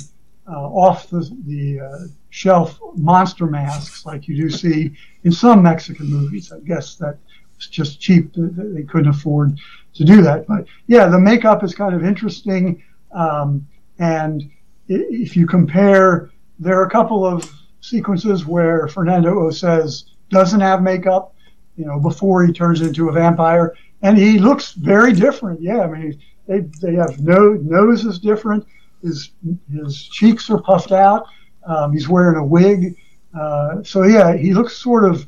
uh, 0.49 0.68
off 0.69 1.10
the, 1.10 1.30
the 1.45 1.80
uh, 1.81 2.07
shelf 2.30 2.80
monster 2.95 3.45
masks 3.45 4.06
like 4.06 4.27
you 4.27 4.35
do 4.35 4.49
see 4.49 4.94
in 5.23 5.31
some 5.31 5.61
Mexican 5.61 6.07
movies. 6.07 6.52
I 6.52 6.60
guess 6.60 6.95
that 6.95 7.18
was 7.57 7.68
just 7.68 7.99
cheap. 7.99 8.31
They 8.35 8.84
couldn't 8.84 9.10
afford 9.10 9.60
to 9.98 10.06
do 10.06 10.22
that. 10.22 10.48
But 10.48 10.65
yeah, 10.88 11.07
the 11.07 11.19
makeup 11.19 11.64
is 11.64 11.76
kind 11.76 11.94
of 11.94 12.03
interesting. 12.03 12.84
Um, 13.11 13.68
and 13.99 14.49
if 14.88 15.36
you 15.36 15.45
compare, 15.45 16.30
there 16.60 16.80
are 16.80 16.86
a 16.86 16.90
couple 16.90 17.26
of 17.26 17.52
sequences 17.82 18.45
where 18.45 18.88
Fernando 18.88 19.34
Osés 19.34 20.06
doesn't 20.30 20.60
have 20.60 20.82
makeup 20.82 21.34
you 21.78 21.86
know, 21.86 21.99
before 21.99 22.45
he 22.45 22.52
turns 22.52 22.82
into 22.82 23.07
a 23.07 23.11
vampire. 23.11 23.76
And 24.02 24.18
he 24.18 24.40
looks 24.40 24.74
very 24.74 25.14
different. 25.14 25.61
Yeah, 25.61 25.82
I 25.82 25.88
mean, 25.88 26.22
they, 26.48 26.60
they 26.82 26.95
have 26.95 27.19
no 27.19 27.53
nose 27.53 28.03
is 28.03 28.19
different. 28.19 28.65
His 29.02 29.32
his 29.72 30.03
cheeks 30.03 30.49
are 30.49 30.61
puffed 30.61 30.91
out. 30.91 31.28
Um, 31.65 31.94
he's 31.94 32.10
wearing 32.10 32.38
a 32.38 32.44
wig. 32.44 32.95
Uh, 33.40 33.84
so 33.84 34.03
yeah, 34.03 34.36
he 34.36 34.53
looks 34.53 34.76
sort 34.76 35.06
of 35.06 35.28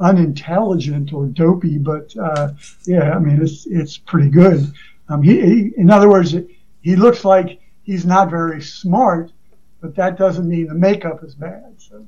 unintelligent 0.00 1.12
or 1.12 1.26
dopey, 1.26 1.78
but 1.78 2.14
uh, 2.16 2.52
yeah, 2.84 3.12
I 3.12 3.18
mean, 3.18 3.42
it's 3.42 3.66
it's 3.66 3.98
pretty 3.98 4.30
good. 4.30 4.72
Um, 5.08 5.22
he, 5.22 5.40
he, 5.40 5.72
in 5.76 5.90
other 5.90 6.08
words, 6.08 6.34
he 6.82 6.96
looks 6.96 7.24
like 7.24 7.60
he's 7.82 8.04
not 8.04 8.30
very 8.30 8.60
smart, 8.62 9.32
but 9.80 9.94
that 9.96 10.18
doesn't 10.18 10.48
mean 10.48 10.66
the 10.66 10.74
makeup 10.74 11.24
is 11.24 11.34
bad. 11.34 11.74
So. 11.78 12.06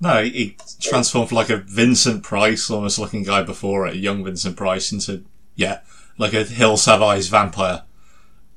No, 0.00 0.22
he 0.22 0.56
transformed 0.80 1.28
from 1.28 1.36
like 1.36 1.50
a 1.50 1.58
Vincent 1.58 2.22
Price 2.22 2.68
almost 2.70 2.98
looking 2.98 3.22
guy 3.22 3.42
before 3.42 3.86
it, 3.86 3.94
a 3.94 3.98
young 3.98 4.24
Vincent 4.24 4.56
Price, 4.56 4.90
into, 4.92 5.24
yeah, 5.54 5.80
like 6.18 6.34
a 6.34 6.44
Hill 6.44 6.76
Have 6.76 7.02
Eyes 7.02 7.28
vampire 7.28 7.84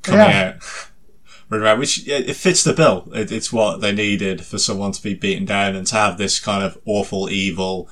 coming 0.01 0.21
yeah. 0.21 0.53
out. 0.55 1.77
Which 1.77 2.07
it 2.07 2.35
fits 2.35 2.63
the 2.63 2.73
bill. 2.73 3.07
It, 3.13 3.31
it's 3.31 3.53
what 3.53 3.79
they 3.79 3.91
needed 3.93 4.43
for 4.43 4.57
someone 4.57 4.91
to 4.93 5.01
be 5.01 5.13
beaten 5.13 5.45
down 5.45 5.75
and 5.75 5.85
to 5.87 5.95
have 5.95 6.17
this 6.17 6.39
kind 6.39 6.63
of 6.63 6.79
awful 6.85 7.29
evil, 7.29 7.87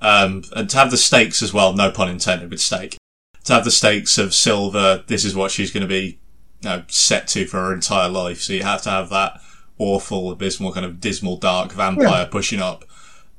um, 0.00 0.44
and 0.54 0.68
to 0.70 0.76
have 0.76 0.90
the 0.90 0.96
stakes 0.96 1.42
as 1.42 1.52
well. 1.52 1.72
No 1.72 1.90
pun 1.90 2.08
intended 2.08 2.50
with 2.50 2.60
stake. 2.60 2.96
To 3.44 3.54
have 3.54 3.64
the 3.64 3.70
stakes 3.70 4.18
of 4.18 4.34
silver, 4.34 5.04
This 5.06 5.24
is 5.24 5.34
what 5.34 5.50
she's 5.50 5.70
going 5.70 5.82
to 5.82 5.88
be 5.88 6.18
you 6.62 6.68
know, 6.68 6.84
set 6.88 7.28
to 7.28 7.46
for 7.46 7.58
her 7.58 7.72
entire 7.72 8.08
life. 8.08 8.40
So 8.40 8.52
you 8.52 8.62
have 8.62 8.82
to 8.82 8.90
have 8.90 9.10
that 9.10 9.40
awful, 9.78 10.30
abysmal, 10.30 10.72
kind 10.72 10.84
of 10.84 11.00
dismal, 11.00 11.36
dark 11.36 11.72
vampire 11.72 12.08
yeah. 12.08 12.24
pushing 12.26 12.60
up. 12.60 12.84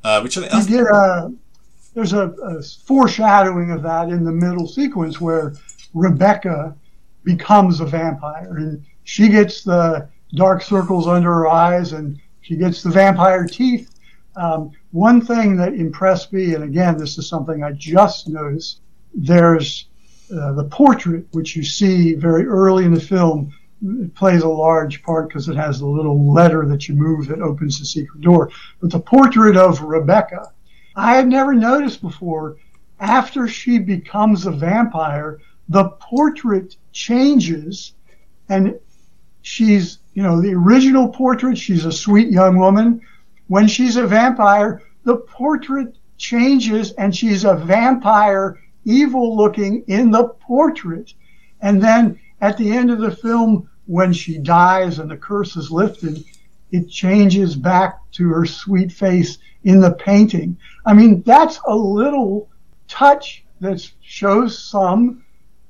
Uh, 0.04 0.22
which 0.22 0.38
I 0.38 0.48
think 0.48 0.70
you 0.70 0.78
get 0.78 0.88
a, 0.88 1.32
there's 1.94 2.14
a, 2.14 2.30
a, 2.30 2.64
foreshadowing 2.64 3.72
of 3.72 3.84
that 3.84 4.08
in 4.08 4.24
the 4.24 4.32
middle 4.32 4.66
sequence 4.66 5.20
where 5.20 5.56
Rebecca 5.94 6.74
becomes 7.26 7.82
a 7.82 7.86
vampire 7.86 8.56
and 8.58 8.86
she 9.04 9.28
gets 9.28 9.64
the 9.64 10.08
dark 10.36 10.62
circles 10.62 11.08
under 11.08 11.34
her 11.34 11.48
eyes 11.50 11.92
and 11.92 12.20
she 12.42 12.56
gets 12.56 12.82
the 12.82 12.90
vampire 12.90 13.46
teeth. 13.46 13.99
Um, 14.36 14.72
one 14.92 15.22
thing 15.22 15.58
that 15.58 15.74
impressed 15.74 16.32
me, 16.32 16.54
and 16.54 16.64
again, 16.64 16.98
this 16.98 17.18
is 17.18 17.28
something 17.28 17.64
I 17.64 17.72
just 17.72 18.28
noticed, 18.28 18.82
there's 19.14 19.88
uh, 20.32 20.54
the 20.54 20.66
portrait, 20.66 21.26
which 21.32 21.56
you 21.56 21.64
see 21.64 22.14
very 22.14 22.46
early 22.46 22.86
in 22.86 22.94
the 22.94 23.02
film, 23.02 23.52
it 23.82 24.14
plays 24.14 24.44
a 24.44 24.48
large 24.48 25.02
part 25.04 25.30
because 25.30 25.48
it 25.48 25.56
has 25.56 25.80
the 25.80 25.88
little 25.88 26.32
letter 26.32 26.66
that 26.68 26.88
you 26.88 26.96
move 26.96 27.28
that 27.28 27.42
opens 27.42 27.80
the 27.80 27.86
secret 27.86 28.22
door. 28.22 28.52
But 28.82 28.92
the 28.92 29.00
portrait 29.00 29.56
of 29.58 29.82
Rebecca, 29.82 30.52
I 30.96 31.16
had 31.16 31.28
never 31.28 31.54
noticed 31.54 32.02
before. 32.02 32.58
After 33.00 33.48
she 33.48 33.80
becomes 33.80 34.46
a 34.46 34.52
vampire, 34.52 35.40
the 35.70 35.86
portrait 36.02 36.76
changes 36.92 37.94
and 38.50 38.78
she's, 39.42 40.00
you 40.14 40.24
know, 40.24 40.42
the 40.42 40.54
original 40.54 41.08
portrait, 41.08 41.58
she's 41.58 41.86
a 41.86 41.92
sweet 41.92 42.30
young 42.30 42.58
woman. 42.58 43.02
When 43.50 43.68
she's 43.68 43.98
a 43.98 44.06
vampire, 44.06 44.84
the 45.06 45.18
portrait 45.18 45.98
changes 46.18 46.92
and 46.92 47.16
she's 47.16 47.44
a 47.44 47.56
vampire, 47.56 48.60
evil 48.86 49.36
looking 49.36 49.84
in 49.88 50.12
the 50.12 50.26
portrait. 50.26 51.14
And 51.60 51.82
then 51.82 52.20
at 52.42 52.58
the 52.58 52.72
end 52.72 52.92
of 52.92 53.00
the 53.00 53.10
film, 53.10 53.68
when 53.88 54.14
she 54.14 54.38
dies 54.38 55.00
and 55.00 55.10
the 55.10 55.18
curse 55.18 55.56
is 55.56 55.72
lifted, 55.72 56.24
it 56.72 56.90
changes 56.90 57.56
back 57.56 58.00
to 58.12 58.30
her 58.30 58.46
sweet 58.46 58.92
face 58.92 59.40
in 59.64 59.80
the 59.80 59.94
painting. 59.94 60.56
I 60.86 60.94
mean, 60.94 61.24
that's 61.24 61.60
a 61.66 61.76
little 61.76 62.50
touch 62.88 63.44
that 63.62 63.92
shows 64.02 64.64
some, 64.64 65.26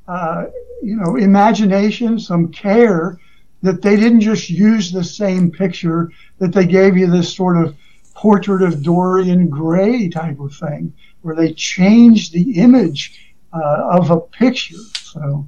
uh, 0.05 0.47
you 0.83 0.97
know, 0.97 1.15
imagination, 1.15 2.19
some 2.19 2.51
care 2.51 3.17
that 3.61 3.81
they 3.81 3.95
didn't 3.95 4.21
just 4.21 4.49
use 4.49 4.91
the 4.91 5.03
same 5.03 5.51
picture, 5.51 6.11
that 6.39 6.53
they 6.53 6.65
gave 6.65 6.95
you 6.97 7.07
this 7.07 7.33
sort 7.35 7.57
of 7.57 7.75
portrait 8.13 8.61
of 8.61 8.83
Dorian 8.83 9.49
Gray 9.49 10.09
type 10.09 10.39
of 10.39 10.53
thing, 10.55 10.93
where 11.21 11.35
they 11.35 11.53
changed 11.53 12.33
the 12.33 12.57
image 12.59 13.33
uh, 13.53 13.89
of 13.91 14.11
a 14.11 14.19
picture. 14.19 14.77
So 15.01 15.47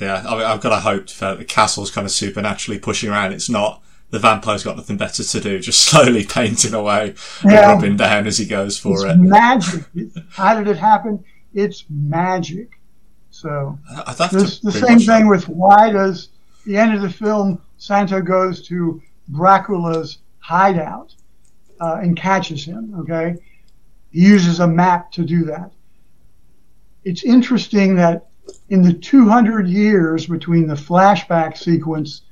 yeah, 0.00 0.24
I 0.26 0.34
mean, 0.34 0.44
I've 0.44 0.60
got 0.60 0.70
to 0.70 0.80
hope 0.80 1.08
that 1.10 1.38
the 1.38 1.44
castle's 1.44 1.90
kind 1.90 2.04
of 2.04 2.10
supernaturally 2.10 2.78
pushing 2.80 3.10
around. 3.10 3.32
It's 3.32 3.48
not 3.50 3.82
the 4.10 4.18
vampire's 4.18 4.62
got 4.64 4.76
nothing 4.76 4.96
better 4.96 5.22
to 5.24 5.40
do, 5.40 5.58
just 5.58 5.84
slowly 5.86 6.24
painting 6.24 6.74
away 6.74 7.14
and 7.42 7.52
Yeah. 7.52 7.72
rubbing 7.72 7.96
down 7.96 8.26
as 8.26 8.38
he 8.38 8.46
goes 8.46 8.78
for 8.78 9.06
it's 9.06 9.14
it. 9.14 9.18
magic. 9.18 9.84
How 10.30 10.54
did 10.58 10.68
it 10.68 10.76
happen? 10.78 11.24
It's 11.54 11.84
magic. 11.88 12.78
So 13.30 13.78
I'd 14.06 14.16
have 14.18 14.30
This, 14.30 14.58
to 14.60 14.66
the 14.66 14.72
same 14.72 14.98
that. 14.98 15.06
thing 15.06 15.28
with 15.28 15.48
why 15.48 15.90
does 15.90 16.28
the 16.64 16.76
end 16.76 16.94
of 16.94 17.02
the 17.02 17.10
film 17.10 17.60
Santo 17.78 18.20
goes 18.20 18.66
to 18.68 19.02
Dracula's 19.30 20.18
hideout 20.38 21.14
uh, 21.80 21.98
and 22.02 22.16
catches 22.16 22.64
him. 22.64 22.94
Okay, 23.00 23.36
he 24.10 24.20
uses 24.20 24.60
a 24.60 24.66
map 24.66 25.10
to 25.12 25.24
do 25.24 25.44
that. 25.44 25.72
It's 27.04 27.24
interesting 27.24 27.96
that 27.96 28.26
in 28.68 28.82
the 28.82 28.92
200 28.92 29.66
years 29.66 30.26
between 30.26 30.66
the 30.66 30.74
flashback 30.74 31.56
sequence 31.56 32.22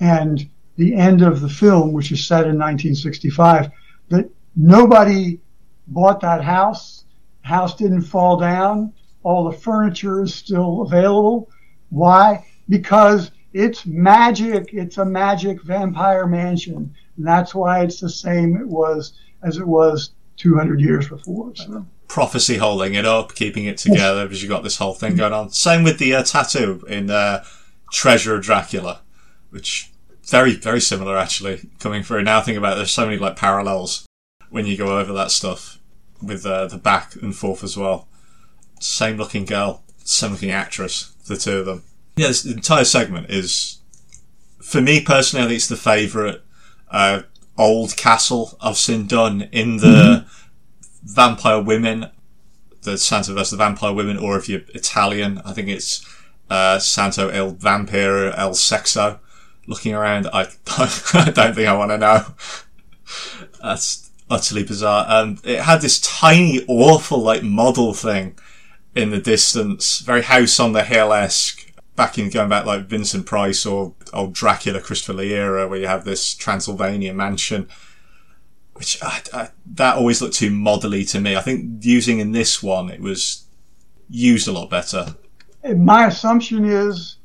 and 0.00 0.48
the 0.76 0.94
end 0.94 1.22
of 1.22 1.40
the 1.40 1.48
film, 1.48 1.92
which 1.92 2.10
is 2.10 2.26
set 2.26 2.46
in 2.46 2.58
1965, 2.58 3.70
that 4.08 4.30
nobody 4.56 5.40
bought 5.86 6.20
that 6.20 6.42
house. 6.42 7.04
House 7.42 7.74
didn't 7.76 8.02
fall 8.02 8.36
down. 8.36 8.92
All 9.22 9.44
the 9.44 9.56
furniture 9.56 10.22
is 10.22 10.34
still 10.34 10.82
available. 10.82 11.50
Why? 11.90 12.46
Because 12.68 13.30
it's 13.52 13.86
magic. 13.86 14.70
It's 14.72 14.98
a 14.98 15.04
magic 15.04 15.62
vampire 15.62 16.26
mansion. 16.26 16.94
And 17.16 17.26
that's 17.26 17.54
why 17.54 17.82
it's 17.82 18.00
the 18.00 18.08
same 18.08 18.56
it 18.56 18.66
was 18.66 19.14
as 19.42 19.56
it 19.56 19.66
was 19.66 20.12
200 20.36 20.80
years 20.80 21.08
before. 21.08 21.54
So, 21.54 21.86
prophecy 22.08 22.56
holding 22.56 22.94
it 22.94 23.06
up, 23.06 23.34
keeping 23.34 23.64
it 23.64 23.78
together 23.78 24.24
because 24.24 24.42
you've 24.42 24.50
got 24.50 24.62
this 24.62 24.78
whole 24.78 24.94
thing 24.94 25.16
going 25.16 25.32
on. 25.32 25.50
Same 25.50 25.82
with 25.82 25.98
the 25.98 26.14
uh, 26.14 26.22
tattoo 26.22 26.84
in 26.88 27.10
uh, 27.10 27.44
Treasure 27.92 28.34
of 28.34 28.42
Dracula, 28.42 29.00
which 29.50 29.90
very 30.26 30.54
very 30.54 30.80
similar 30.80 31.16
actually. 31.16 31.68
Coming 31.78 32.02
through 32.02 32.22
now, 32.22 32.40
think 32.40 32.58
about 32.58 32.74
it, 32.74 32.76
there's 32.76 32.90
so 32.90 33.06
many 33.06 33.18
like 33.18 33.36
parallels 33.36 34.06
when 34.48 34.66
you 34.66 34.76
go 34.76 34.98
over 34.98 35.12
that 35.12 35.30
stuff 35.30 35.78
with 36.22 36.44
uh, 36.46 36.66
the 36.66 36.78
back 36.78 37.16
and 37.16 37.34
forth 37.34 37.64
as 37.64 37.76
well. 37.76 38.08
Same 38.80 39.16
looking 39.16 39.44
girl, 39.44 39.82
same 40.04 40.32
looking 40.32 40.50
actress, 40.50 41.12
the 41.26 41.36
two 41.36 41.58
of 41.58 41.66
them. 41.66 41.82
Yeah, 42.20 42.26
this 42.26 42.44
entire 42.44 42.84
segment 42.84 43.30
is, 43.30 43.78
for 44.60 44.82
me 44.82 45.00
personally, 45.00 45.54
it's 45.54 45.68
the 45.68 45.74
favourite 45.74 46.42
uh, 46.90 47.22
old 47.56 47.96
castle 47.96 48.58
I've 48.60 48.76
seen 48.76 49.06
done 49.06 49.48
in 49.52 49.78
the 49.78 50.26
vampire 51.02 51.62
women, 51.62 52.10
the 52.82 52.98
Santo 52.98 53.32
versus 53.32 53.52
the 53.52 53.56
vampire 53.56 53.94
women, 53.94 54.18
or 54.18 54.36
if 54.36 54.50
you're 54.50 54.60
Italian, 54.74 55.40
I 55.46 55.54
think 55.54 55.68
it's 55.68 56.04
uh, 56.50 56.78
Santo 56.78 57.30
il 57.30 57.54
Vampiro 57.54 58.34
el 58.36 58.50
Sexo. 58.50 59.18
Looking 59.66 59.94
around, 59.94 60.26
I, 60.26 60.42
I 60.66 61.30
don't 61.34 61.54
think 61.54 61.68
I 61.68 61.74
want 61.74 61.90
to 61.90 61.96
know. 61.96 62.26
That's 63.62 64.10
utterly 64.28 64.64
bizarre. 64.64 65.06
Um, 65.08 65.38
it 65.42 65.60
had 65.60 65.80
this 65.80 65.98
tiny, 66.00 66.66
awful, 66.68 67.22
like, 67.22 67.42
model 67.42 67.94
thing 67.94 68.38
in 68.94 69.08
the 69.08 69.20
distance, 69.20 70.00
very 70.00 70.20
House 70.20 70.60
on 70.60 70.72
the 70.74 70.84
Hill 70.84 71.14
esque, 71.14 71.69
back 72.00 72.16
in 72.16 72.30
going 72.30 72.48
back 72.48 72.64
like 72.64 72.86
Vincent 72.86 73.26
Price 73.26 73.66
or 73.66 73.94
old 74.14 74.32
Dracula, 74.32 74.80
Christopher 74.80 75.12
Lee 75.12 75.34
era, 75.34 75.68
where 75.68 75.78
you 75.78 75.86
have 75.86 76.06
this 76.06 76.34
Transylvania 76.34 77.12
mansion 77.12 77.68
which 78.72 78.96
I, 79.02 79.20
I, 79.34 79.48
that 79.74 79.96
always 79.96 80.22
looked 80.22 80.36
too 80.36 80.50
modelly 80.50 81.06
to 81.10 81.20
me. 81.20 81.36
I 81.36 81.42
think 81.42 81.84
using 81.84 82.18
in 82.18 82.32
this 82.32 82.62
one, 82.62 82.88
it 82.88 83.02
was 83.02 83.44
used 84.08 84.48
a 84.48 84.52
lot 84.52 84.70
better. 84.70 85.14
my 85.76 86.06
assumption 86.06 86.64
is 86.64 87.16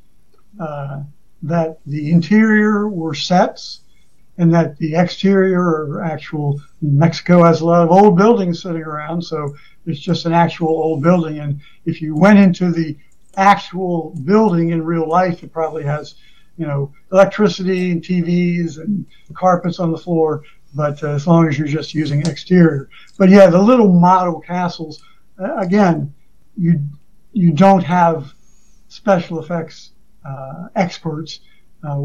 uh, 0.60 1.02
that 1.42 1.78
the 1.86 2.10
interior 2.10 2.90
were 2.90 3.14
sets 3.14 3.80
and 4.36 4.52
that 4.52 4.76
the 4.76 4.96
exterior 4.96 5.62
are 5.62 6.02
actual. 6.02 6.60
Mexico 6.82 7.42
has 7.42 7.62
a 7.62 7.64
lot 7.64 7.82
of 7.82 7.90
old 7.90 8.18
buildings 8.18 8.60
sitting 8.60 8.82
around, 8.82 9.22
so 9.22 9.56
it's 9.86 10.00
just 10.00 10.26
an 10.26 10.34
actual 10.34 10.68
old 10.68 11.02
building. 11.02 11.38
And 11.38 11.60
if 11.86 12.02
you 12.02 12.14
went 12.14 12.38
into 12.38 12.70
the 12.70 12.98
actual 13.36 14.14
building 14.24 14.70
in 14.70 14.84
real 14.84 15.08
life, 15.08 15.42
it 15.42 15.52
probably 15.52 15.84
has, 15.84 16.14
you 16.56 16.66
know, 16.66 16.92
electricity 17.12 17.90
and 17.90 18.02
TVs 18.02 18.78
and 18.78 19.04
carpets 19.34 19.78
on 19.78 19.92
the 19.92 19.98
floor. 19.98 20.42
But 20.74 21.02
uh, 21.02 21.10
as 21.10 21.26
long 21.26 21.48
as 21.48 21.58
you're 21.58 21.68
just 21.68 21.94
using 21.94 22.20
exterior, 22.26 22.88
but 23.18 23.30
yeah, 23.30 23.48
the 23.48 23.60
little 23.60 23.92
model 23.92 24.40
castles. 24.40 25.02
Uh, 25.38 25.56
again, 25.56 26.14
you 26.56 26.80
you 27.32 27.52
don't 27.52 27.84
have 27.84 28.32
special 28.88 29.40
effects 29.40 29.92
uh, 30.24 30.68
experts 30.74 31.40
uh, 31.86 32.04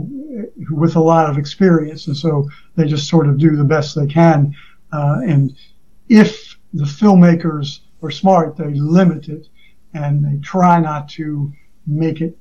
with 0.70 0.95
a 0.95 0.99
lot 0.99 1.30
of 1.30 1.38
experience, 1.38 2.08
and 2.08 2.16
so 2.16 2.48
they 2.76 2.86
just 2.86 3.10
sort 3.10 3.28
of 3.28 3.38
do 3.38 3.56
the 3.56 3.64
best 3.64 3.95
they 3.95 4.08
can. 4.08 4.53
Uh, 4.91 5.22
and 5.26 5.56
if 6.10 6.58
the 6.74 6.84
filmmakers 6.84 7.80
are 8.03 8.12
smart, 8.12 8.58
they 8.58 8.74
limit 8.74 9.30
it 9.30 9.48
and 9.93 10.23
they 10.23 10.41
try 10.41 10.80
not 10.80 11.09
to 11.09 11.51
make 11.85 12.22
it. 12.22 12.38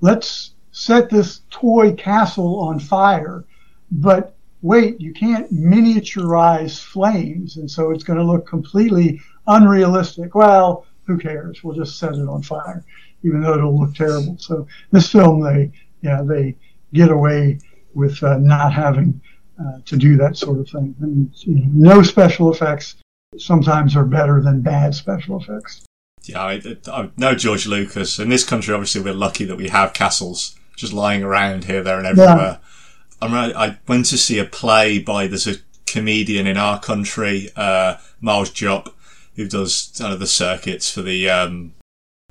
Let's 0.00 0.54
set 0.72 1.10
this 1.10 1.42
toy 1.50 1.92
castle 1.92 2.60
on 2.60 2.78
fire, 2.78 3.44
but 3.90 4.34
wait, 4.62 5.00
you 5.00 5.12
can't 5.12 5.52
miniaturize 5.52 6.82
flames, 6.82 7.56
and 7.56 7.70
so 7.70 7.90
it's 7.90 8.04
going 8.04 8.18
to 8.18 8.24
look 8.24 8.46
completely 8.46 9.20
unrealistic. 9.46 10.34
Well, 10.34 10.86
who 11.06 11.18
cares? 11.18 11.64
We'll 11.64 11.76
just 11.76 11.98
set 11.98 12.14
it 12.14 12.28
on 12.28 12.42
fire, 12.42 12.84
even 13.22 13.42
though 13.42 13.54
it'll 13.54 13.78
look 13.78 13.94
terrible. 13.94 14.36
So 14.38 14.66
this 14.90 15.10
film, 15.10 15.42
they 15.42 15.72
yeah 16.02 16.22
they 16.22 16.56
get 16.92 17.10
away 17.10 17.58
with 17.94 18.22
uh, 18.22 18.38
not 18.38 18.72
having 18.72 19.20
uh, 19.60 19.78
to 19.84 19.96
do 19.96 20.16
that 20.16 20.36
sort 20.36 20.58
of 20.58 20.68
thing. 20.68 20.94
Mean, 20.98 21.32
you 21.40 21.54
know, 21.54 21.96
no 21.96 22.02
special 22.02 22.52
effects 22.52 22.96
sometimes 23.38 23.96
are 23.96 24.04
better 24.04 24.40
than 24.40 24.60
bad 24.60 24.94
special 24.94 25.40
effects. 25.40 25.84
Yeah, 26.30 26.42
I, 26.42 26.76
I 26.86 27.10
know 27.16 27.34
George 27.34 27.66
Lucas. 27.66 28.18
In 28.18 28.28
this 28.28 28.44
country, 28.44 28.72
obviously, 28.72 29.02
we're 29.02 29.14
lucky 29.14 29.44
that 29.44 29.56
we 29.56 29.68
have 29.68 29.92
castles 29.92 30.56
just 30.76 30.92
lying 30.92 31.22
around 31.22 31.64
here, 31.64 31.82
there, 31.82 31.98
and 31.98 32.06
everywhere. 32.06 32.60
I 33.20 33.26
remember 33.26 33.56
I 33.56 33.78
went 33.86 34.06
to 34.06 34.18
see 34.18 34.38
a 34.38 34.44
play 34.44 34.98
by 34.98 35.26
there's 35.26 35.46
a 35.46 35.56
comedian 35.86 36.46
in 36.46 36.56
our 36.56 36.80
country, 36.80 37.50
uh, 37.56 37.96
Miles 38.20 38.50
Jupp, 38.50 38.94
who 39.36 39.48
does 39.48 39.92
kind 39.98 40.12
of 40.12 40.20
the 40.20 40.26
circuits 40.26 40.90
for 40.90 41.02
the 41.02 41.28
um, 41.28 41.74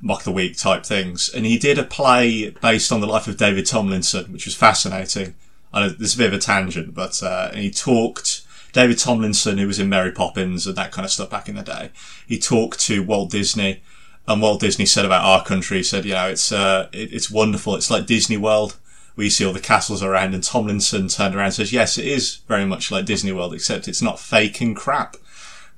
mock 0.01 0.23
the 0.23 0.31
week 0.31 0.57
type 0.57 0.85
things, 0.85 1.29
and 1.29 1.45
he 1.45 1.57
did 1.57 1.77
a 1.77 1.83
play 1.83 2.49
based 2.61 2.91
on 2.91 3.01
the 3.01 3.07
life 3.07 3.27
of 3.27 3.37
David 3.37 3.65
Tomlinson, 3.65 4.31
which 4.31 4.45
was 4.45 4.55
fascinating. 4.55 5.35
I 5.71 5.81
know 5.81 5.89
this 5.89 6.09
is 6.09 6.15
a 6.15 6.19
bit 6.19 6.33
of 6.33 6.39
a 6.39 6.41
tangent, 6.41 6.93
but 6.93 7.21
uh, 7.21 7.49
and 7.51 7.61
he 7.61 7.71
talked. 7.71 8.41
David 8.71 8.99
Tomlinson, 8.99 9.57
who 9.57 9.65
was 9.65 9.79
in 9.79 9.89
Mary 9.89 10.11
Poppins 10.11 10.67
and 10.67 10.75
that 10.75 10.91
kind 10.91 11.03
of 11.03 11.11
stuff 11.11 11.31
back 11.31 11.49
in 11.49 11.55
the 11.55 11.63
day, 11.63 11.89
he 12.27 12.37
talked 12.37 12.79
to 12.81 13.01
Walt 13.01 13.31
Disney, 13.31 13.81
and 14.29 14.41
Walt 14.41 14.61
Disney 14.61 14.85
said 14.85 15.05
about 15.05 15.25
our 15.25 15.43
country, 15.43 15.77
he 15.77 15.83
said, 15.83 16.05
you 16.05 16.13
know, 16.13 16.29
it's 16.29 16.51
uh, 16.51 16.87
it, 16.93 17.11
it's 17.11 17.31
wonderful. 17.31 17.75
It's 17.75 17.89
like 17.89 18.05
Disney 18.05 18.37
World 18.37 18.77
We 19.15 19.29
see 19.29 19.43
all 19.43 19.51
the 19.53 19.59
castles 19.59 20.03
around. 20.03 20.33
And 20.35 20.43
Tomlinson 20.43 21.07
turned 21.09 21.35
around 21.35 21.45
and 21.45 21.53
says, 21.55 21.73
yes, 21.73 21.97
it 21.97 22.05
is 22.05 22.37
very 22.47 22.63
much 22.65 22.91
like 22.91 23.05
Disney 23.05 23.31
World, 23.33 23.53
except 23.53 23.87
it's 23.87 24.01
not 24.01 24.19
fake 24.19 24.61
and 24.61 24.75
crap. 24.75 25.17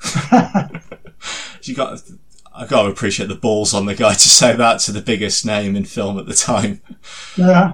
you 1.63 1.73
got, 1.75 2.01
I 2.53 2.65
got 2.67 2.83
to 2.83 2.89
appreciate 2.89 3.29
the 3.29 3.35
balls 3.35 3.73
on 3.73 3.85
the 3.85 3.95
guy 3.95 4.13
to 4.13 4.29
say 4.29 4.53
that 4.55 4.81
to 4.81 4.91
the 4.91 5.01
biggest 5.01 5.45
name 5.45 5.75
in 5.75 5.85
film 5.85 6.19
at 6.19 6.25
the 6.25 6.33
time. 6.33 6.81
Yeah, 7.37 7.73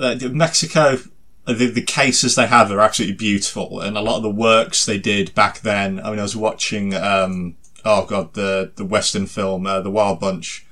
Uh, 0.00 0.16
Mexico, 0.30 0.98
uh, 1.46 1.52
the, 1.52 1.66
the 1.66 1.82
cases 1.82 2.34
they 2.34 2.46
have 2.46 2.70
are 2.72 2.80
absolutely 2.80 3.16
beautiful, 3.16 3.80
and 3.80 3.96
a 3.96 4.00
lot 4.00 4.16
of 4.16 4.22
the 4.22 4.30
works 4.30 4.84
they 4.84 4.98
did 4.98 5.34
back 5.34 5.60
then. 5.60 6.00
I 6.00 6.10
mean, 6.10 6.18
I 6.18 6.22
was 6.22 6.36
watching, 6.36 6.94
um, 6.94 7.56
oh 7.84 8.06
god, 8.06 8.34
the 8.34 8.72
the 8.74 8.84
Western 8.84 9.26
film, 9.26 9.66
uh, 9.66 9.80
The 9.80 9.90
Wild 9.90 10.20
Bunch, 10.20 10.66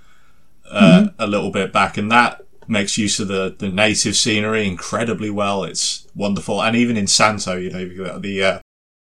uh, 0.71 1.09
a 1.19 1.27
little 1.27 1.51
bit 1.51 1.73
back, 1.73 1.97
and 1.97 2.11
that 2.11 2.43
makes 2.69 2.99
use 2.99 3.21
of 3.21 3.29
the, 3.29 3.55
the 3.57 3.69
native 3.69 4.17
scenery 4.17 4.67
incredibly 4.67 5.31
well. 5.31 5.65
It's 5.65 6.07
wonderful, 6.15 6.63
and 6.63 6.77
even 6.77 6.97
in 6.97 7.07
Santo, 7.07 7.57
you 7.57 7.71
know, 7.71 7.79
you've 7.79 8.07
got 8.07 8.23
the 8.23 8.43
uh, 8.43 8.59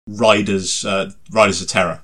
Riders, 0.09 0.85
uh, 0.85 1.13
Riders 1.31 1.63
of 1.63 1.69
Terror, 1.69 2.03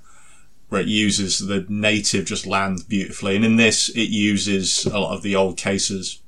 where 0.69 0.81
it 0.81 0.89
uses 0.89 1.39
the 1.39 1.66
native 1.69 2.27
just 2.27 2.47
land 2.47 2.85
beautifully, 2.89 3.37
and 3.37 3.45
in 3.45 3.57
this, 3.57 3.89
it 3.91 4.09
uses 4.09 4.87
a 4.87 4.99
lot 4.99 5.15
of 5.15 5.23
the 5.23 5.35
old 5.35 5.57
cases 5.57 6.20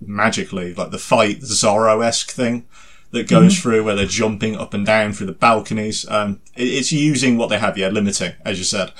magically, 0.00 0.74
like 0.74 0.90
the 0.90 0.98
fight, 0.98 1.40
the 1.40 1.46
Zorro 1.46 2.04
esque 2.04 2.32
thing 2.32 2.66
that 3.12 3.28
goes 3.28 3.60
through 3.60 3.84
where 3.84 3.94
they're 3.94 4.06
jumping 4.06 4.56
up 4.56 4.72
and 4.74 4.86
down 4.86 5.12
through 5.12 5.26
the 5.26 5.32
balconies. 5.32 6.08
Um, 6.08 6.40
it, 6.56 6.64
it's 6.64 6.92
using 6.92 7.36
what 7.36 7.50
they 7.50 7.58
have, 7.58 7.76
yeah, 7.76 7.88
limiting, 7.88 8.32
as 8.44 8.58
you 8.58 8.64
said. 8.64 8.90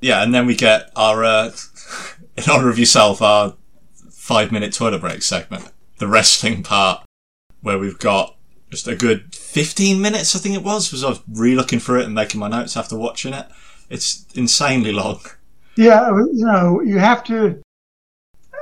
Yeah, 0.00 0.22
and 0.22 0.34
then 0.34 0.46
we 0.46 0.54
get 0.54 0.90
our, 0.96 1.24
uh, 1.24 1.52
in 2.36 2.44
honor 2.50 2.70
of 2.70 2.78
yourself, 2.78 3.20
our 3.20 3.54
five 4.10 4.52
minute 4.52 4.72
toilet 4.72 5.00
break 5.00 5.22
segment, 5.22 5.70
the 5.98 6.06
wrestling 6.06 6.62
part, 6.62 7.04
where 7.60 7.78
we've 7.78 7.98
got 7.98 8.36
just 8.70 8.86
a 8.86 8.94
good 8.94 9.34
15 9.34 10.00
minutes, 10.00 10.34
I 10.34 10.38
think 10.38 10.54
it 10.54 10.62
was, 10.62 10.92
was 10.92 11.02
I 11.02 11.08
was 11.08 11.20
re-looking 11.28 11.80
through 11.80 12.00
it 12.00 12.04
and 12.04 12.14
making 12.14 12.40
my 12.40 12.48
notes 12.48 12.76
after 12.76 12.96
watching 12.96 13.34
it. 13.34 13.46
It's 13.88 14.24
insanely 14.34 14.92
long. 14.92 15.20
Yeah, 15.76 16.08
you 16.10 16.44
know, 16.44 16.80
you 16.80 16.98
have 16.98 17.24
to. 17.24 17.60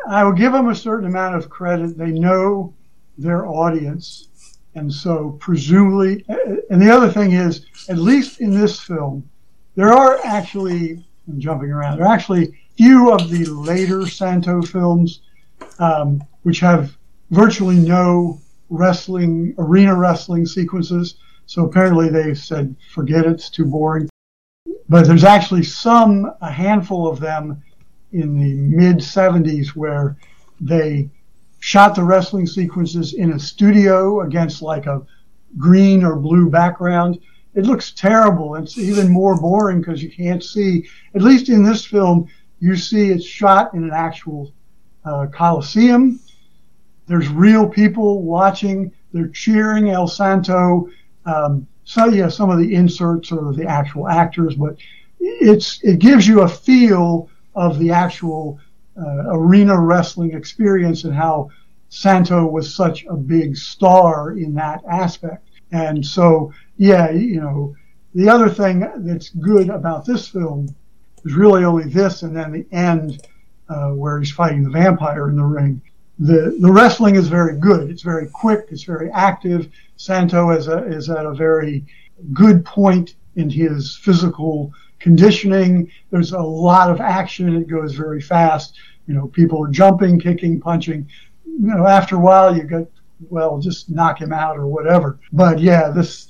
I 0.09 0.24
will 0.24 0.32
give 0.32 0.52
them 0.52 0.69
a 0.69 0.74
certain 0.74 1.06
amount 1.06 1.36
of 1.36 1.51
credit. 1.51 1.98
They 1.98 2.10
know 2.10 2.74
their 3.19 3.47
audience, 3.47 4.28
and 4.74 4.93
so 4.93 5.36
presumably, 5.40 6.24
and 6.70 6.81
the 6.81 6.90
other 6.90 7.10
thing 7.10 7.32
is, 7.32 7.66
at 7.90 7.98
least 7.98 8.40
in 8.40 8.59
this 8.59 8.81
film, 8.81 9.28
there 9.74 9.93
are 9.93 10.19
actually 10.24 11.05
I'm 11.29 11.41
jumping 11.41 11.71
around. 11.71 11.99
There 11.99 12.07
are 12.07 12.15
actually 12.15 12.59
few 12.77 13.13
of 13.13 13.29
the 13.29 13.45
later 13.47 14.07
Santo 14.07 14.63
films 14.63 15.21
um, 15.79 16.23
which 16.43 16.61
have 16.61 16.97
virtually 17.31 17.77
no 17.77 18.41
wrestling 18.71 19.55
arena 19.59 19.95
wrestling 19.95 20.47
sequences. 20.47 21.17
So 21.47 21.65
apparently 21.65 22.09
they 22.09 22.35
said, 22.35 22.75
forget 22.93 23.25
it, 23.27 23.33
it's 23.33 23.51
too 23.51 23.65
boring. 23.65 24.09
But 24.89 25.07
there's 25.07 25.25
actually 25.25 25.65
some, 25.65 26.33
a 26.41 26.51
handful 26.51 27.09
of 27.09 27.21
them 27.21 27.63
in 28.13 28.39
the 28.39 28.55
mid 28.55 28.99
70s 28.99 29.69
where 29.69 30.17
they 30.61 31.11
shot 31.61 31.95
the 31.95 32.05
wrestling 32.05 32.47
sequences 32.47 33.15
in 33.15 33.33
a 33.33 33.39
studio 33.39 34.21
against 34.23 34.63
like 34.63 34.87
a 34.87 35.03
green 35.57 36.05
or 36.05 36.17
blue 36.17 36.49
background. 36.49 37.19
It 37.59 37.67
looks 37.67 37.91
terrible. 37.91 38.55
It's 38.55 38.79
even 38.79 39.11
more 39.11 39.37
boring 39.37 39.81
because 39.81 40.01
you 40.01 40.13
can't 40.13 40.45
see. 40.45 40.89
At 41.17 41.23
least 41.23 41.49
in 41.49 41.65
this 41.65 41.85
film, 41.85 42.29
you 42.61 42.77
see 42.77 43.11
it's 43.11 43.25
shot 43.25 43.75
in 43.75 43.83
an 43.83 43.91
actual 43.93 44.53
uh, 45.05 45.27
coliseum. 45.33 46.21
There's 47.09 47.27
real 47.29 47.69
people 47.69 48.23
watching. 48.23 48.93
They're 49.13 49.27
cheering 49.27 49.91
El 49.91 50.07
Santo. 50.07 50.89
Um, 51.27 51.67
so 51.83 52.05
yeah, 52.05 52.29
some 52.29 52.49
of 52.49 52.59
the 52.61 52.75
inserts 52.77 53.33
are 53.33 53.53
the 53.53 53.67
actual 53.67 54.07
actors, 54.07 54.55
but 54.55 54.77
it's 55.19 55.83
it 55.83 55.99
gives 55.99 56.29
you 56.29 56.43
a 56.43 56.49
feel 56.49 57.29
of 57.57 57.81
the 57.81 57.91
actual 57.91 58.61
uh, 58.97 59.35
arena 59.35 59.77
wrestling 59.77 60.33
experience 60.33 61.03
and 61.03 61.13
how 61.13 61.51
Santo 61.89 62.47
was 62.47 62.73
such 62.73 63.05
a 63.07 63.17
big 63.17 63.57
star 63.57 64.39
in 64.39 64.55
that 64.55 64.85
aspect. 64.89 65.48
And 65.73 66.05
so, 66.05 66.53
yeah, 66.77 67.11
you 67.11 67.40
know, 67.40 67.74
the 68.15 68.28
other 68.28 68.49
thing 68.49 68.81
that's 68.99 69.31
good 69.31 69.69
about 69.69 70.05
this 70.05 70.28
film 70.28 70.74
is 71.24 71.35
really 71.35 71.65
only 71.65 71.89
this 71.89 72.23
and 72.23 72.35
then 72.35 72.53
the 72.53 72.66
end 72.74 73.27
uh, 73.69 73.90
where 73.90 74.19
he's 74.19 74.32
fighting 74.32 74.65
the 74.65 74.70
vampire 74.70 75.28
in 75.28 75.36
the 75.36 75.45
ring. 75.45 75.82
The, 76.19 76.57
the 76.61 76.73
wrestling 76.73 77.15
is 77.16 77.28
very 77.28 77.59
good. 77.59 77.90
It's 77.90 78.03
very 78.03 78.28
quick. 78.28 78.66
It's 78.70 78.82
very 78.82 79.11
active. 79.12 79.69
Santo 79.97 80.51
is, 80.51 80.69
a, 80.69 80.85
is 80.85 81.11
at 81.11 81.27
a 81.27 81.35
very 81.35 81.85
good 82.32 82.65
point 82.65 83.15
in 83.36 83.51
his 83.51 83.97
physical 83.97 84.73
conditioning. 84.99 85.90
There's 86.11 86.32
a 86.32 86.40
lot 86.40 86.90
of 86.90 87.01
action. 87.01 87.55
It 87.55 87.69
goes 87.69 87.95
very 87.95 88.20
fast. 88.20 88.74
You 89.07 89.15
know, 89.15 89.28
people 89.28 89.65
are 89.65 89.70
jumping, 89.70 90.19
kicking, 90.19 90.61
punching. 90.61 91.09
You 91.47 91.74
know, 91.74 91.86
after 91.86 92.16
a 92.16 92.20
while, 92.20 92.57
you 92.57 92.65
get, 92.65 92.90
well, 93.28 93.59
just 93.59 93.90
knock 93.90 94.20
him 94.20 94.32
out 94.32 94.57
or 94.57 94.66
whatever. 94.66 95.19
But 95.32 95.59
yeah, 95.59 95.90
this, 95.90 96.28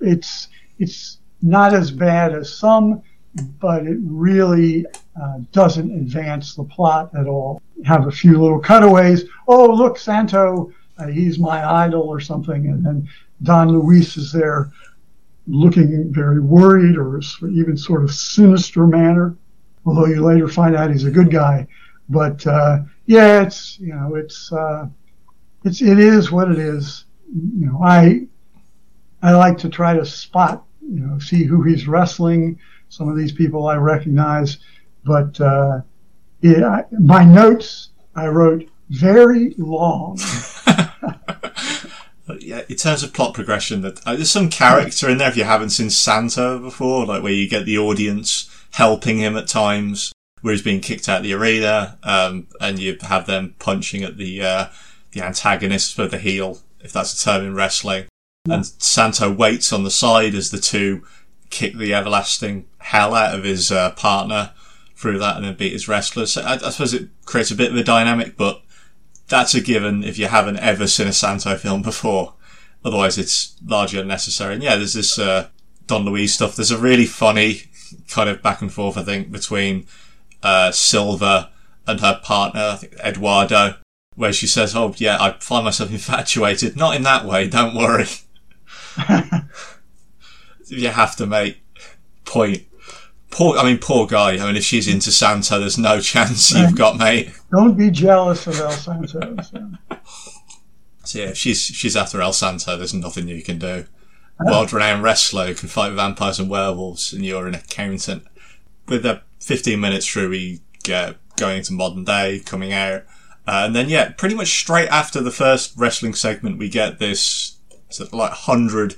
it's, 0.00 0.48
it's 0.78 1.18
not 1.42 1.74
as 1.74 1.90
bad 1.90 2.34
as 2.34 2.52
some, 2.52 3.02
but 3.60 3.86
it 3.86 3.98
really 4.02 4.86
uh, 5.20 5.38
doesn't 5.52 5.90
advance 5.90 6.54
the 6.54 6.64
plot 6.64 7.10
at 7.18 7.26
all. 7.26 7.62
Have 7.84 8.06
a 8.06 8.12
few 8.12 8.40
little 8.40 8.58
cutaways. 8.58 9.24
Oh, 9.46 9.66
look, 9.66 9.98
Santo, 9.98 10.72
uh, 10.98 11.06
he's 11.06 11.38
my 11.38 11.64
idol 11.84 12.02
or 12.02 12.20
something. 12.20 12.66
And 12.66 12.84
then 12.84 13.08
Don 13.42 13.68
Luis 13.68 14.16
is 14.16 14.32
there 14.32 14.70
looking 15.46 16.12
very 16.12 16.40
worried 16.40 16.96
or 16.96 17.20
even 17.42 17.76
sort 17.76 18.04
of 18.04 18.12
sinister 18.12 18.86
manner, 18.86 19.36
although 19.84 20.06
you 20.06 20.24
later 20.24 20.48
find 20.48 20.76
out 20.76 20.90
he's 20.90 21.04
a 21.04 21.10
good 21.10 21.30
guy. 21.30 21.66
But 22.08 22.46
uh, 22.46 22.80
yeah, 23.06 23.42
it's 23.42 23.78
you 23.78 23.94
know 23.94 24.16
it's 24.16 24.52
uh, 24.52 24.86
it's 25.64 25.82
it 25.82 25.98
is 25.98 26.30
what 26.30 26.50
it 26.50 26.58
is. 26.58 27.04
You 27.32 27.66
know, 27.66 27.80
I 27.82 28.26
I 29.22 29.32
like 29.32 29.58
to 29.58 29.68
try 29.68 29.94
to 29.94 30.04
spot 30.04 30.64
you 30.82 31.00
know 31.00 31.18
see 31.18 31.44
who 31.44 31.62
he's 31.62 31.86
wrestling. 31.86 32.58
Some 32.88 33.08
of 33.08 33.16
these 33.16 33.32
people 33.32 33.68
I 33.68 33.76
recognize, 33.76 34.58
but 35.04 35.40
uh, 35.40 35.80
yeah, 36.40 36.82
my 36.98 37.24
notes 37.24 37.90
I 38.16 38.26
wrote 38.26 38.68
very 38.88 39.54
long. 39.58 40.18
yeah, 42.40 42.62
in 42.68 42.76
terms 42.76 43.02
of 43.02 43.12
plot 43.12 43.34
progression, 43.34 43.82
that 43.82 44.04
uh, 44.06 44.16
there's 44.16 44.30
some 44.30 44.50
character 44.50 45.08
in 45.08 45.18
there 45.18 45.28
if 45.28 45.36
you 45.36 45.44
haven't 45.44 45.70
seen 45.70 45.90
Santo 45.90 46.58
before, 46.58 47.06
like 47.06 47.22
where 47.22 47.32
you 47.32 47.48
get 47.48 47.64
the 47.64 47.78
audience 47.78 48.50
helping 48.72 49.18
him 49.18 49.36
at 49.36 49.46
times, 49.46 50.12
where 50.40 50.52
he's 50.52 50.62
being 50.62 50.80
kicked 50.80 51.08
out 51.08 51.18
of 51.18 51.22
the 51.22 51.32
arena, 51.32 51.98
um, 52.02 52.48
and 52.60 52.78
you 52.78 52.96
have 53.02 53.26
them 53.26 53.54
punching 53.58 54.02
at 54.02 54.16
the 54.16 54.42
uh, 54.42 54.66
the 55.12 55.22
antagonist 55.22 55.94
for 55.94 56.06
the 56.06 56.18
heel, 56.18 56.58
if 56.80 56.92
that's 56.92 57.20
a 57.20 57.24
term 57.24 57.44
in 57.44 57.54
wrestling. 57.54 58.06
Yeah. 58.46 58.54
And 58.54 58.66
Santo 58.66 59.30
waits 59.32 59.72
on 59.72 59.84
the 59.84 59.90
side 59.90 60.34
as 60.34 60.50
the 60.50 60.58
two 60.58 61.04
kick 61.50 61.76
the 61.76 61.92
everlasting 61.92 62.66
hell 62.78 63.14
out 63.14 63.34
of 63.34 63.44
his 63.44 63.70
uh, 63.72 63.90
partner 63.92 64.52
through 64.94 65.18
that 65.18 65.36
and 65.36 65.44
then 65.44 65.54
beat 65.54 65.72
his 65.72 65.88
wrestlers. 65.88 66.32
So 66.32 66.42
I, 66.42 66.54
I 66.54 66.70
suppose 66.70 66.94
it 66.94 67.08
creates 67.24 67.50
a 67.50 67.56
bit 67.56 67.70
of 67.70 67.76
a 67.76 67.84
dynamic, 67.84 68.36
but 68.36 68.62
that's 69.28 69.54
a 69.54 69.60
given 69.60 70.04
if 70.04 70.18
you 70.18 70.26
haven't 70.26 70.58
ever 70.58 70.86
seen 70.86 71.08
a 71.08 71.12
Santo 71.12 71.56
film 71.56 71.82
before. 71.90 72.34
Otherwise, 72.84 73.18
it's 73.18 73.56
largely 73.64 74.00
unnecessary. 74.00 74.54
And 74.54 74.62
yeah, 74.62 74.76
there's 74.76 74.94
this 74.94 75.18
uh, 75.18 75.48
Don 75.86 76.04
Luis 76.04 76.34
stuff. 76.34 76.56
There's 76.56 76.70
a 76.70 76.78
really 76.78 77.06
funny 77.06 77.62
kind 78.08 78.28
of 78.28 78.42
back 78.42 78.62
and 78.62 78.72
forth, 78.72 78.96
I 78.96 79.02
think, 79.02 79.30
between 79.30 79.86
uh, 80.42 80.70
Silva 80.70 81.50
and 81.86 82.00
her 82.00 82.20
partner, 82.22 82.78
Eduardo, 83.04 83.74
where 84.20 84.32
she 84.32 84.46
says, 84.46 84.76
"Oh 84.76 84.94
yeah, 84.98 85.16
I 85.20 85.32
find 85.40 85.64
myself 85.64 85.90
infatuated. 86.00 86.76
Not 86.76 86.94
in 86.96 87.02
that 87.02 87.24
way. 87.24 87.48
Don't 87.48 87.74
worry." 87.74 88.06
you 90.66 90.88
have 90.88 91.16
to 91.16 91.26
make 91.26 91.62
point 92.24 92.66
Poor, 93.30 93.56
I 93.56 93.64
mean, 93.64 93.78
poor 93.78 94.06
guy. 94.06 94.32
I 94.32 94.46
mean, 94.46 94.56
if 94.56 94.64
she's 94.64 94.88
into 94.88 95.12
Santo, 95.12 95.60
there's 95.60 95.78
no 95.78 96.00
chance 96.12 96.52
you've 96.52 96.76
got, 96.76 96.98
mate. 96.98 97.32
Don't 97.52 97.76
be 97.76 97.90
jealous 97.90 98.46
of 98.46 98.58
El 98.58 98.70
Santo. 98.72 99.36
So. 99.42 99.70
so 101.04 101.18
yeah, 101.18 101.28
if 101.28 101.36
she's 101.36 101.60
she's 101.60 101.96
after 101.96 102.20
El 102.20 102.32
Santo, 102.32 102.76
there's 102.76 102.92
nothing 102.92 103.28
you 103.28 103.42
can 103.42 103.58
do. 103.58 103.84
World-renowned 104.44 105.02
wrestler 105.02 105.48
who 105.48 105.54
can 105.54 105.68
fight 105.68 105.92
vampires 105.92 106.40
and 106.40 106.48
werewolves, 106.48 107.12
and 107.12 107.24
you're 107.24 107.46
an 107.46 107.54
accountant. 107.54 108.26
With 108.88 109.02
the 109.02 109.22
15 109.40 109.78
minutes 109.78 110.06
through, 110.06 110.30
we 110.30 110.60
get 110.82 111.16
going 111.36 111.62
to 111.62 111.72
modern 111.72 112.04
day, 112.04 112.40
coming 112.40 112.72
out, 112.72 113.04
uh, 113.50 113.64
and 113.64 113.74
then 113.74 113.88
yeah, 113.88 114.10
pretty 114.10 114.36
much 114.36 114.60
straight 114.60 114.88
after 114.90 115.20
the 115.20 115.32
first 115.32 115.76
wrestling 115.76 116.14
segment, 116.14 116.56
we 116.56 116.68
get 116.68 117.00
this 117.00 117.56
sort 117.88 118.10
of 118.10 118.14
like 118.14 118.30
hundred 118.30 118.94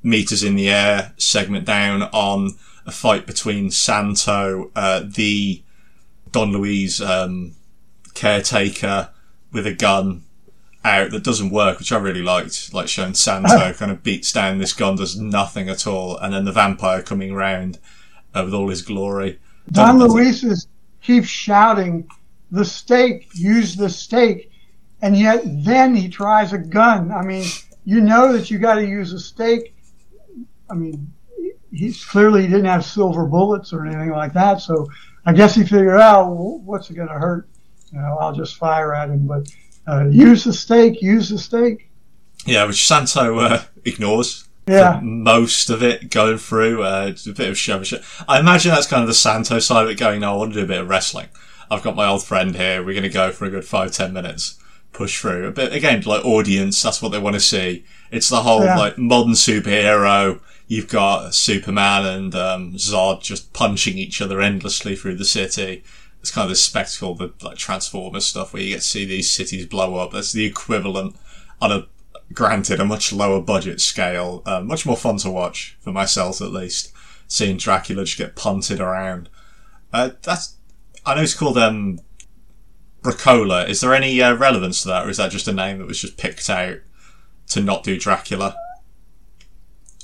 meters 0.00 0.44
in 0.44 0.54
the 0.54 0.70
air 0.70 1.12
segment 1.16 1.64
down 1.64 2.02
on 2.02 2.50
a 2.86 2.92
fight 2.92 3.26
between 3.26 3.72
Santo, 3.72 4.70
uh, 4.76 5.02
the 5.04 5.64
Don 6.30 6.52
Luis 6.52 7.00
um, 7.00 7.56
caretaker 8.14 9.10
with 9.50 9.66
a 9.66 9.74
gun 9.74 10.22
out 10.84 11.10
that 11.10 11.24
doesn't 11.24 11.50
work, 11.50 11.80
which 11.80 11.90
I 11.90 11.98
really 11.98 12.22
liked. 12.22 12.72
Like 12.72 12.86
showing 12.86 13.14
Santo 13.14 13.72
kind 13.76 13.90
of 13.90 14.04
beats 14.04 14.32
down 14.32 14.58
this 14.58 14.72
gun, 14.72 14.94
does 14.94 15.18
nothing 15.18 15.68
at 15.68 15.84
all, 15.84 16.16
and 16.18 16.32
then 16.32 16.44
the 16.44 16.52
vampire 16.52 17.02
coming 17.02 17.32
around 17.32 17.80
uh, 18.34 18.42
with 18.44 18.54
all 18.54 18.68
his 18.68 18.82
glory. 18.82 19.40
Don 19.72 19.98
Luis 19.98 20.44
is 20.44 20.68
keeps 21.02 21.26
shouting, 21.26 22.08
"The 22.54 22.64
stake, 22.64 23.28
use 23.34 23.76
the 23.76 23.88
stake," 23.88 24.50
and 25.02 25.16
yet 25.16 25.42
then 25.44 25.94
he 25.94 26.08
tries 26.08 26.52
a 26.52 26.58
gun. 26.58 27.10
I 27.10 27.22
mean, 27.22 27.44
you 27.84 28.00
know 28.00 28.32
that 28.32 28.50
you 28.50 28.58
got 28.58 28.76
to 28.76 28.86
use 28.86 29.12
a 29.12 29.18
stake. 29.18 29.74
I 30.70 30.74
mean, 30.74 31.12
he's 31.70 32.04
clearly 32.04 32.42
he 32.42 32.48
didn't 32.48 32.64
have 32.66 32.84
silver 32.84 33.26
bullets 33.26 33.72
or 33.72 33.86
anything 33.86 34.10
like 34.10 34.32
that. 34.34 34.60
So 34.60 34.88
I 35.26 35.32
guess 35.32 35.54
he 35.54 35.62
figured 35.62 36.00
out 36.00 36.30
what's 36.30 36.90
it 36.90 36.94
going 36.94 37.08
to 37.08 37.14
hurt? 37.14 37.48
You 37.92 37.98
know, 37.98 38.18
I'll 38.20 38.34
just 38.34 38.56
fire 38.56 38.94
at 38.94 39.10
him. 39.10 39.26
But 39.26 39.52
uh, 39.86 40.06
use 40.08 40.44
the 40.44 40.52
stake, 40.52 41.02
use 41.02 41.28
the 41.28 41.38
stake. 41.38 41.90
Yeah, 42.46 42.64
which 42.66 42.86
Santo 42.86 43.38
uh, 43.38 43.62
ignores. 43.84 44.48
Yeah, 44.66 44.98
most 45.02 45.68
of 45.68 45.82
it 45.82 46.10
going 46.10 46.38
through. 46.38 46.82
Uh, 46.82 47.08
it's 47.10 47.26
a 47.26 47.34
bit 47.34 47.50
of 47.50 47.58
shove. 47.58 47.86
I 48.26 48.40
imagine 48.40 48.70
that's 48.70 48.86
kind 48.86 49.02
of 49.02 49.08
the 49.08 49.14
Santo 49.14 49.58
side 49.58 49.84
of 49.84 49.90
it. 49.90 49.98
Going, 49.98 50.20
no, 50.20 50.32
I 50.32 50.36
want 50.36 50.54
to 50.54 50.60
do 50.60 50.64
a 50.64 50.68
bit 50.68 50.80
of 50.80 50.88
wrestling. 50.88 51.28
I've 51.74 51.82
got 51.82 51.96
my 51.96 52.06
old 52.06 52.24
friend 52.24 52.56
here. 52.56 52.82
We're 52.82 52.94
going 52.94 53.02
to 53.02 53.08
go 53.08 53.32
for 53.32 53.44
a 53.44 53.50
good 53.50 53.64
five, 53.64 53.92
ten 53.92 54.12
minutes 54.12 54.58
push 54.92 55.20
through. 55.20 55.52
But 55.52 55.72
again, 55.72 56.02
like 56.02 56.24
audience, 56.24 56.80
that's 56.80 57.02
what 57.02 57.10
they 57.10 57.18
want 57.18 57.34
to 57.34 57.40
see. 57.40 57.84
It's 58.10 58.28
the 58.28 58.42
whole 58.42 58.64
yeah. 58.64 58.78
like 58.78 58.96
modern 58.96 59.32
superhero 59.32 60.40
you've 60.66 60.88
got 60.88 61.34
Superman 61.34 62.06
and 62.06 62.34
um, 62.34 62.72
Zod 62.74 63.22
just 63.22 63.52
punching 63.52 63.98
each 63.98 64.20
other 64.20 64.40
endlessly 64.40 64.96
through 64.96 65.16
the 65.16 65.24
city. 65.24 65.84
It's 66.20 66.30
kind 66.30 66.44
of 66.44 66.50
this 66.50 66.64
spectacle, 66.64 67.14
the 67.14 67.32
like 67.42 67.58
Transformers 67.58 68.26
stuff, 68.26 68.52
where 68.52 68.62
you 68.62 68.70
get 68.70 68.76
to 68.76 68.86
see 68.86 69.04
these 69.04 69.30
cities 69.30 69.66
blow 69.66 69.96
up. 69.96 70.12
That's 70.12 70.32
the 70.32 70.46
equivalent 70.46 71.16
on 71.60 71.70
a 71.70 71.86
granted, 72.32 72.80
a 72.80 72.84
much 72.84 73.12
lower 73.12 73.40
budget 73.40 73.80
scale, 73.80 74.42
uh, 74.46 74.60
much 74.60 74.86
more 74.86 74.96
fun 74.96 75.18
to 75.18 75.30
watch 75.30 75.76
for 75.80 75.92
myself 75.92 76.40
at 76.40 76.50
least. 76.50 76.92
Seeing 77.28 77.56
Dracula 77.56 78.04
just 78.04 78.18
get 78.18 78.36
punted 78.36 78.80
around. 78.80 79.28
Uh, 79.92 80.10
that's 80.22 80.56
I 81.06 81.14
know 81.14 81.22
it's 81.22 81.34
called 81.34 81.58
um, 81.58 82.00
Brakola. 83.02 83.68
Is 83.68 83.80
there 83.80 83.94
any 83.94 84.20
uh, 84.20 84.34
relevance 84.34 84.82
to 84.82 84.88
that, 84.88 85.06
or 85.06 85.10
is 85.10 85.18
that 85.18 85.30
just 85.30 85.48
a 85.48 85.52
name 85.52 85.78
that 85.78 85.86
was 85.86 86.00
just 86.00 86.16
picked 86.16 86.48
out 86.48 86.78
to 87.48 87.60
not 87.60 87.84
do 87.84 87.98
Dracula? 87.98 88.56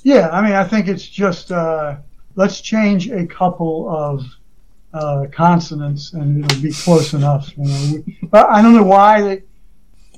Yeah, 0.03 0.29
I 0.31 0.43
mean, 0.43 0.53
I 0.53 0.65
think 0.65 0.89
it's 0.89 1.07
just 1.07 1.53
uh, 1.53 1.97
let's 2.37 2.61
change 2.61 3.11
a 3.11 3.27
couple 3.27 3.89
of 3.91 4.25
uh, 4.93 5.27
consonants 5.33 6.13
and 6.13 6.45
it'll 6.45 6.63
be 6.63 6.73
close 6.73 7.13
enough. 7.13 7.51
You 7.57 7.65
know? 7.65 8.05
But 8.25 8.49
I 8.49 8.63
don't 8.63 8.75
know 8.75 8.83
why 8.83 9.21
they, 9.21 9.43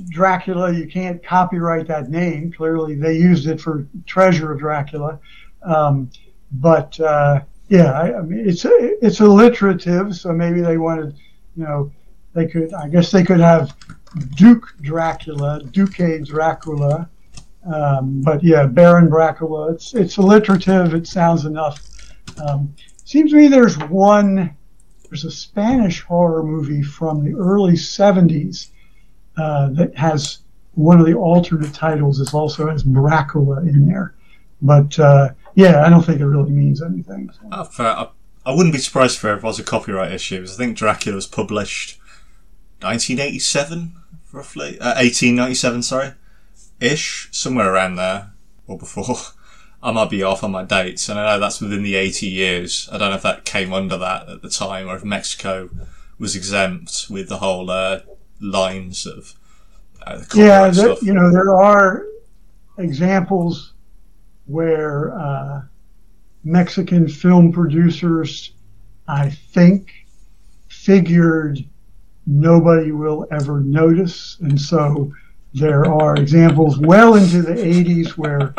Dracula. 0.09 0.73
You 0.73 0.87
can't 0.87 1.23
copyright 1.23 1.87
that 1.89 2.11
name. 2.11 2.53
Clearly, 2.53 2.95
they 2.95 3.17
used 3.17 3.47
it 3.47 3.61
for 3.61 3.87
Treasure 4.07 4.53
of 4.53 4.59
Dracula. 4.59 5.19
Um, 5.63 6.11
but 6.53 6.99
uh, 7.01 7.41
yeah, 7.69 7.93
I, 7.93 8.19
I 8.19 8.23
mean, 8.23 8.49
it's 8.49 8.65
it's 8.67 9.21
alliterative, 9.21 10.15
so 10.15 10.33
maybe 10.33 10.61
they 10.61 10.79
wanted, 10.79 11.17
you 11.57 11.65
know, 11.65 11.93
they 12.35 12.47
could. 12.47 12.73
I 12.75 12.89
guess 12.89 13.11
they 13.11 13.25
could 13.25 13.41
have 13.41 13.77
Duke 14.37 14.75
Dracula, 14.81 15.63
Duque 15.71 16.25
Dracula. 16.25 17.09
Um, 17.65 18.21
but 18.23 18.43
yeah, 18.43 18.67
Baron 18.67 19.09
Brakola. 19.09 19.73
It's 19.73 19.95
it's 19.95 20.17
alliterative. 20.17 20.95
It 20.95 21.07
sounds 21.07 21.45
enough. 21.45 21.81
Um, 22.45 22.75
seems 23.05 23.31
to 23.31 23.37
me 23.37 23.49
there's 23.49 23.79
one. 23.79 24.57
There's 25.09 25.25
a 25.25 25.31
Spanish 25.31 26.03
horror 26.03 26.43
movie 26.43 26.83
from 26.83 27.25
the 27.25 27.35
early 27.39 27.75
'70s 27.75 28.71
uh, 29.37 29.69
that 29.71 29.97
has 29.97 30.39
one 30.75 30.99
of 30.99 31.07
the 31.07 31.15
alternate 31.15 31.75
titles 31.75 32.19
is 32.19 32.33
also 32.33 32.69
has 32.69 32.83
Dracula 32.83 33.61
in 33.61 33.87
there. 33.87 34.15
But 34.63 34.99
uh, 34.99 35.31
yeah, 35.55 35.85
I 35.85 35.91
don't 35.91 36.05
think 36.05 36.21
it 36.21 36.27
really 36.27 36.51
means 36.51 36.83
anything. 36.83 37.31
So. 37.33 37.49
Oh, 37.53 37.65
fair. 37.65 37.87
I, 37.87 38.09
I 38.45 38.55
wouldn't 38.55 38.75
be 38.75 38.81
surprised 38.81 39.19
if 39.19 39.25
it 39.25 39.43
was 39.43 39.59
a 39.59 39.65
copyright 39.65 40.13
issue. 40.13 40.41
Because 40.41 40.59
I 40.59 40.65
think 40.65 40.77
Dracula 40.77 41.17
was 41.17 41.27
published 41.27 41.99
1987, 42.81 43.95
roughly. 44.33 44.79
Uh, 44.81 44.95
1897, 44.95 45.83
sorry. 45.83 46.13
Ish, 46.81 47.29
somewhere 47.31 47.73
around 47.73 47.97
there, 47.97 48.33
or 48.67 48.79
before. 48.79 49.17
I 49.85 49.91
might 49.91 50.11
be 50.11 50.23
off 50.23 50.45
on 50.45 50.53
my 50.53 50.63
dates, 50.63 51.09
and 51.09 51.19
I 51.19 51.27
know 51.35 51.41
that's 51.41 51.61
within 51.61 51.83
the 51.83 51.97
80 51.97 52.29
years. 52.29 52.89
I 52.93 52.99
don't 52.99 53.11
know 53.11 53.17
if 53.17 53.23
that 53.23 53.45
came 53.45 53.73
under 53.73 53.97
that 53.99 54.29
at 54.29 54.43
the 54.43 54.49
time, 54.49 54.89
or 54.89 54.95
if 54.95 55.05
Mexico 55.05 55.71
was 56.21 56.37
exempt 56.37 57.07
with 57.11 57.29
the 57.29 57.39
whole 57.39 57.69
uh, 57.69 58.01
lines 58.41 59.07
of 59.07 59.35
uh, 60.07 60.19
the 60.19 60.39
Yeah, 60.39 60.69
there, 60.69 60.95
you 61.03 61.13
know 61.13 61.33
there 61.33 61.53
are 61.53 62.05
examples 62.79 63.72
where 64.47 65.17
uh, 65.19 65.63
Mexican 66.45 67.09
film 67.09 67.53
producers, 67.53 68.53
I 69.09 69.31
think, 69.31 69.93
figured 70.69 71.65
nobody 72.27 72.93
will 72.93 73.27
ever 73.31 73.61
notice, 73.61 74.39
and 74.41 74.61
so 74.61 75.13
there 75.55 75.87
are 75.87 76.17
examples 76.17 76.79
well 76.79 77.15
into 77.15 77.43
the 77.43 77.53
80s 77.53 78.11
where 78.17 78.55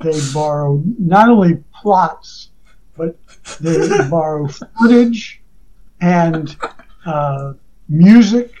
they 0.00 0.20
borrow 0.32 0.82
not 0.98 1.28
only 1.28 1.62
plots, 1.74 2.50
but 2.96 3.18
they 3.60 3.88
borrow 4.08 4.46
footage 4.46 5.42
and 6.00 6.56
uh, 7.04 7.54
music 7.88 8.52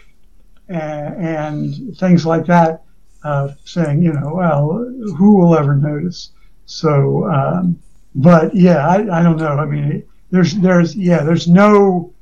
and, 0.68 1.26
and 1.26 1.98
things 1.98 2.26
like 2.26 2.46
that, 2.46 2.82
uh, 3.24 3.52
saying, 3.64 4.02
you 4.02 4.12
know, 4.12 4.34
well, 4.34 4.68
who 5.16 5.36
will 5.36 5.56
ever 5.56 5.74
notice? 5.74 6.32
So, 6.66 7.26
um, 7.26 7.78
but 8.14 8.54
yeah, 8.54 8.86
I, 8.86 9.20
I 9.20 9.22
don't 9.22 9.36
know. 9.36 9.56
I 9.56 9.64
mean, 9.64 10.04
there's, 10.30 10.54
there's, 10.54 10.96
yeah, 10.96 11.22
there's 11.22 11.48
no 11.48 12.12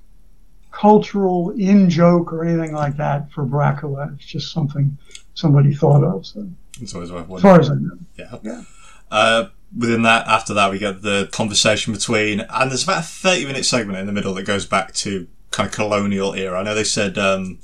cultural 0.70 1.50
in 1.50 1.88
joke 1.88 2.32
or 2.32 2.44
anything 2.44 2.72
like 2.72 2.96
that 2.96 3.30
for 3.32 3.44
Dracula. 3.44 4.12
It's 4.14 4.26
just 4.26 4.52
something 4.52 4.96
somebody 5.34 5.74
thought 5.74 6.04
of. 6.04 6.26
So, 6.26 6.48
It's 6.80 6.94
always 6.94 7.10
worth 7.10 7.30
as 7.30 7.42
far 7.42 7.60
as 7.60 7.70
I 7.70 7.74
know. 7.74 7.98
Yeah. 8.16 8.36
Yeah. 8.42 8.62
Uh, 9.10 9.48
within 9.76 10.02
that, 10.02 10.26
after 10.26 10.54
that, 10.54 10.70
we 10.70 10.78
get 10.78 11.02
the 11.02 11.28
conversation 11.32 11.92
between, 11.92 12.40
and 12.40 12.70
there's 12.70 12.84
about 12.84 13.00
a 13.00 13.06
30 13.06 13.46
minute 13.46 13.64
segment 13.64 13.98
in 13.98 14.06
the 14.06 14.12
middle 14.12 14.34
that 14.34 14.44
goes 14.44 14.66
back 14.66 14.92
to 14.94 15.26
kind 15.50 15.68
of 15.68 15.74
colonial 15.74 16.34
era. 16.34 16.58
I 16.58 16.62
know 16.64 16.74
they 16.74 16.84
said 16.84 17.16
um, 17.16 17.60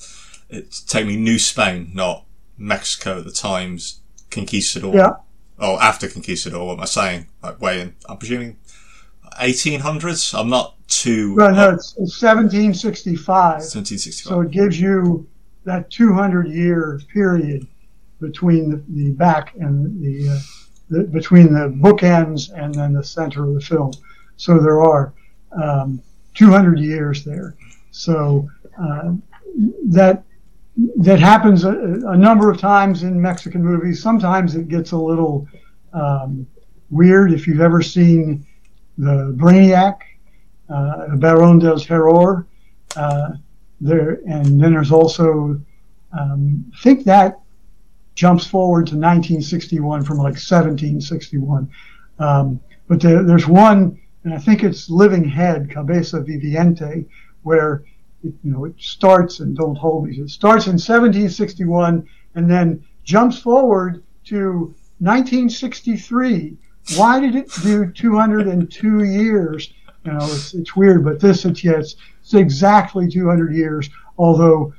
it's 0.49 0.81
technically 0.81 1.21
New 1.21 1.39
Spain, 1.39 1.91
not 1.93 2.25
Mexico 2.57 3.19
at 3.19 3.25
the 3.25 3.33
times, 3.33 4.01
Conquistador. 4.31 4.95
Yeah. 4.95 5.13
Oh, 5.61 5.79
after 5.79 6.09
Conquistador, 6.09 6.67
what 6.67 6.75
am 6.75 6.81
I 6.81 6.87
saying? 6.87 7.27
Like, 7.43 7.61
way 7.61 7.81
in, 7.83 7.95
I'm 8.09 8.17
presuming 8.17 8.57
1800s? 9.41 10.39
I'm 10.39 10.49
not 10.49 10.77
too. 10.89 11.37
Well, 11.37 11.55
no, 11.55 11.71
it's, 11.75 11.93
it's 11.99 12.23
1765. 12.23 13.27
1765. 13.29 14.31
So 14.31 14.41
it 14.41 14.51
gives 14.51 14.81
you 14.81 15.29
that 15.65 15.91
200 15.91 16.49
year 16.49 17.01
period 17.13 17.67
between 18.21 18.71
the, 18.71 18.83
the 18.89 19.11
back 19.13 19.55
and 19.57 20.03
the, 20.03 20.31
uh, 20.31 20.41
the 20.89 21.05
between 21.05 21.53
the 21.53 21.69
bookends 21.69 22.51
and 22.55 22.75
then 22.75 22.93
the 22.93 23.05
center 23.05 23.45
of 23.45 23.55
the 23.55 23.61
film. 23.61 23.93
So 24.37 24.59
there 24.59 24.83
are 24.83 25.13
um, 25.63 26.03
200 26.35 26.79
years 26.79 27.25
there. 27.25 27.55
So 27.91 28.49
uh, 28.81 29.13
that 29.89 30.25
that 30.97 31.21
happens 31.21 31.65
a, 31.65 31.73
a 32.09 32.17
number 32.17 32.51
of 32.51 32.59
times 32.59 33.03
in 33.03 33.21
Mexican 33.21 33.63
movies. 33.63 34.03
Sometimes 34.03 34.55
it 34.55 34.69
gets 34.69 34.93
a 34.93 34.97
little 34.97 35.47
um, 35.93 36.47
weird. 36.91 37.33
If 37.33 37.47
you've 37.47 37.61
ever 37.61 37.83
seen 37.83 38.47
the 38.99 39.35
Brainiac, 39.37 39.99
uh, 40.69 41.17
Baron 41.17 41.59
del 41.59 41.79
Terror, 41.79 42.47
uh, 42.97 43.31
there, 43.81 44.21
and 44.27 44.61
then 44.61 44.73
there's 44.73 44.93
also, 44.93 45.61
um, 46.19 46.71
I 46.75 46.83
think 46.83 47.05
that 47.05 47.41
jumps 48.15 48.47
forward 48.47 48.87
to 48.87 48.95
1961 48.95 50.05
from 50.05 50.19
like 50.19 50.37
1761. 50.37 51.71
Um, 52.19 52.61
but 52.89 53.01
there, 53.01 53.23
there's 53.23 53.47
one, 53.47 53.99
and 54.25 54.35
I 54.35 54.39
think 54.39 54.63
it's 54.63 54.91
Living 54.91 55.25
Head, 55.25 55.71
Cabeza 55.71 56.21
Viviente, 56.21 57.07
where 57.43 57.85
it, 58.23 58.35
you 58.43 58.53
know 58.53 58.65
it 58.65 58.75
starts 58.79 59.41
and 59.41 59.57
don't 59.57 59.77
hold 59.77 60.07
me. 60.07 60.17
It 60.17 60.31
starts 60.31 60.67
in 60.67 60.75
1761 60.75 62.09
and 62.35 62.51
then 62.51 62.85
jumps 63.05 63.39
forward 63.39 64.03
to 64.27 64.75
1963. 64.99 66.57
Why 66.97 67.21
did 67.21 67.35
it 67.35 67.51
do 67.63 67.91
202 67.91 69.05
years? 69.05 69.73
You 70.05 70.13
know, 70.13 70.25
it's, 70.25 70.55
it's 70.55 70.77
weird, 70.77 71.05
but 71.05 71.21
this 71.21 71.45
it's 71.45 71.63
yeah, 71.63 71.79
it's, 71.79 71.97
it's 72.21 72.35
exactly 72.35 73.11
200 73.11 73.55
years. 73.55 73.91
Although 74.19 74.75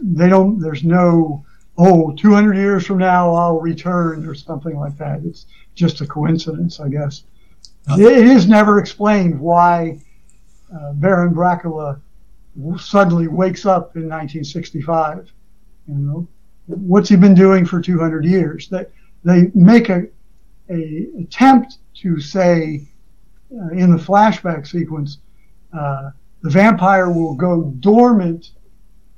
they 0.00 0.28
don't, 0.28 0.58
there's 0.58 0.84
no 0.84 1.44
oh 1.78 2.12
200 2.12 2.56
years 2.56 2.86
from 2.86 2.98
now 2.98 3.34
I'll 3.34 3.60
return 3.60 4.26
or 4.26 4.34
something 4.34 4.78
like 4.78 4.96
that. 4.98 5.20
It's 5.24 5.46
just 5.74 6.00
a 6.00 6.06
coincidence, 6.06 6.80
I 6.80 6.88
guess. 6.88 7.24
It 7.88 8.26
is 8.26 8.48
never 8.48 8.80
explained 8.80 9.38
why 9.38 10.00
uh, 10.74 10.92
Baron 10.94 11.32
Brakola 11.34 12.00
suddenly 12.78 13.28
wakes 13.28 13.66
up 13.66 13.96
in 13.96 14.02
1965. 14.02 15.30
You 15.88 15.94
know, 15.94 16.28
what's 16.66 17.08
he 17.08 17.16
been 17.16 17.34
doing 17.34 17.64
for 17.64 17.80
200 17.80 18.24
years? 18.24 18.68
They 18.68 18.86
they 19.24 19.50
make 19.54 19.88
a 19.88 20.06
a 20.70 21.06
attempt 21.20 21.78
to 22.02 22.20
say 22.20 22.88
uh, 23.52 23.68
in 23.68 23.90
the 23.90 24.02
flashback 24.02 24.66
sequence, 24.66 25.18
uh, 25.72 26.10
the 26.42 26.50
vampire 26.50 27.10
will 27.10 27.34
go 27.34 27.64
dormant 27.80 28.50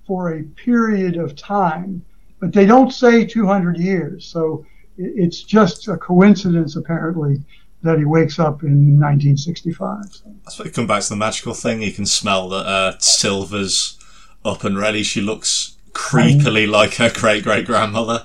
for 0.07 0.35
a 0.35 0.43
period 0.43 1.17
of 1.17 1.35
time, 1.37 2.05
but 2.41 2.53
they 2.53 2.67
don't 2.67 2.93
say 2.93 3.25
200 3.25 3.79
years. 3.79 4.27
So 4.27 4.65
it, 4.97 5.13
it's 5.17 5.43
just 5.43 5.89
a 5.89 5.97
coincidence, 5.97 6.77
apparently, 6.77 7.43
that 7.83 7.99
he 7.99 8.05
wakes 8.05 8.39
up 8.39 8.63
in 8.63 8.99
1965. 9.01 10.05
So. 10.11 10.35
That's 10.45 10.59
why 10.59 10.65
you 10.67 10.71
come 10.71 10.87
back 10.87 11.03
to 11.03 11.09
the 11.11 11.17
magical 11.17 11.55
thing. 11.55 11.83
You 11.83 11.93
can 11.93 12.07
smell 12.07 12.49
that 12.49 12.67
uh, 12.67 12.99
Silver's 12.99 13.99
up 14.45 14.65
and 14.65 14.79
ready. 14.79 15.03
She 15.03 15.21
looks 15.21 15.77
creepily 15.93 16.69
like 16.69 16.95
her 16.95 17.11
great 17.13 17.45
great 17.45 17.67
grandmother. 17.67 18.25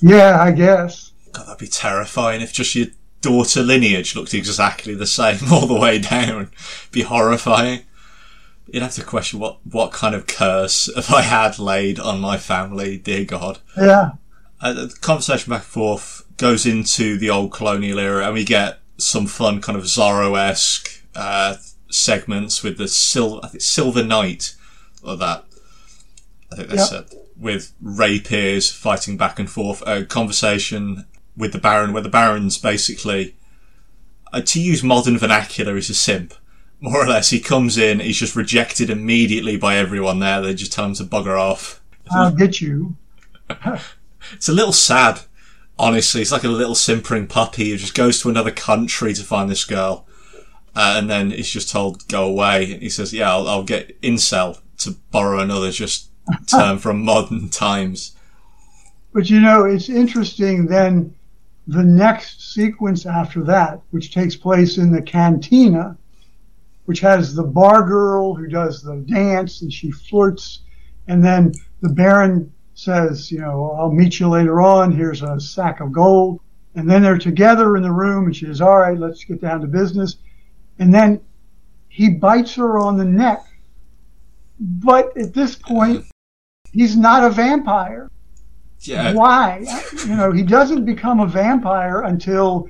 Yeah, 0.00 0.40
I 0.40 0.52
guess. 0.52 1.12
God, 1.32 1.46
that'd 1.46 1.58
be 1.58 1.66
terrifying 1.66 2.40
if 2.40 2.52
just 2.52 2.74
your 2.74 2.86
daughter 3.20 3.62
lineage 3.62 4.14
looked 4.14 4.34
exactly 4.34 4.94
the 4.94 5.06
same 5.06 5.38
all 5.52 5.66
the 5.66 5.78
way 5.78 5.98
down. 5.98 6.50
be 6.92 7.02
horrifying. 7.02 7.80
You'd 8.72 8.82
have 8.82 8.94
to 8.94 9.04
question 9.04 9.40
what, 9.40 9.64
what 9.64 9.92
kind 9.92 10.14
of 10.14 10.26
curse 10.26 10.90
have 10.96 11.10
I 11.10 11.22
had 11.22 11.58
laid 11.58 11.98
on 11.98 12.20
my 12.20 12.36
family, 12.36 12.98
dear 12.98 13.24
God. 13.24 13.58
Yeah. 13.76 14.12
Uh, 14.60 14.72
the 14.72 14.98
conversation 15.00 15.50
back 15.50 15.62
and 15.62 15.66
forth 15.68 16.17
goes 16.38 16.64
into 16.66 17.18
the 17.18 17.30
old 17.30 17.52
colonial 17.52 17.98
era, 17.98 18.24
and 18.24 18.34
we 18.34 18.44
get 18.44 18.78
some 18.96 19.26
fun 19.26 19.60
kind 19.60 19.76
of 19.78 19.84
Zorro-esque 19.84 21.04
uh, 21.14 21.56
segments 21.90 22.62
with 22.62 22.78
the 22.78 22.88
silver, 22.88 23.40
I 23.44 23.48
think 23.48 23.62
Silver 23.62 24.02
Knight, 24.02 24.54
or 25.02 25.16
that. 25.16 25.44
I 26.52 26.56
think 26.56 26.68
they 26.68 26.76
Yep. 26.76 26.86
said 26.88 27.04
with 27.36 27.72
rapiers 27.80 28.70
fighting 28.72 29.16
back 29.16 29.38
and 29.38 29.48
forth. 29.48 29.82
A 29.86 30.04
conversation 30.04 31.04
with 31.36 31.52
the 31.52 31.58
Baron, 31.58 31.92
where 31.92 32.02
the 32.02 32.08
Baron's 32.08 32.58
basically, 32.58 33.36
uh, 34.32 34.40
to 34.40 34.60
use 34.60 34.82
modern 34.82 35.18
vernacular, 35.18 35.76
is 35.76 35.88
a 35.90 35.94
simp. 35.94 36.34
More 36.80 37.02
or 37.04 37.06
less, 37.06 37.30
he 37.30 37.38
comes 37.40 37.76
in, 37.78 38.00
he's 38.00 38.18
just 38.18 38.34
rejected 38.36 38.88
immediately 38.90 39.56
by 39.56 39.76
everyone 39.76 40.18
there. 40.20 40.40
They 40.40 40.54
just 40.54 40.72
tell 40.72 40.84
him 40.86 40.94
to 40.94 41.04
bugger 41.04 41.38
off. 41.38 41.80
I'll 42.10 42.32
get 42.34 42.60
you. 42.60 42.96
It's 44.32 44.48
a 44.48 44.52
little 44.52 44.72
sad, 44.74 45.20
honestly. 45.78 46.20
It's 46.20 46.32
like 46.32 46.44
a 46.44 46.48
little 46.48 46.74
simpering 46.74 47.26
puppy 47.26 47.70
who 47.70 47.76
just 47.76 47.94
goes 47.94 48.20
to 48.20 48.28
another 48.28 48.50
country 48.50 49.14
to 49.14 49.22
find 49.22 49.50
this 49.50 49.64
girl. 49.64 50.06
Uh, 50.74 50.94
and 50.96 51.10
then 51.10 51.30
he's 51.30 51.50
just 51.50 51.70
told, 51.70 52.06
go 52.08 52.24
away. 52.24 52.72
And 52.72 52.82
he 52.82 52.90
says, 52.90 53.12
yeah, 53.12 53.30
I'll, 53.30 53.48
I'll 53.48 53.64
get 53.64 54.00
incel 54.02 54.60
to 54.78 54.92
borrow 55.10 55.40
another 55.40 55.70
just 55.70 56.10
term 56.46 56.78
from 56.78 57.04
modern 57.04 57.48
times. 57.48 58.14
But 59.12 59.30
you 59.30 59.40
know, 59.40 59.64
it's 59.64 59.88
interesting 59.88 60.66
then 60.66 61.14
the 61.66 61.82
next 61.82 62.54
sequence 62.54 63.06
after 63.06 63.42
that, 63.44 63.80
which 63.90 64.14
takes 64.14 64.36
place 64.36 64.78
in 64.78 64.92
the 64.92 65.02
cantina, 65.02 65.96
which 66.84 67.00
has 67.00 67.34
the 67.34 67.42
bar 67.42 67.82
girl 67.82 68.34
who 68.34 68.46
does 68.46 68.82
the 68.82 68.96
dance 68.96 69.62
and 69.62 69.72
she 69.72 69.90
flirts, 69.90 70.60
and 71.08 71.24
then 71.24 71.52
the 71.80 71.88
Baron 71.88 72.52
says, 72.78 73.32
you 73.32 73.40
know, 73.40 73.72
I'll 73.76 73.90
meet 73.90 74.20
you 74.20 74.28
later 74.28 74.60
on. 74.60 74.92
Here's 74.92 75.22
a 75.22 75.40
sack 75.40 75.80
of 75.80 75.90
gold. 75.90 76.40
And 76.76 76.88
then 76.88 77.02
they're 77.02 77.18
together 77.18 77.76
in 77.76 77.82
the 77.82 77.90
room, 77.90 78.26
and 78.26 78.36
she 78.36 78.46
says, 78.46 78.60
all 78.60 78.78
right, 78.78 78.96
let's 78.96 79.24
get 79.24 79.40
down 79.40 79.60
to 79.62 79.66
business. 79.66 80.18
And 80.78 80.94
then 80.94 81.20
he 81.88 82.10
bites 82.10 82.54
her 82.54 82.78
on 82.78 82.96
the 82.96 83.04
neck. 83.04 83.44
But 84.60 85.16
at 85.16 85.34
this 85.34 85.56
point, 85.56 86.04
he's 86.70 86.96
not 86.96 87.24
a 87.24 87.30
vampire. 87.30 88.12
Yeah. 88.80 89.12
Why? 89.12 89.66
You 90.06 90.14
know, 90.14 90.30
he 90.30 90.44
doesn't 90.44 90.84
become 90.84 91.18
a 91.18 91.26
vampire 91.26 92.02
until 92.02 92.68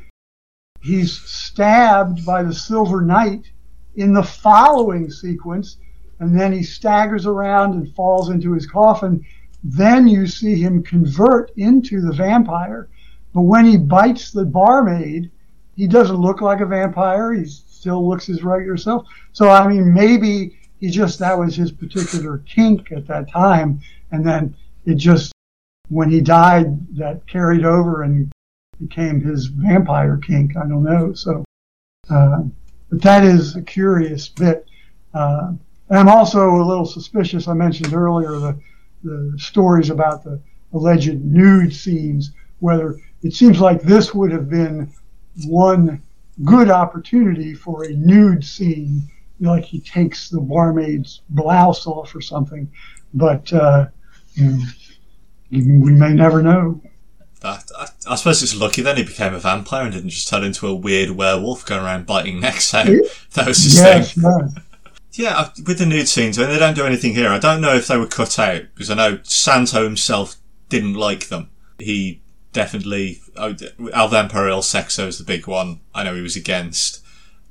he's 0.81 1.21
stabbed 1.21 2.25
by 2.25 2.43
the 2.43 2.55
Silver 2.55 3.03
Knight 3.03 3.51
in 3.97 4.15
the 4.15 4.23
following 4.23 5.11
sequence, 5.11 5.77
and 6.19 6.39
then 6.39 6.51
he 6.51 6.63
staggers 6.63 7.27
around 7.27 7.75
and 7.75 7.95
falls 7.95 8.31
into 8.31 8.55
his 8.55 8.67
coffin. 8.67 9.23
Then 9.63 10.07
you 10.07 10.27
see 10.27 10.61
him 10.61 10.83
convert 10.83 11.51
into 11.57 12.01
the 12.01 12.13
vampire. 12.13 12.89
But 13.35 13.43
when 13.43 13.67
he 13.67 13.77
bites 13.77 14.31
the 14.31 14.45
barmaid, 14.45 15.31
he 15.77 15.87
doesn't 15.87 16.17
look 16.17 16.41
like 16.41 16.61
a 16.61 16.67
vampire. 16.67 17.33
He 17.33 17.45
still 17.45 18.09
looks 18.09 18.27
his 18.27 18.43
regular 18.43 18.77
self. 18.77 19.07
So, 19.33 19.49
I 19.49 19.69
mean, 19.69 19.93
maybe 19.93 20.59
he 20.81 20.91
just, 20.91 21.19
that 21.19 21.39
was 21.39 21.57
his 21.57 21.73
particular 21.73 22.39
kink 22.39 22.93
at 22.93 23.07
that 23.07 23.31
time. 23.31 23.81
And 24.11 24.27
then 24.27 24.55
it 24.87 24.95
just, 24.95 25.33
when 25.89 26.11
he 26.11 26.21
died, 26.21 26.97
that 26.97 27.27
carried 27.27 27.65
over 27.65 28.03
and 28.03 28.31
became 28.81 29.21
his 29.21 29.47
vampire 29.47 30.17
kink. 30.17 30.57
I 30.57 30.67
don't 30.67 30.85
know. 30.85 31.13
So, 31.15 31.45
uh, 32.11 32.43
but 32.91 33.03
that 33.03 33.25
is 33.25 33.57
a 33.57 33.63
curious 33.63 34.29
bit. 34.29 34.67
Uh, 35.15 35.53
and 35.89 35.99
I'm 35.99 36.09
also 36.09 36.51
a 36.51 36.67
little 36.67 36.87
suspicious. 36.87 37.49
I 37.49 37.55
mentioned 37.55 37.93
earlier 37.93 38.31
the, 38.31 38.59
the 39.03 39.35
stories 39.39 39.91
about 39.91 40.25
the 40.25 40.41
alleged 40.73 41.25
nude 41.25 41.75
scenes, 41.75 42.33
whether 42.61 42.97
it 43.23 43.33
seems 43.33 43.61
like 43.61 43.83
this 43.83 44.15
would 44.15 44.31
have 44.33 44.49
been 44.49 44.93
one 45.45 46.03
good 46.45 46.71
opportunity 46.71 47.55
for 47.55 47.85
a 47.85 47.93
nude 47.93 48.45
scene, 48.45 49.03
like 49.41 49.65
he 49.65 49.81
takes 49.81 50.29
the 50.29 50.41
barmaid's 50.41 51.23
blouse 51.31 51.87
off 51.87 52.15
or 52.15 52.21
something. 52.21 52.71
But 53.15 53.53
uh, 53.53 53.87
you 54.35 54.47
know, 54.47 54.65
we 55.51 55.93
may 55.93 56.13
never 56.13 56.43
know. 56.43 56.81
I, 57.43 57.61
I, 57.79 57.89
I, 58.09 58.15
suppose 58.17 58.43
it's 58.43 58.57
lucky 58.57 58.83
then 58.83 58.97
he 58.97 59.05
became 59.05 59.33
a 59.33 59.39
vampire 59.39 59.85
and 59.85 59.93
didn't 59.93 60.11
just 60.11 60.29
turn 60.29 60.43
into 60.43 60.67
a 60.67 60.75
weird 60.75 61.11
werewolf 61.11 61.65
going 61.65 61.83
around 61.83 62.05
biting 62.05 62.41
necks 62.41 62.75
out. 62.75 62.89
That 63.35 63.47
was 63.47 63.63
his 63.63 63.77
yes, 63.77 64.15
thing. 64.15 64.25
yes. 64.25 64.65
Yeah, 65.19 65.49
with 65.67 65.81
the 65.81 65.85
nude 65.85 66.07
scenes, 66.07 66.39
I 66.39 66.43
mean, 66.43 66.51
they 66.51 66.61
don't 66.61 66.77
do 66.77 66.87
anything 66.87 67.13
here. 67.13 67.29
I 67.29 67.41
don't 67.41 67.61
know 67.61 67.75
if 67.75 67.89
they 67.89 67.97
were 67.97 68.07
cut 68.07 68.39
out 68.39 68.63
because 68.73 68.89
I 68.89 68.95
know 68.95 69.19
Santo 69.25 69.83
himself 69.83 70.37
didn't 70.69 70.95
like 70.95 71.27
them. 71.27 71.51
He 71.81 72.21
definitely 72.53 73.21
oh, 73.37 73.49
El 73.49 74.09
Sexo 74.63 75.09
is 75.09 75.19
the 75.19 75.25
big 75.25 75.49
one. 75.49 75.81
I 75.93 76.05
know 76.05 76.15
he 76.15 76.23
was 76.23 76.37
against, 76.37 77.05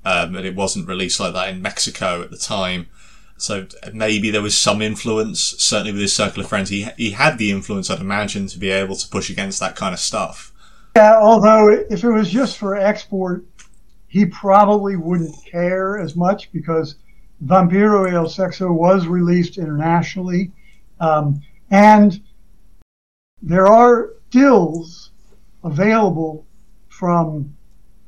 um, 0.06 0.38
and 0.38 0.46
it 0.46 0.56
wasn't 0.56 0.88
released 0.88 1.20
like 1.20 1.34
that 1.34 1.50
in 1.50 1.62
Mexico 1.62 2.22
at 2.22 2.32
the 2.32 2.38
time. 2.38 2.88
So 3.36 3.68
maybe 3.92 4.32
there 4.32 4.42
was 4.42 4.58
some 4.58 4.82
influence. 4.82 5.42
Certainly 5.42 5.92
with 5.92 6.02
his 6.02 6.16
circle 6.16 6.44
of 6.44 6.48
friends, 6.50 6.70
he 6.70 6.88
he 6.96 7.12
had 7.12 7.38
the 7.38 7.52
influence, 7.52 7.90
I'd 7.90 8.00
imagine, 8.00 8.48
to 8.48 8.58
be 8.58 8.70
able 8.70 8.96
to 8.96 9.10
push 9.10 9.30
against 9.30 9.60
that 9.60 9.76
kind 9.76 9.94
of 9.94 10.00
stuff. 10.00 10.54
Yeah, 10.96 11.18
although 11.18 11.70
if 11.90 12.02
it 12.02 12.12
was 12.12 12.30
just 12.30 12.58
for 12.58 12.78
export, 12.78 13.44
he 14.08 14.26
probably 14.26 14.96
wouldn't 14.96 15.36
care 15.46 16.00
as 16.00 16.16
much 16.16 16.50
because 16.54 16.96
Vampiro 17.46 18.12
El 18.12 18.26
Sexo 18.26 18.72
was 18.72 19.08
released 19.08 19.58
internationally, 19.58 20.52
um, 21.00 21.40
and 21.70 22.22
there 23.42 23.68
are 23.68 24.10
stills 24.30 25.12
available 25.64 26.46
from 26.90 27.54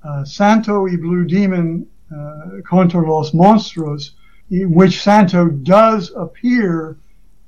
uh, 0.03 0.23
Santo 0.23 0.85
y 0.85 0.95
Blue 0.95 1.25
Demon 1.25 1.87
uh, 2.15 2.61
contra 2.67 3.01
los 3.01 3.31
monstruos, 3.31 4.11
in 4.49 4.73
which 4.73 5.01
Santo 5.01 5.47
does 5.47 6.11
appear 6.15 6.97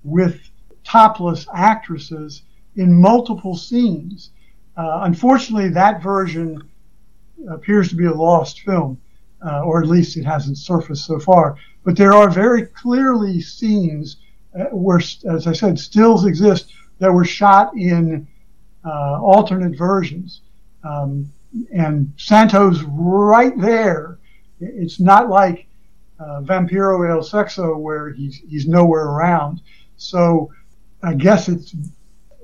with 0.04 0.40
topless 0.84 1.48
actresses 1.54 2.44
in 2.76 2.94
multiple 2.94 3.56
scenes. 3.56 4.32
Uh, 4.78 5.00
unfortunately, 5.04 5.70
that 5.70 6.02
version 6.02 6.62
appears 7.50 7.90
to 7.90 7.96
be 7.96 8.06
a 8.06 8.14
lost 8.14 8.62
film, 8.62 9.00
uh, 9.46 9.64
or 9.64 9.82
at 9.82 9.90
least 9.90 10.18
it 10.18 10.26
hasn't 10.26 10.58
surfaced 10.58 11.06
so 11.06 11.20
far. 11.20 11.56
But 11.84 11.98
there 11.98 12.14
are 12.14 12.30
very 12.30 12.68
clearly 12.68 13.42
scenes 13.42 14.18
uh, 14.58 14.66
where, 14.66 15.00
as 15.00 15.48
I 15.48 15.54
said, 15.54 15.80
stills 15.80 16.26
exist 16.26 16.74
that 17.00 17.12
were 17.12 17.26
shot 17.26 17.76
in 17.76 18.28
uh, 18.86 19.20
alternate 19.22 19.78
versions. 19.78 20.42
Um, 20.84 21.32
and 21.74 22.14
Santo's 22.18 22.84
right 22.84 23.60
there. 23.60 24.18
It's 24.60 25.00
not 25.00 25.30
like 25.30 25.68
uh, 26.20 26.42
Vampiro 26.42 27.10
El 27.10 27.22
Sexo 27.22 27.78
where 27.78 28.12
he's 28.12 28.38
he's 28.48 28.68
nowhere 28.68 29.06
around. 29.06 29.62
So 29.98 30.52
I 31.04 31.16
guess 31.16 31.50
it's 31.50 31.76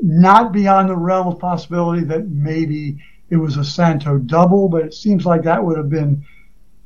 not 0.01 0.51
beyond 0.51 0.89
the 0.89 0.95
realm 0.95 1.27
of 1.27 1.39
possibility 1.39 2.03
that 2.05 2.27
maybe 2.29 2.97
it 3.29 3.37
was 3.37 3.57
a 3.57 3.63
Santo 3.63 4.17
double, 4.17 4.69
but 4.69 4.85
it 4.85 4.93
seems 4.93 5.25
like 5.25 5.43
that 5.43 5.63
would 5.63 5.77
have 5.77 5.89
been, 5.89 6.23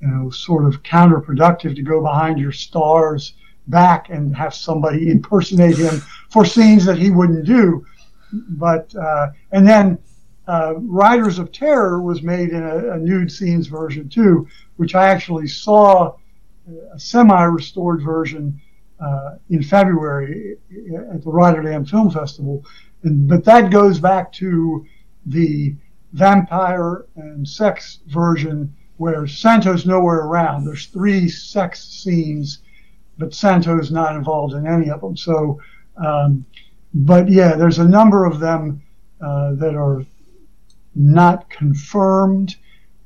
you 0.01 0.07
know, 0.07 0.29
sort 0.29 0.65
of 0.65 0.81
counterproductive 0.83 1.75
to 1.75 1.81
go 1.81 2.01
behind 2.01 2.39
your 2.39 2.51
star's 2.51 3.33
back 3.67 4.09
and 4.09 4.35
have 4.35 4.53
somebody 4.53 5.11
impersonate 5.11 5.77
him 5.77 6.01
for 6.29 6.45
scenes 6.45 6.85
that 6.85 6.97
he 6.97 7.11
wouldn't 7.11 7.45
do. 7.45 7.85
But 8.33 8.93
uh, 8.95 9.29
and 9.51 9.67
then 9.67 9.99
uh, 10.47 10.75
Riders 10.77 11.37
of 11.37 11.51
Terror 11.51 12.01
was 12.01 12.23
made 12.23 12.49
in 12.49 12.63
a, 12.63 12.93
a, 12.93 12.97
nude 12.97 13.31
scenes 13.31 13.67
version 13.67 14.09
too, 14.09 14.47
which 14.77 14.95
I 14.95 15.07
actually 15.07 15.47
saw 15.47 16.15
a 16.93 16.99
semi-restored 16.99 18.01
version 18.01 18.59
uh, 18.99 19.35
in 19.49 19.61
February 19.63 20.57
at 21.11 21.23
the 21.23 21.29
Rotterdam 21.29 21.85
Film 21.85 22.09
Festival. 22.09 22.65
And, 23.03 23.27
but 23.27 23.43
that 23.45 23.71
goes 23.71 23.99
back 23.99 24.31
to 24.33 24.85
the 25.25 25.75
vampire 26.13 27.05
and 27.15 27.47
sex 27.47 27.99
version 28.07 28.75
where 29.01 29.25
Santo's 29.25 29.87
nowhere 29.87 30.19
around. 30.19 30.63
There's 30.63 30.85
three 30.85 31.27
sex 31.27 31.83
scenes, 31.83 32.59
but 33.17 33.33
Santo's 33.33 33.91
not 33.91 34.15
involved 34.15 34.53
in 34.53 34.67
any 34.67 34.91
of 34.91 35.01
them. 35.01 35.17
So, 35.17 35.59
um, 35.97 36.45
but 36.93 37.27
yeah, 37.27 37.55
there's 37.55 37.79
a 37.79 37.87
number 37.87 38.25
of 38.25 38.39
them 38.39 38.83
uh, 39.19 39.55
that 39.55 39.73
are 39.73 40.05
not 40.93 41.49
confirmed. 41.49 42.55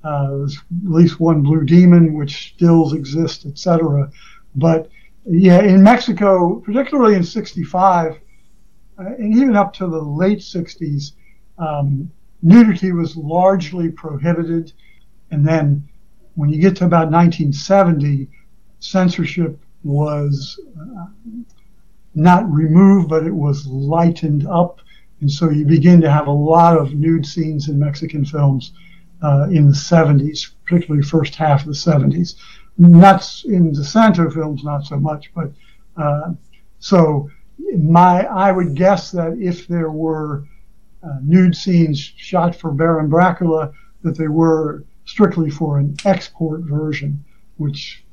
Uh, 0.04 0.32
there's 0.32 0.58
at 0.58 0.92
least 0.92 1.22
one 1.22 1.42
Blue 1.42 1.64
Demon, 1.64 2.14
which 2.16 2.54
stills 2.56 2.92
exist, 2.92 3.46
etc. 3.46 4.12
But 4.54 4.90
yeah, 5.26 5.62
in 5.62 5.82
Mexico, 5.82 6.60
particularly 6.60 7.16
in 7.16 7.24
'65, 7.24 8.20
uh, 9.00 9.04
and 9.18 9.34
even 9.34 9.56
up 9.56 9.74
to 9.76 9.88
the 9.88 10.02
late 10.02 10.40
'60s, 10.40 11.14
um, 11.58 12.12
nudity 12.42 12.92
was 12.92 13.16
largely 13.16 13.90
prohibited. 13.90 14.74
And 15.36 15.46
then 15.46 15.86
when 16.36 16.50
you 16.50 16.62
get 16.62 16.78
to 16.78 16.86
about 16.86 17.12
1970, 17.12 18.30
censorship 18.80 19.60
was 19.84 20.58
uh, 20.80 21.08
not 22.14 22.50
removed, 22.50 23.10
but 23.10 23.26
it 23.26 23.36
was 23.36 23.68
lightened 23.68 24.48
up. 24.48 24.80
And 25.20 25.30
so 25.30 25.50
you 25.50 25.66
begin 25.66 26.00
to 26.02 26.10
have 26.10 26.28
a 26.28 26.32
lot 26.32 26.78
of 26.78 26.94
nude 26.94 27.26
scenes 27.26 27.68
in 27.68 27.78
Mexican 27.78 28.24
films 28.24 28.72
uh, 29.22 29.48
in 29.52 29.68
the 29.68 29.76
70s, 29.76 30.52
particularly 30.64 31.04
first 31.04 31.36
half 31.36 31.62
of 31.62 31.68
the 31.68 31.74
70s. 31.74 32.36
Not 32.78 33.44
in 33.44 33.74
the 33.74 33.84
Santo 33.84 34.30
films, 34.30 34.64
not 34.64 34.86
so 34.86 34.98
much, 34.98 35.32
but 35.36 35.52
uh, 35.98 36.32
so 36.80 37.30
my 37.78 38.24
I 38.26 38.54
would 38.54 38.74
guess 38.74 39.12
that 39.12 39.38
if 39.38 39.68
there 39.68 39.92
were 39.92 40.46
uh, 41.04 41.20
nude 41.22 41.56
scenes 41.56 42.00
shot 42.00 42.56
for 42.56 42.72
Baron 42.72 43.10
Dracula, 43.10 43.74
that 44.04 44.18
they 44.18 44.30
were 44.30 44.86
strictly 45.16 45.50
for 45.50 45.80
an 45.80 45.96
export 46.04 46.60
version, 46.64 47.24
which 47.56 48.04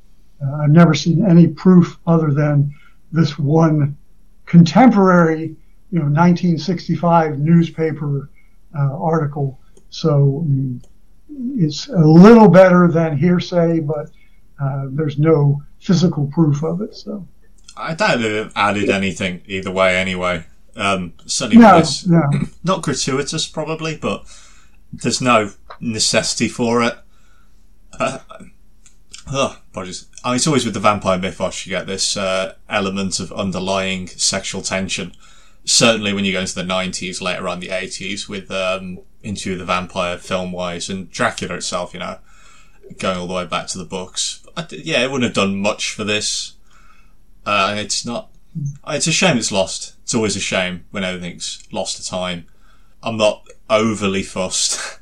uh, 0.41 0.62
I've 0.62 0.70
never 0.70 0.95
seen 0.95 1.29
any 1.29 1.49
proof 1.49 1.99
other 2.07 2.31
than 2.31 2.73
this 3.11 3.37
one 3.41 3.99
contemporary, 4.47 5.57
you 5.91 5.99
know, 5.99 6.05
1965 6.05 7.41
newspaper 7.41 8.31
uh, 8.79 8.97
article. 9.03 9.59
So 9.91 10.45
um, 10.47 10.81
it's 11.57 11.89
a 11.89 11.99
little 11.99 12.47
better 12.47 12.87
than 12.87 13.19
hearsay, 13.19 13.81
but 13.81 14.12
uh, 14.62 14.85
there's 14.91 15.19
no 15.19 15.61
physical 15.81 16.29
proof 16.29 16.62
of 16.62 16.83
it. 16.83 16.95
So 16.95 17.27
I 17.77 17.95
doubt 17.95 18.20
it 18.20 18.53
added 18.55 18.91
anything 18.91 19.43
either 19.47 19.73
way. 19.73 19.97
Anyway, 19.97 20.45
um, 20.77 21.15
certainly 21.27 21.65
no, 21.65 21.83
no. 22.07 22.31
not 22.62 22.83
gratuitous, 22.83 23.49
probably, 23.49 23.97
but 23.97 24.24
there's 24.93 25.20
no 25.20 25.51
necessity 25.81 26.49
for 26.49 26.82
it. 26.82 26.94
Uh, 27.99 28.19
oh, 29.31 29.59
apologies. 29.70 30.07
I 30.24 30.31
mean, 30.31 30.36
it's 30.36 30.47
always 30.47 30.65
with 30.65 30.74
the 30.74 30.81
vampire 30.81 31.19
mythos 31.19 31.66
you 31.66 31.70
get 31.70 31.86
this 31.86 32.16
uh, 32.16 32.55
element 32.69 33.20
of 33.20 33.32
underlying 33.32 34.07
sexual 34.09 34.62
tension. 34.62 35.12
Certainly, 35.65 36.12
when 36.12 36.24
you 36.24 36.32
go 36.32 36.40
into 36.40 36.55
the 36.55 36.62
'90s, 36.62 37.20
later 37.20 37.49
on 37.49 37.61
the 37.61 37.69
'80s, 37.69 38.28
with 38.28 38.51
um, 38.51 39.01
Into 39.23 39.57
the 39.57 39.65
Vampire 39.65 40.19
film-wise 40.19 40.89
and 40.89 41.11
Dracula 41.11 41.55
itself, 41.55 41.94
you 41.94 42.01
know, 42.01 42.19
going 42.99 43.19
all 43.19 43.28
the 43.28 43.35
way 43.35 43.47
back 43.47 43.69
to 43.69 43.78
the 43.78 43.85
books. 43.85 44.44
Yeah, 44.70 45.03
it 45.03 45.11
wouldn't 45.11 45.24
have 45.24 45.35
done 45.35 45.61
much 45.61 45.93
for 45.94 46.05
this. 46.05 46.55
Uh, 47.47 47.74
it's 47.77 48.05
not. 48.05 48.31
It's 48.89 49.07
a 49.07 49.12
shame 49.12 49.39
it's 49.39 49.53
lost. 49.53 49.94
It's 50.03 50.15
always 50.15 50.36
a 50.36 50.40
shame 50.40 50.85
when 50.90 51.05
everything's 51.05 51.62
lost 51.73 51.97
to 51.97 52.07
time. 52.07 52.47
I'm 53.03 53.16
not 53.16 53.47
overly 53.70 54.23
fussed. 54.23 55.01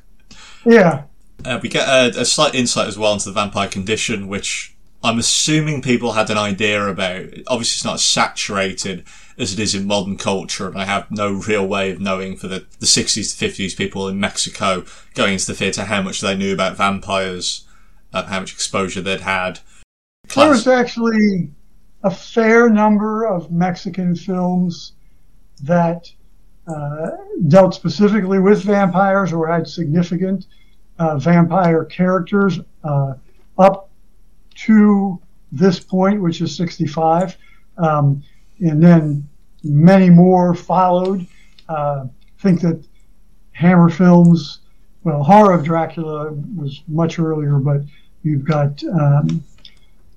Yeah, 0.65 1.03
Uh, 1.43 1.59
we 1.61 1.69
get 1.69 1.87
a, 1.87 2.21
a 2.21 2.25
slight 2.25 2.53
insight 2.53 2.87
as 2.87 2.97
well 2.97 3.13
into 3.13 3.25
the 3.25 3.31
vampire 3.31 3.67
condition, 3.67 4.27
which 4.27 4.75
I'm 5.03 5.17
assuming 5.17 5.81
people 5.81 6.13
had 6.13 6.29
an 6.29 6.37
idea 6.37 6.85
about. 6.87 7.25
Obviously, 7.47 7.77
it's 7.77 7.85
not 7.85 7.95
as 7.95 8.05
saturated 8.05 9.03
as 9.37 9.53
it 9.53 9.59
is 9.59 9.73
in 9.73 9.87
modern 9.87 10.17
culture, 10.17 10.67
and 10.67 10.77
I 10.77 10.85
have 10.85 11.09
no 11.09 11.31
real 11.31 11.65
way 11.67 11.89
of 11.89 11.99
knowing 11.99 12.37
for 12.37 12.47
the, 12.47 12.67
the 12.79 12.85
60s 12.85 13.37
to 13.37 13.45
50s 13.47 13.75
people 13.75 14.07
in 14.07 14.19
Mexico 14.19 14.85
going 15.15 15.33
into 15.33 15.47
the 15.47 15.55
theatre 15.55 15.85
how 15.85 16.01
much 16.03 16.21
they 16.21 16.35
knew 16.35 16.53
about 16.53 16.77
vampires, 16.77 17.67
uh, 18.13 18.23
how 18.25 18.41
much 18.41 18.53
exposure 18.53 19.01
they'd 19.01 19.21
had. 19.21 19.59
there 20.35 20.49
was 20.49 20.67
actually 20.67 21.49
a 22.03 22.11
fair 22.11 22.69
number 22.69 23.25
of 23.25 23.51
Mexican 23.51 24.15
films 24.15 24.93
that 25.63 26.11
dealt 27.47 27.73
specifically 27.73 28.39
with 28.39 28.63
vampires 28.63 29.33
or 29.33 29.47
had 29.47 29.67
significant 29.67 30.45
uh, 30.99 31.17
vampire 31.17 31.83
characters 31.85 32.59
uh, 32.83 33.13
up 33.57 33.89
to 34.53 35.19
this 35.51 35.79
point, 35.79 36.21
which 36.21 36.41
is 36.41 36.55
65. 36.55 37.35
Um, 37.77 38.23
and 38.59 38.83
then 38.83 39.27
many 39.63 40.09
more 40.09 40.53
followed. 40.53 41.25
Uh, 41.67 42.05
I 42.05 42.41
think 42.41 42.61
that 42.61 42.83
Hammer 43.53 43.89
Films, 43.89 44.59
well, 45.03 45.23
Horror 45.23 45.53
of 45.53 45.63
Dracula 45.63 46.31
was 46.55 46.81
much 46.87 47.19
earlier, 47.19 47.57
but 47.57 47.81
you've 48.23 48.45
got 48.45 48.83
um, 48.83 49.43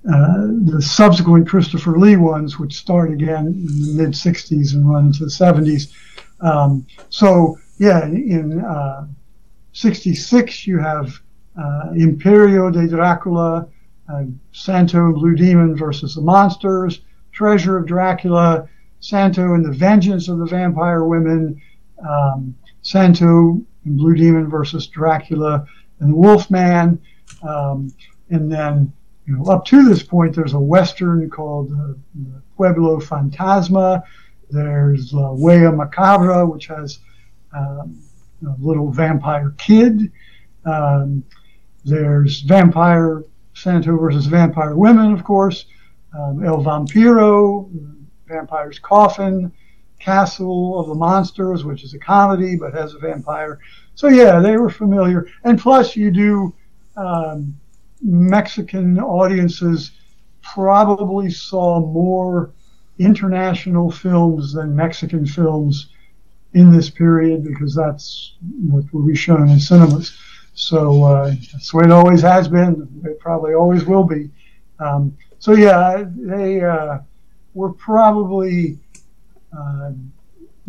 uh, 0.07 0.47
the 0.65 0.81
subsequent 0.81 1.47
Christopher 1.47 1.97
Lee 1.97 2.15
ones, 2.15 2.59
which 2.59 2.75
start 2.75 3.11
again 3.11 3.47
in 3.47 3.81
the 3.81 4.03
mid 4.03 4.11
60s 4.11 4.73
and 4.73 4.87
run 4.87 5.07
into 5.07 5.25
the 5.25 5.31
70s. 5.31 5.91
Um, 6.41 6.85
so, 7.09 7.57
yeah, 7.77 8.05
in 8.05 8.63
uh, 8.63 9.07
66, 9.73 10.67
you 10.67 10.77
have 10.79 11.19
uh, 11.59 11.91
Imperio 11.95 12.69
de 12.69 12.87
Dracula, 12.87 13.67
uh, 14.11 14.23
Santo 14.51 15.13
Blue 15.13 15.35
Demon 15.35 15.75
versus 15.75 16.15
the 16.15 16.21
Monsters, 16.21 17.01
Treasure 17.31 17.77
of 17.77 17.85
Dracula, 17.85 18.67
Santo 18.99 19.53
and 19.53 19.65
the 19.65 19.71
Vengeance 19.71 20.29
of 20.29 20.39
the 20.39 20.45
Vampire 20.45 21.03
Women, 21.03 21.61
um, 22.07 22.55
Santo 22.81 23.61
and 23.85 23.97
Blue 23.97 24.15
Demon 24.15 24.49
versus 24.49 24.87
Dracula 24.87 25.65
and 25.99 26.11
the 26.11 26.15
Wolfman, 26.15 27.01
um, 27.43 27.93
and 28.29 28.51
then 28.51 28.91
you 29.25 29.37
know, 29.37 29.45
up 29.45 29.65
to 29.65 29.87
this 29.87 30.03
point, 30.03 30.35
there's 30.35 30.53
a 30.53 30.59
western 30.59 31.29
called 31.29 31.71
uh, 31.71 31.93
Pueblo 32.55 32.99
Fantasma. 32.99 34.03
There's 34.49 35.13
La 35.13 35.29
Huella 35.29 35.73
Macabra, 35.73 36.49
which 36.51 36.67
has 36.67 36.99
um, 37.55 38.01
a 38.45 38.55
little 38.59 38.91
vampire 38.91 39.53
kid. 39.57 40.11
Um, 40.65 41.23
there's 41.83 42.41
Vampire 42.41 43.23
Santo 43.53 43.97
versus 43.97 44.25
Vampire 44.25 44.75
Women, 44.75 45.13
of 45.13 45.23
course. 45.23 45.65
Um, 46.17 46.43
El 46.43 46.63
Vampiro, 46.63 47.69
Vampire's 48.27 48.79
Coffin. 48.79 49.51
Castle 49.99 50.79
of 50.79 50.87
the 50.87 50.93
Monsters, 50.93 51.63
which 51.63 51.83
is 51.83 51.93
a 51.93 51.99
comedy 51.99 52.55
but 52.55 52.73
has 52.73 52.93
a 52.93 52.99
vampire. 52.99 53.59
So 53.95 54.07
yeah, 54.07 54.39
they 54.39 54.57
were 54.57 54.69
familiar. 54.69 55.27
And 55.43 55.59
plus, 55.59 55.95
you 55.95 56.11
do 56.11 56.53
um, 56.97 57.57
Mexican 58.01 58.99
audiences 58.99 59.91
probably 60.41 61.31
saw 61.31 61.79
more 61.79 62.51
international 62.97 63.91
films 63.91 64.53
than 64.53 64.75
Mexican 64.75 65.25
films 65.25 65.89
in 66.53 66.71
this 66.71 66.89
period 66.89 67.43
because 67.43 67.75
that's 67.75 68.35
what 68.69 68.85
will 68.93 69.05
be 69.05 69.15
shown 69.15 69.49
in 69.49 69.59
cinemas. 69.59 70.17
So 70.53 71.03
uh, 71.03 71.33
that's 71.51 71.71
the 71.71 71.77
way 71.77 71.83
it 71.83 71.91
always 71.91 72.21
has 72.21 72.47
been. 72.47 73.01
It 73.03 73.19
probably 73.19 73.53
always 73.53 73.83
will 73.85 74.05
be. 74.05 74.29
Um, 74.79 75.17
so 75.39 75.53
yeah, 75.53 76.05
they 76.15 76.61
uh, 76.61 76.99
were 77.53 77.73
probably 77.73 78.79
uh, 79.57 79.91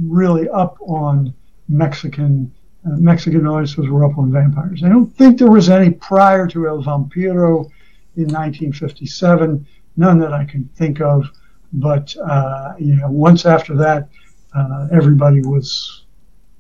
really 0.02 0.48
up 0.48 0.76
on 0.80 1.32
Mexican 1.68 2.52
uh, 2.86 2.96
Mexican 2.96 3.46
audiences 3.46 3.88
were 3.88 4.04
up 4.04 4.16
on 4.16 4.30
vampires. 4.30 4.82
I 4.84 4.88
don't 4.88 5.12
think 5.16 5.38
there 5.38 5.50
was 5.50 5.68
any 5.68 5.90
prior 5.90 6.46
to 6.48 6.68
El 6.68 6.82
Vampiro 6.82 7.70
in 8.16 8.28
1957, 8.28 9.66
none 9.96 10.18
that 10.20 10.32
I 10.32 10.44
can 10.44 10.68
think 10.76 11.00
of. 11.00 11.28
But 11.76 12.16
uh, 12.16 12.72
you 12.78 12.96
know, 12.96 13.10
once 13.10 13.44
after 13.46 13.76
that, 13.76 14.08
uh, 14.54 14.88
everybody 14.92 15.40
was 15.42 16.04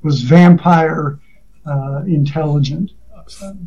was 0.02 0.22
vampire 0.22 1.18
uh, 1.66 2.02
intelligent. 2.06 2.92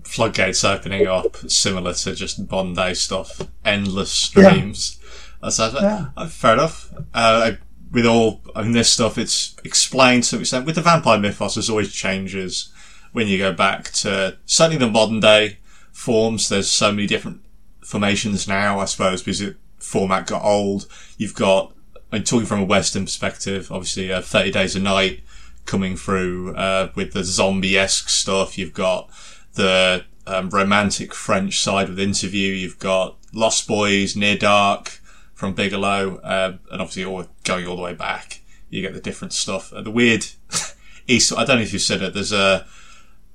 Floodgates 0.05 0.63
opening 0.63 1.05
up, 1.05 1.35
similar 1.49 1.93
to 1.93 2.15
just 2.15 2.47
Bondi 2.47 2.93
stuff, 2.95 3.41
endless 3.65 4.09
streams. 4.11 4.99
That's 5.41 5.59
Yeah. 5.59 6.07
uh, 6.15 6.27
fair 6.27 6.53
enough. 6.53 6.93
Uh, 7.13 7.53
with 7.91 8.05
all 8.05 8.41
in 8.55 8.71
this 8.71 8.89
stuff, 8.89 9.17
it's 9.17 9.55
explained 9.65 10.23
to 10.25 10.35
an 10.35 10.41
extent. 10.41 10.65
With 10.65 10.75
the 10.75 10.81
vampire 10.81 11.19
mythos, 11.19 11.55
there's 11.55 11.69
always 11.69 11.91
changes 11.91 12.71
when 13.11 13.27
you 13.27 13.37
go 13.37 13.51
back 13.51 13.91
to 13.91 14.37
certainly 14.45 14.77
the 14.77 14.89
modern 14.89 15.19
day 15.19 15.57
forms. 15.91 16.47
There's 16.47 16.69
so 16.69 16.91
many 16.91 17.07
different 17.07 17.41
formations 17.81 18.47
now, 18.47 18.79
I 18.79 18.85
suppose, 18.85 19.23
because 19.23 19.39
the 19.39 19.55
format 19.79 20.27
got 20.27 20.43
old. 20.43 20.87
You've 21.17 21.35
got, 21.35 21.73
I'm 22.11 22.23
talking 22.23 22.45
from 22.45 22.61
a 22.61 22.65
Western 22.65 23.05
perspective, 23.05 23.71
obviously, 23.71 24.11
uh, 24.11 24.21
30 24.21 24.51
Days 24.51 24.75
a 24.75 24.79
Night 24.79 25.21
coming 25.65 25.95
through 25.95 26.55
uh, 26.55 26.91
with 26.95 27.13
the 27.13 27.23
zombie-esque 27.23 28.09
stuff. 28.09 28.57
You've 28.57 28.73
got 28.73 29.09
the 29.53 30.05
um, 30.25 30.49
romantic 30.49 31.13
French 31.13 31.59
side 31.59 31.89
with 31.89 31.99
Interview. 31.99 32.53
You've 32.53 32.79
got 32.79 33.17
Lost 33.33 33.67
Boys, 33.67 34.15
Near 34.15 34.37
Dark 34.37 34.99
from 35.33 35.53
Bigelow, 35.53 36.17
uh, 36.17 36.57
and 36.71 36.81
obviously 36.81 37.05
all 37.05 37.25
going 37.43 37.67
all 37.67 37.75
the 37.75 37.81
way 37.81 37.93
back. 37.93 38.41
You 38.69 38.81
get 38.81 38.93
the 38.93 38.99
different 38.99 39.33
stuff. 39.33 39.73
Uh, 39.73 39.81
the 39.81 39.91
weird 39.91 40.25
East. 41.07 41.33
I 41.33 41.45
don't 41.45 41.57
know 41.57 41.63
if 41.63 41.73
you 41.73 41.79
said 41.79 42.01
it. 42.01 42.13
There's 42.13 42.33
a 42.33 42.67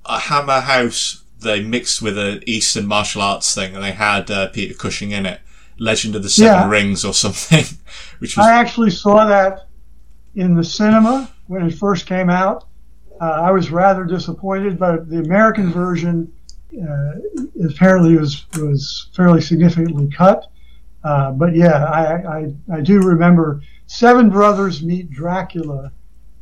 a 0.05 0.19
Hammer 0.19 0.61
House. 0.61 1.23
They 1.39 1.61
mixed 1.61 2.01
with 2.01 2.17
an 2.17 2.43
Eastern 2.45 2.87
martial 2.87 3.21
arts 3.21 3.53
thing, 3.53 3.75
and 3.75 3.83
they 3.83 3.91
had 3.91 4.31
uh, 4.31 4.47
Peter 4.49 4.73
Cushing 4.73 5.11
in 5.11 5.25
it. 5.25 5.41
Legend 5.79 6.15
of 6.15 6.23
the 6.23 6.29
Seven 6.29 6.53
Yeah. 6.61 6.69
Rings 6.69 7.03
or 7.05 7.13
something, 7.13 7.63
which 8.19 8.37
was 8.37 8.45
I 8.45 8.53
actually 8.53 8.91
saw 8.91 9.25
that 9.25 9.67
in 10.35 10.55
the 10.55 10.63
cinema 10.63 11.29
when 11.47 11.65
it 11.65 11.71
first 11.75 12.05
came 12.05 12.29
out. 12.29 12.65
Uh, 13.21 13.25
I 13.25 13.51
was 13.51 13.71
rather 13.71 14.03
disappointed, 14.03 14.77
but 14.77 15.09
the 15.09 15.19
American 15.19 15.71
version 15.71 16.31
uh, 16.73 17.11
apparently 17.69 18.17
was 18.17 18.45
was 18.59 19.09
fairly 19.15 19.41
significantly 19.41 20.09
cut. 20.09 20.47
Uh, 21.03 21.31
but 21.31 21.55
yeah, 21.55 21.85
I, 21.85 22.37
I 22.37 22.53
I 22.77 22.81
do 22.81 22.99
remember 23.01 23.61
Seven 23.87 24.29
Brothers 24.29 24.83
Meet 24.83 25.11
Dracula 25.11 25.91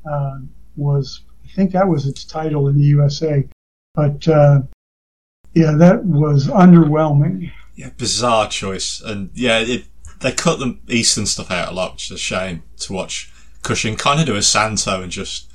uh, 0.10 0.38
was 0.76 1.22
I 1.44 1.56
think 1.56 1.72
that 1.74 1.88
was 1.88 2.08
its 2.08 2.24
title 2.26 2.68
in 2.70 2.78
the 2.78 2.86
USA, 2.86 3.48
but 3.94 4.28
uh, 4.28 4.62
yeah, 5.54 5.74
that 5.78 6.04
was 6.04 6.48
underwhelming. 6.48 7.52
Yeah, 7.76 7.90
bizarre 7.98 8.50
choice, 8.50 9.02
and 9.02 9.30
yeah, 9.34 9.60
it, 9.60 9.86
they 10.20 10.32
cut 10.32 10.60
the 10.60 10.78
Eastern 10.88 11.26
stuff 11.26 11.52
out 11.52 11.70
a 11.70 11.76
lot, 11.76 11.94
which 11.94 12.06
is 12.06 12.12
a 12.12 12.18
shame 12.18 12.64
to 12.78 12.94
watch 12.94 13.34
Cushing, 13.64 13.96
kind 13.96 14.20
of 14.20 14.26
do 14.26 14.36
a 14.36 14.42
Santo 14.42 15.02
and 15.02 15.10
just, 15.10 15.50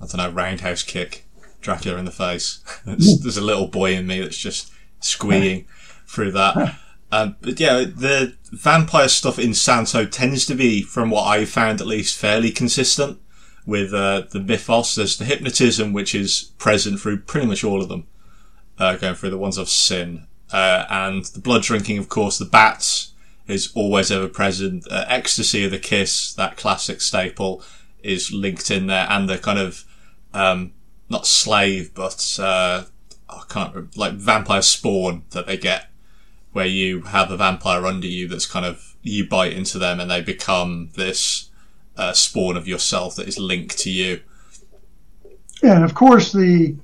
I 0.00 0.06
don't 0.06 0.16
know, 0.16 0.30
roundhouse 0.30 0.82
kick 0.82 1.26
Dracula 1.60 1.98
in 1.98 2.06
the 2.06 2.10
face. 2.10 2.60
there's 2.86 3.36
a 3.36 3.42
little 3.44 3.66
boy 3.66 3.94
in 3.94 4.06
me 4.06 4.20
that's 4.20 4.38
just 4.38 4.72
squeeing 5.00 5.66
through 6.06 6.32
that. 6.32 6.78
Um, 7.12 7.36
but 7.42 7.60
yeah, 7.60 7.84
the 7.84 8.34
vampire 8.50 9.08
stuff 9.08 9.38
in 9.38 9.52
Santo 9.52 10.06
tends 10.06 10.46
to 10.46 10.54
be, 10.54 10.80
from 10.80 11.10
what 11.10 11.24
I've 11.24 11.50
found 11.50 11.82
at 11.82 11.86
least, 11.86 12.16
fairly 12.16 12.50
consistent 12.50 13.20
with 13.66 13.92
uh, 13.92 14.22
the 14.30 14.40
mythos. 14.40 14.94
There's 14.94 15.18
the 15.18 15.26
hypnotism, 15.26 15.92
which 15.92 16.14
is 16.14 16.52
present 16.56 17.00
through 17.00 17.20
pretty 17.20 17.46
much 17.46 17.62
all 17.62 17.82
of 17.82 17.90
them, 17.90 18.06
uh, 18.78 18.96
going 18.96 19.14
through 19.14 19.30
the 19.30 19.38
ones 19.38 19.58
of 19.58 19.68
sin. 19.68 20.26
Uh, 20.52 20.84
and 20.88 21.24
the 21.26 21.40
blood 21.40 21.62
drinking, 21.62 21.98
of 21.98 22.08
course, 22.08 22.38
the 22.38 22.44
bats 22.44 23.12
is 23.46 23.72
always 23.74 24.10
ever 24.10 24.28
present. 24.28 24.86
Uh, 24.90 25.04
ecstasy 25.08 25.64
of 25.64 25.70
the 25.70 25.78
kiss, 25.78 26.32
that 26.34 26.56
classic 26.56 27.00
staple, 27.00 27.62
is 28.02 28.32
linked 28.32 28.70
in 28.70 28.86
there, 28.86 29.06
and 29.10 29.28
the 29.28 29.38
kind 29.38 29.58
of 29.58 29.84
um, 30.32 30.72
not 31.08 31.26
slave, 31.26 31.92
but 31.94 32.38
uh, 32.40 32.84
I 33.28 33.42
can't 33.48 33.74
remember, 33.74 33.92
like 33.96 34.12
vampire 34.14 34.62
spawn 34.62 35.24
that 35.30 35.46
they 35.46 35.56
get, 35.56 35.90
where 36.52 36.66
you 36.66 37.02
have 37.02 37.30
a 37.30 37.36
vampire 37.36 37.86
under 37.86 38.06
you 38.06 38.28
that's 38.28 38.46
kind 38.46 38.66
of 38.66 38.96
you 39.02 39.28
bite 39.28 39.52
into 39.52 39.78
them 39.78 40.00
and 40.00 40.10
they 40.10 40.20
become 40.20 40.90
this 40.94 41.50
uh, 41.96 42.12
spawn 42.12 42.56
of 42.56 42.66
yourself 42.66 43.16
that 43.16 43.28
is 43.28 43.38
linked 43.38 43.78
to 43.78 43.90
you. 43.90 44.20
And 45.62 45.84
of 45.84 45.94
course, 45.94 46.32
the 46.32 46.76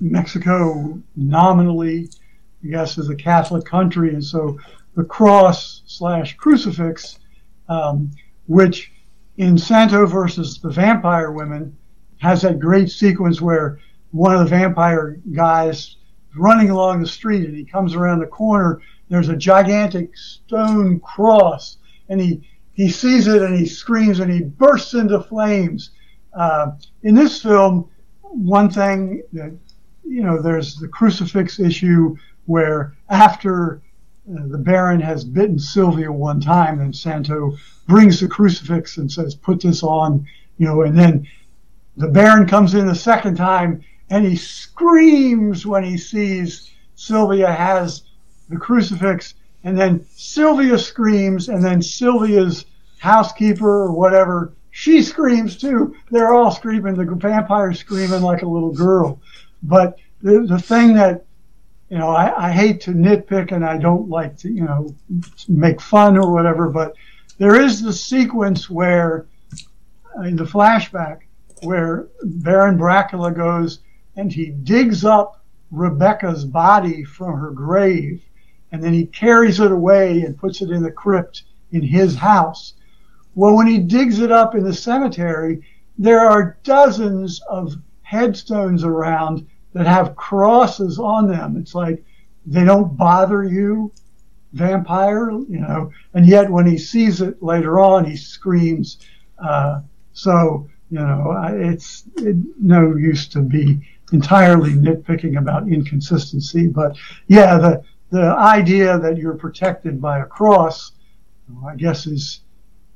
Mexico 0.00 1.00
nominally, 1.14 2.08
I 2.66 2.70
guess, 2.70 2.98
is 2.98 3.08
a 3.10 3.14
Catholic 3.14 3.64
country, 3.64 4.10
and 4.10 4.24
so 4.24 4.58
the 4.96 5.04
cross 5.04 5.82
slash 5.86 6.36
crucifix, 6.36 7.18
um, 7.68 8.10
which 8.46 8.92
in 9.36 9.56
Santo 9.56 10.06
versus 10.06 10.58
the 10.60 10.70
Vampire 10.70 11.30
Women 11.30 11.76
has 12.18 12.42
that 12.42 12.58
great 12.58 12.90
sequence 12.90 13.40
where 13.40 13.78
one 14.10 14.34
of 14.34 14.40
the 14.40 14.46
vampire 14.46 15.20
guys 15.32 15.96
running 16.36 16.70
along 16.70 17.00
the 17.00 17.06
street 17.06 17.46
and 17.46 17.56
he 17.56 17.64
comes 17.64 17.94
around 17.94 18.20
the 18.20 18.26
corner. 18.26 18.80
There's 19.08 19.28
a 19.28 19.36
gigantic 19.36 20.16
stone 20.16 20.98
cross, 21.00 21.76
and 22.08 22.20
he 22.20 22.48
he 22.72 22.90
sees 22.90 23.26
it 23.26 23.42
and 23.42 23.54
he 23.54 23.66
screams 23.66 24.18
and 24.18 24.32
he 24.32 24.42
bursts 24.42 24.94
into 24.94 25.22
flames. 25.22 25.90
Uh, 26.34 26.72
in 27.04 27.14
this 27.14 27.42
film, 27.42 27.88
one 28.22 28.70
thing 28.70 29.22
that 29.32 29.56
you 30.08 30.22
know, 30.22 30.40
there's 30.40 30.76
the 30.76 30.88
crucifix 30.88 31.58
issue 31.58 32.16
where 32.46 32.94
after 33.08 33.82
uh, 34.30 34.46
the 34.48 34.58
Baron 34.58 35.00
has 35.00 35.24
bitten 35.24 35.58
Sylvia 35.58 36.10
one 36.10 36.40
time, 36.40 36.80
and 36.80 36.94
Santo 36.94 37.56
brings 37.86 38.20
the 38.20 38.28
crucifix 38.28 38.96
and 38.96 39.10
says, 39.10 39.34
"Put 39.34 39.60
this 39.60 39.82
on," 39.82 40.26
you 40.58 40.66
know, 40.66 40.82
and 40.82 40.98
then 40.98 41.26
the 41.96 42.08
Baron 42.08 42.46
comes 42.46 42.74
in 42.74 42.88
a 42.88 42.94
second 42.94 43.36
time 43.36 43.82
and 44.10 44.24
he 44.24 44.36
screams 44.36 45.66
when 45.66 45.84
he 45.84 45.96
sees 45.96 46.70
Sylvia 46.94 47.50
has 47.50 48.02
the 48.48 48.56
crucifix, 48.56 49.34
and 49.64 49.78
then 49.78 50.04
Sylvia 50.14 50.78
screams, 50.78 51.48
and 51.48 51.64
then 51.64 51.82
Sylvia's 51.82 52.64
housekeeper 52.98 53.68
or 53.68 53.92
whatever, 53.92 54.52
she 54.70 55.02
screams 55.02 55.56
too. 55.56 55.96
They're 56.10 56.34
all 56.34 56.50
screaming. 56.50 56.94
The 56.94 57.04
vampire's 57.04 57.80
screaming 57.80 58.22
like 58.22 58.42
a 58.42 58.48
little 58.48 58.72
girl. 58.72 59.20
But 59.62 59.98
the, 60.22 60.46
the 60.48 60.60
thing 60.60 60.94
that, 60.94 61.24
you 61.88 61.98
know, 61.98 62.08
I, 62.08 62.48
I 62.48 62.50
hate 62.50 62.80
to 62.82 62.90
nitpick 62.90 63.52
and 63.52 63.64
I 63.64 63.78
don't 63.78 64.08
like 64.08 64.36
to, 64.38 64.50
you 64.50 64.64
know, 64.64 64.94
make 65.48 65.80
fun 65.80 66.16
or 66.16 66.32
whatever, 66.32 66.68
but 66.68 66.94
there 67.38 67.60
is 67.60 67.82
the 67.82 67.92
sequence 67.92 68.68
where, 68.68 69.26
in 70.24 70.36
the 70.36 70.44
flashback, 70.44 71.20
where 71.62 72.08
Baron 72.22 72.76
Dracula 72.76 73.30
goes 73.30 73.80
and 74.16 74.32
he 74.32 74.46
digs 74.46 75.04
up 75.04 75.44
Rebecca's 75.70 76.44
body 76.44 77.04
from 77.04 77.38
her 77.38 77.50
grave 77.50 78.22
and 78.72 78.82
then 78.82 78.92
he 78.92 79.06
carries 79.06 79.60
it 79.60 79.70
away 79.70 80.22
and 80.22 80.36
puts 80.36 80.60
it 80.62 80.70
in 80.70 80.82
the 80.82 80.90
crypt 80.90 81.44
in 81.72 81.82
his 81.82 82.16
house. 82.16 82.74
Well, 83.34 83.54
when 83.54 83.66
he 83.66 83.78
digs 83.78 84.20
it 84.20 84.32
up 84.32 84.54
in 84.54 84.64
the 84.64 84.74
cemetery, 84.74 85.62
there 85.98 86.20
are 86.20 86.58
dozens 86.64 87.40
of 87.48 87.74
headstones 88.02 88.84
around 88.84 89.46
that 89.76 89.86
have 89.86 90.16
crosses 90.16 90.98
on 90.98 91.28
them. 91.28 91.58
It's 91.58 91.74
like 91.74 92.02
they 92.46 92.64
don't 92.64 92.96
bother 92.96 93.44
you, 93.44 93.92
vampire, 94.54 95.30
you 95.30 95.60
know, 95.60 95.92
and 96.14 96.26
yet 96.26 96.48
when 96.48 96.66
he 96.66 96.78
sees 96.78 97.20
it 97.20 97.42
later 97.42 97.78
on, 97.78 98.06
he 98.06 98.16
screams. 98.16 98.98
Uh, 99.38 99.82
so, 100.14 100.66
you 100.90 100.98
know, 100.98 101.36
it's 101.52 102.04
it, 102.16 102.36
no 102.58 102.96
use 102.96 103.28
to 103.28 103.42
be 103.42 103.86
entirely 104.12 104.72
nitpicking 104.72 105.36
about 105.36 105.68
inconsistency, 105.68 106.68
but 106.68 106.96
yeah, 107.26 107.58
the 107.58 107.82
the 108.08 108.34
idea 108.38 108.98
that 108.98 109.18
you're 109.18 109.34
protected 109.34 110.00
by 110.00 110.20
a 110.20 110.24
cross, 110.24 110.92
I 111.66 111.74
guess, 111.74 112.06
is 112.06 112.40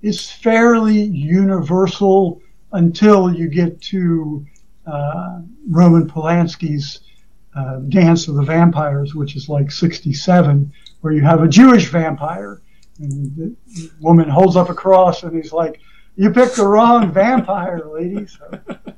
is 0.01 0.31
fairly 0.31 1.03
universal 1.03 2.41
until 2.73 3.35
you 3.35 3.49
get 3.49 3.83
to 3.83 4.47
uh, 4.91 5.41
Roman 5.69 6.09
Polanski's 6.09 7.01
uh, 7.55 7.77
Dance 7.89 8.29
of 8.29 8.37
the 8.37 8.43
Vampires, 8.43 9.15
which 9.15 9.37
is 9.37 9.49
like 9.49 9.71
67, 9.71 10.73
where 11.01 11.13
you 11.13 11.23
have 11.23 11.43
a 11.43 11.49
Jewish 11.49 11.89
vampire. 11.89 12.61
And 12.99 13.35
the 13.37 13.91
woman 14.01 14.29
holds 14.29 14.57
up 14.57 14.69
a 14.69 14.75
cross 14.75 15.23
and 15.23 15.35
he's 15.35 15.53
like, 15.53 15.81
You 16.17 16.31
picked 16.31 16.57
the 16.57 16.67
wrong 16.67 17.13
vampire, 17.13 17.83
lady. 17.87 18.27
So. 18.27 18.61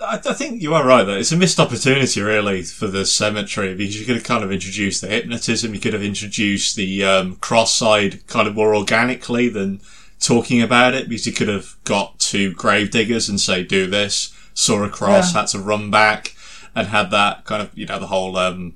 I, 0.00 0.14
I 0.14 0.32
think 0.32 0.62
you 0.62 0.74
are 0.74 0.86
right 0.86 1.04
though. 1.04 1.16
It's 1.16 1.32
a 1.32 1.36
missed 1.36 1.58
opportunity 1.58 2.20
really 2.20 2.62
for 2.62 2.86
the 2.86 3.04
cemetery 3.04 3.74
because 3.74 3.98
you 3.98 4.06
could 4.06 4.16
have 4.16 4.24
kind 4.24 4.44
of 4.44 4.52
introduced 4.52 5.00
the 5.00 5.08
hypnotism. 5.08 5.74
You 5.74 5.80
could 5.80 5.92
have 5.92 6.02
introduced 6.02 6.76
the 6.76 7.04
um, 7.04 7.36
cross 7.36 7.74
side 7.74 8.26
kind 8.26 8.46
of 8.46 8.54
more 8.54 8.74
organically 8.74 9.48
than 9.48 9.80
talking 10.20 10.62
about 10.62 10.94
it 10.94 11.08
because 11.08 11.26
you 11.26 11.32
could 11.32 11.48
have 11.48 11.76
got 11.84 12.15
to 12.30 12.52
Gravediggers 12.54 13.28
and 13.28 13.40
say, 13.40 13.62
do 13.62 13.86
this, 13.86 14.34
saw 14.54 14.82
a 14.84 14.88
cross, 14.88 15.34
yeah. 15.34 15.40
had 15.40 15.48
to 15.48 15.58
run 15.58 15.90
back 15.90 16.36
and 16.74 16.88
had 16.88 17.10
that 17.10 17.44
kind 17.44 17.62
of, 17.62 17.76
you 17.76 17.86
know, 17.86 17.98
the 17.98 18.06
whole, 18.06 18.36
um, 18.36 18.74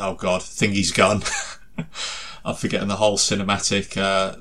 oh 0.00 0.14
god, 0.14 0.42
thingy's 0.42 0.92
gun. 0.92 1.22
I'm 2.44 2.56
forgetting 2.56 2.88
the 2.88 2.96
whole 2.96 3.18
cinematic, 3.18 3.96
uh, 3.96 4.36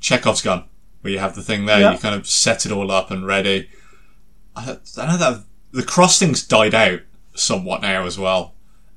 Chekhov's 0.00 0.42
gun 0.42 0.64
where 1.04 1.12
you 1.12 1.18
have 1.18 1.34
the 1.34 1.42
thing 1.42 1.66
there, 1.66 1.80
yeah. 1.80 1.92
you 1.92 1.98
kind 1.98 2.14
of 2.14 2.26
set 2.26 2.64
it 2.64 2.72
all 2.72 2.90
up 2.90 3.10
and 3.10 3.26
ready. 3.26 3.68
I, 4.56 4.78
I 4.96 5.06
know 5.06 5.18
that 5.18 5.44
the 5.70 5.82
cross 5.82 6.18
thing's 6.18 6.42
died 6.42 6.74
out 6.74 7.00
somewhat 7.34 7.82
now 7.82 8.06
as 8.06 8.18
well. 8.18 8.54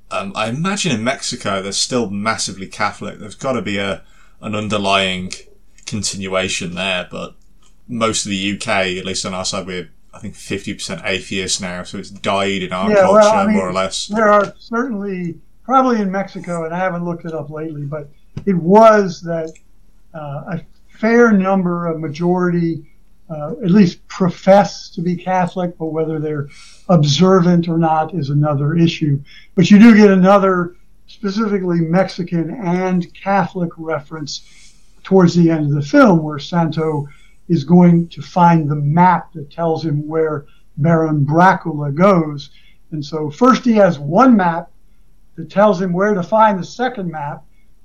Um, 0.09 0.31
I 0.33 0.47
imagine 0.47 0.93
in 0.93 1.03
Mexico 1.03 1.61
they're 1.61 1.73
still 1.73 2.09
massively 2.09 2.65
Catholic. 2.65 3.19
There's 3.19 3.35
got 3.35 3.53
to 3.53 3.61
be 3.61 3.77
a 3.77 4.03
an 4.39 4.55
underlying 4.55 5.33
continuation 5.85 6.75
there, 6.75 7.07
but 7.11 7.35
most 7.87 8.25
of 8.25 8.29
the 8.31 8.53
UK, 8.53 8.67
at 8.97 9.05
least 9.05 9.25
on 9.25 9.33
our 9.33 9.45
side, 9.45 9.65
we're 9.65 9.89
I 10.13 10.19
think 10.19 10.35
fifty 10.35 10.73
percent 10.73 11.01
atheist 11.05 11.61
now, 11.61 11.83
so 11.83 11.99
it's 11.99 12.09
died 12.09 12.63
in 12.63 12.73
our 12.73 12.89
yeah, 12.89 13.01
culture 13.01 13.13
well, 13.13 13.33
I 13.35 13.45
mean, 13.45 13.55
more 13.55 13.69
or 13.69 13.73
less. 13.73 14.07
There 14.07 14.27
are 14.27 14.53
certainly 14.57 15.39
probably 15.63 16.01
in 16.01 16.11
Mexico, 16.11 16.65
and 16.65 16.73
I 16.73 16.79
haven't 16.79 17.05
looked 17.05 17.25
it 17.25 17.33
up 17.33 17.49
lately, 17.49 17.83
but 17.83 18.09
it 18.45 18.55
was 18.55 19.21
that 19.21 19.53
uh, 20.13 20.55
a 20.57 20.61
fair 20.89 21.31
number, 21.31 21.87
a 21.87 21.99
majority, 21.99 22.89
uh, 23.29 23.51
at 23.63 23.69
least 23.69 24.07
profess 24.07 24.89
to 24.91 25.01
be 25.01 25.15
Catholic, 25.15 25.77
but 25.77 25.87
whether 25.87 26.19
they're 26.19 26.47
observant 26.89 27.67
or 27.67 27.77
not 27.77 28.15
is 28.15 28.29
another 28.29 28.75
issue. 28.75 29.21
But 29.53 29.69
you 29.69 29.77
do 29.77 29.95
get 29.95 30.09
another 30.09 30.75
specifically 31.07 31.81
Mexican 31.81 32.49
and 32.49 33.13
Catholic 33.13 33.69
reference 33.77 34.73
towards 35.03 35.35
the 35.35 35.51
end 35.51 35.65
of 35.65 35.71
the 35.71 35.81
film 35.81 36.23
where 36.23 36.39
Santo 36.39 37.07
is 37.47 37.63
going 37.63 38.07
to 38.09 38.21
find 38.21 38.69
the 38.69 38.75
map 38.75 39.33
that 39.33 39.51
tells 39.51 39.83
him 39.83 40.07
where 40.07 40.45
Baron 40.77 41.25
Dracula 41.25 41.91
goes. 41.91 42.51
And 42.91 43.03
so 43.03 43.29
first 43.29 43.65
he 43.65 43.73
has 43.73 43.99
one 43.99 44.35
map 44.35 44.71
that 45.35 45.49
tells 45.49 45.81
him 45.81 45.93
where 45.93 46.13
to 46.13 46.23
find 46.23 46.59
the 46.59 46.65
second 46.65 47.11
map. 47.11 47.43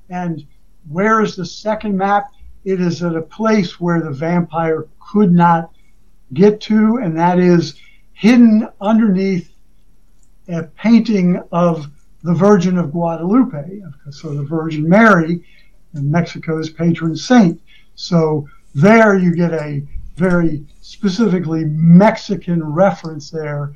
And 0.08 0.46
where 0.88 1.20
is 1.20 1.36
the 1.36 1.46
second 1.46 1.96
map? 1.96 2.32
It 2.64 2.80
is 2.80 3.02
at 3.02 3.16
a 3.16 3.22
place 3.22 3.80
where 3.80 4.00
the 4.00 4.10
vampire 4.10 4.86
could 5.00 5.32
not 5.32 5.70
get 6.32 6.60
to, 6.62 6.98
and 7.02 7.16
that 7.18 7.38
is 7.38 7.74
hidden 8.12 8.68
underneath 8.80 9.52
a 10.48 10.64
painting 10.64 11.42
of 11.50 11.86
the 12.22 12.34
Virgin 12.34 12.78
of 12.78 12.92
Guadalupe. 12.92 13.80
So 14.10 14.34
the 14.34 14.44
Virgin 14.44 14.88
Mary 14.88 15.44
Mexico's 15.94 16.70
patron 16.70 17.16
saint. 17.16 17.60
So 17.94 18.48
there 18.74 19.18
you 19.18 19.34
get 19.34 19.52
a 19.52 19.82
very 20.16 20.64
specifically 20.80 21.64
Mexican 21.64 22.62
reference 22.62 23.30
there. 23.30 23.72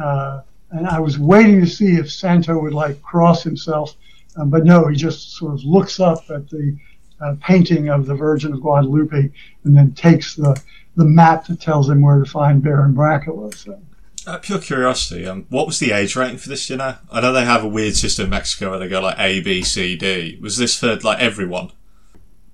Uh, 0.00 0.42
and 0.70 0.86
I 0.86 1.00
was 1.00 1.18
waiting 1.18 1.60
to 1.60 1.66
see 1.66 1.96
if 1.96 2.10
Santo 2.10 2.58
would 2.60 2.72
like 2.72 3.02
cross 3.02 3.42
himself, 3.42 3.96
um, 4.36 4.50
but 4.50 4.64
no, 4.64 4.86
he 4.86 4.96
just 4.96 5.32
sort 5.32 5.54
of 5.54 5.64
looks 5.64 5.98
up 5.98 6.30
at 6.30 6.48
the 6.48 6.76
uh, 7.20 7.34
painting 7.40 7.88
of 7.88 8.06
the 8.06 8.14
Virgin 8.14 8.52
of 8.52 8.60
Guadalupe, 8.60 9.30
and 9.64 9.76
then 9.76 9.92
takes 9.92 10.34
the 10.36 10.60
the 10.96 11.04
map 11.04 11.46
that 11.46 11.60
tells 11.60 11.88
him 11.88 12.00
where 12.02 12.18
to 12.18 12.28
find 12.28 12.62
Baron 12.62 12.94
Brakola. 12.94 13.54
So. 13.54 13.80
Uh, 14.26 14.38
pure 14.38 14.58
curiosity, 14.58 15.26
um, 15.26 15.46
what 15.48 15.66
was 15.66 15.78
the 15.78 15.92
age 15.92 16.14
rating 16.14 16.36
for 16.36 16.48
this? 16.48 16.68
You 16.68 16.76
know, 16.76 16.96
I 17.10 17.20
know 17.20 17.32
they 17.32 17.44
have 17.44 17.64
a 17.64 17.68
weird 17.68 17.96
system 17.96 18.24
in 18.24 18.30
Mexico 18.30 18.70
where 18.70 18.78
they 18.78 18.88
go 18.88 19.00
like 19.00 19.18
A, 19.18 19.40
B, 19.40 19.62
C, 19.62 19.96
D. 19.96 20.38
Was 20.40 20.56
this 20.56 20.78
for 20.78 20.96
like 20.96 21.20
everyone? 21.20 21.72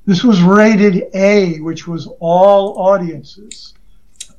This 0.06 0.22
was 0.22 0.40
rated 0.40 1.04
A, 1.14 1.58
which 1.58 1.88
was 1.88 2.06
all 2.20 2.78
audiences. 2.78 3.74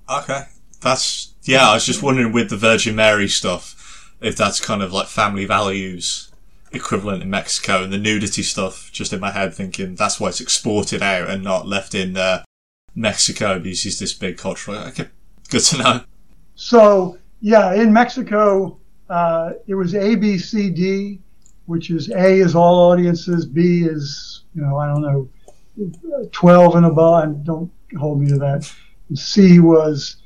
Okay, 0.10 0.44
that's 0.82 1.34
yeah. 1.44 1.70
I 1.70 1.74
was 1.74 1.86
just 1.86 2.02
wondering 2.02 2.32
with 2.32 2.50
the 2.50 2.56
Virgin 2.56 2.96
Mary 2.96 3.28
stuff, 3.28 4.16
if 4.22 4.38
that's 4.38 4.62
kind 4.62 4.82
of 4.82 4.94
like 4.94 5.08
family 5.08 5.46
values 5.46 6.32
equivalent 6.72 7.22
in 7.22 7.30
Mexico, 7.30 7.84
and 7.84 7.92
the 7.92 7.98
nudity 7.98 8.44
stuff. 8.44 8.90
Just 8.94 9.12
in 9.12 9.20
my 9.20 9.32
head, 9.32 9.54
thinking 9.54 9.96
that's 9.96 10.20
why 10.20 10.30
it's 10.30 10.40
exported 10.40 11.02
out 11.02 11.30
and 11.30 11.44
not 11.44 11.68
left 11.68 11.94
in 11.94 12.16
uh, 12.16 12.44
Mexico 12.96 13.60
because 13.60 13.86
it's 13.86 14.00
this 14.00 14.14
big 14.14 14.38
cultural. 14.38 14.78
Okay, 14.78 15.10
good 15.50 15.62
to 15.62 15.78
know. 15.78 16.02
So 16.56 17.18
yeah, 17.42 17.74
in 17.74 17.92
Mexico, 17.92 18.80
uh, 19.10 19.52
it 19.68 19.76
was 19.76 19.96
A, 19.96 20.16
B, 20.16 20.38
C, 20.38 20.70
D, 20.70 21.20
which 21.66 21.92
is 21.92 22.10
A 22.10 22.40
is 22.40 22.56
all 22.56 22.90
audiences, 22.92 23.46
B 23.46 23.84
is 23.84 24.44
you 24.56 24.62
know 24.62 24.78
I 24.78 24.88
don't 24.88 25.02
know, 25.02 25.28
twelve 26.32 26.76
and 26.76 26.86
above. 26.86 27.24
And 27.24 27.46
don't 27.46 27.72
hold 27.98 28.22
me 28.22 28.30
to 28.30 28.38
that. 28.38 28.72
C 29.14 29.60
was 29.60 30.18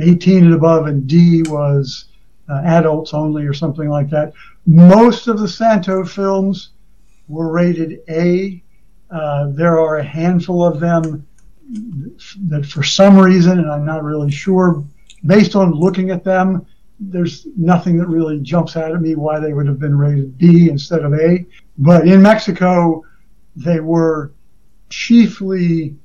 18 0.00 0.44
and 0.44 0.54
above, 0.54 0.86
and 0.86 1.06
D 1.06 1.42
was 1.46 2.06
uh, 2.48 2.62
adults 2.64 3.14
only, 3.14 3.44
or 3.44 3.52
something 3.52 3.88
like 3.88 4.10
that. 4.10 4.32
Most 4.66 5.28
of 5.28 5.38
the 5.38 5.48
Santo 5.48 6.04
films 6.04 6.70
were 7.26 7.50
rated 7.50 8.00
A. 8.08 8.62
Uh, 9.10 9.48
there 9.50 9.78
are 9.78 9.98
a 9.98 10.04
handful 10.04 10.64
of 10.64 10.80
them 10.80 11.26
that, 12.48 12.66
for 12.66 12.82
some 12.82 13.18
reason, 13.18 13.58
and 13.58 13.70
I'm 13.70 13.84
not 13.84 14.04
really 14.04 14.30
sure, 14.30 14.84
based 15.26 15.56
on 15.56 15.72
looking 15.72 16.10
at 16.10 16.24
them, 16.24 16.66
there's 17.00 17.46
nothing 17.56 17.96
that 17.98 18.08
really 18.08 18.40
jumps 18.40 18.76
out 18.76 18.92
at 18.92 19.00
me 19.00 19.14
why 19.14 19.38
they 19.38 19.52
would 19.52 19.66
have 19.66 19.78
been 19.78 19.96
rated 19.96 20.36
B 20.36 20.68
instead 20.68 21.04
of 21.04 21.14
A. 21.14 21.46
But 21.78 22.08
in 22.08 22.20
Mexico, 22.20 23.04
they 23.56 23.80
were 23.80 24.32
chiefly 24.88 25.96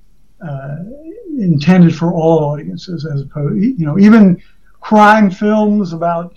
uh, 0.45 0.77
intended 1.37 1.95
for 1.95 2.11
all 2.11 2.39
audiences, 2.39 3.05
as 3.05 3.21
opposed, 3.21 3.55
you 3.55 3.85
know, 3.85 3.97
even 3.97 4.41
crime 4.81 5.31
films 5.31 5.93
about, 5.93 6.35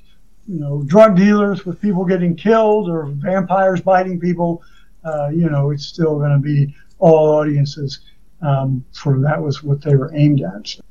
you 0.48 0.58
know, 0.60 0.82
drug 0.86 1.16
dealers 1.16 1.66
with 1.66 1.80
people 1.80 2.04
getting 2.04 2.36
killed 2.36 2.88
or 2.88 3.06
vampires 3.06 3.80
biting 3.80 4.20
people. 4.20 4.62
Uh, 5.04 5.28
you 5.28 5.48
know, 5.48 5.70
it's 5.70 5.86
still 5.86 6.18
going 6.18 6.32
to 6.32 6.38
be 6.38 6.74
all 6.98 7.30
audiences. 7.30 8.00
Um, 8.42 8.84
for 8.92 9.18
that 9.20 9.42
was 9.42 9.62
what 9.62 9.82
they 9.82 9.96
were 9.96 10.14
aimed 10.14 10.42
at. 10.42 10.68
So. 10.68 10.82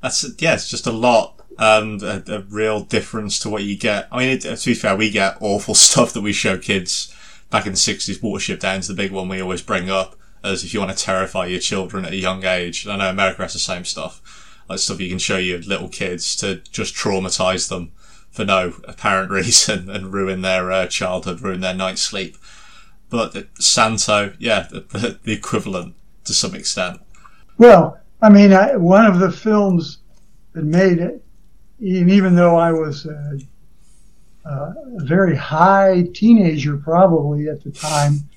That's 0.00 0.24
yeah, 0.38 0.54
it's 0.54 0.68
just 0.68 0.86
a 0.86 0.92
lot 0.92 1.40
and 1.58 2.02
a, 2.02 2.22
a, 2.36 2.40
real 2.42 2.80
difference 2.80 3.38
to 3.40 3.48
what 3.48 3.62
you 3.62 3.76
get. 3.76 4.08
I 4.10 4.18
mean, 4.18 4.28
it, 4.30 4.40
to 4.42 4.70
be 4.70 4.74
fair, 4.74 4.96
we 4.96 5.10
get 5.10 5.36
awful 5.40 5.74
stuff 5.74 6.12
that 6.12 6.20
we 6.20 6.32
show 6.32 6.58
kids 6.58 7.14
back 7.50 7.66
in 7.66 7.72
the 7.72 7.78
60s. 7.78 8.20
Watership 8.20 8.60
Down's 8.60 8.88
the 8.88 8.94
big 8.94 9.12
one 9.12 9.28
we 9.28 9.40
always 9.40 9.62
bring 9.62 9.90
up 9.90 10.16
as 10.44 10.62
if 10.62 10.74
you 10.74 10.80
want 10.80 10.96
to 10.96 11.04
terrify 11.04 11.46
your 11.46 11.60
children 11.60 12.04
at 12.04 12.12
a 12.12 12.16
young 12.16 12.44
age. 12.44 12.86
I 12.86 12.96
know 12.96 13.08
America 13.08 13.42
has 13.42 13.54
the 13.54 13.58
same 13.58 13.84
stuff, 13.84 14.62
like 14.68 14.78
stuff 14.78 15.00
you 15.00 15.08
can 15.08 15.18
show 15.18 15.38
your 15.38 15.60
little 15.60 15.88
kids 15.88 16.36
to 16.36 16.56
just 16.70 16.94
traumatize 16.94 17.68
them 17.68 17.92
for 18.30 18.44
no 18.44 18.74
apparent 18.84 19.30
reason 19.30 19.88
and 19.88 20.12
ruin 20.12 20.42
their 20.42 20.70
uh, 20.70 20.86
childhood, 20.86 21.40
ruin 21.40 21.60
their 21.60 21.74
night's 21.74 22.02
sleep. 22.02 22.36
But 23.08 23.48
Santo, 23.58 24.34
yeah, 24.38 24.66
the, 24.70 25.18
the, 25.22 25.32
equivalent 25.32 25.94
to 26.24 26.34
some 26.34 26.54
extent. 26.54 27.00
Well, 27.58 28.00
I 28.20 28.28
mean, 28.28 28.52
I, 28.52 28.76
one 28.76 29.06
of 29.06 29.20
the 29.20 29.30
films 29.30 29.98
that 30.52 30.64
made 30.64 30.98
it, 30.98 31.24
even 31.80 32.34
though 32.34 32.56
I 32.56 32.72
was 32.72 33.06
a, 33.06 33.38
a 34.44 34.74
very 35.04 35.36
high 35.36 36.08
teenager 36.12 36.76
probably 36.76 37.48
at 37.48 37.62
the 37.62 37.70
time, 37.70 38.28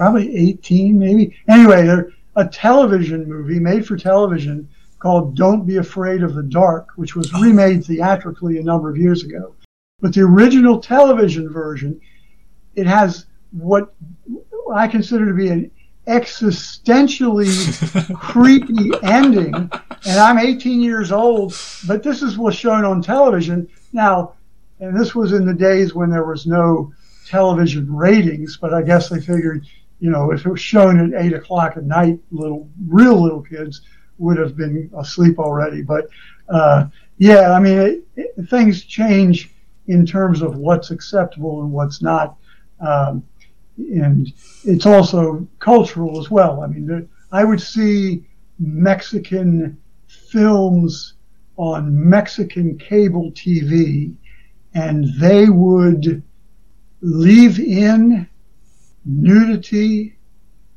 probably 0.00 0.34
18 0.34 0.98
maybe. 0.98 1.36
Anyway, 1.46 1.86
a 2.36 2.44
television 2.46 3.28
movie 3.28 3.58
made 3.58 3.86
for 3.86 3.98
television 3.98 4.66
called 4.98 5.36
Don't 5.36 5.66
Be 5.66 5.76
Afraid 5.76 6.22
of 6.22 6.34
the 6.34 6.42
Dark, 6.42 6.88
which 6.96 7.14
was 7.14 7.30
remade 7.34 7.84
theatrically 7.84 8.56
a 8.56 8.62
number 8.62 8.88
of 8.88 8.96
years 8.96 9.24
ago. 9.24 9.54
But 10.00 10.14
the 10.14 10.22
original 10.22 10.80
television 10.80 11.52
version, 11.52 12.00
it 12.76 12.86
has 12.86 13.26
what 13.50 13.92
I 14.72 14.88
consider 14.88 15.26
to 15.26 15.34
be 15.34 15.48
an 15.48 15.70
existentially 16.06 17.50
creepy 18.18 18.92
ending. 19.02 19.52
And 19.52 20.18
I'm 20.18 20.38
18 20.38 20.80
years 20.80 21.12
old, 21.12 21.54
but 21.86 22.02
this 22.02 22.22
is 22.22 22.38
what's 22.38 22.56
shown 22.56 22.86
on 22.86 23.02
television. 23.02 23.68
Now, 23.92 24.32
and 24.78 24.98
this 24.98 25.14
was 25.14 25.34
in 25.34 25.44
the 25.44 25.52
days 25.52 25.94
when 25.94 26.08
there 26.08 26.24
was 26.24 26.46
no 26.46 26.90
television 27.28 27.94
ratings, 27.94 28.56
but 28.56 28.72
I 28.72 28.80
guess 28.80 29.10
they 29.10 29.20
figured 29.20 29.66
you 30.00 30.10
know, 30.10 30.32
if 30.32 30.44
it 30.44 30.50
was 30.50 30.60
shown 30.60 31.14
at 31.14 31.22
eight 31.22 31.34
o'clock 31.34 31.76
at 31.76 31.84
night, 31.84 32.18
little 32.30 32.68
real 32.88 33.22
little 33.22 33.42
kids 33.42 33.82
would 34.18 34.38
have 34.38 34.56
been 34.56 34.90
asleep 34.98 35.38
already. 35.38 35.82
But 35.82 36.08
uh, 36.48 36.86
yeah, 37.18 37.52
I 37.52 37.60
mean, 37.60 37.78
it, 37.78 38.04
it, 38.16 38.48
things 38.48 38.84
change 38.84 39.50
in 39.86 40.06
terms 40.06 40.42
of 40.42 40.56
what's 40.56 40.90
acceptable 40.90 41.62
and 41.62 41.70
what's 41.70 42.00
not, 42.00 42.36
um, 42.80 43.22
and 43.76 44.32
it's 44.64 44.86
also 44.86 45.46
cultural 45.58 46.18
as 46.18 46.30
well. 46.30 46.62
I 46.62 46.66
mean, 46.66 47.08
I 47.32 47.44
would 47.44 47.60
see 47.60 48.24
Mexican 48.58 49.78
films 50.06 51.14
on 51.56 52.08
Mexican 52.08 52.78
cable 52.78 53.32
TV, 53.32 54.14
and 54.74 55.06
they 55.18 55.48
would 55.48 56.22
leave 57.02 57.58
in 57.58 58.28
nudity 59.04 60.16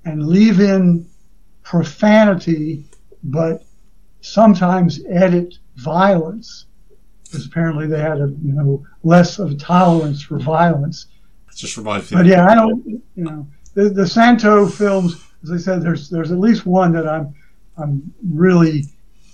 and 0.05 0.27
leave 0.27 0.59
in 0.59 1.05
profanity, 1.63 2.85
but 3.23 3.63
sometimes 4.21 5.01
edit 5.09 5.55
violence, 5.75 6.65
because 7.25 7.45
apparently 7.45 7.87
they 7.87 7.99
had 7.99 8.19
a 8.19 8.33
you 8.43 8.53
know 8.53 8.85
less 9.03 9.39
of 9.39 9.51
a 9.51 9.55
tolerance 9.55 10.21
for 10.21 10.39
violence. 10.39 11.07
It 11.49 11.55
just 11.55 11.77
reminds 11.77 12.11
me. 12.11 12.17
But 12.17 12.25
yeah, 12.25 12.47
I 12.47 12.55
don't 12.55 12.85
you 12.85 13.01
know 13.15 13.47
the, 13.73 13.89
the 13.89 14.07
Santo 14.07 14.67
films. 14.67 15.23
As 15.43 15.51
I 15.51 15.57
said, 15.57 15.81
there's 15.81 16.09
there's 16.09 16.31
at 16.31 16.39
least 16.39 16.65
one 16.65 16.91
that 16.93 17.07
I'm 17.07 17.33
I'm 17.77 18.13
really 18.31 18.85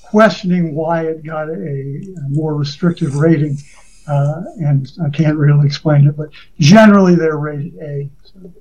questioning 0.04 0.74
why 0.74 1.06
it 1.06 1.24
got 1.24 1.50
a, 1.50 1.54
a 1.54 2.30
more 2.30 2.56
restrictive 2.56 3.16
rating, 3.16 3.58
uh, 4.08 4.42
and 4.58 4.92
I 5.04 5.10
can't 5.10 5.38
really 5.38 5.68
explain 5.68 6.08
it. 6.08 6.18
But 6.18 6.30
generally, 6.60 7.16
they're 7.16 7.38
rated 7.38 7.76
A. 7.78 8.10
So 8.24 8.52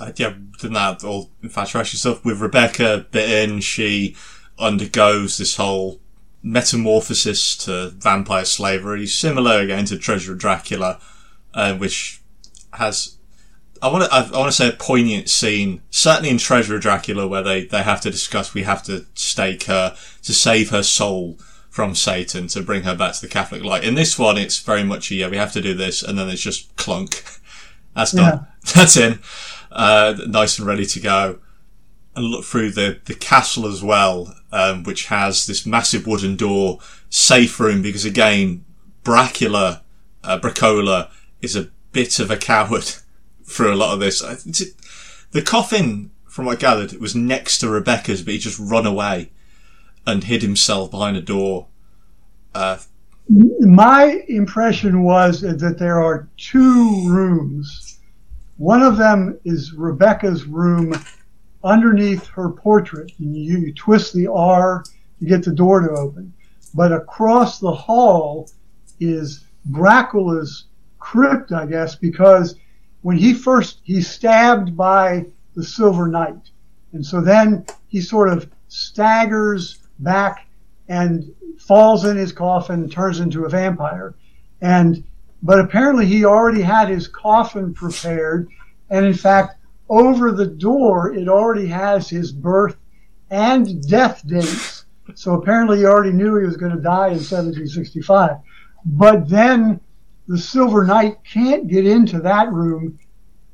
uh, 0.00 0.12
yeah, 0.16 0.34
than 0.60 0.72
that, 0.72 1.04
all 1.04 1.30
infatuation 1.42 1.98
stuff 1.98 2.24
with 2.24 2.40
Rebecca 2.40 3.06
bitten, 3.10 3.60
she 3.60 4.16
undergoes 4.58 5.36
this 5.36 5.56
whole 5.56 6.00
metamorphosis 6.42 7.56
to 7.58 7.90
vampire 7.90 8.46
slavery, 8.46 9.06
similar 9.06 9.60
again 9.60 9.84
to 9.84 9.98
Treasure 9.98 10.32
of 10.32 10.38
Dracula, 10.38 10.98
uh, 11.52 11.74
which 11.74 12.22
has 12.72 13.18
I 13.82 13.88
want 13.88 14.04
to 14.04 14.14
I, 14.14 14.20
I 14.20 14.38
want 14.38 14.50
to 14.50 14.56
say 14.56 14.68
a 14.68 14.72
poignant 14.72 15.28
scene, 15.28 15.82
certainly 15.90 16.30
in 16.30 16.38
Treasure 16.38 16.76
of 16.76 16.82
Dracula, 16.82 17.28
where 17.28 17.42
they 17.42 17.64
they 17.64 17.82
have 17.82 18.00
to 18.02 18.10
discuss 18.10 18.54
we 18.54 18.62
have 18.62 18.82
to 18.84 19.06
stake 19.14 19.64
her 19.64 19.96
to 20.22 20.32
save 20.32 20.70
her 20.70 20.82
soul 20.82 21.38
from 21.68 21.94
Satan 21.94 22.48
to 22.48 22.62
bring 22.62 22.82
her 22.82 22.96
back 22.96 23.14
to 23.14 23.20
the 23.20 23.28
Catholic 23.28 23.62
light. 23.62 23.84
In 23.84 23.94
this 23.94 24.18
one, 24.18 24.38
it's 24.38 24.58
very 24.58 24.82
much 24.82 25.10
a, 25.10 25.14
yeah 25.14 25.28
we 25.28 25.36
have 25.36 25.52
to 25.52 25.60
do 25.60 25.74
this, 25.74 26.02
and 26.02 26.18
then 26.18 26.28
it's 26.30 26.42
just 26.42 26.74
clunk. 26.76 27.22
That's 27.94 28.12
done. 28.12 28.24
Yeah. 28.24 28.72
That's 28.74 28.96
in 28.96 29.18
uh, 29.72 30.16
nice 30.26 30.58
and 30.58 30.66
ready 30.66 30.86
to 30.86 31.00
go. 31.00 31.38
And 32.16 32.24
look 32.24 32.44
through 32.44 32.72
the, 32.72 33.00
the 33.04 33.14
castle 33.14 33.66
as 33.66 33.84
well, 33.84 34.34
um, 34.50 34.82
which 34.82 35.06
has 35.06 35.46
this 35.46 35.64
massive 35.64 36.06
wooden 36.06 36.34
door, 36.34 36.80
safe 37.08 37.60
room, 37.60 37.82
because 37.82 38.04
again, 38.04 38.64
Brakola, 39.04 39.82
uh, 40.24 40.38
Brakola 40.40 41.08
is 41.40 41.54
a 41.54 41.70
bit 41.92 42.18
of 42.18 42.30
a 42.30 42.36
coward 42.36 42.84
through 43.44 43.72
a 43.72 43.76
lot 43.76 43.94
of 43.94 44.00
this. 44.00 44.20
The 45.30 45.42
coffin, 45.42 46.10
from 46.26 46.46
what 46.46 46.58
I 46.58 46.60
gathered, 46.60 46.92
was 47.00 47.14
next 47.14 47.58
to 47.58 47.68
Rebecca's, 47.68 48.22
but 48.22 48.32
he 48.34 48.38
just 48.38 48.58
run 48.58 48.86
away 48.86 49.30
and 50.06 50.24
hid 50.24 50.42
himself 50.42 50.90
behind 50.90 51.16
a 51.16 51.22
door. 51.22 51.68
Uh, 52.54 52.78
My 53.28 54.24
impression 54.28 55.02
was 55.02 55.40
that 55.42 55.78
there 55.78 56.02
are 56.02 56.28
two 56.36 57.08
rooms 57.08 57.79
one 58.60 58.82
of 58.82 58.98
them 58.98 59.40
is 59.46 59.72
Rebecca's 59.72 60.44
room 60.44 60.92
underneath 61.64 62.26
her 62.26 62.50
portrait. 62.50 63.10
And 63.18 63.34
you, 63.34 63.56
you 63.56 63.72
twist 63.72 64.12
the 64.12 64.26
R, 64.26 64.84
you 65.18 65.26
get 65.26 65.42
the 65.42 65.50
door 65.50 65.80
to 65.80 65.90
open. 65.92 66.34
But 66.74 66.92
across 66.92 67.58
the 67.58 67.72
hall 67.72 68.50
is 69.00 69.46
Brakola's 69.64 70.66
crypt, 70.98 71.52
I 71.52 71.64
guess, 71.64 71.96
because 71.96 72.54
when 73.00 73.16
he 73.16 73.32
first 73.32 73.80
he's 73.82 74.10
stabbed 74.10 74.76
by 74.76 75.24
the 75.54 75.64
Silver 75.64 76.06
Knight, 76.06 76.50
And 76.92 77.04
so 77.04 77.22
then 77.22 77.64
he 77.88 78.02
sort 78.02 78.30
of 78.30 78.50
staggers 78.68 79.78
back 80.00 80.46
and 80.86 81.34
falls 81.58 82.04
in 82.04 82.18
his 82.18 82.30
coffin, 82.30 82.90
turns 82.90 83.20
into 83.20 83.46
a 83.46 83.48
vampire. 83.48 84.16
And 84.60 85.02
but 85.42 85.58
apparently 85.58 86.06
he 86.06 86.24
already 86.24 86.62
had 86.62 86.88
his 86.88 87.08
coffin 87.08 87.72
prepared, 87.72 88.48
and 88.90 89.06
in 89.06 89.14
fact, 89.14 89.56
over 89.88 90.32
the 90.32 90.46
door 90.46 91.14
it 91.14 91.28
already 91.28 91.66
has 91.66 92.08
his 92.08 92.32
birth 92.32 92.76
and 93.30 93.86
death 93.88 94.22
dates. 94.26 94.84
So 95.14 95.34
apparently 95.34 95.78
he 95.78 95.84
already 95.84 96.12
knew 96.12 96.36
he 96.36 96.46
was 96.46 96.56
going 96.56 96.74
to 96.74 96.82
die 96.82 97.08
in 97.08 97.14
1765. 97.14 98.36
But 98.86 99.28
then 99.28 99.80
the 100.28 100.38
Silver 100.38 100.84
Knight 100.84 101.18
can't 101.24 101.66
get 101.66 101.86
into 101.86 102.20
that 102.20 102.52
room. 102.52 102.98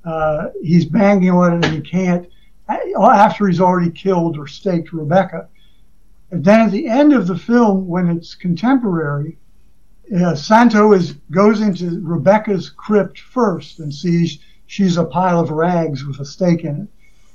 Uh, 0.05 0.49
he's 0.63 0.85
banging 0.85 1.31
on 1.31 1.55
it 1.55 1.67
and 1.67 1.75
he 1.75 1.81
can't 1.81 2.29
after 2.69 3.47
he's 3.47 3.61
already 3.61 3.91
killed 3.91 4.37
or 4.39 4.47
staked 4.47 4.93
Rebecca. 4.93 5.49
And 6.31 6.45
then 6.45 6.61
at 6.61 6.73
the 6.73 6.89
end 6.89 7.13
of 7.13 7.27
the 7.27 7.39
film, 7.39 7.87
when 7.87 8.09
it's 8.09 8.35
contemporary, 8.35 9.39
uh, 10.15 10.35
Santo 10.35 10.93
is 10.93 11.15
goes 11.31 11.61
into 11.61 12.01
Rebecca's 12.01 12.70
crypt 12.70 13.19
first 13.19 13.81
and 13.81 13.93
sees 13.93 14.39
she's 14.66 14.97
a 14.97 15.05
pile 15.05 15.41
of 15.41 15.51
rags 15.51 16.05
with 16.05 16.20
a 16.20 16.24
stake 16.24 16.65
in 16.65 16.83
it. 16.83 16.89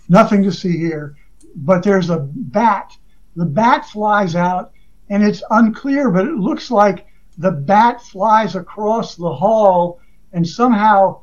Nothing 0.10 0.44
to 0.44 0.52
see 0.52 0.78
here, 0.78 1.16
but 1.56 1.84
there's 1.84 2.10
a 2.10 2.20
bat. 2.20 2.96
The 3.36 3.46
bat 3.46 3.86
flies 3.86 4.36
out, 4.36 4.72
and 5.10 5.24
it's 5.24 5.44
unclear, 5.50 6.10
but 6.12 6.28
it 6.28 6.36
looks 6.36 6.72
like 6.72 7.08
the 7.38 7.52
bat 7.52 8.02
flies 8.02 8.56
across 8.56 9.16
the 9.16 9.34
hall 9.34 10.00
and 10.34 10.48
somehow 10.48 11.22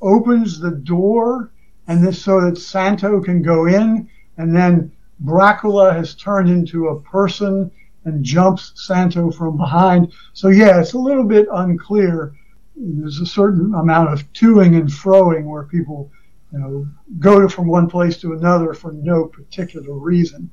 opens 0.00 0.58
the 0.58 0.70
door, 0.70 1.52
and 1.86 2.04
this 2.04 2.22
so 2.22 2.40
that 2.40 2.58
Santo 2.58 3.20
can 3.20 3.42
go 3.42 3.66
in, 3.66 4.08
and 4.36 4.54
then 4.54 4.92
Brakola 5.24 5.92
has 5.92 6.14
turned 6.14 6.48
into 6.48 6.88
a 6.88 7.00
person 7.00 7.70
and 8.04 8.24
jumps 8.24 8.72
Santo 8.74 9.30
from 9.30 9.56
behind. 9.56 10.12
So 10.32 10.48
yeah, 10.48 10.80
it's 10.80 10.94
a 10.94 10.98
little 10.98 11.24
bit 11.24 11.46
unclear. 11.52 12.34
There's 12.76 13.20
a 13.20 13.26
certain 13.26 13.74
amount 13.74 14.12
of 14.12 14.30
toing 14.32 14.76
and 14.76 14.88
froing 14.88 15.44
where 15.44 15.64
people, 15.64 16.10
you 16.52 16.58
know, 16.58 16.86
go 17.18 17.48
from 17.48 17.68
one 17.68 17.88
place 17.88 18.18
to 18.18 18.32
another 18.32 18.74
for 18.74 18.92
no 18.92 19.26
particular 19.26 19.94
reason. 19.94 20.50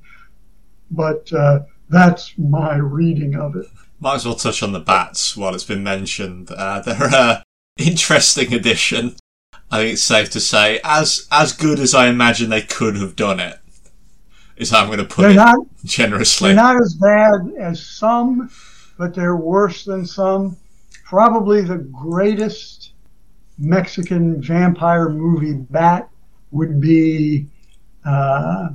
But 0.91 1.31
uh, 1.33 1.61
that's 1.89 2.33
my 2.37 2.75
reading 2.75 3.35
of 3.35 3.55
it. 3.55 3.65
Might 3.99 4.15
as 4.15 4.25
well 4.25 4.35
touch 4.35 4.63
on 4.63 4.71
the 4.71 4.79
bats 4.79 5.35
while 5.35 5.53
it's 5.53 5.63
been 5.63 5.83
mentioned. 5.83 6.51
Uh, 6.51 6.81
they're 6.81 7.13
an 7.13 7.43
interesting 7.77 8.53
addition. 8.53 9.15
I 9.71 9.77
think 9.77 9.93
it's 9.93 10.03
safe 10.03 10.29
to 10.31 10.39
say, 10.39 10.79
as 10.83 11.27
as 11.31 11.53
good 11.53 11.79
as 11.79 11.93
I 11.93 12.07
imagine 12.07 12.49
they 12.49 12.61
could 12.61 12.95
have 12.95 13.15
done 13.15 13.39
it, 13.39 13.59
is 14.59 14.69
how 14.69 14.81
I'm 14.81 14.87
going 14.87 14.99
to 14.99 15.05
put 15.05 15.23
they're 15.23 15.31
it 15.31 15.35
not, 15.35 15.57
generously. 15.85 16.49
They're 16.49 16.55
not 16.55 16.81
as 16.81 16.93
bad 16.93 17.53
as 17.57 17.83
some, 17.83 18.51
but 18.97 19.15
they're 19.15 19.37
worse 19.37 19.85
than 19.85 20.05
some. 20.05 20.57
Probably 21.05 21.61
the 21.61 21.77
greatest 21.77 22.91
Mexican 23.57 24.41
vampire 24.41 25.09
movie 25.09 25.53
bat 25.53 26.09
would 26.51 26.79
be 26.79 27.47
uh, 28.05 28.69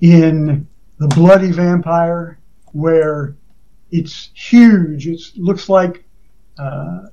in 0.00 0.66
The 0.98 1.08
Bloody 1.08 1.52
Vampire, 1.52 2.38
where 2.72 3.36
it's 3.90 4.30
huge. 4.34 5.06
It 5.06 5.20
looks 5.36 5.68
like, 5.68 6.04
uh, 6.58 7.06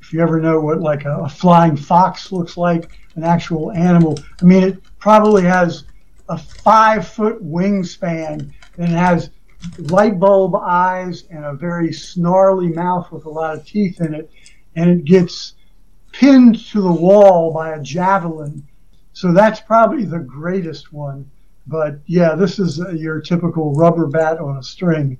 if 0.00 0.12
you 0.12 0.20
ever 0.20 0.40
know 0.40 0.60
what 0.60 0.80
like 0.80 1.06
a, 1.06 1.20
a 1.20 1.28
flying 1.28 1.76
fox 1.76 2.30
looks 2.30 2.56
like, 2.56 2.90
an 3.16 3.24
actual 3.24 3.72
animal. 3.72 4.18
I 4.42 4.44
mean, 4.44 4.62
it 4.62 4.82
probably 4.98 5.42
has 5.42 5.84
a 6.28 6.38
five 6.38 7.06
foot 7.06 7.42
wingspan 7.44 8.52
and 8.78 8.88
has 8.88 9.30
light 9.78 10.18
bulb 10.18 10.54
eyes 10.54 11.24
and 11.30 11.44
a 11.44 11.54
very 11.54 11.92
snarly 11.92 12.68
mouth 12.68 13.10
with 13.12 13.24
a 13.24 13.30
lot 13.30 13.54
of 13.54 13.66
teeth 13.66 14.00
in 14.00 14.14
it. 14.14 14.30
And 14.76 14.90
it 14.90 15.04
gets 15.04 15.54
pinned 16.12 16.64
to 16.66 16.80
the 16.80 16.92
wall 16.92 17.52
by 17.52 17.74
a 17.74 17.82
javelin. 17.82 18.66
So 19.12 19.32
that's 19.32 19.60
probably 19.60 20.04
the 20.04 20.18
greatest 20.18 20.92
one. 20.92 21.30
But 21.66 21.98
yeah, 22.06 22.34
this 22.34 22.58
is 22.58 22.78
your 22.94 23.20
typical 23.20 23.74
rubber 23.74 24.06
bat 24.06 24.38
on 24.38 24.56
a 24.56 24.62
string 24.62 25.18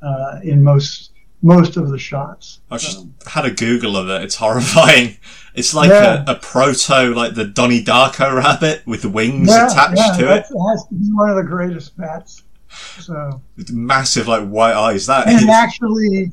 uh, 0.00 0.40
in 0.42 0.62
most 0.62 1.11
most 1.42 1.76
of 1.76 1.90
the 1.90 1.98
shots. 1.98 2.60
I 2.70 2.78
just 2.78 2.98
um, 2.98 3.14
had 3.26 3.44
a 3.44 3.50
Google 3.50 3.96
of 3.96 4.08
it. 4.08 4.22
It's 4.22 4.36
horrifying. 4.36 5.16
It's 5.54 5.74
like 5.74 5.90
yeah. 5.90 6.24
a, 6.26 6.32
a, 6.32 6.34
proto, 6.36 7.14
like 7.14 7.34
the 7.34 7.44
Donnie 7.44 7.84
Darko 7.84 8.34
rabbit 8.34 8.86
with 8.86 9.04
wings 9.04 9.50
yeah, 9.50 9.66
attached 9.66 9.98
yeah, 9.98 10.16
to 10.16 10.34
it. 10.34 10.46
It 10.48 10.70
has 10.70 10.86
to 10.86 10.94
be 10.94 11.10
one 11.12 11.28
of 11.28 11.36
the 11.36 11.42
greatest 11.42 11.94
bats. 11.94 12.44
So 13.00 13.42
it's 13.58 13.70
massive, 13.70 14.28
like 14.28 14.48
white 14.48 14.72
eyes. 14.72 15.04
That 15.08 15.28
and 15.28 15.42
is. 15.42 15.48
actually, 15.50 16.32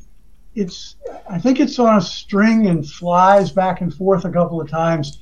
it's. 0.54 0.96
I 1.28 1.38
think 1.38 1.60
it's 1.60 1.78
on 1.78 1.98
a 1.98 2.00
string 2.00 2.68
and 2.68 2.88
flies 2.88 3.52
back 3.52 3.82
and 3.82 3.92
forth 3.94 4.24
a 4.24 4.30
couple 4.30 4.58
of 4.58 4.70
times. 4.70 5.18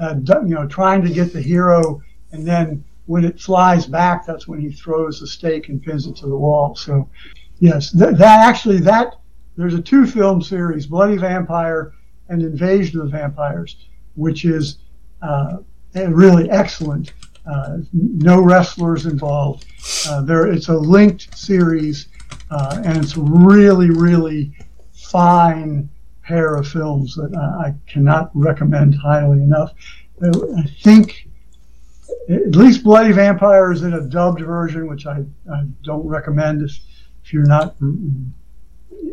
Uh, 0.00 0.14
you 0.18 0.54
know, 0.54 0.66
trying 0.66 1.02
to 1.02 1.10
get 1.10 1.34
the 1.34 1.42
hero, 1.42 2.00
and 2.30 2.48
then 2.48 2.82
when 3.04 3.22
it 3.22 3.38
flies 3.38 3.84
back, 3.84 4.24
that's 4.24 4.48
when 4.48 4.60
he 4.60 4.72
throws 4.72 5.20
the 5.20 5.26
stake 5.26 5.68
and 5.68 5.82
pins 5.82 6.06
it 6.06 6.16
to 6.16 6.26
the 6.26 6.36
wall. 6.38 6.74
So, 6.74 7.06
yes, 7.58 7.92
th- 7.92 8.16
that 8.16 8.48
actually 8.48 8.78
that 8.78 9.16
there's 9.56 9.74
a 9.74 9.82
two 9.82 10.06
film 10.06 10.42
series, 10.42 10.86
Bloody 10.86 11.16
Vampire 11.16 11.92
and 12.28 12.42
Invasion 12.42 13.00
of 13.00 13.10
the 13.10 13.16
Vampires, 13.18 13.76
which 14.14 14.44
is 14.44 14.78
uh, 15.20 15.58
really 15.94 16.50
excellent. 16.50 17.12
Uh, 17.44 17.78
no 17.92 18.40
wrestlers 18.40 19.06
involved. 19.06 19.66
Uh, 20.08 20.22
there, 20.22 20.46
it's 20.46 20.68
a 20.68 20.76
linked 20.76 21.36
series, 21.36 22.08
uh, 22.50 22.80
and 22.84 22.96
it's 22.98 23.16
a 23.16 23.20
really, 23.20 23.90
really 23.90 24.56
fine 24.92 25.88
pair 26.22 26.54
of 26.54 26.68
films 26.68 27.16
that 27.16 27.34
I 27.34 27.74
cannot 27.86 28.30
recommend 28.34 28.94
highly 28.94 29.42
enough. 29.42 29.72
I 30.22 30.62
think 30.82 31.28
at 32.30 32.54
least 32.54 32.84
Bloody 32.84 33.12
Vampire 33.12 33.72
is 33.72 33.82
in 33.82 33.94
a 33.94 34.00
dubbed 34.00 34.40
version, 34.40 34.86
which 34.86 35.06
I, 35.06 35.24
I 35.52 35.64
don't 35.82 36.06
recommend 36.06 36.62
if, 36.62 36.78
if 37.24 37.32
you're 37.32 37.44
not 37.44 37.74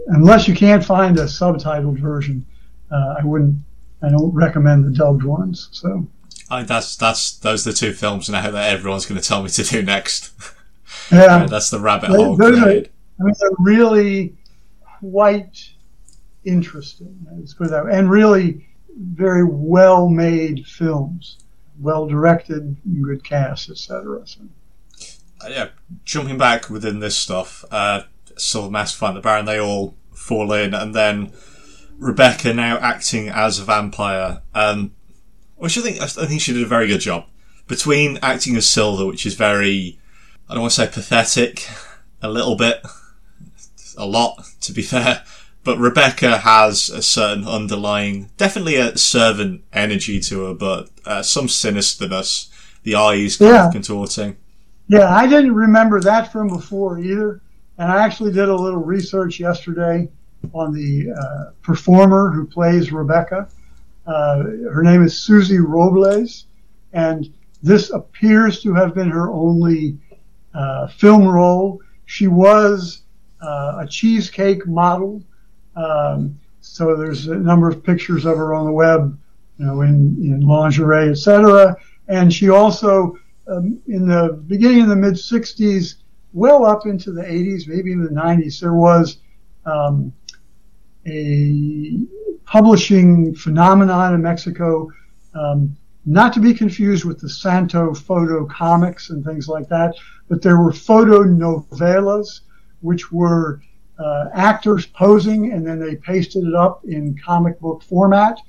unless 0.07 0.47
you 0.47 0.55
can't 0.55 0.83
find 0.83 1.17
a 1.17 1.25
subtitled 1.25 1.99
version, 1.99 2.45
uh, 2.91 3.15
I 3.19 3.25
wouldn't. 3.25 3.55
I 4.01 4.09
don't 4.09 4.33
recommend 4.33 4.85
the 4.85 4.91
dubbed 4.91 5.23
ones. 5.23 5.69
So. 5.71 6.07
I 6.49 6.63
that's 6.63 6.95
that's 6.95 7.37
those 7.37 7.67
are 7.67 7.71
the 7.71 7.77
two 7.77 7.93
films 7.93 8.29
now 8.29 8.49
that 8.49 8.73
everyone's 8.73 9.05
going 9.05 9.21
to 9.21 9.27
tell 9.27 9.43
me 9.43 9.49
to 9.49 9.63
do 9.63 9.81
next. 9.81 10.31
Yeah, 11.11 11.45
that's 11.49 11.69
the 11.69 11.79
rabbit 11.79 12.09
hole. 12.09 12.35
Those 12.35 12.59
are, 12.59 12.69
I 12.69 12.73
mean, 13.19 13.33
they're 13.39 13.49
really 13.59 14.35
quite 14.99 15.69
interesting. 16.45 17.27
Let's 17.31 17.53
put 17.53 17.67
it 17.67 17.69
that 17.71 17.85
way, 17.85 17.91
and 17.93 18.09
really 18.09 18.67
very 18.97 19.43
well 19.43 20.09
made 20.09 20.65
films, 20.65 21.37
well 21.79 22.07
directed, 22.07 22.75
good 23.01 23.23
cast, 23.23 23.69
etc. 23.69 24.25
So. 24.25 24.41
Uh, 25.41 25.47
yeah, 25.49 25.67
jumping 26.03 26.37
back 26.37 26.69
within 26.69 26.99
this 26.99 27.15
stuff, 27.15 27.63
uh, 27.71 28.01
Silver 28.41 28.71
Mask 28.71 28.97
find 28.97 29.15
the 29.15 29.21
Baron, 29.21 29.45
they 29.45 29.59
all 29.59 29.95
fall 30.13 30.51
in, 30.53 30.73
and 30.73 30.93
then 30.93 31.31
Rebecca 31.97 32.53
now 32.53 32.77
acting 32.77 33.29
as 33.29 33.59
a 33.59 33.63
vampire, 33.63 34.41
um, 34.53 34.93
which 35.57 35.77
I 35.77 35.81
think 35.81 36.01
I 36.01 36.07
think 36.07 36.41
she 36.41 36.53
did 36.53 36.63
a 36.63 36.67
very 36.67 36.87
good 36.87 37.01
job 37.01 37.25
between 37.67 38.17
acting 38.21 38.55
as 38.55 38.67
Silver, 38.67 39.05
which 39.05 39.25
is 39.25 39.35
very 39.35 39.99
I 40.49 40.53
don't 40.53 40.61
want 40.61 40.73
to 40.73 40.81
say 40.81 40.91
pathetic, 40.91 41.67
a 42.21 42.29
little 42.29 42.55
bit, 42.55 42.81
a 43.97 44.05
lot 44.05 44.45
to 44.61 44.73
be 44.73 44.81
fair. 44.81 45.23
But 45.63 45.77
Rebecca 45.77 46.37
has 46.39 46.89
a 46.89 47.01
certain 47.01 47.45
underlying, 47.45 48.31
definitely 48.37 48.75
a 48.75 48.97
servant 48.97 49.63
energy 49.73 50.19
to 50.21 50.45
her, 50.45 50.53
but 50.53 50.89
uh, 51.05 51.21
some 51.21 51.47
sinisterness. 51.47 52.49
The 52.83 52.95
eyes 52.95 53.35
kind 53.35 53.51
yeah. 53.51 53.67
of 53.67 53.73
contorting. 53.73 54.37
Yeah, 54.87 55.13
I 55.13 55.27
didn't 55.27 55.53
remember 55.53 55.99
that 55.99 56.31
from 56.31 56.47
before 56.47 56.97
either. 56.97 57.41
And 57.79 57.89
I 57.89 58.03
actually 58.03 58.33
did 58.33 58.49
a 58.49 58.55
little 58.55 58.81
research 58.81 59.39
yesterday 59.39 60.09
on 60.53 60.73
the 60.73 61.13
uh, 61.13 61.51
performer 61.61 62.29
who 62.29 62.45
plays 62.45 62.91
Rebecca. 62.91 63.47
Uh, 64.05 64.43
her 64.69 64.83
name 64.83 65.01
is 65.01 65.17
Susie 65.17 65.59
Robles, 65.59 66.47
and 66.91 67.33
this 67.63 67.89
appears 67.91 68.61
to 68.63 68.73
have 68.73 68.93
been 68.93 69.09
her 69.09 69.31
only 69.31 69.97
uh, 70.53 70.87
film 70.87 71.25
role. 71.25 71.81
She 72.05 72.27
was 72.27 73.03
uh, 73.41 73.77
a 73.79 73.87
cheesecake 73.89 74.67
model, 74.67 75.23
um, 75.77 76.37
so 76.59 76.97
there's 76.97 77.27
a 77.27 77.35
number 77.35 77.69
of 77.69 77.81
pictures 77.81 78.25
of 78.25 78.35
her 78.35 78.53
on 78.53 78.65
the 78.65 78.73
web, 78.73 79.17
you 79.57 79.65
know, 79.65 79.81
in, 79.81 80.17
in 80.19 80.41
lingerie, 80.41 81.11
etc. 81.11 81.77
And 82.09 82.33
she 82.33 82.49
also, 82.49 83.17
um, 83.47 83.81
in 83.87 84.05
the 84.05 84.43
beginning 84.47 84.81
of 84.81 84.89
the 84.89 84.97
mid 84.97 85.13
'60s, 85.13 85.95
well 86.33 86.65
up 86.65 86.85
into 86.85 87.11
the 87.11 87.21
80s, 87.21 87.67
maybe 87.67 87.91
even 87.91 88.03
the 88.03 88.09
90s, 88.09 88.59
there 88.59 88.73
was 88.73 89.17
um, 89.65 90.13
a 91.07 92.05
publishing 92.45 93.33
phenomenon 93.35 94.13
in 94.13 94.21
Mexico 94.21 94.89
um, 95.33 95.75
not 96.05 96.33
to 96.33 96.39
be 96.39 96.53
confused 96.53 97.05
with 97.05 97.19
the 97.19 97.29
Santo 97.29 97.93
photo 97.93 98.45
comics 98.45 99.09
and 99.09 99.23
things 99.23 99.47
like 99.47 99.67
that, 99.69 99.95
but 100.27 100.41
there 100.41 100.59
were 100.59 100.73
photo 100.73 101.23
novelas, 101.23 102.41
which 102.81 103.11
were 103.11 103.61
uh, 103.99 104.25
actors 104.33 104.85
posing 104.87 105.51
and 105.51 105.65
then 105.65 105.79
they 105.79 105.95
pasted 105.95 106.45
it 106.45 106.55
up 106.55 106.83
in 106.85 107.17
comic 107.23 107.59
book 107.59 107.83
format. 107.83 108.39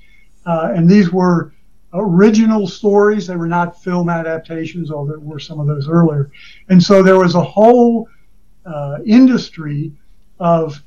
Uh, 0.47 0.73
and 0.75 0.89
these 0.89 1.11
were 1.13 1.53
original 1.93 2.67
stories. 2.67 3.27
They 3.27 3.37
were 3.37 3.49
not 3.49 3.83
film 3.83 4.09
adaptations, 4.09 4.91
although 4.91 5.13
there 5.13 5.21
were 5.21 5.39
some 5.39 5.61
of 5.61 5.67
those 5.67 5.89
earlier. 5.89 6.31
And 6.69 6.83
so 6.83 7.03
there 7.03 7.19
was 7.19 7.35
a 7.35 7.43
whole 7.43 8.09
uh, 8.65 8.99
industry 9.05 9.93
of 10.39 10.83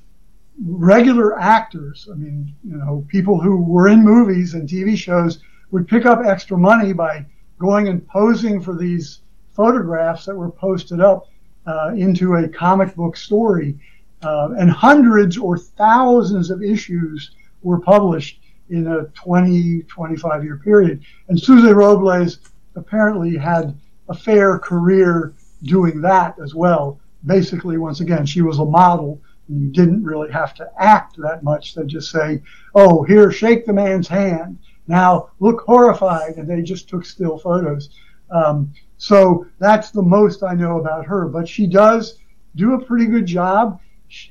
regular 0.66 1.40
actors. 1.40 2.08
I 2.12 2.16
mean, 2.16 2.54
you 2.64 2.78
know, 2.78 3.06
people 3.08 3.40
who 3.40 3.62
were 3.62 3.88
in 3.88 4.04
movies 4.04 4.54
and 4.54 4.68
TV 4.68 4.98
shows 4.98 5.40
would 5.72 5.88
pick 5.88 6.06
up 6.06 6.22
extra 6.24 6.58
money 6.58 6.94
by 6.94 7.26
going 7.60 7.88
and 7.88 8.08
posing 8.08 8.62
for 8.62 8.76
these 8.76 9.22
photographs 9.52 10.26
that 10.26 10.36
were 10.36 10.52
posted 10.52 11.00
up 11.00 11.28
uh, 11.66 11.94
into 11.96 12.36
a 12.36 12.48
comic 12.48 12.96
book 12.96 13.18
story. 13.18 13.78
Uh, 14.22 14.50
and 14.58 14.72
hundreds 14.72 15.38
or 15.38 15.58
thousands 15.58 16.50
of 16.50 16.64
issues 16.64 17.32
were 17.62 17.80
published 17.80 18.40
in 18.74 18.88
a 18.88 19.04
20, 19.14 19.84
25 19.84 20.44
year 20.44 20.58
period. 20.58 21.04
And 21.28 21.40
Suze 21.40 21.72
Robles 21.72 22.40
apparently 22.76 23.38
had 23.38 23.78
a 24.10 24.16
fair 24.16 24.58
career 24.58 25.34
doing 25.62 26.02
that 26.02 26.36
as 26.44 26.56
well. 26.56 27.00
Basically, 27.26 27.78
once 27.78 28.00
again, 28.00 28.26
she 28.26 28.41
was 28.41 28.58
a 28.58 28.66
model. 28.66 29.22
And 29.48 29.62
you 29.62 29.68
didn't 29.70 30.04
really 30.04 30.32
have 30.32 30.56
to 30.56 30.70
act 30.80 31.18
that 31.18 31.44
much. 31.44 31.76
They 31.76 31.86
just 31.86 32.10
say, 32.10 32.41
oh, 32.74 33.04
here, 33.04 33.32
shake 33.32 33.66
the 33.66 33.74
man's 33.74 34.08
hand. 34.08 34.58
Now 34.88 35.30
look 35.40 35.62
horrified. 35.62 36.38
And 36.38 36.50
they 36.50 36.64
just 36.64 36.90
took 36.90 37.06
still 37.06 37.38
photos. 37.38 37.90
Um, 38.32 38.74
so 38.98 39.45
that's 39.60 39.91
the 39.91 40.02
most 40.02 40.41
I 40.41 40.56
know 40.56 40.80
about 40.80 41.06
her. 41.06 41.28
But 41.28 41.48
she 41.48 41.68
does 41.68 42.18
do 42.56 42.74
a 42.74 42.84
pretty 42.84 43.06
good 43.06 43.28
job. 43.28 43.80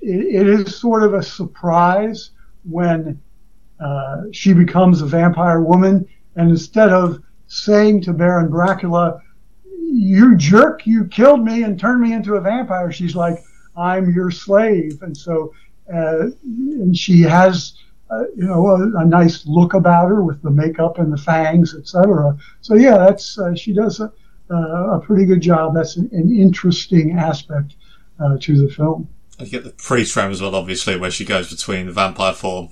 it 0.01 0.49
is 0.49 0.77
sort 0.77 1.05
of 1.05 1.15
a 1.15 1.23
surprise 1.23 2.31
when 2.65 3.21
uh, 3.83 4.23
she 4.33 4.53
becomes 4.53 5.03
a 5.03 5.07
vampire 5.07 5.61
woman, 5.61 6.07
and 6.37 6.51
instead 6.51 6.91
of 6.91 7.21
saying 7.49 8.03
to 8.03 8.13
Baron 8.13 8.51
Dracula, 8.51 9.21
"You 9.91 10.37
jerk, 10.37 10.87
you 10.87 11.07
killed 11.07 11.45
me 11.45 11.65
and 11.65 11.79
turned 11.79 12.01
me 12.01 12.13
into 12.13 12.35
a 12.35 12.41
vampire," 12.41 12.93
she's 12.93 13.17
like, 13.17 13.39
"I'm 13.77 14.13
your 14.13 14.31
slave," 14.31 15.03
and 15.03 15.17
so 15.17 15.53
uh, 15.93 16.29
and 16.45 16.97
she 16.97 17.23
has. 17.23 17.75
Uh, 18.11 18.25
you 18.37 18.45
know, 18.45 18.67
a, 18.67 18.99
a, 18.99 19.07
nice 19.07 19.47
look 19.47 19.73
about 19.73 20.07
her 20.07 20.23
with 20.23 20.43
the 20.43 20.51
makeup 20.51 20.99
and 20.99 21.11
the 21.11 21.17
fangs, 21.17 21.75
etc. 21.75 22.37
So 22.61 22.75
yeah, 22.75 22.99
that's 22.99 23.39
uh, 23.39 23.55
she 23.55 23.73
does 23.73 24.01
a, 24.01 24.13
a, 24.55 25.01
pretty 25.01 25.25
good 25.25 25.41
job. 25.41 25.75
That's 25.75 25.97
an, 25.97 26.11
an 26.13 26.31
interesting 26.31 27.13
aspect 27.13 27.77
uh, 28.21 28.37
to 28.39 28.61
the 28.61 28.71
film. 28.71 29.09
You 29.39 29.47
get 29.47 29.65
the 29.65 29.71
pre-frame 29.71 30.31
as 30.31 30.43
well, 30.43 30.55
obviously, 30.55 30.99
where 30.99 31.11
she 31.11 31.25
goes 31.25 31.49
between 31.49 31.87
the 31.87 31.93
vampire 31.93 32.35
form 32.35 32.69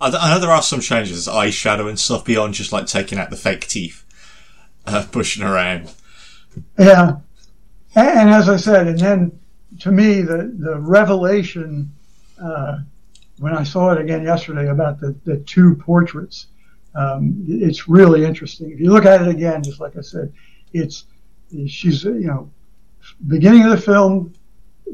I, 0.00 0.34
know 0.34 0.38
there 0.38 0.50
are 0.50 0.62
some 0.62 0.80
changes, 0.80 1.26
eyeshadow 1.26 1.88
and 1.88 1.98
stuff 1.98 2.24
beyond 2.24 2.54
just 2.54 2.72
like 2.72 2.86
taking 2.86 3.18
out 3.18 3.30
the 3.30 3.36
fake 3.36 3.66
teeth, 3.66 4.04
uh, 4.86 5.06
pushing 5.10 5.42
around. 5.42 5.92
Yeah, 6.78 7.16
and, 7.94 8.08
and, 8.08 8.30
as 8.30 8.48
I 8.48 8.56
said, 8.56 8.86
and 8.86 8.98
then 8.98 9.38
to 9.80 9.90
me 9.90 10.20
the 10.20 10.54
the 10.58 10.78
revelation 10.78 11.90
uh, 12.40 12.78
when 13.38 13.56
I 13.56 13.64
saw 13.64 13.92
it 13.92 14.00
again 14.00 14.22
yesterday 14.22 14.68
about 14.68 15.00
the 15.00 15.14
the 15.24 15.38
two 15.38 15.74
portraits, 15.76 16.48
um, 16.94 17.44
it's 17.48 17.88
really 17.88 18.24
interesting. 18.24 18.70
If 18.70 18.80
you 18.80 18.90
look 18.90 19.06
at 19.06 19.22
it 19.22 19.28
again, 19.28 19.62
just 19.62 19.80
like 19.80 19.96
I 19.96 20.02
said, 20.02 20.32
it's 20.72 21.06
she's 21.66 22.04
you 22.04 22.26
know 22.26 22.50
beginning 23.26 23.64
of 23.64 23.70
the 23.70 23.80
film 23.80 24.34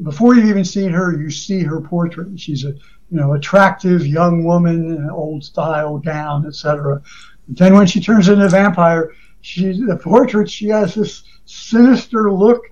before 0.03 0.35
you've 0.35 0.47
even 0.47 0.65
seen 0.65 0.89
her, 0.91 1.17
you 1.17 1.29
see 1.29 1.61
her 1.63 1.81
portrait. 1.81 2.39
She's 2.39 2.65
a 2.65 2.75
you 3.11 3.17
know, 3.17 3.33
attractive 3.33 4.07
young 4.07 4.45
woman 4.45 4.85
in 4.85 5.03
an 5.03 5.09
old 5.09 5.43
style 5.43 5.97
gown, 5.97 6.47
etc. 6.47 7.01
Then 7.49 7.73
when 7.75 7.85
she 7.85 7.99
turns 7.99 8.29
into 8.29 8.45
a 8.45 8.49
vampire, 8.49 9.11
she 9.41 9.73
the 9.73 9.97
portrait 9.97 10.49
she 10.49 10.69
has 10.69 10.95
this 10.95 11.23
sinister 11.45 12.31
look, 12.31 12.63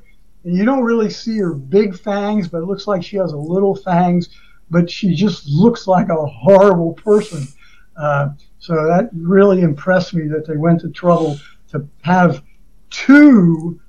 and 0.46 0.56
you 0.56 0.64
don't 0.64 0.84
really 0.84 1.10
see 1.10 1.38
her 1.40 1.54
big 1.54 1.98
fangs, 1.98 2.48
but 2.48 2.60
it 2.60 2.66
looks 2.66 2.88
like 2.88 3.04
she 3.04 3.18
has 3.18 3.34
a 3.34 3.38
little 3.38 3.76
fangs, 3.76 4.30
but 4.72 4.90
she 4.90 5.14
just 5.14 5.46
looks 5.50 5.88
like 5.88 6.08
a 6.08 6.26
horrible 6.26 6.94
person. 6.94 7.46
Uh, 7.98 8.30
so 8.60 8.76
that 8.76 9.10
really 9.14 9.62
impressed 9.62 10.14
me 10.14 10.26
that 10.30 10.48
they 10.48 10.56
went 10.56 10.80
to 10.82 10.90
trouble 10.90 11.38
to 11.72 11.86
have 12.02 12.44
two 12.90 13.80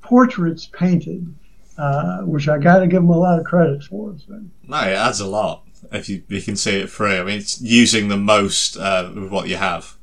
portraits 0.00 0.66
painted, 0.66 1.32
uh, 1.78 2.22
which 2.22 2.48
I 2.48 2.58
got 2.58 2.80
to 2.80 2.88
give 2.88 3.02
them 3.02 3.10
a 3.10 3.18
lot 3.18 3.38
of 3.38 3.44
credit 3.44 3.84
for. 3.84 4.16
So. 4.26 4.42
No, 4.64 4.78
it 4.78 4.94
adds 4.94 5.20
a 5.20 5.28
lot 5.28 5.65
if 5.92 6.08
you, 6.08 6.22
you 6.28 6.42
can 6.42 6.56
see 6.56 6.80
it 6.80 6.90
through. 6.90 7.20
I 7.20 7.24
mean, 7.24 7.38
it's 7.38 7.60
using 7.60 8.08
the 8.08 8.16
most 8.16 8.76
uh, 8.76 9.10
with 9.14 9.30
what 9.30 9.48
you 9.48 9.56
have 9.56 9.96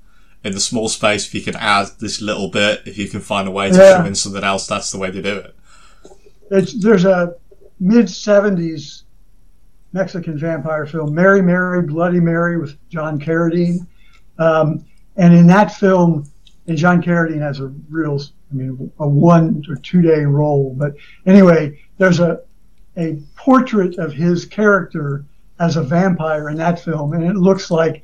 in 0.43 0.53
the 0.53 0.59
small 0.59 0.89
space. 0.89 1.27
If 1.27 1.33
you 1.33 1.41
can 1.41 1.55
add 1.55 1.87
this 1.99 2.21
little 2.21 2.49
bit, 2.49 2.81
if 2.85 2.97
you 2.97 3.07
can 3.07 3.19
find 3.19 3.47
a 3.47 3.51
way 3.51 3.71
to 3.71 3.77
yeah. 3.77 4.05
in 4.05 4.15
something 4.15 4.43
else, 4.43 4.67
that's 4.67 4.91
the 4.91 4.97
way 4.97 5.11
to 5.11 5.21
do 5.21 5.37
it. 5.37 5.55
It's, 6.51 6.73
there's 6.73 7.05
a 7.05 7.35
mid 7.79 8.05
'70s 8.05 9.03
Mexican 9.93 10.37
vampire 10.37 10.85
film, 10.85 11.13
Mary 11.13 11.41
Mary 11.41 11.81
Bloody 11.81 12.19
Mary, 12.19 12.57
with 12.57 12.77
John 12.89 13.19
Carradine, 13.19 13.87
um, 14.39 14.85
and 15.15 15.33
in 15.33 15.47
that 15.47 15.73
film, 15.73 16.29
and 16.67 16.77
John 16.77 17.01
Carradine 17.01 17.41
has 17.41 17.59
a 17.59 17.67
real, 17.89 18.19
I 18.51 18.55
mean, 18.55 18.91
a 18.99 19.07
one 19.07 19.63
or 19.69 19.75
two 19.75 20.01
day 20.01 20.21
role. 20.21 20.75
But 20.77 20.95
anyway, 21.25 21.79
there's 21.97 22.19
a 22.19 22.41
a 22.97 23.17
portrait 23.35 23.97
of 23.97 24.13
his 24.13 24.45
character 24.45 25.25
as 25.63 25.77
a 25.77 25.83
vampire 25.83 26.49
in 26.49 26.57
that 26.57 26.79
film, 26.79 27.13
and 27.13 27.23
it 27.23 27.35
looks 27.35 27.71
like, 27.71 28.03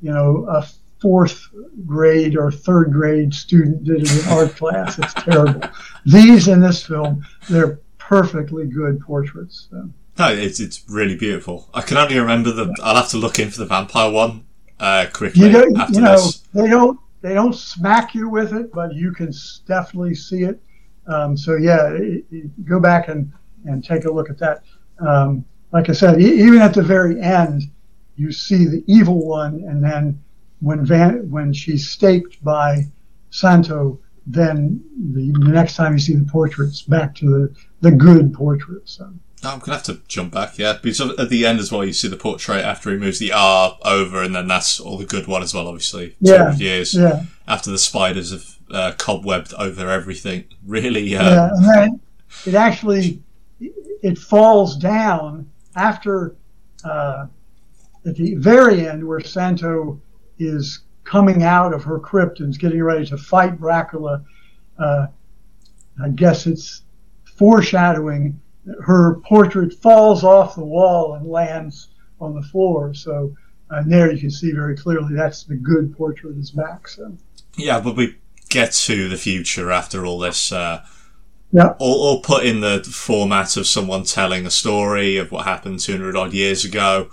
you 0.00 0.12
know, 0.12 0.46
a 0.48 0.66
fourth 1.00 1.48
grade 1.86 2.36
or 2.36 2.52
third 2.52 2.92
grade 2.92 3.34
student 3.34 3.84
did 3.84 4.02
it 4.02 4.12
in 4.12 4.32
art 4.32 4.54
class. 4.56 4.98
It's 4.98 5.14
terrible. 5.14 5.62
These 6.06 6.48
in 6.48 6.60
this 6.60 6.86
film, 6.86 7.26
they're 7.48 7.80
perfectly 7.98 8.66
good 8.66 9.00
portraits. 9.00 9.68
So. 9.70 9.90
No, 10.18 10.32
it's 10.32 10.60
it's 10.60 10.84
really 10.88 11.16
beautiful. 11.16 11.68
I 11.74 11.80
can 11.80 11.96
only 11.96 12.18
remember 12.18 12.52
the. 12.52 12.74
I'll 12.82 12.96
have 12.96 13.08
to 13.10 13.16
look 13.16 13.38
in 13.38 13.50
for 13.50 13.58
the 13.58 13.66
vampire 13.66 14.10
one 14.10 14.44
uh, 14.78 15.06
quickly 15.12 15.46
you 15.46 15.52
know, 15.52 15.64
after 15.78 15.94
you 15.94 16.00
know, 16.00 16.16
this. 16.16 16.38
They 16.54 16.68
don't 16.68 17.00
they 17.22 17.34
don't 17.34 17.54
smack 17.54 18.14
you 18.14 18.28
with 18.28 18.52
it, 18.52 18.72
but 18.72 18.94
you 18.94 19.12
can 19.12 19.32
definitely 19.66 20.14
see 20.14 20.44
it. 20.44 20.60
Um, 21.06 21.36
so 21.36 21.56
yeah, 21.56 21.88
it, 21.90 22.24
it, 22.30 22.64
go 22.64 22.78
back 22.78 23.08
and 23.08 23.32
and 23.64 23.84
take 23.84 24.04
a 24.04 24.10
look 24.10 24.30
at 24.30 24.38
that. 24.38 24.62
Um, 24.98 25.44
like 25.72 25.88
I 25.88 25.92
said, 25.92 26.20
e- 26.20 26.42
even 26.42 26.60
at 26.60 26.74
the 26.74 26.82
very 26.82 27.20
end, 27.20 27.62
you 28.16 28.32
see 28.32 28.66
the 28.66 28.84
evil 28.86 29.26
one, 29.26 29.64
and 29.66 29.82
then 29.82 30.22
when 30.60 30.84
Van, 30.84 31.30
when 31.30 31.52
she's 31.52 31.88
staked 31.88 32.42
by 32.44 32.86
Santo, 33.30 33.98
then 34.26 34.82
the, 35.14 35.32
the, 35.32 35.50
next 35.50 35.76
time 35.76 35.94
you 35.94 35.98
see 35.98 36.14
the 36.14 36.30
portraits, 36.30 36.82
back 36.82 37.14
to 37.16 37.26
the, 37.26 37.56
the 37.80 37.90
good 37.90 38.34
portraits. 38.34 38.98
So. 38.98 39.10
I'm 39.42 39.58
gonna 39.58 39.78
have 39.78 39.84
to 39.84 40.00
jump 40.06 40.34
back, 40.34 40.58
yeah, 40.58 40.78
because 40.82 41.00
at 41.00 41.30
the 41.30 41.46
end 41.46 41.60
as 41.60 41.72
well, 41.72 41.84
you 41.84 41.94
see 41.94 42.08
the 42.08 42.16
portrait 42.16 42.62
after 42.62 42.90
he 42.90 42.98
moves 42.98 43.18
the 43.18 43.32
R 43.32 43.78
over, 43.82 44.22
and 44.22 44.34
then 44.34 44.48
that's 44.48 44.78
all 44.78 44.98
the 44.98 45.06
good 45.06 45.26
one 45.26 45.42
as 45.42 45.54
well. 45.54 45.66
Obviously, 45.66 46.16
yeah, 46.20 46.54
years 46.56 46.94
yeah. 46.94 47.24
after 47.48 47.70
the 47.70 47.78
spiders 47.78 48.32
have 48.32 48.58
uh, 48.70 48.92
cobwebbed 48.96 49.54
over 49.58 49.90
everything. 49.90 50.44
Really, 50.66 51.16
uh, 51.16 51.24
yeah, 51.24 51.50
and 51.54 51.64
then 51.64 52.00
it 52.46 52.54
actually 52.54 53.20
it 54.02 54.18
falls 54.18 54.76
down 54.76 55.49
after 55.76 56.36
uh, 56.84 57.26
at 58.06 58.16
the 58.16 58.34
very 58.36 58.88
end, 58.88 59.06
where 59.06 59.20
Santo 59.20 60.00
is 60.38 60.80
coming 61.04 61.42
out 61.42 61.74
of 61.74 61.82
her 61.84 61.98
crypt 61.98 62.40
and 62.40 62.50
is 62.50 62.58
getting 62.58 62.82
ready 62.82 63.04
to 63.06 63.16
fight 63.16 63.58
Dracula, 63.58 64.24
uh, 64.78 65.06
I 66.02 66.08
guess 66.10 66.46
it's 66.46 66.82
foreshadowing. 67.24 68.40
Her 68.82 69.16
portrait 69.26 69.74
falls 69.74 70.24
off 70.24 70.54
the 70.54 70.64
wall 70.64 71.14
and 71.14 71.26
lands 71.26 71.88
on 72.20 72.34
the 72.34 72.42
floor. 72.42 72.94
So, 72.94 73.34
and 73.70 73.90
there 73.90 74.12
you 74.12 74.18
can 74.18 74.30
see 74.30 74.52
very 74.52 74.76
clearly 74.76 75.14
that's 75.14 75.44
the 75.44 75.56
good 75.56 75.96
portrait 75.96 76.36
is 76.36 76.50
back. 76.50 76.88
So, 76.88 77.16
yeah, 77.56 77.80
but 77.80 77.96
we 77.96 78.16
get 78.48 78.72
to 78.72 79.08
the 79.08 79.16
future 79.16 79.70
after 79.70 80.06
all 80.06 80.18
this. 80.18 80.52
Uh, 80.52 80.84
yeah. 81.52 81.74
Or, 81.78 82.16
or 82.16 82.20
put 82.20 82.44
in 82.44 82.60
the 82.60 82.82
format 82.82 83.56
of 83.56 83.66
someone 83.66 84.04
telling 84.04 84.46
a 84.46 84.50
story 84.50 85.16
of 85.16 85.32
what 85.32 85.46
happened 85.46 85.80
200 85.80 86.16
odd 86.16 86.32
years 86.32 86.64
ago, 86.64 87.10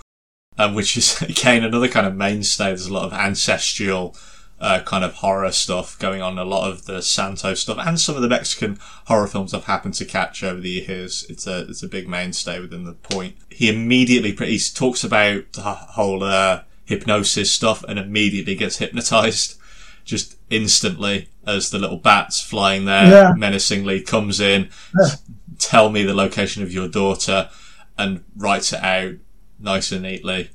um, 0.56 0.74
which 0.74 0.96
is 0.96 1.20
again 1.22 1.64
another 1.64 1.88
kind 1.88 2.06
of 2.06 2.14
mainstay. 2.14 2.66
There's 2.66 2.86
a 2.86 2.92
lot 2.92 3.06
of 3.06 3.12
ancestral 3.12 4.16
uh, 4.60 4.80
kind 4.84 5.04
of 5.04 5.14
horror 5.14 5.52
stuff 5.52 5.98
going 5.98 6.22
on. 6.22 6.38
A 6.38 6.44
lot 6.44 6.70
of 6.70 6.86
the 6.86 7.02
Santo 7.02 7.54
stuff 7.54 7.78
and 7.80 7.98
some 8.00 8.16
of 8.16 8.22
the 8.22 8.28
Mexican 8.28 8.78
horror 9.06 9.26
films 9.26 9.54
I've 9.54 9.64
happened 9.64 9.94
to 9.94 10.04
catch 10.04 10.42
over 10.42 10.60
the 10.60 10.70
years. 10.70 11.26
It's 11.28 11.46
a 11.46 11.60
it's 11.68 11.82
a 11.82 11.88
big 11.88 12.08
mainstay 12.08 12.60
within 12.60 12.84
the 12.84 12.94
point. 12.94 13.36
He 13.50 13.68
immediately 13.68 14.32
he 14.46 14.60
talks 14.74 15.04
about 15.04 15.52
the 15.52 15.62
whole 15.62 16.22
uh, 16.22 16.62
hypnosis 16.84 17.52
stuff 17.52 17.84
and 17.84 17.98
immediately 17.98 18.54
gets 18.54 18.78
hypnotized. 18.78 19.58
Just 20.04 20.37
instantly 20.50 21.28
as 21.46 21.70
the 21.70 21.78
little 21.78 21.96
bats 21.98 22.40
flying 22.40 22.84
there 22.84 23.06
Yeah. 23.10 23.32
menacingly 23.36 24.00
comes 24.00 24.40
in, 24.40 24.68
Yeah. 25.00 25.10
tell 25.58 25.90
me 25.90 26.02
the 26.04 26.14
location 26.14 26.62
of 26.62 26.72
your 26.72 26.88
daughter, 26.88 27.48
and 27.96 28.22
writes 28.36 28.72
it 28.72 28.82
out 28.82 29.14
nice 29.58 29.90
and 29.92 30.02
neatly. 30.02 30.50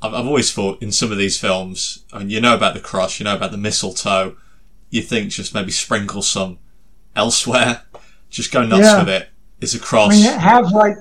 I've, 0.00 0.14
I've 0.14 0.26
always 0.26 0.52
thought 0.52 0.82
in 0.82 0.90
some 0.92 1.12
of 1.12 1.18
these 1.18 1.38
films, 1.38 2.04
I 2.12 2.20
mean, 2.20 2.30
you 2.30 2.40
know 2.40 2.54
about 2.54 2.74
the 2.74 2.80
cross, 2.80 3.18
you 3.20 3.24
know 3.24 3.36
about 3.36 3.50
the 3.52 3.58
mistletoe, 3.58 4.36
you 4.90 5.02
think 5.02 5.30
just 5.30 5.54
maybe 5.54 5.70
sprinkle 5.70 6.22
some 6.22 6.58
elsewhere, 7.14 7.82
just 8.30 8.52
go 8.52 8.64
nuts 8.64 8.82
Yeah. 8.84 8.98
with 9.00 9.08
it. 9.08 9.28
It's 9.60 9.74
a 9.74 9.78
cross. 9.78 10.12
mean, 10.12 10.24
have 10.38 10.72
like 10.72 10.96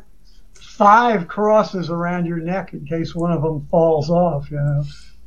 five 0.53 1.27
crosses 1.27 1.89
around 1.89 2.25
your 2.25 2.37
neck 2.37 2.73
in 2.73 2.85
case 2.85 3.15
one 3.15 3.31
of 3.31 3.41
them 3.41 3.65
falls 3.71 4.09
off, 4.09 4.49
you 4.51 4.57
know. 4.57 4.83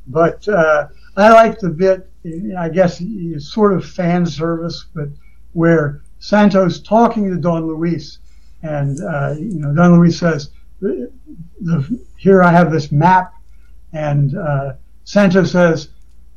But 0.07 0.47
uh, 0.47 0.87
I 1.17 1.31
like 1.31 1.59
the 1.59 1.69
bit, 1.69 2.09
I 2.57 2.69
guess 2.69 3.01
it's 3.01 3.53
sort 3.53 3.73
of 3.73 3.85
fan 3.85 4.25
service, 4.25 4.85
but 4.93 5.09
where 5.53 6.01
Santos 6.19 6.79
talking 6.79 7.29
to 7.29 7.37
Don 7.37 7.67
Luis, 7.67 8.19
and 8.61 8.99
uh, 9.01 9.35
you 9.37 9.59
know, 9.59 9.73
Don 9.73 9.97
Luis 9.97 10.19
says, 10.19 10.49
the, 10.81 11.11
the, 11.61 11.99
"Here 12.17 12.43
I 12.43 12.51
have 12.51 12.71
this 12.71 12.91
map," 12.91 13.33
and 13.93 14.37
uh, 14.37 14.73
Santos 15.03 15.51
says, 15.51 15.89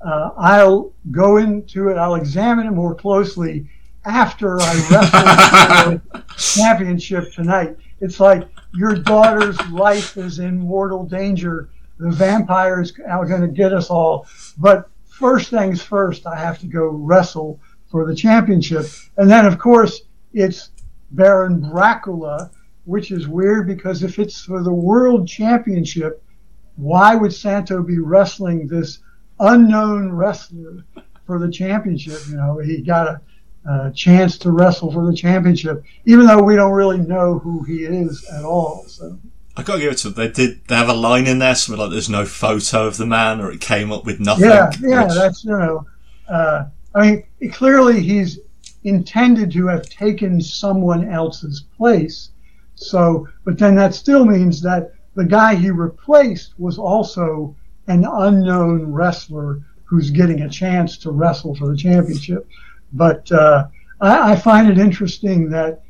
uh, 0.05 0.31
"I'll 0.37 0.93
go 1.11 1.39
into 1.39 1.89
it. 1.89 1.97
I'll 1.97 2.15
examine 2.15 2.67
it 2.67 2.73
more 2.73 2.95
closely." 2.95 3.69
After 4.05 4.61
I 4.61 4.75
wrestle 4.91 6.01
the 6.13 6.25
championship 6.37 7.33
tonight, 7.33 7.77
it's 8.01 8.21
like 8.21 8.49
your 8.75 8.95
daughter's 8.95 9.61
life 9.71 10.17
is 10.17 10.39
in 10.39 10.59
mortal 10.59 11.05
danger. 11.05 11.69
The 11.99 12.11
vampires 12.11 12.93
are 13.09 13.27
going 13.27 13.43
to 13.43 13.49
get 13.49 13.73
us 13.73 13.91
all. 13.91 14.27
But 14.57 14.89
first 15.07 15.51
things 15.51 15.83
first, 15.83 16.27
I 16.27 16.37
have 16.37 16.59
to 16.61 16.66
go 16.66 16.87
wrestle 16.87 17.61
for 17.91 18.07
the 18.07 18.15
championship. 18.15 18.87
And 19.16 19.31
then, 19.31 19.47
of 19.47 19.59
course, 19.59 20.03
it's 20.33 20.70
Baron 21.11 21.61
Brakola, 21.61 22.51
which 22.85 23.11
is 23.11 23.27
weird 23.27 23.66
because 23.66 24.03
if 24.03 24.19
it's 24.19 24.43
for 24.43 24.62
the 24.62 24.73
world 24.73 25.27
championship, 25.27 26.23
why 26.77 27.15
would 27.15 27.33
Santo 27.33 27.83
be 27.83 27.99
wrestling 27.99 28.69
this 28.69 29.01
unknown 29.41 30.12
wrestler 30.12 30.85
for 31.27 31.39
the 31.39 31.51
championship? 31.51 32.20
You 32.29 32.37
know, 32.37 32.59
he 32.59 32.83
got 32.83 33.09
a, 33.09 33.20
a 33.70 33.93
chance 33.93 34.39
to 34.39 34.53
wrestle 34.53 34.93
for 34.93 35.05
the 35.05 35.16
championship, 35.16 35.83
even 36.05 36.27
though 36.27 36.43
we 36.43 36.55
don't 36.55 36.73
really 36.73 36.99
know 36.99 37.39
who 37.41 37.65
he 37.65 37.85
is 37.85 38.25
at 38.31 38.45
all. 38.45 38.85
So. 38.87 39.19
I 39.59 39.64
gotta 39.64 39.80
give 39.80 39.93
it 39.93 39.98
to 39.98 40.10
them. 40.10 40.14
They 40.24 40.32
did. 40.32 40.64
They 40.68 40.76
have 40.76 40.89
a 40.89 40.94
line 40.94 41.26
in 41.26 41.40
there, 41.40 41.56
something 41.56 41.80
like 41.82 41.90
"There's 41.90 42.09
no 42.09 42.24
photo 42.24 42.86
of 42.86 42.97
the 42.97 43.06
man," 43.06 43.40
or 43.40 43.51
it 43.51 43.60
came 43.60 43.90
up 43.90 44.05
with 44.06 44.20
nothing. 44.20 44.44
Yeah, 44.44 44.70
yeah, 44.80 45.05
which- 45.06 45.14
that's 45.14 45.44
you 45.44 45.51
know. 45.51 45.85
Uh, 46.28 46.66
I 46.94 47.22
mean, 47.40 47.51
clearly 47.52 48.01
he's 48.01 48.39
intended 48.85 49.51
to 49.52 49.66
have 49.66 49.89
taken 49.89 50.40
someone 50.40 51.09
else's 51.09 51.64
place. 51.76 52.30
So, 52.76 53.26
but 53.44 53.59
then 53.59 53.74
that 53.74 53.94
still 53.94 54.24
means 54.24 54.62
that 54.62 54.93
the 55.16 55.24
guy 55.24 55.56
he 55.56 55.70
replaced 55.70 56.55
was 56.60 56.78
also 56.78 57.56
an 57.89 58.05
unknown 58.05 58.93
wrestler 58.93 59.60
who's 59.85 60.10
getting 60.10 60.43
a 60.43 60.48
chance 60.48 60.97
to 60.98 61.10
wrestle 61.10 61.56
for 61.56 61.66
the 61.66 61.76
championship. 61.76 62.47
But 62.93 63.30
uh, 63.32 63.66
I, 64.01 64.32
I 64.32 64.36
find 64.36 64.68
it 64.68 64.78
interesting 64.78 65.51
that 65.51 65.82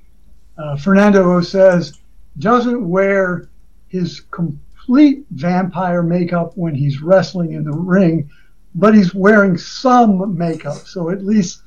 uh, 0.56 0.76
Fernando 0.78 1.24
Osés 1.24 1.98
doesn't 2.38 2.88
wear 2.88 3.50
his 3.89 4.20
complete 4.31 5.24
vampire 5.31 6.02
makeup 6.02 6.52
when 6.56 6.74
he's 6.74 7.02
wrestling 7.02 7.52
in 7.52 7.65
the 7.65 7.73
ring, 7.73 8.31
but 8.74 8.94
he's 8.94 9.15
wearing 9.15 9.56
some 9.59 10.36
makeup. 10.36 10.78
So 10.86 11.10
at 11.10 11.24
least 11.24 11.62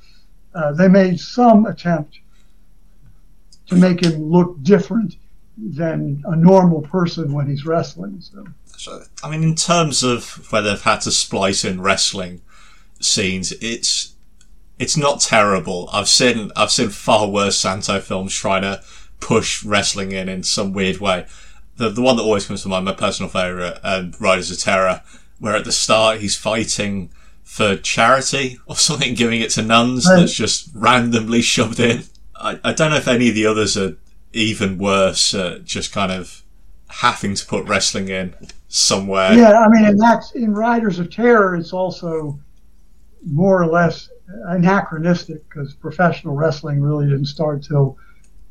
uh, 0.53 0.73
they 0.73 0.88
made 0.88 1.19
some 1.19 1.65
attempt 1.65 2.19
to 3.68 3.76
make 3.76 4.03
him 4.03 4.23
look 4.23 4.61
different 4.64 5.15
than 5.57 6.23
a 6.26 6.35
normal 6.35 6.81
person 6.81 7.34
when 7.34 7.48
he's 7.48 7.65
wrestling. 7.65 8.22
So 8.22 8.45
So, 8.77 9.03
I 9.23 9.30
mean, 9.30 9.43
in 9.43 9.56
terms 9.56 10.03
of 10.03 10.52
where 10.52 10.61
they've 10.61 10.81
had 10.81 11.02
to 11.02 11.11
splice 11.11 11.64
in 11.64 11.81
wrestling 11.81 12.41
scenes, 12.99 13.52
it's 13.61 14.15
it's 14.80 14.98
not 14.98 15.22
terrible. 15.22 15.89
I've 15.93 16.10
seen 16.10 16.52
I've 16.56 16.72
seen 16.72 16.89
far 16.89 17.27
worse 17.27 17.57
Santo 17.60 17.99
films 17.99 18.34
trying 18.34 18.64
to 18.64 18.81
push 19.19 19.64
wrestling 19.64 20.11
in 20.11 20.27
in 20.27 20.43
some 20.43 20.73
weird 20.73 20.99
way. 20.99 21.27
The 21.81 21.89
the 21.89 22.01
one 22.01 22.15
that 22.17 22.23
always 22.23 22.45
comes 22.45 22.61
to 22.63 22.69
mind, 22.69 22.85
my 22.85 22.93
personal 22.93 23.29
favourite, 23.29 23.79
um, 23.83 24.11
Riders 24.19 24.51
of 24.51 24.59
Terror, 24.59 25.01
where 25.39 25.55
at 25.55 25.65
the 25.65 25.71
start 25.71 26.19
he's 26.19 26.35
fighting 26.35 27.09
for 27.43 27.75
charity 27.75 28.59
or 28.67 28.75
something, 28.87 29.15
giving 29.15 29.41
it 29.41 29.49
to 29.51 29.61
nuns 29.61 30.05
Right. 30.07 30.19
that's 30.19 30.33
just 30.33 30.69
randomly 30.75 31.41
shoved 31.53 31.79
in. 31.79 32.03
I, 32.35 32.59
I 32.63 32.73
don't 32.73 32.91
know 32.91 32.97
if 32.97 33.07
any 33.07 33.29
of 33.29 33.35
the 33.35 33.45
others 33.47 33.75
are 33.77 33.97
even 34.33 34.77
worse, 34.77 35.33
uh, 35.33 35.59
just 35.63 35.91
kind 35.91 36.11
of 36.11 36.43
having 36.87 37.35
to 37.35 37.45
put 37.45 37.65
wrestling 37.67 38.09
in 38.09 38.35
somewhere. 38.67 39.33
yeah, 39.33 39.59
I 39.59 39.67
mean, 39.69 39.85
and 39.85 39.99
that's 39.99 40.31
in 40.33 40.53
Riders 40.53 40.99
of 40.99 41.09
Terror. 41.11 41.55
It's 41.55 41.73
also 41.73 42.39
more 43.25 43.61
or 43.61 43.67
less 43.67 44.09
anachronistic 44.47 45.47
because 45.49 45.73
professional 45.73 46.35
wrestling 46.35 46.81
really 46.81 47.05
didn't 47.07 47.25
start 47.25 47.63
till 47.63 47.97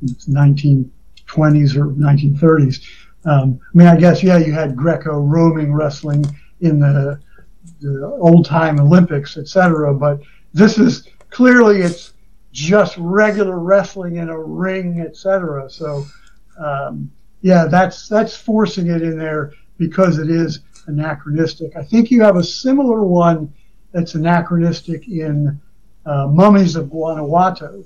the 0.03 0.13
1920s 0.29 1.77
or 1.77 1.87
1930s. 1.87 2.85
Um, 3.25 3.61
I 3.63 3.79
mean, 3.79 3.87
I 3.87 3.97
guess 3.97 4.23
yeah, 4.23 4.39
you 4.39 4.53
had 4.53 4.77
Greco-Roman 4.77 5.73
wrestling 5.73 6.25
in 6.61 6.81
the, 6.81 7.21
the 7.81 8.07
old-time 8.21 8.81
Olympics, 8.81 9.37
etc. 9.37 9.95
But 9.95 10.21
this 10.53 10.79
is 10.79 11.09
clearly 11.29 11.83
it's 11.83 12.15
just 12.53 12.97
regular 12.99 13.59
wrestling 13.59 14.17
in 14.17 14.29
a 14.29 14.39
ring, 14.39 15.01
etc. 15.01 15.69
So 15.71 16.05
um, 16.59 17.11
yeah, 17.43 17.67
that's 17.67 18.09
that's 18.09 18.37
forcing 18.37 18.89
it 18.89 19.03
in 19.03 19.19
there 19.19 19.53
because 19.79 20.19
it 20.19 20.31
is 20.31 20.61
anachronistic. 20.87 21.77
I 21.77 21.83
think 21.83 22.11
you 22.11 22.23
have 22.23 22.37
a 22.37 22.45
similar 22.45 23.03
one 23.03 23.53
that's 23.93 24.15
anachronistic 24.15 25.09
in 25.09 25.61
uh, 26.07 26.27
Mummies 26.27 26.77
of 26.77 26.91
Guanajuato, 26.91 27.85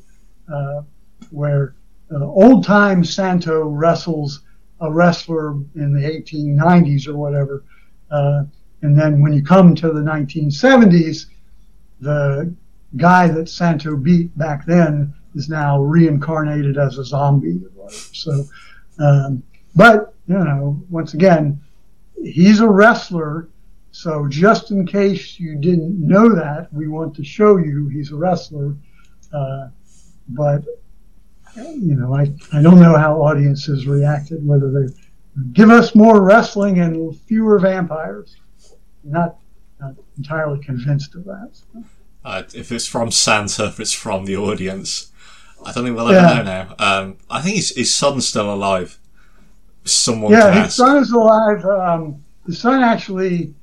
uh, 0.53 0.83
where 1.31 1.75
uh, 2.13 2.25
old 2.25 2.65
time 2.65 3.05
Santo 3.05 3.65
wrestles 3.65 4.43
a 4.85 4.93
wrestler 4.93 5.53
in 5.75 5.93
the 5.93 6.01
1890s 6.01 7.09
or 7.09 7.17
whatever. 7.17 7.65
Uh, 8.11 8.45
and 8.83 8.99
then 8.99 9.23
when 9.23 9.33
you 9.33 9.43
come 9.43 9.75
to 9.75 9.89
the 9.89 10.01
1970s, 10.01 11.27
the 12.01 12.55
guy 12.97 13.29
that 13.29 13.49
Santo 13.49 13.97
beat 13.97 14.37
back 14.37 14.67
then 14.67 15.15
is 15.35 15.49
now 15.49 15.81
reincarnated 15.81 16.77
as 16.77 16.99
a 16.99 17.05
zombie 17.05 17.61
or 17.65 17.71
whatever. 17.75 18.03
So, 18.13 18.45
um, 18.99 19.43
but, 19.75 20.15
you 20.27 20.39
know, 20.39 20.83
once 20.91 21.15
again, 21.15 21.61
he's 22.23 22.61
a 22.61 22.69
wrestler. 22.69 23.49
So 23.91 24.29
just 24.29 24.71
in 24.71 24.87
case 24.87 25.41
you 25.41 25.57
didn't 25.57 25.99
know 25.99 26.35
that, 26.35 26.73
we 26.73 26.89
want 26.89 27.17
to 27.17 27.25
show 27.25 27.57
you 27.57 27.89
he's 27.89 28.13
a 28.13 28.17
wrestler. 28.17 28.77
Uh, 29.33 29.69
but 30.29 30.63
you 31.57 31.95
know, 31.95 32.15
I, 32.15 32.33
I 32.53 32.63
don't 32.63 32.81
know 32.81 32.97
how 32.97 33.23
audiences 33.23 33.87
reacted, 33.87 34.47
whether 34.47 34.71
they 34.71 34.93
give 35.53 35.71
us 35.71 35.95
more 35.95 36.23
wrestling 36.23 36.81
and 36.81 37.17
fewer 37.21 37.59
vampires. 37.59 38.37
Not, 39.05 39.37
not 39.81 39.95
entirely 40.17 40.63
convinced 40.63 41.15
of 41.15 41.25
that. 41.25 41.51
Uh, 42.25 42.43
if 42.55 42.73
it's 42.73 42.87
from 42.87 43.11
Santo, 43.11 43.67
if 43.67 43.79
it's 43.81 43.93
from 43.93 44.25
the 44.25 44.37
audience, 44.37 45.13
I 45.65 45.73
don't 45.73 45.85
think 45.85 45.97
we'll 45.97 46.09
ever 46.11 46.27
Yeah. 46.27 46.43
know 46.43 46.43
now. 46.43 46.75
Um, 46.79 47.17
I 47.29 47.41
think 47.43 47.57
his, 47.57 47.71
his 47.77 47.95
son's 47.95 48.27
still 48.27 48.53
alive. 48.53 48.99
Someone 49.85 50.33
Yeah, 50.33 50.65
his 50.65 50.75
son 50.75 50.97
is 50.97 51.11
alive. 51.13 51.65
Um, 51.67 52.25
his 52.47 52.59
son 52.59 52.83
actually, 52.83 53.55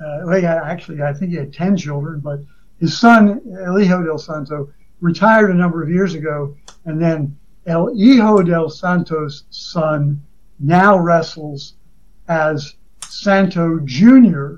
uh, 0.00 0.20
well, 0.24 0.40
yeah, 0.40 0.60
actually, 0.64 1.02
I 1.02 1.12
think 1.12 1.32
he 1.32 1.36
had 1.36 1.52
10 1.52 1.76
children, 1.76 2.20
but 2.20 2.40
his 2.78 2.96
son, 2.96 3.40
El 3.64 3.76
Hijo 3.78 4.04
del 4.04 4.18
Santo, 4.18 4.68
retired 5.00 5.50
a 5.50 5.54
number 5.54 5.82
of 5.82 5.90
years 5.90 6.14
ago. 6.14 6.56
And 6.84 7.00
then 7.00 7.36
El 7.66 7.94
Hijo 7.94 8.42
del 8.42 8.70
Santo's 8.70 9.44
son 9.50 10.22
now 10.58 10.98
wrestles 10.98 11.74
as 12.28 12.74
Santo 13.02 13.80
Jr., 13.80 14.56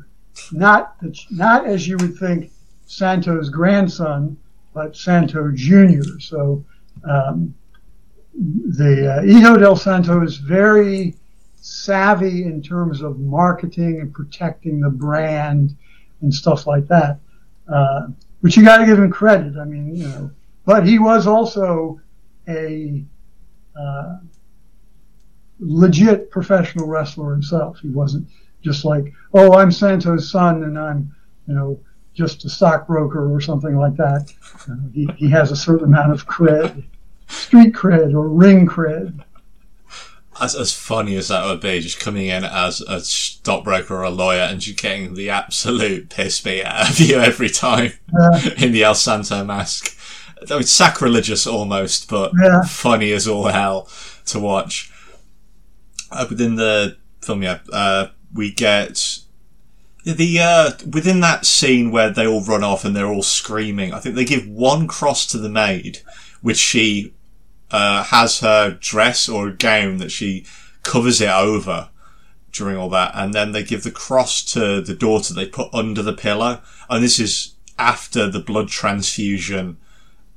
not, 0.52 0.98
the, 1.00 1.18
not 1.30 1.66
as 1.66 1.88
you 1.88 1.96
would 1.98 2.16
think 2.16 2.52
Santo's 2.86 3.50
grandson, 3.50 4.36
but 4.72 4.96
Santo 4.96 5.50
Jr. 5.52 6.20
So, 6.20 6.64
um, 7.04 7.54
the 8.34 9.14
uh, 9.14 9.22
Hijo 9.22 9.58
del 9.58 9.76
Santo 9.76 10.22
is 10.22 10.36
very 10.36 11.16
savvy 11.60 12.44
in 12.44 12.62
terms 12.62 13.02
of 13.02 13.18
marketing 13.18 14.00
and 14.00 14.12
protecting 14.12 14.80
the 14.80 14.90
brand 14.90 15.76
and 16.20 16.32
stuff 16.32 16.66
like 16.66 16.86
that. 16.88 17.18
Uh, 17.72 18.08
which 18.40 18.56
you 18.56 18.64
got 18.64 18.78
to 18.78 18.86
give 18.86 18.98
him 18.98 19.10
credit. 19.10 19.56
I 19.58 19.64
mean, 19.64 19.94
you 19.94 20.06
know, 20.08 20.30
but 20.64 20.86
he 20.86 20.98
was 20.98 21.26
also 21.26 22.00
a 22.48 23.04
uh, 23.78 24.18
legit 25.60 26.30
professional 26.30 26.86
wrestler 26.86 27.32
himself. 27.32 27.78
He 27.80 27.88
wasn't 27.88 28.28
just 28.62 28.84
like, 28.84 29.12
oh, 29.34 29.54
I'm 29.54 29.70
Santo's 29.70 30.30
son 30.30 30.64
and 30.64 30.78
I'm, 30.78 31.14
you 31.46 31.54
know, 31.54 31.80
just 32.14 32.44
a 32.44 32.50
stockbroker 32.50 33.32
or 33.32 33.40
something 33.40 33.76
like 33.76 33.96
that. 33.96 34.32
Uh, 34.68 34.88
he, 34.92 35.08
he 35.16 35.30
has 35.30 35.52
a 35.52 35.56
certain 35.56 35.86
amount 35.86 36.12
of 36.12 36.26
cred, 36.26 36.84
street 37.28 37.72
cred 37.72 38.12
or 38.12 38.28
ring 38.28 38.66
cred. 38.66 39.24
As, 40.40 40.54
as 40.54 40.72
funny 40.72 41.16
as 41.16 41.28
that 41.28 41.44
would 41.46 41.60
be, 41.60 41.80
just 41.80 41.98
coming 41.98 42.26
in 42.26 42.44
as 42.44 42.80
a 42.82 43.00
stockbroker 43.00 43.94
or 43.96 44.02
a 44.04 44.10
lawyer 44.10 44.42
and 44.42 44.60
just 44.60 44.80
getting 44.80 45.14
the 45.14 45.30
absolute 45.30 46.10
piss 46.10 46.40
beat 46.40 46.64
out 46.64 46.90
of 46.90 47.00
you 47.00 47.18
every 47.18 47.48
time 47.50 47.92
Yeah. 48.12 48.48
in 48.58 48.72
the 48.72 48.84
El 48.84 48.94
Santo 48.94 49.44
mask. 49.44 49.96
I 50.48 50.54
mean, 50.54 50.62
sacrilegious 50.62 51.46
almost, 51.46 52.08
but 52.08 52.32
Yeah. 52.40 52.62
funny 52.62 53.10
as 53.12 53.26
all 53.26 53.46
hell 53.48 53.88
to 54.26 54.38
watch. 54.38 54.90
Uh, 56.10 56.26
within 56.30 56.54
the 56.54 56.96
film, 57.20 57.42
yeah, 57.42 57.58
uh, 57.72 58.06
we 58.32 58.52
get 58.52 59.18
the 60.04 60.38
uh, 60.40 60.70
within 60.90 61.20
that 61.20 61.44
scene 61.44 61.90
where 61.90 62.10
they 62.10 62.26
all 62.26 62.42
run 62.44 62.62
off 62.64 62.84
and 62.84 62.94
they're 62.94 63.06
all 63.12 63.22
screaming. 63.22 63.92
I 63.92 63.98
think 63.98 64.14
they 64.14 64.24
give 64.24 64.46
one 64.46 64.86
cross 64.86 65.26
to 65.26 65.38
the 65.38 65.48
maid, 65.50 65.98
which 66.40 66.56
she 66.58 67.12
uh, 67.70 68.04
has 68.04 68.40
her 68.40 68.70
dress 68.80 69.28
or 69.28 69.50
gown 69.50 69.98
that 69.98 70.10
she 70.10 70.44
covers 70.82 71.20
it 71.20 71.28
over 71.28 71.88
during 72.52 72.76
all 72.76 72.88
that, 72.90 73.12
and 73.14 73.34
then 73.34 73.52
they 73.52 73.62
give 73.62 73.82
the 73.82 73.90
cross 73.90 74.42
to 74.42 74.80
the 74.80 74.94
daughter 74.94 75.34
they 75.34 75.46
put 75.46 75.72
under 75.74 76.02
the 76.02 76.12
pillow, 76.12 76.60
and 76.88 77.04
this 77.04 77.18
is 77.18 77.54
after 77.78 78.28
the 78.28 78.40
blood 78.40 78.68
transfusion 78.68 79.76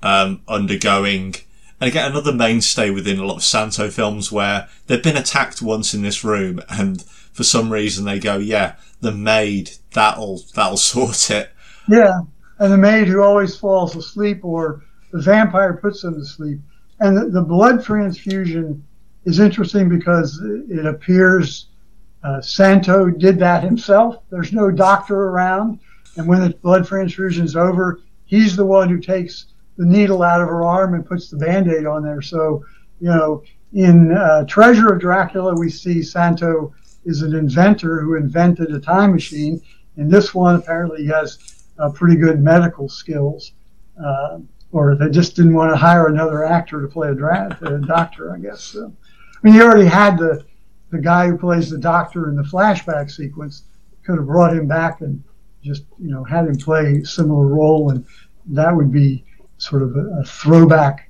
um, 0.03 0.41
undergoing. 0.47 1.35
And 1.79 1.89
again, 1.89 2.11
another 2.11 2.33
mainstay 2.33 2.91
within 2.91 3.17
a 3.17 3.25
lot 3.25 3.37
of 3.37 3.43
Santo 3.43 3.89
films 3.89 4.31
where 4.31 4.67
they've 4.87 5.01
been 5.01 5.17
attacked 5.17 5.61
once 5.61 5.93
in 5.93 6.01
this 6.01 6.23
room, 6.23 6.61
and 6.69 7.01
for 7.31 7.43
some 7.43 7.71
reason 7.71 8.05
they 8.05 8.19
go, 8.19 8.37
"Yeah, 8.37 8.75
the 8.99 9.11
maid 9.11 9.71
that'll 9.93 10.43
that'll 10.53 10.77
sort 10.93 11.31
it." 11.31 11.51
Yeah, 11.87 12.21
and 12.59 12.71
the 12.71 12.77
maid 12.77 13.07
who 13.07 13.21
always 13.21 13.57
falls 13.57 13.95
asleep, 13.95 14.43
or 14.43 14.83
the 15.11 15.21
vampire 15.21 15.73
puts 15.73 16.01
them 16.01 16.15
to 16.15 16.25
sleep. 16.25 16.59
And 17.01 17.33
the, 17.33 17.41
blood 17.41 17.83
transfusion 17.83 18.85
is 19.25 19.39
interesting 19.39 19.89
because 19.89 20.39
it 20.69 20.85
appears 20.85 21.67
uh, 22.23 22.39
Santo 22.41 23.09
did 23.09 23.39
that 23.39 23.63
himself. 23.63 24.23
There's 24.29 24.53
no 24.53 24.69
doctor 24.69 25.15
around, 25.15 25.79
and 26.15 26.27
when 26.27 26.41
the 26.41 26.51
blood 26.51 26.85
transfusion 26.85 27.43
is 27.43 27.55
over, 27.55 28.01
he's 28.25 28.55
the 28.55 28.65
one 28.65 28.87
who 28.87 28.99
takes 28.99 29.47
the 29.77 29.85
needle 29.85 30.21
out 30.21 30.41
of 30.41 30.47
her 30.47 30.63
arm 30.63 30.93
and 30.93 31.05
puts 31.05 31.29
the 31.29 31.37
band-aid 31.37 31.87
on 31.87 32.03
there. 32.03 32.21
So, 32.21 32.63
you 32.99 33.09
know, 33.09 33.43
in 33.73 34.11
uh, 34.11 34.45
Treasure 34.45 34.93
of 34.93 35.01
Dracula, 35.01 35.55
we 35.55 35.69
see 35.69 36.03
Santo 36.03 36.73
is 37.05 37.23
an 37.23 37.33
inventor 37.33 38.01
who 38.01 38.15
invented 38.15 38.71
a 38.71 38.79
time 38.79 39.11
machine. 39.11 39.59
And 39.97 40.11
this 40.11 40.35
one, 40.35 40.55
apparently, 40.55 41.07
has 41.07 41.39
uh, 41.79 41.89
pretty 41.89 42.17
good 42.17 42.41
medical 42.41 42.87
skills, 42.89 43.53
uh, 44.03 44.39
or 44.71 44.95
they 44.95 45.09
just 45.09 45.35
didn't 45.35 45.53
want 45.53 45.71
to 45.71 45.75
hire 45.77 46.07
another 46.07 46.45
actor 46.45 46.81
to 46.81 46.87
play 46.87 47.09
a, 47.09 47.15
dra- 47.15 47.57
a 47.61 47.77
doctor, 47.79 48.33
I 48.33 48.39
guess. 48.39 48.61
So, 48.61 48.93
I 49.11 49.39
mean, 49.43 49.55
you 49.55 49.63
already 49.63 49.87
had 49.87 50.17
the 50.17 50.45
the 50.91 50.99
guy 50.99 51.27
who 51.27 51.37
plays 51.37 51.69
the 51.69 51.77
doctor 51.77 52.29
in 52.29 52.35
the 52.35 52.43
flashback 52.43 53.09
sequence. 53.11 53.63
Could 54.03 54.17
have 54.17 54.25
brought 54.25 54.55
him 54.55 54.67
back 54.67 55.01
and 55.01 55.23
just 55.63 55.83
you 55.99 56.09
know 56.11 56.23
had 56.23 56.47
him 56.47 56.55
play 56.57 57.01
a 57.01 57.05
similar 57.05 57.45
role, 57.47 57.91
and 57.91 58.05
that 58.47 58.75
would 58.75 58.91
be 58.91 59.23
sort 59.57 59.83
of 59.83 59.95
a, 59.95 60.19
a 60.21 60.23
throwback. 60.23 61.09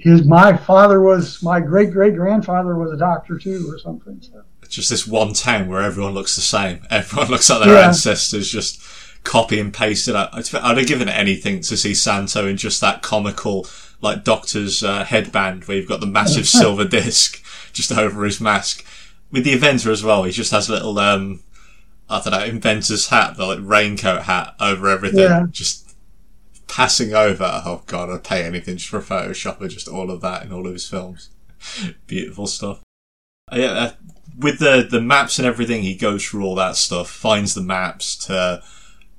His 0.00 0.24
my 0.24 0.56
father 0.56 1.00
was 1.00 1.42
my 1.42 1.58
great 1.60 1.90
great 1.90 2.14
grandfather 2.14 2.76
was 2.76 2.92
a 2.92 2.96
doctor 2.96 3.38
too, 3.38 3.66
or 3.68 3.78
something. 3.78 4.20
So. 4.22 4.42
It's 4.62 4.74
just 4.76 4.90
this 4.90 5.06
one 5.06 5.32
town 5.34 5.68
where 5.68 5.82
everyone 5.82 6.14
looks 6.14 6.36
the 6.36 6.40
same. 6.42 6.80
Everyone 6.90 7.28
looks 7.30 7.50
like 7.50 7.64
their 7.64 7.74
Yeah. 7.74 7.88
ancestors, 7.88 8.48
just 8.48 8.80
copy 9.24 9.58
and 9.60 9.72
paste 9.72 10.08
it. 10.08 10.14
I'd 10.16 10.46
have 10.78 10.86
given 10.86 11.08
anything 11.08 11.60
to 11.62 11.76
see 11.76 11.94
Santo 11.94 12.46
in 12.46 12.56
just 12.56 12.80
that 12.80 13.02
comical, 13.02 13.66
like 14.00 14.24
Doctor's 14.24 14.82
uh, 14.82 15.04
headband, 15.04 15.64
where 15.64 15.76
you've 15.76 15.88
got 15.88 16.00
the 16.00 16.06
massive 16.06 16.46
silver 16.60 16.84
disc 16.84 17.42
just 17.72 17.92
over 17.92 18.24
his 18.24 18.40
mask. 18.40 18.84
With 19.30 19.44
the 19.44 19.52
inventor 19.52 19.90
as 19.90 20.04
well, 20.04 20.24
he 20.24 20.32
just 20.32 20.50
has 20.50 20.68
a 20.68 20.72
little, 20.72 20.98
um, 20.98 21.40
I 22.10 22.20
don't 22.20 22.32
know, 22.32 22.44
inventor's 22.44 23.08
hat, 23.08 23.36
the 23.36 23.46
like 23.46 23.60
raincoat 23.62 24.22
hat 24.22 24.54
over 24.60 24.88
everything, 24.88 25.20
Yeah. 25.20 25.46
just 25.50 25.94
passing 26.68 27.14
over. 27.14 27.62
Oh 27.64 27.82
god, 27.86 28.10
I'd 28.10 28.24
pay 28.24 28.44
anything 28.44 28.76
just 28.76 28.90
for 28.90 28.98
a 28.98 29.02
Photoshop 29.02 29.60
of 29.60 29.70
just 29.70 29.88
all 29.88 30.10
of 30.10 30.20
that 30.20 30.44
in 30.44 30.52
all 30.52 30.66
of 30.66 30.72
his 30.72 30.88
films. 30.88 31.30
Beautiful 32.06 32.46
stuff. 32.46 32.80
Uh, 33.50 33.56
yeah, 33.56 33.70
uh, 33.72 33.92
with 34.38 34.58
the 34.58 34.86
the 34.90 35.00
maps 35.00 35.38
and 35.38 35.46
everything, 35.46 35.82
he 35.82 35.94
goes 35.94 36.24
through 36.26 36.44
all 36.44 36.54
that 36.56 36.76
stuff, 36.76 37.08
finds 37.08 37.54
the 37.54 37.62
maps 37.62 38.16
to 38.26 38.62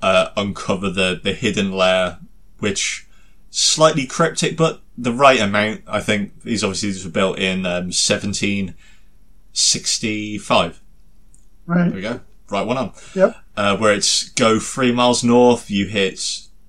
uh, 0.03 0.30
uncover 0.38 0.89
the 0.89 1.19
the 1.23 1.34
hidden 1.34 1.71
lair, 1.71 2.19
which 2.59 3.07
slightly 3.49 4.05
cryptic, 4.05 4.55
but 4.57 4.81
the 4.97 5.11
right 5.13 5.39
amount. 5.39 5.81
I 5.88 5.99
think 6.01 6.41
these 6.43 6.63
obviously 6.63 6.89
these 6.91 7.05
were 7.05 7.11
built 7.11 7.39
in 7.39 7.65
um, 7.65 7.91
seventeen 7.91 8.75
sixty 9.53 10.38
five. 10.38 10.80
There 11.67 11.77
Right. 11.77 11.93
we 11.93 12.01
go, 12.01 12.19
right 12.49 12.67
one 12.67 12.77
on. 12.77 12.91
Yep. 13.15 13.38
Uh, 13.55 13.77
where 13.77 13.93
it's 13.93 14.30
go 14.30 14.59
three 14.59 14.91
miles 14.91 15.23
north, 15.23 15.69
you 15.71 15.85
hit 15.88 16.19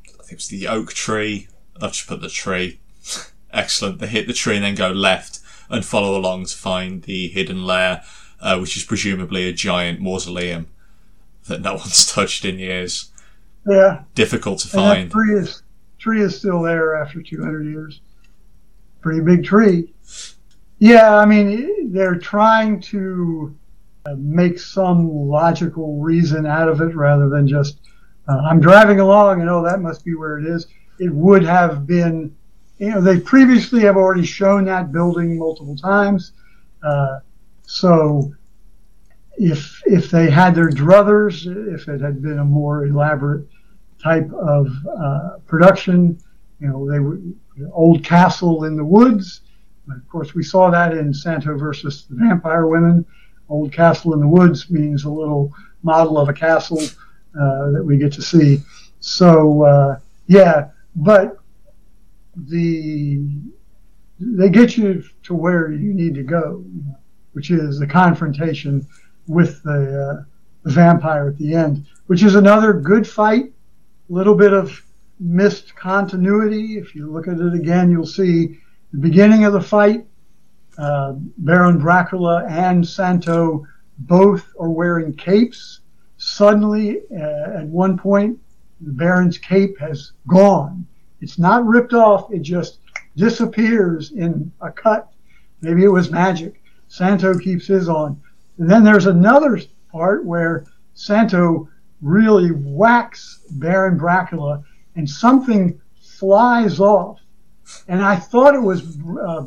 I 0.06 0.22
think 0.22 0.32
it's 0.38 0.48
the 0.48 0.68
oak 0.68 0.92
tree. 0.92 1.48
I've 1.82 1.92
just 1.92 2.06
put 2.06 2.20
the 2.20 2.28
tree. 2.28 2.78
Excellent. 3.52 3.98
They 3.98 4.06
hit 4.06 4.26
the 4.26 4.32
tree 4.32 4.56
and 4.56 4.64
then 4.64 4.74
go 4.74 4.90
left 4.90 5.40
and 5.68 5.84
follow 5.84 6.16
along 6.16 6.46
to 6.46 6.56
find 6.56 7.02
the 7.02 7.28
hidden 7.28 7.64
lair, 7.64 8.02
uh, 8.40 8.58
which 8.58 8.76
is 8.76 8.84
presumably 8.84 9.48
a 9.48 9.52
giant 9.52 10.00
mausoleum 10.00 10.68
that 11.48 11.60
no 11.62 11.74
one's 11.82 12.06
touched 12.10 12.44
in 12.44 12.58
years. 12.58 13.10
Yeah. 13.66 14.02
Difficult 14.14 14.60
to 14.60 14.68
find. 14.68 15.10
tree 15.10 15.38
is 15.38 15.62
tree 15.98 16.20
is 16.20 16.36
still 16.36 16.62
there 16.62 16.96
after 16.96 17.22
200 17.22 17.64
years. 17.64 18.00
Pretty 19.00 19.20
big 19.20 19.44
tree. 19.44 19.92
Yeah, 20.78 21.16
I 21.16 21.24
mean 21.24 21.92
they're 21.92 22.18
trying 22.18 22.80
to 22.82 23.56
uh, 24.06 24.14
make 24.18 24.58
some 24.58 25.08
logical 25.08 26.00
reason 26.00 26.46
out 26.46 26.68
of 26.68 26.80
it 26.80 26.94
rather 26.94 27.28
than 27.28 27.48
just 27.48 27.78
uh, 28.28 28.38
I'm 28.38 28.60
driving 28.60 29.00
along 29.00 29.40
and 29.40 29.50
oh 29.50 29.62
that 29.62 29.80
must 29.80 30.04
be 30.04 30.14
where 30.14 30.38
it 30.38 30.46
is. 30.46 30.66
It 30.98 31.12
would 31.12 31.42
have 31.42 31.86
been, 31.86 32.34
you 32.78 32.90
know, 32.90 33.00
they 33.00 33.18
previously 33.18 33.80
have 33.80 33.96
already 33.96 34.26
shown 34.26 34.64
that 34.66 34.92
building 34.92 35.38
multiple 35.38 35.76
times. 35.76 36.32
Uh, 36.82 37.20
so 37.62 38.32
if 39.36 39.82
if 39.86 40.10
they 40.10 40.30
had 40.30 40.54
their 40.54 40.70
druthers, 40.70 41.46
if 41.74 41.88
it 41.88 42.00
had 42.00 42.22
been 42.22 42.38
a 42.38 42.44
more 42.44 42.86
elaborate 42.86 43.48
type 44.04 44.30
of 44.32 44.68
uh, 44.86 45.38
production. 45.46 46.18
You 46.60 46.68
know, 46.68 46.90
they 46.90 47.00
were 47.00 47.18
old 47.72 48.04
castle 48.04 48.64
in 48.64 48.76
the 48.76 48.84
woods. 48.84 49.40
Of 49.90 50.06
course, 50.08 50.34
we 50.34 50.42
saw 50.42 50.70
that 50.70 50.92
in 50.92 51.12
Santo 51.12 51.56
versus 51.56 52.06
the 52.08 52.16
Vampire 52.16 52.66
Women. 52.66 53.04
Old 53.48 53.72
castle 53.72 54.14
in 54.14 54.20
the 54.20 54.28
woods 54.28 54.70
means 54.70 55.04
a 55.04 55.10
little 55.10 55.52
model 55.82 56.18
of 56.18 56.28
a 56.28 56.32
castle 56.32 56.80
uh, 57.38 57.70
that 57.72 57.82
we 57.84 57.96
get 57.96 58.12
to 58.12 58.22
see. 58.22 58.58
So 59.00 59.64
uh, 59.64 59.98
yeah, 60.26 60.68
but 60.96 61.38
the 62.36 63.22
they 64.20 64.48
get 64.48 64.76
you 64.76 65.02
to 65.24 65.34
where 65.34 65.72
you 65.72 65.92
need 65.92 66.14
to 66.14 66.22
go, 66.22 66.64
which 67.32 67.50
is 67.50 67.78
the 67.78 67.86
confrontation 67.86 68.86
with 69.26 69.62
the, 69.64 70.20
uh, 70.20 70.24
the 70.62 70.70
vampire 70.70 71.28
at 71.28 71.38
the 71.38 71.54
end, 71.54 71.86
which 72.06 72.22
is 72.22 72.34
another 72.34 72.72
good 72.72 73.06
fight 73.06 73.53
little 74.08 74.34
bit 74.34 74.52
of 74.52 74.82
missed 75.20 75.74
continuity. 75.74 76.76
If 76.78 76.94
you 76.94 77.10
look 77.10 77.28
at 77.28 77.38
it 77.38 77.54
again, 77.54 77.90
you'll 77.90 78.06
see 78.06 78.58
the 78.92 78.98
beginning 79.00 79.44
of 79.44 79.52
the 79.52 79.60
fight. 79.60 80.06
Uh, 80.76 81.14
Baron 81.38 81.80
Brakola 81.80 82.48
and 82.50 82.86
Santo 82.86 83.64
both 83.98 84.44
are 84.58 84.70
wearing 84.70 85.14
capes. 85.14 85.80
Suddenly, 86.16 87.02
uh, 87.12 87.58
at 87.58 87.66
one 87.66 87.96
point, 87.96 88.38
the 88.80 88.92
Baron's 88.92 89.38
cape 89.38 89.78
has 89.78 90.12
gone. 90.26 90.86
It's 91.20 91.38
not 91.38 91.64
ripped 91.64 91.92
off, 91.92 92.32
it 92.32 92.42
just 92.42 92.78
disappears 93.16 94.12
in 94.12 94.50
a 94.60 94.70
cut. 94.70 95.12
Maybe 95.60 95.84
it 95.84 95.88
was 95.88 96.10
magic. 96.10 96.60
Santo 96.88 97.38
keeps 97.38 97.66
his 97.66 97.88
on. 97.88 98.20
And 98.58 98.70
then 98.70 98.84
there's 98.84 99.06
another 99.06 99.60
part 99.90 100.24
where 100.24 100.66
Santo 100.94 101.68
really 102.04 102.50
whacks 102.50 103.40
Baron 103.52 103.98
Brakola 103.98 104.62
and 104.94 105.08
something 105.08 105.80
flies 106.00 106.78
off. 106.78 107.18
And 107.88 108.02
I 108.02 108.16
thought 108.16 108.54
it 108.54 108.62
was 108.62 108.98
uh, 109.26 109.42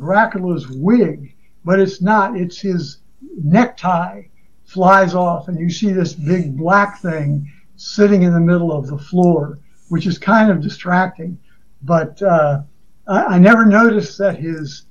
wig, 0.70 1.34
but 1.64 1.78
it's 1.78 2.02
not. 2.02 2.36
It's 2.36 2.60
his 2.60 2.98
necktie 3.42 4.24
flies 4.64 5.14
off, 5.14 5.48
and 5.48 5.58
you 5.58 5.70
see 5.70 5.92
this 5.92 6.12
big 6.12 6.56
black 6.56 7.00
thing 7.00 7.50
sitting 7.76 8.22
in 8.24 8.34
the 8.34 8.40
middle 8.40 8.72
of 8.72 8.88
the 8.88 8.98
floor, 8.98 9.58
which 9.88 10.06
is 10.06 10.18
kind 10.18 10.50
of 10.50 10.60
distracting. 10.60 11.38
But 11.82 12.20
uh, 12.20 12.62
I, 13.06 13.24
I 13.24 13.38
never 13.38 13.64
noticed 13.64 14.18
that 14.18 14.36
his 14.36 14.86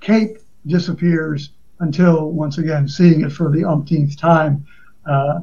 cape 0.00 0.38
disappears 0.66 1.50
until, 1.80 2.30
once 2.30 2.56
again, 2.56 2.88
seeing 2.88 3.20
it 3.20 3.30
for 3.30 3.50
the 3.50 3.64
umpteenth 3.64 4.16
time. 4.16 4.66
Uh, 5.04 5.40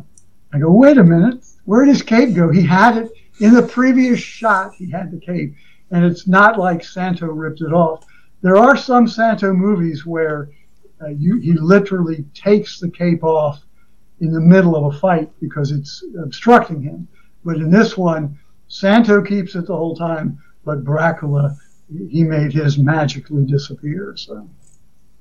I 0.54 0.60
go, 0.60 0.72
wait 0.72 0.98
a 0.98 1.04
minute, 1.04 1.46
where 1.66 1.86
did 1.86 1.92
his 1.92 2.04
cape 2.04 2.36
go? 2.36 2.50
He 2.50 2.64
had 2.64 2.98
it 2.98 3.12
In 3.40 3.54
the 3.54 3.64
previous 3.64 4.20
shot, 4.20 4.74
he 4.76 4.90
had 4.90 5.12
the 5.12 5.20
cape, 5.20 5.56
and 5.90 6.06
it's 6.06 6.28
not 6.28 6.60
like 6.60 6.84
Santo 6.84 7.28
ripped 7.28 7.62
it 7.62 7.74
off. 7.74 8.06
There 8.42 8.58
are 8.58 8.76
some 8.76 9.08
Santo 9.08 9.54
movies 9.54 10.06
where 10.06 10.50
uh, 11.02 11.08
you, 11.10 11.38
he 11.38 11.54
literally 11.54 12.26
takes 12.34 12.80
the 12.80 12.90
cape 12.90 13.24
off 13.24 13.64
in 14.20 14.32
the 14.32 14.40
middle 14.40 14.76
of 14.76 14.94
a 14.94 14.98
fight 15.00 15.32
because 15.40 15.72
it's 15.72 16.04
obstructing 16.22 16.82
him. 16.82 17.08
But 17.44 17.58
in 17.58 17.72
this 17.72 17.98
one, 17.98 18.38
Santo 18.68 19.22
keeps 19.22 19.56
it 19.56 19.66
the 19.66 19.76
whole 19.76 19.96
time, 19.96 20.38
but 20.64 20.86
Dracula, 20.86 21.58
he 22.10 22.24
made 22.24 22.54
his 22.54 22.78
magically 22.78 23.46
disappear. 23.46 24.14
So, 24.16 24.48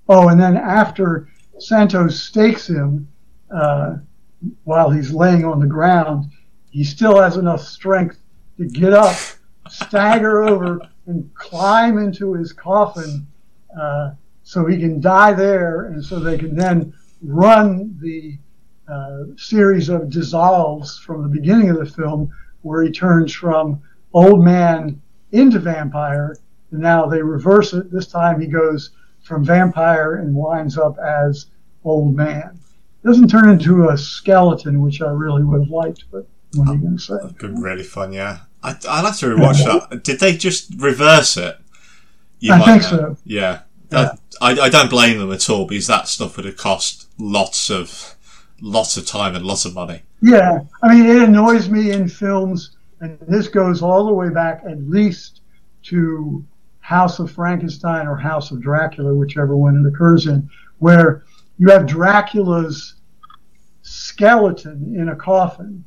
oh, 0.08 0.28
and 0.28 0.40
then 0.40 0.56
after 0.56 1.28
Santo 1.58 2.08
stakes 2.08 2.68
him 2.68 3.08
uh, 3.50 3.96
while 4.64 4.90
he's 4.90 5.12
laying 5.12 5.44
on 5.44 5.60
the 5.60 5.66
ground, 5.66 6.30
he 6.70 6.84
still 6.84 7.20
has 7.20 7.36
enough 7.36 7.62
strength 7.62 8.18
to 8.56 8.66
get 8.66 8.92
up, 8.92 9.16
stagger 9.68 10.42
over, 10.42 10.80
and 11.06 11.34
climb 11.34 11.98
into 11.98 12.34
his 12.34 12.52
coffin 12.52 13.26
uh, 13.78 14.12
so 14.42 14.66
he 14.66 14.78
can 14.78 15.00
die 15.00 15.32
there, 15.32 15.86
and 15.86 16.04
so 16.04 16.18
they 16.18 16.38
can 16.38 16.54
then 16.54 16.92
run 17.22 17.96
the 18.00 18.38
uh, 18.88 19.24
series 19.36 19.88
of 19.88 20.10
dissolves 20.10 20.98
from 20.98 21.22
the 21.22 21.28
beginning 21.28 21.70
of 21.70 21.78
the 21.78 21.86
film, 21.86 22.32
where 22.62 22.82
he 22.82 22.90
turns 22.90 23.32
from 23.32 23.80
old 24.12 24.44
man 24.44 25.00
into 25.32 25.58
vampire, 25.58 26.36
and 26.70 26.80
now 26.80 27.06
they 27.06 27.22
reverse 27.22 27.72
it. 27.72 27.90
This 27.90 28.06
time 28.06 28.40
he 28.40 28.46
goes 28.46 28.90
from 29.22 29.44
vampire 29.44 30.16
and 30.16 30.34
winds 30.34 30.76
up 30.78 30.98
as 30.98 31.46
old 31.84 32.16
man. 32.16 32.58
Doesn't 33.04 33.28
turn 33.28 33.48
into 33.48 33.88
a 33.88 33.96
skeleton, 33.96 34.82
which 34.82 35.00
I 35.00 35.10
really 35.10 35.42
would 35.42 35.62
have 35.62 35.70
liked, 35.70 36.04
but 36.10 36.26
what 36.54 36.68
are 36.68 36.74
you 36.74 36.80
going 36.80 36.96
to 36.96 37.02
say? 37.02 37.14
That'd 37.14 37.38
been 37.38 37.60
really 37.60 37.82
fun, 37.82 38.12
yeah. 38.12 38.40
I, 38.62 38.70
I'd 38.70 39.04
have 39.04 39.18
to 39.18 39.26
rewatch 39.26 39.64
that. 39.64 40.04
Did 40.04 40.20
they 40.20 40.36
just 40.36 40.72
reverse 40.76 41.36
it? 41.36 41.58
You 42.40 42.52
I 42.52 42.58
think 42.58 42.82
know. 42.82 42.88
so. 42.88 43.16
Yeah. 43.24 43.60
yeah. 43.90 44.12
I, 44.40 44.52
I 44.52 44.68
don't 44.68 44.90
blame 44.90 45.18
them 45.18 45.32
at 45.32 45.48
all 45.48 45.66
because 45.66 45.86
that 45.86 46.08
stuff 46.08 46.36
would 46.36 46.46
have 46.46 46.56
cost 46.56 47.08
lots 47.18 47.70
of 47.70 48.16
lots 48.60 48.96
of 48.96 49.06
time 49.06 49.34
and 49.34 49.44
lots 49.44 49.64
of 49.64 49.74
money. 49.74 50.02
Yeah, 50.22 50.60
I 50.82 50.94
mean, 50.94 51.06
it 51.06 51.22
annoys 51.22 51.70
me 51.70 51.92
in 51.92 52.08
films, 52.08 52.76
and 53.00 53.18
this 53.26 53.48
goes 53.48 53.82
all 53.82 54.04
the 54.04 54.12
way 54.12 54.28
back 54.28 54.62
at 54.66 54.78
least 54.82 55.40
to 55.84 56.44
House 56.80 57.18
of 57.18 57.30
Frankenstein 57.30 58.06
or 58.06 58.16
House 58.16 58.50
of 58.50 58.60
Dracula, 58.60 59.14
whichever 59.14 59.56
one 59.56 59.76
it 59.76 59.88
occurs 59.88 60.26
in, 60.26 60.48
where 60.78 61.24
you 61.60 61.68
have 61.68 61.86
Dracula's 61.86 62.96
skeleton 63.82 64.96
in 64.96 65.10
a 65.10 65.14
coffin, 65.14 65.84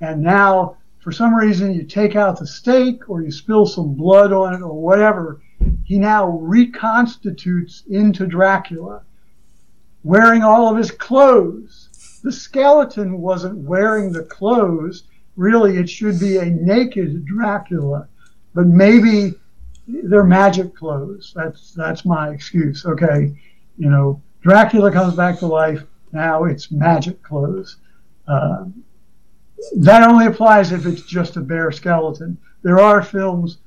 and 0.00 0.22
now 0.22 0.78
for 1.00 1.12
some 1.12 1.34
reason 1.34 1.74
you 1.74 1.82
take 1.82 2.16
out 2.16 2.38
the 2.38 2.46
stake 2.46 3.10
or 3.10 3.22
you 3.22 3.30
spill 3.30 3.66
some 3.66 3.94
blood 3.94 4.32
on 4.32 4.54
it 4.54 4.62
or 4.62 4.80
whatever, 4.80 5.42
he 5.84 5.98
now 5.98 6.30
reconstitutes 6.30 7.82
into 7.90 8.26
Dracula, 8.26 9.02
wearing 10.02 10.42
all 10.42 10.70
of 10.70 10.78
his 10.78 10.90
clothes 10.90 11.86
the 12.26 12.32
skeleton 12.32 13.18
wasn't 13.20 13.56
wearing 13.58 14.10
the 14.10 14.24
clothes. 14.24 15.04
Really, 15.36 15.76
it 15.76 15.88
should 15.88 16.18
be 16.18 16.38
a 16.38 16.46
naked 16.46 17.24
Dracula, 17.24 18.08
but 18.52 18.66
maybe 18.66 19.34
they're 19.86 20.24
magic 20.24 20.74
clothes. 20.74 21.32
That's 21.36 21.72
that's 21.72 22.04
my 22.04 22.30
excuse. 22.30 22.84
Okay, 22.84 23.38
you 23.78 23.88
know, 23.88 24.20
Dracula 24.46 24.92
comes 24.92 25.14
back 25.14 25.40
to 25.40 25.46
life. 25.46 25.82
Now 26.12 26.44
it's 26.44 26.70
magic 26.70 27.20
clothes. 27.20 27.78
Uh, 28.28 28.66
that 29.78 30.08
only 30.08 30.26
applies 30.26 30.70
if 30.70 30.86
it's 30.86 31.02
just 31.02 31.36
a 31.36 31.40
bare 31.40 31.72
skeleton. 31.72 32.38
There 32.62 32.78
are 32.78 33.02
films, 33.02 33.58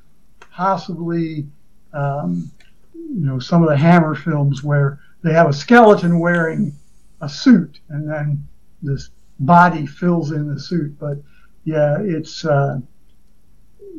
possibly, 0.51 1.47
um, 1.91 2.49
you 2.93 3.26
know, 3.26 3.39
some 3.39 3.61
of 3.61 3.68
the 3.68 3.76
Hammer 3.76 4.15
films 4.15 4.64
where 4.64 5.01
they 5.22 5.34
have 5.34 5.49
a 5.49 5.53
skeleton 5.53 6.18
wearing 6.18 6.72
a 7.19 7.27
suit, 7.27 7.81
and 7.89 8.10
then 8.10 8.47
this 8.81 9.10
body 9.38 9.85
fills 9.85 10.31
in 10.31 10.47
the 10.47 10.57
suit. 10.57 10.97
But 10.97 11.18
yeah, 11.65 11.97
it's 11.99 12.45
uh, 12.45 12.80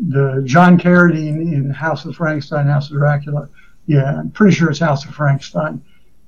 the 0.08 0.40
John 0.46 0.78
Carradine 0.78 1.52
in 1.52 1.68
House 1.68 2.06
of 2.06 2.16
Frankenstein, 2.16 2.68
House 2.68 2.90
of 2.90 2.96
Dracula. 2.96 3.50
Yeah, 3.86 4.18
I'm 4.18 4.30
pretty 4.30 4.54
sure 4.54 4.70
it's 4.70 4.78
House 4.78 5.04
of 5.04 5.14
Frankenstein. 5.14 5.82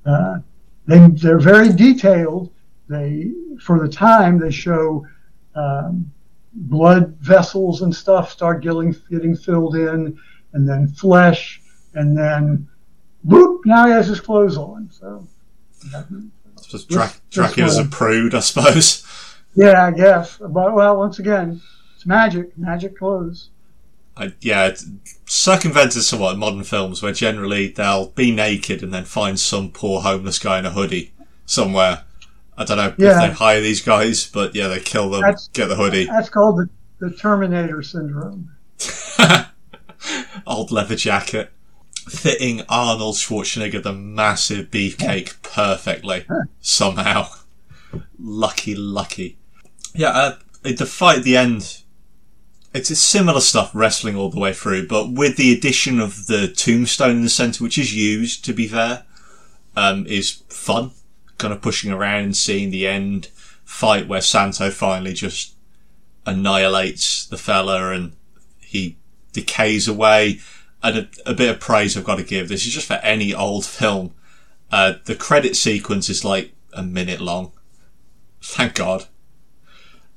Uh, 0.05 0.39
they 0.85 1.07
they're 1.09 1.39
very 1.39 1.69
detailed. 1.69 2.51
They 2.89 3.31
for 3.61 3.79
the 3.79 3.87
time 3.87 4.37
they 4.37 4.51
show 4.51 5.05
um, 5.55 6.11
blood 6.53 7.15
vessels 7.19 7.81
and 7.81 7.95
stuff 7.95 8.31
start 8.31 8.61
getting 8.61 8.95
getting 9.09 9.35
filled 9.35 9.75
in, 9.75 10.17
and 10.53 10.67
then 10.67 10.87
flesh, 10.87 11.61
and 11.93 12.17
then 12.17 12.67
whoop, 13.23 13.65
now 13.65 13.87
he 13.87 13.93
has 13.93 14.07
his 14.07 14.19
clothes 14.19 14.57
on. 14.57 14.89
So. 14.91 15.27
Just 16.69 16.89
Dra- 16.89 17.13
Dracula's 17.29 17.77
a 17.77 17.85
prude, 17.85 18.33
I 18.33 18.39
suppose. 18.39 19.03
Yeah, 19.55 19.85
I 19.85 19.91
guess. 19.91 20.37
But 20.37 20.73
well, 20.73 20.97
once 20.97 21.19
again, 21.19 21.61
it's 21.95 22.05
magic. 22.05 22.57
Magic 22.57 22.97
clothes. 22.97 23.49
I, 24.15 24.33
yeah, 24.41 24.67
it's 24.67 24.85
circumvented 25.25 26.03
somewhat 26.03 26.33
in 26.33 26.39
modern 26.39 26.63
films 26.63 27.01
where 27.01 27.13
generally 27.13 27.69
they'll 27.69 28.09
be 28.09 28.31
naked 28.31 28.83
and 28.83 28.93
then 28.93 29.05
find 29.05 29.39
some 29.39 29.71
poor 29.71 30.01
homeless 30.01 30.37
guy 30.39 30.59
in 30.59 30.65
a 30.65 30.71
hoodie 30.71 31.13
somewhere. 31.45 32.03
I 32.55 32.65
don't 32.65 32.77
know 32.77 32.93
yeah. 32.97 33.23
if 33.23 33.29
they 33.29 33.35
hire 33.35 33.61
these 33.61 33.81
guys, 33.81 34.29
but 34.29 34.53
yeah, 34.53 34.67
they 34.67 34.79
kill 34.79 35.09
them, 35.09 35.21
that's, 35.21 35.47
get 35.49 35.67
the 35.67 35.75
hoodie. 35.75 36.05
That's 36.05 36.29
called 36.29 36.57
the, 36.57 36.69
the 36.99 37.15
Terminator 37.15 37.81
syndrome. 37.81 38.51
Old 40.45 40.71
leather 40.71 40.95
jacket 40.95 41.51
fitting 42.07 42.61
Arnold 42.67 43.15
Schwarzenegger 43.15 43.81
the 43.81 43.93
massive 43.93 44.69
beefcake 44.69 45.41
perfectly 45.41 46.25
somehow. 46.61 47.27
lucky, 48.19 48.75
lucky. 48.75 49.37
Yeah, 49.93 50.09
uh, 50.09 50.35
the 50.63 50.85
fight 50.85 51.19
at 51.19 51.23
the 51.23 51.37
end. 51.37 51.82
It's 52.73 52.89
a 52.89 52.95
similar 52.95 53.39
stuff, 53.39 53.71
wrestling 53.73 54.15
all 54.15 54.29
the 54.29 54.39
way 54.39 54.51
through, 54.51 54.87
but 54.87 55.11
with 55.11 55.37
the 55.37 55.53
addition 55.53 55.99
of 55.99 56.25
the 56.25 56.47
tombstone 56.47 57.17
in 57.17 57.23
the 57.23 57.29
center, 57.29 57.63
which 57.63 57.77
is 57.77 57.95
used, 57.95 58.43
to 58.45 58.53
be 58.53 58.67
fair, 58.67 59.03
um, 59.75 60.07
is 60.07 60.43
fun. 60.49 60.91
Kind 61.37 61.53
of 61.53 61.61
pushing 61.61 61.91
around 61.91 62.23
and 62.23 62.37
seeing 62.37 62.71
the 62.71 62.87
end 62.87 63.27
fight 63.63 64.07
where 64.07 64.21
Santo 64.21 64.71
finally 64.71 65.13
just 65.13 65.53
annihilates 66.25 67.25
the 67.25 67.37
fella 67.37 67.91
and 67.91 68.13
he 68.59 68.97
decays 69.33 69.87
away 69.87 70.39
and 70.81 70.97
a, 70.97 71.29
a, 71.29 71.33
bit 71.33 71.49
of 71.49 71.59
praise 71.59 71.95
I've 71.95 72.03
got 72.03 72.17
to 72.17 72.23
give. 72.23 72.49
This 72.49 72.65
is 72.65 72.73
just 72.73 72.87
for 72.87 72.99
any 73.03 73.33
old 73.33 73.65
film. 73.65 74.13
Uh, 74.71 74.93
the 75.05 75.15
credit 75.15 75.55
sequence 75.55 76.09
is 76.09 76.25
like 76.25 76.53
a 76.73 76.83
minute 76.83 77.21
long. 77.21 77.51
Thank 78.41 78.75
God. 78.75 79.05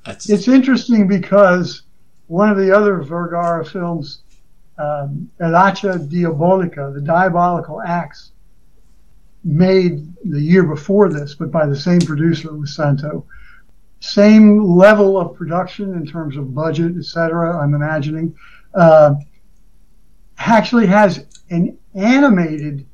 That's... 0.04 0.28
It's 0.28 0.48
interesting 0.48 1.06
because 1.06 1.82
one 2.26 2.50
of 2.50 2.56
the 2.56 2.76
other 2.76 3.02
Vergara 3.02 3.64
films, 3.64 4.22
um, 4.78 5.30
El 5.40 5.52
Hacha 5.52 5.98
Diabolica, 5.98 6.92
the 6.92 7.00
diabolical 7.00 7.80
axe, 7.80 8.32
made 9.44 10.12
the 10.24 10.40
year 10.40 10.64
before 10.64 11.08
this, 11.08 11.34
but 11.34 11.50
by 11.50 11.66
the 11.66 11.76
same 11.76 12.00
producer 12.00 12.52
with 12.52 12.68
Santo. 12.68 13.24
Same 14.00 14.62
level 14.62 15.18
of 15.18 15.34
production 15.36 15.94
in 15.94 16.04
terms 16.06 16.36
of 16.36 16.54
budget, 16.54 16.96
etc. 16.96 17.58
I'm 17.58 17.74
imagining. 17.74 18.34
Uh, 18.74 19.14
actually 20.38 20.86
has 20.86 21.26
an 21.50 21.78
animated 21.94 22.86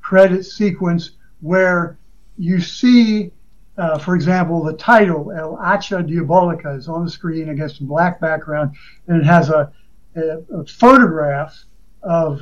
credit 0.00 0.44
sequence 0.44 1.12
where 1.40 1.98
you 2.36 2.60
see, 2.60 3.32
uh, 3.78 3.96
for 3.96 4.16
example, 4.16 4.62
the 4.62 4.72
title 4.72 5.32
El 5.32 5.56
Hacha 5.56 6.02
Diabolica 6.02 6.76
is 6.76 6.88
on 6.88 7.04
the 7.04 7.10
screen 7.10 7.50
against 7.50 7.80
a 7.80 7.84
black 7.84 8.20
background, 8.20 8.74
and 9.06 9.20
it 9.20 9.24
has 9.24 9.50
a, 9.50 9.72
a, 10.16 10.38
a 10.52 10.66
photograph 10.66 11.56
of 12.02 12.40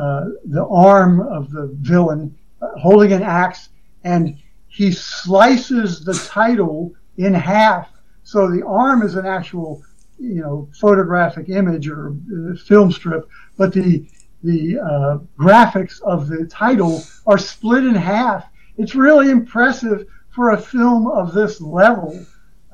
uh, 0.00 0.26
the 0.44 0.64
arm 0.70 1.20
of 1.20 1.50
the 1.50 1.76
villain 1.80 2.36
uh, 2.60 2.68
holding 2.78 3.12
an 3.12 3.22
axe, 3.22 3.70
and 4.04 4.38
he 4.68 4.92
slices 4.92 6.04
the 6.04 6.14
title 6.14 6.94
in 7.16 7.34
half. 7.34 7.90
So 8.22 8.48
the 8.48 8.64
arm 8.64 9.02
is 9.02 9.16
an 9.16 9.26
actual 9.26 9.82
you 10.18 10.40
know 10.40 10.68
photographic 10.80 11.48
image 11.48 11.88
or 11.88 12.10
uh, 12.10 12.56
film 12.56 12.92
strip, 12.92 13.28
but 13.56 13.72
the 13.72 14.06
the 14.44 14.78
uh, 14.78 15.18
graphics 15.36 16.00
of 16.02 16.28
the 16.28 16.46
title 16.46 17.02
are 17.26 17.38
split 17.38 17.84
in 17.84 17.96
half. 17.96 18.44
It's 18.76 18.94
really 18.94 19.30
impressive 19.30 20.06
for 20.32 20.50
a 20.50 20.60
film 20.60 21.06
of 21.06 21.32
this 21.32 21.60
level. 21.60 22.24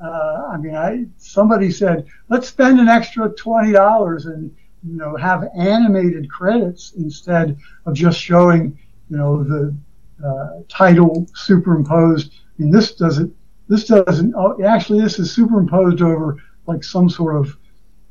Uh, 0.01 0.49
I 0.53 0.57
mean, 0.57 0.75
I 0.75 1.05
somebody 1.17 1.71
said 1.71 2.07
let's 2.29 2.47
spend 2.47 2.79
an 2.79 2.87
extra 2.87 3.29
twenty 3.29 3.73
dollars 3.73 4.25
and 4.25 4.55
you 4.83 4.97
know 4.97 5.15
have 5.17 5.47
animated 5.57 6.29
credits 6.31 6.93
instead 6.93 7.57
of 7.85 7.93
just 7.93 8.19
showing 8.19 8.77
you 9.09 9.17
know 9.17 9.43
the 9.43 9.75
uh, 10.25 10.61
title 10.69 11.27
superimposed. 11.35 12.31
I 12.31 12.61
mean, 12.63 12.71
this 12.71 12.95
doesn't. 12.95 13.35
This 13.67 13.85
doesn't. 13.85 14.33
Oh, 14.35 14.63
actually, 14.63 15.01
this 15.01 15.19
is 15.19 15.31
superimposed 15.31 16.01
over 16.01 16.37
like 16.65 16.83
some 16.83 17.09
sort 17.09 17.35
of 17.35 17.57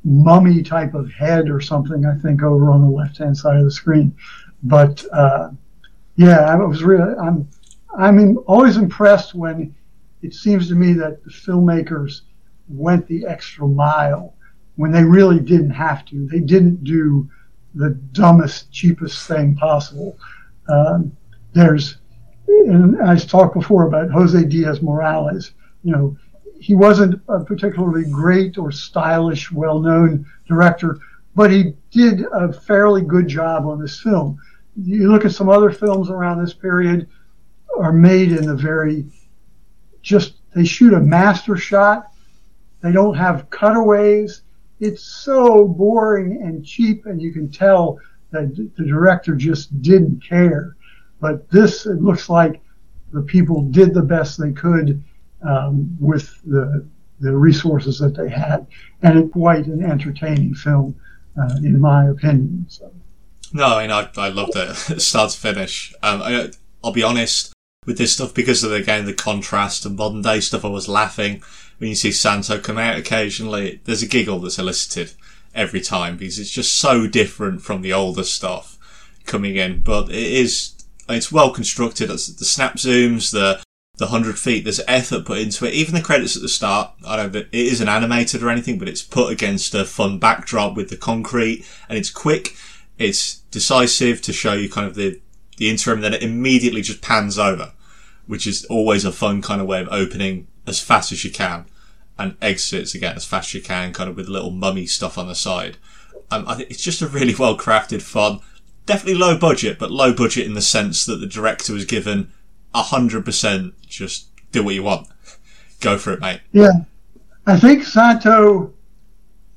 mummy 0.03 0.61
type 0.63 0.93
of 0.93 1.11
head 1.11 1.49
or 1.49 1.59
something. 1.59 2.05
I 2.05 2.15
think 2.15 2.43
over 2.43 2.71
on 2.71 2.81
the 2.81 2.89
left 2.89 3.17
hand 3.17 3.35
side 3.35 3.57
of 3.57 3.63
the 3.63 3.71
screen, 3.71 4.15
but 4.63 5.03
uh, 5.11 5.49
yeah, 6.15 6.41
I 6.41 6.55
was 6.55 6.83
really 6.83 7.15
I'm 7.15 7.47
I'm 7.97 8.37
always 8.45 8.77
impressed 8.77 9.33
when 9.33 9.75
it 10.21 10.33
seems 10.33 10.67
to 10.67 10.75
me 10.75 10.93
that 10.93 11.23
the 11.23 11.31
filmmakers 11.31 12.21
went 12.67 13.07
the 13.07 13.25
extra 13.25 13.67
mile 13.67 14.35
when 14.75 14.91
they 14.91 15.03
really 15.03 15.39
didn't 15.39 15.71
have 15.71 16.05
to. 16.05 16.27
They 16.27 16.39
didn't 16.39 16.83
do 16.83 17.29
the 17.75 17.91
dumbest, 18.11 18.71
cheapest 18.71 19.27
thing 19.27 19.55
possible. 19.55 20.17
Um, 20.67 21.15
there's, 21.53 21.97
and 22.47 23.01
I 23.01 23.15
talked 23.17 23.53
before 23.53 23.87
about 23.87 24.11
Jose 24.11 24.43
Diaz 24.45 24.81
Morales. 24.81 25.51
You 25.83 25.91
know, 25.91 26.17
he 26.59 26.75
wasn't 26.75 27.21
a 27.27 27.43
particularly 27.43 28.09
great 28.09 28.57
or 28.57 28.71
stylish, 28.71 29.51
well-known 29.51 30.25
director, 30.47 30.99
but 31.35 31.51
he 31.51 31.73
did 31.91 32.25
a 32.33 32.51
fairly 32.51 33.01
good 33.01 33.27
job 33.27 33.65
on 33.65 33.79
this 33.79 33.99
film. 33.99 34.37
You 34.75 35.11
look 35.11 35.25
at 35.25 35.31
some 35.31 35.49
other 35.49 35.71
films 35.71 36.09
around 36.09 36.43
this 36.43 36.53
period 36.53 37.07
are 37.79 37.93
made 37.93 38.31
in 38.31 38.45
the 38.45 38.55
very 38.55 39.05
just 40.01 40.35
they 40.55 40.65
shoot 40.65 40.93
a 40.93 40.99
master 40.99 41.55
shot. 41.55 42.11
They 42.81 42.91
don't 42.91 43.15
have 43.15 43.49
cutaways. 43.49 44.41
It's 44.79 45.03
so 45.03 45.67
boring 45.67 46.41
and 46.41 46.65
cheap, 46.65 47.05
and 47.05 47.21
you 47.21 47.33
can 47.33 47.51
tell 47.51 47.99
that 48.31 48.55
the 48.55 48.85
director 48.85 49.35
just 49.35 49.81
didn't 49.81 50.23
care. 50.23 50.75
But 51.19 51.49
this, 51.49 51.85
it 51.85 52.01
looks 52.01 52.29
like 52.29 52.61
the 53.11 53.21
people 53.21 53.63
did 53.63 53.93
the 53.93 54.01
best 54.01 54.39
they 54.39 54.51
could 54.51 55.03
um, 55.47 55.97
with 55.99 56.41
the 56.45 56.85
the 57.21 57.35
resources 57.35 57.99
that 57.99 58.15
they 58.15 58.29
had, 58.29 58.65
and 59.01 59.19
it's 59.19 59.33
quite 59.33 59.65
an 59.65 59.83
entertaining 59.83 60.53
film, 60.53 60.95
uh, 61.37 61.55
in 61.57 61.79
my 61.79 62.07
opinion. 62.07 62.65
So. 62.69 62.91
No, 63.51 63.65
I 63.65 63.81
mean, 63.81 63.91
I, 63.91 64.09
I 64.15 64.29
loved 64.29 64.55
it, 64.55 64.75
start 65.01 65.31
to 65.31 65.37
finish. 65.37 65.93
Um, 66.01 66.21
I, 66.21 66.51
I'll 66.81 66.93
be 66.93 67.03
honest 67.03 67.53
with 67.85 67.97
this 67.97 68.13
stuff 68.13 68.33
because 68.33 68.63
of 68.63 68.71
again 68.71 69.05
the 69.05 69.13
contrast 69.13 69.85
and 69.85 69.95
modern 69.95 70.21
day 70.21 70.39
stuff. 70.39 70.65
I 70.65 70.69
was 70.69 70.87
laughing 70.87 71.41
when 71.77 71.89
you 71.89 71.95
see 71.95 72.11
Santo 72.11 72.59
come 72.59 72.77
out 72.77 72.97
occasionally. 72.97 73.81
There's 73.85 74.03
a 74.03 74.07
giggle 74.07 74.39
that's 74.39 74.59
elicited 74.59 75.13
every 75.55 75.81
time 75.81 76.17
because 76.17 76.39
it's 76.39 76.51
just 76.51 76.77
so 76.77 77.07
different 77.07 77.61
from 77.61 77.81
the 77.81 77.93
older 77.93 78.23
stuff 78.23 78.77
coming 79.25 79.55
in. 79.55 79.81
But 79.81 80.09
it 80.09 80.15
is 80.15 80.75
it's 81.07 81.31
well 81.31 81.51
constructed. 81.51 82.09
It's 82.09 82.27
the 82.27 82.45
snap 82.45 82.75
zooms, 82.75 83.31
the 83.31 83.61
the 83.97 84.07
hundred 84.07 84.37
feet. 84.37 84.63
There's 84.63 84.81
effort 84.87 85.25
put 85.25 85.39
into 85.39 85.65
it. 85.65 85.73
Even 85.73 85.95
the 85.95 86.01
credits 86.01 86.35
at 86.35 86.41
the 86.41 86.49
start. 86.49 86.91
I 87.05 87.15
don't. 87.15 87.35
It 87.35 87.49
isn't 87.53 87.89
animated 87.89 88.43
or 88.43 88.49
anything, 88.49 88.77
but 88.77 88.89
it's 88.89 89.01
put 89.01 89.31
against 89.31 89.73
a 89.73 89.85
fun 89.85 90.19
backdrop 90.19 90.75
with 90.75 90.89
the 90.89 90.97
concrete, 90.97 91.65
and 91.87 91.97
it's 91.97 92.09
quick. 92.09 92.55
It's 92.97 93.37
decisive 93.51 94.21
to 94.23 94.33
show 94.33 94.53
you 94.53 94.69
kind 94.69 94.85
of 94.85 94.95
the 94.95 95.21
the 95.59 95.69
interim. 95.69 96.01
Then 96.01 96.15
it 96.15 96.23
immediately 96.23 96.81
just 96.81 97.01
pans 97.01 97.37
over, 97.37 97.73
which 98.25 98.47
is 98.47 98.65
always 98.65 99.05
a 99.05 99.11
fun 99.11 99.41
kind 99.41 99.61
of 99.61 99.67
way 99.67 99.81
of 99.81 99.87
opening 99.91 100.47
as 100.65 100.81
fast 100.81 101.11
as 101.11 101.23
you 101.23 101.31
can, 101.31 101.65
and 102.17 102.35
exits 102.41 102.95
again 102.95 103.15
as 103.15 103.25
fast 103.25 103.49
as 103.49 103.53
you 103.53 103.61
can, 103.61 103.93
kind 103.93 104.09
of 104.09 104.15
with 104.15 104.27
little 104.27 104.51
mummy 104.51 104.87
stuff 104.87 105.17
on 105.17 105.27
the 105.27 105.35
side. 105.35 105.77
Um, 106.31 106.45
I 106.47 106.55
think 106.55 106.71
it's 106.71 106.81
just 106.81 107.01
a 107.01 107.07
really 107.07 107.35
well 107.39 107.57
crafted, 107.57 108.01
fun 108.01 108.39
definitely 108.89 109.19
low 109.19 109.37
budget, 109.37 109.77
but 109.77 109.91
low 109.91 110.11
budget 110.11 110.47
in 110.47 110.55
the 110.55 110.61
sense 110.61 111.05
that 111.05 111.17
the 111.17 111.27
director 111.27 111.73
was 111.73 111.85
given 111.85 112.31
hundred 112.73 113.23
percent. 113.23 113.73
Just 113.87 114.27
do 114.51 114.63
what 114.63 114.73
you 114.73 114.83
want. 114.83 115.07
Go 115.79 115.97
for 115.97 116.13
it, 116.13 116.19
mate. 116.19 116.41
Yeah, 116.51 116.71
I 117.45 117.59
think 117.59 117.83
Santo 117.83 118.73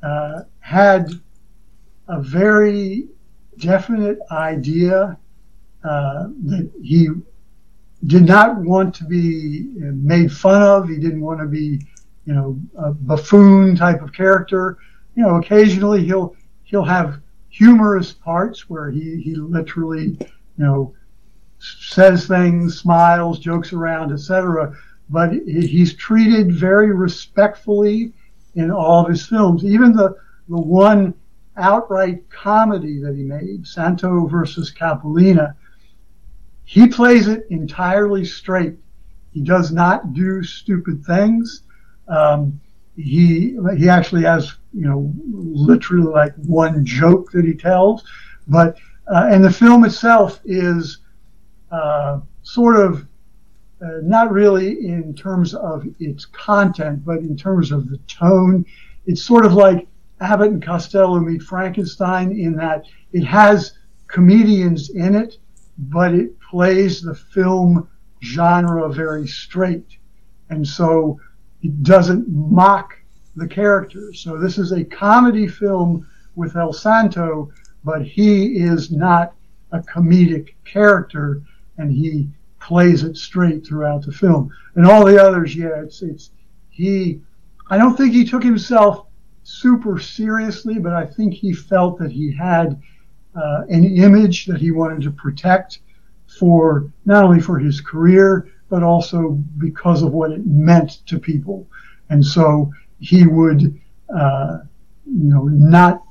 uh, 0.03 0.43
had 0.61 1.12
a 2.09 2.20
very 2.20 3.09
definite 3.59 4.19
idea 4.31 5.16
uh, 5.85 6.29
that 6.45 6.71
he 6.83 7.09
did 8.07 8.25
not 8.25 8.57
want 8.57 8.95
to 8.97 9.05
be 9.05 9.67
made 9.77 10.33
fun 10.33 10.63
of. 10.63 10.89
He 10.89 10.97
didn't 10.97 11.21
want 11.21 11.41
to 11.41 11.47
be, 11.47 11.81
you 12.27 12.35
know, 12.35 12.59
a 12.77 12.93
buffoon 12.93 13.77
type 13.77 14.03
of 14.03 14.13
character. 14.13 14.79
You 15.15 15.25
know, 15.25 15.37
occasionally 15.37 16.05
he'll 16.05 16.35
he'll 16.65 16.85
have 16.85 17.20
humorous 17.52 18.12
parts 18.12 18.69
where 18.69 18.91
he, 18.91 19.20
he 19.20 19.35
literally, 19.35 20.17
you 20.19 20.65
know, 20.65 20.94
says 21.59 22.27
things, 22.27 22.78
smiles, 22.78 23.39
jokes 23.39 23.73
around, 23.73 24.12
etc. 24.12 24.75
But 25.11 25.33
he's 25.33 25.94
treated 25.94 26.52
very 26.52 26.93
respectfully 26.93 28.12
in 28.55 28.70
all 28.70 29.05
of 29.05 29.11
his 29.11 29.27
films. 29.27 29.65
Even 29.65 29.93
the, 29.93 30.17
the 30.49 30.59
one 30.59 31.15
outright 31.57 32.28
comedy 32.31 32.99
that 33.01 33.15
he 33.15 33.23
made, 33.23 33.67
Santo 33.67 34.27
versus 34.27 34.73
Capulina, 34.73 35.55
he 36.73 36.86
plays 36.86 37.28
it 37.28 37.44
entirely 37.51 38.25
straight. 38.25 38.78
He 39.31 39.42
does 39.42 39.73
not 39.73 40.15
do 40.15 40.42
stupid 40.42 41.05
things. 41.05 41.65
Um, 42.09 42.59
he 42.97 43.59
he 43.76 43.91
actually 43.91 44.23
has 44.23 44.55
you 44.73 44.86
know 44.89 45.12
literally 45.31 46.10
like 46.10 46.34
one 46.36 46.83
joke 46.83 47.31
that 47.33 47.44
he 47.44 47.52
tells, 47.52 48.05
but 48.49 48.78
uh, 49.07 49.28
and 49.31 49.44
the 49.44 49.51
film 49.51 49.84
itself 49.84 50.41
is 50.47 51.01
uh, 51.70 52.20
sort 52.42 52.76
of 52.76 53.07
uh, 53.83 53.99
not 54.02 54.33
really 54.33 54.86
in 54.86 55.15
terms 55.15 55.55
of 55.55 55.84
its 56.01 56.25
content, 56.25 57.05
but 57.05 57.18
in 57.18 57.36
terms 57.36 57.70
of 57.70 57.91
the 57.91 57.99
tone. 58.09 58.65
It's 59.05 59.23
sort 59.23 59.44
of 59.44 59.52
like 59.52 59.86
Abbott 60.23 60.52
and 60.52 60.65
Costello 60.65 61.20
meet 61.20 61.42
Frankenstein 61.42 62.33
in 62.33 62.57
that 62.57 62.86
it 63.12 63.25
has 63.25 63.75
comedians 64.07 64.89
in 64.89 65.15
it, 65.15 65.36
but 65.76 66.15
it 66.15 66.34
plays 66.52 67.00
the 67.00 67.14
film 67.14 67.89
genre 68.22 68.92
very 68.92 69.26
straight. 69.26 69.97
And 70.50 70.68
so 70.68 71.18
it 71.62 71.82
doesn't 71.82 72.28
mock 72.28 72.94
the 73.36 73.48
characters. 73.48 74.20
So 74.20 74.36
this 74.36 74.58
is 74.58 74.70
a 74.70 74.84
comedy 74.84 75.48
film 75.48 76.06
with 76.36 76.55
El 76.55 76.74
Santo, 76.74 77.50
but 77.84 78.02
he 78.02 78.58
is 78.58 78.90
not 78.90 79.32
a 79.72 79.81
comedic 79.81 80.50
character, 80.66 81.40
and 81.78 81.90
he 81.90 82.28
plays 82.60 83.02
it 83.02 83.16
straight 83.16 83.66
throughout 83.66 84.05
the 84.05 84.12
film. 84.12 84.50
And 84.74 84.86
all 84.86 85.06
the 85.06 85.20
others, 85.22 85.56
yeah, 85.56 85.82
it's 85.82 86.02
it's 86.02 86.32
he. 86.68 87.22
I 87.70 87.78
don't 87.78 87.97
think 87.97 88.12
he 88.12 88.26
took 88.26 88.42
himself 88.42 89.06
super 89.42 89.98
seriously, 89.98 90.78
but 90.78 90.92
I 90.92 91.06
think 91.06 91.32
he 91.32 91.55
felt 91.55 91.98
that 91.98 92.12
he 92.12 92.31
had 92.31 92.78
uh, 93.34 93.62
an 93.70 93.84
image 93.97 94.44
that 94.47 94.60
he 94.60 94.70
wanted 94.70 95.00
to 95.02 95.10
protect 95.10 95.78
for 96.39 96.93
not 97.05 97.25
only 97.25 97.41
for 97.41 97.59
his 97.59 97.81
career 97.81 98.49
but 98.73 98.83
also 98.83 99.33
because 99.59 100.02
of 100.02 100.12
what 100.12 100.33
it 100.33 100.47
meant 100.47 101.07
to 101.07 101.19
people. 101.19 101.69
And 102.09 102.25
so 102.25 102.73
he 103.01 103.27
would, 103.27 103.78
uh, 104.15 104.61
you 105.05 105.31
know, 105.31 105.43
not 105.44 106.02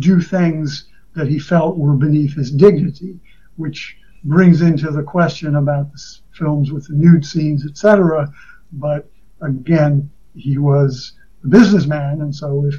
do 0.00 0.20
things 0.20 0.88
that 1.14 1.28
he 1.28 1.38
felt 1.38 1.78
were 1.78 1.94
beneath 1.94 2.34
his 2.34 2.50
dignity, 2.50 3.20
which 3.54 3.96
brings 4.24 4.60
into 4.60 4.90
the 4.90 5.04
question 5.04 5.54
about 5.54 5.92
the 5.92 6.02
films 6.32 6.72
with 6.72 6.88
the 6.88 6.94
nude 6.94 7.24
scenes, 7.24 7.64
etc. 7.64 8.28
But 8.72 9.08
again, 9.40 10.10
he 10.34 10.58
was 10.58 11.12
a 11.44 11.46
businessman, 11.46 12.22
and 12.22 12.34
so 12.34 12.66
if 12.66 12.74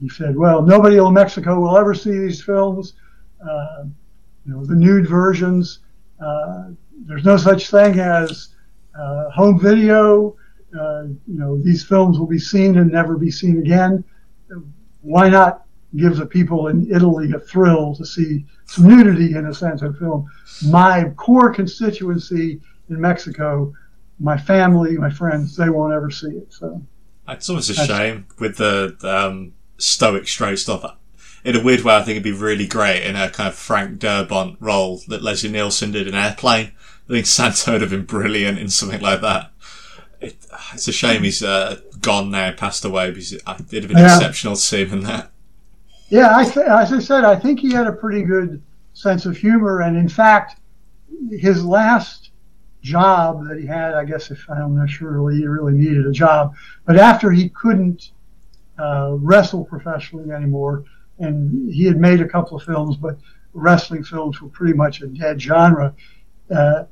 he 0.00 0.08
said, 0.08 0.36
"Well, 0.36 0.60
nobody 0.62 0.96
in 0.96 1.14
Mexico 1.14 1.60
will 1.60 1.78
ever 1.78 1.94
see 1.94 2.18
these 2.18 2.42
films," 2.42 2.94
uh, 3.48 3.84
you 4.44 4.52
know, 4.52 4.64
the 4.64 4.74
nude 4.74 5.08
versions. 5.08 5.78
Uh, 6.22 6.70
there's 7.06 7.24
no 7.24 7.36
such 7.36 7.70
thing 7.70 7.98
as 7.98 8.48
uh, 8.98 9.30
home 9.30 9.58
video. 9.58 10.36
Uh, 10.78 11.04
you 11.26 11.38
know, 11.38 11.58
these 11.58 11.84
films 11.84 12.18
will 12.18 12.26
be 12.26 12.38
seen 12.38 12.78
and 12.78 12.90
never 12.90 13.16
be 13.16 13.30
seen 13.30 13.58
again. 13.58 14.04
Why 15.00 15.28
not 15.28 15.64
give 15.96 16.16
the 16.16 16.26
people 16.26 16.68
in 16.68 16.90
Italy 16.94 17.32
a 17.32 17.38
thrill 17.38 17.94
to 17.96 18.06
see 18.06 18.46
some 18.66 18.88
nudity 18.88 19.34
in 19.34 19.46
a 19.46 19.54
Santo 19.54 19.92
film? 19.92 20.30
My 20.66 21.10
core 21.16 21.52
constituency 21.52 22.60
in 22.88 23.00
Mexico, 23.00 23.72
my 24.18 24.38
family, 24.38 24.96
my 24.96 25.10
friends, 25.10 25.56
they 25.56 25.68
won't 25.68 25.92
ever 25.92 26.10
see 26.10 26.28
it. 26.28 26.52
So 26.52 26.80
it's 27.28 27.48
almost 27.48 27.70
a 27.70 27.74
shame 27.74 28.26
with 28.38 28.56
the 28.56 28.96
um, 29.02 29.52
stoic 29.78 30.28
straight 30.28 30.58
stuff. 30.58 30.96
In 31.44 31.56
a 31.56 31.62
weird 31.62 31.82
way, 31.82 31.96
I 31.96 32.02
think 32.02 32.10
it'd 32.10 32.22
be 32.22 32.32
really 32.32 32.66
great 32.66 33.02
in 33.02 33.16
a 33.16 33.28
kind 33.28 33.48
of 33.48 33.54
Frank 33.54 33.98
Drebin 33.98 34.56
role 34.60 35.00
that 35.08 35.22
Leslie 35.22 35.50
Nielsen 35.50 35.90
did 35.90 36.06
in 36.06 36.14
Airplane 36.14 36.72
I 37.08 37.12
think 37.12 37.26
Santo 37.26 37.72
would 37.72 37.80
have 37.80 37.90
been 37.90 38.04
brilliant 38.04 38.58
in 38.58 38.68
something 38.68 39.00
like 39.00 39.20
that. 39.20 39.50
It, 40.20 40.36
it's 40.72 40.86
a 40.86 40.92
shame 40.92 41.24
he's 41.24 41.42
uh, 41.42 41.80
gone 42.00 42.30
now, 42.30 42.52
passed 42.52 42.84
away, 42.84 43.10
because 43.10 43.32
it, 43.32 43.42
would 43.46 43.58
have 43.58 43.70
been 43.70 43.98
yeah. 43.98 44.16
exceptional 44.16 44.54
to 44.54 44.60
see 44.60 44.84
him 44.84 44.98
in 44.98 45.04
that. 45.04 45.30
Yeah, 46.08 46.36
I 46.36 46.44
th- 46.44 46.66
as 46.66 46.92
I 46.92 47.00
said, 47.00 47.24
I 47.24 47.36
think 47.36 47.60
he 47.60 47.72
had 47.72 47.86
a 47.86 47.92
pretty 47.92 48.22
good 48.22 48.62
sense 48.94 49.26
of 49.26 49.36
humor, 49.36 49.80
and 49.80 49.96
in 49.96 50.08
fact, 50.08 50.60
his 51.30 51.64
last 51.64 52.30
job 52.82 53.46
that 53.48 53.58
he 53.58 53.66
had, 53.66 53.94
I 53.94 54.04
guess 54.04 54.30
if 54.30 54.48
I'm 54.48 54.76
not 54.76 54.88
sure 54.88 55.10
really 55.10 55.36
he 55.36 55.46
really 55.46 55.72
needed 55.72 56.06
a 56.06 56.12
job, 56.12 56.54
but 56.86 56.96
after 56.96 57.30
he 57.30 57.48
couldn't 57.48 58.12
uh, 58.78 59.16
wrestle 59.18 59.64
professionally 59.64 60.30
anymore. 60.30 60.84
And 61.18 61.72
he 61.72 61.84
had 61.84 61.98
made 61.98 62.20
a 62.20 62.28
couple 62.28 62.56
of 62.56 62.64
films, 62.64 62.96
but 62.96 63.18
wrestling 63.54 64.02
films 64.02 64.40
were 64.40 64.48
pretty 64.48 64.74
much 64.74 65.02
a 65.02 65.06
dead 65.06 65.40
genre. 65.40 65.94
Uh, 66.50 66.84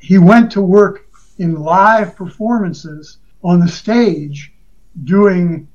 he 0.00 0.18
went 0.18 0.50
to 0.52 0.62
work 0.62 1.08
in 1.38 1.54
live 1.54 2.16
performances 2.16 3.18
on 3.42 3.60
the 3.60 3.68
stage 3.68 4.52
doing 5.04 5.68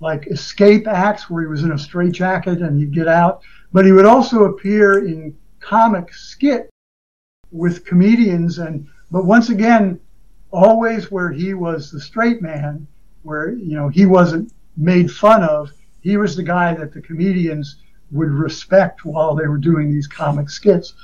like 0.00 0.26
escape 0.26 0.88
acts 0.88 1.30
where 1.30 1.42
he 1.42 1.48
was 1.48 1.62
in 1.62 1.72
a 1.72 1.78
straitjacket 1.78 2.60
and 2.60 2.78
he'd 2.78 2.92
get 2.92 3.08
out. 3.08 3.42
But 3.72 3.86
he 3.86 3.92
would 3.92 4.04
also 4.06 4.44
appear 4.44 5.06
in 5.06 5.36
comic 5.60 6.12
skit 6.12 6.68
with 7.52 7.84
comedians 7.84 8.58
and 8.58 8.88
but 9.10 9.24
once 9.26 9.50
again 9.50 10.00
always 10.50 11.10
where 11.10 11.30
he 11.30 11.54
was 11.54 11.90
the 11.90 12.00
straight 12.00 12.42
man 12.42 12.86
where 13.22 13.52
you 13.52 13.76
know 13.76 13.88
he 13.88 14.06
wasn't 14.06 14.52
made 14.76 15.10
fun 15.10 15.44
of 15.44 15.70
he 16.02 16.16
was 16.16 16.36
the 16.36 16.42
guy 16.42 16.74
that 16.74 16.92
the 16.92 17.00
comedians 17.00 17.76
would 18.10 18.30
respect 18.30 19.04
while 19.04 19.34
they 19.34 19.46
were 19.46 19.58
doing 19.58 19.90
these 19.90 20.06
comic 20.06 20.50
skits. 20.50 20.94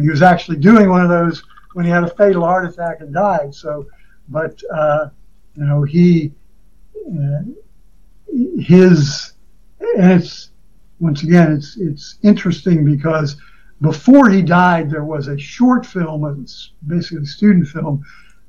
He 0.00 0.08
was 0.08 0.22
actually 0.22 0.56
doing 0.56 0.90
one 0.90 1.02
of 1.02 1.08
those 1.08 1.44
when 1.74 1.84
he 1.84 1.90
had 1.90 2.02
a 2.02 2.10
fatal 2.10 2.44
heart 2.44 2.68
attack 2.68 3.00
and 3.00 3.14
died. 3.14 3.54
So 3.54 3.86
but 4.28 4.60
uh, 4.72 5.08
you 5.54 5.64
know 5.64 5.82
he 5.82 6.32
uh, 7.06 7.42
his 8.60 9.32
and 9.80 10.12
it's 10.20 10.50
once 11.00 11.22
again 11.22 11.52
it's 11.52 11.76
it's 11.78 12.18
interesting 12.22 12.84
because 12.84 13.36
before 13.80 14.28
he 14.28 14.42
died 14.42 14.90
there 14.90 15.04
was 15.04 15.28
a 15.28 15.38
short 15.38 15.86
film 15.86 16.24
it's 16.42 16.72
basically 16.86 17.22
a 17.22 17.26
student 17.26 17.66
film 17.66 18.04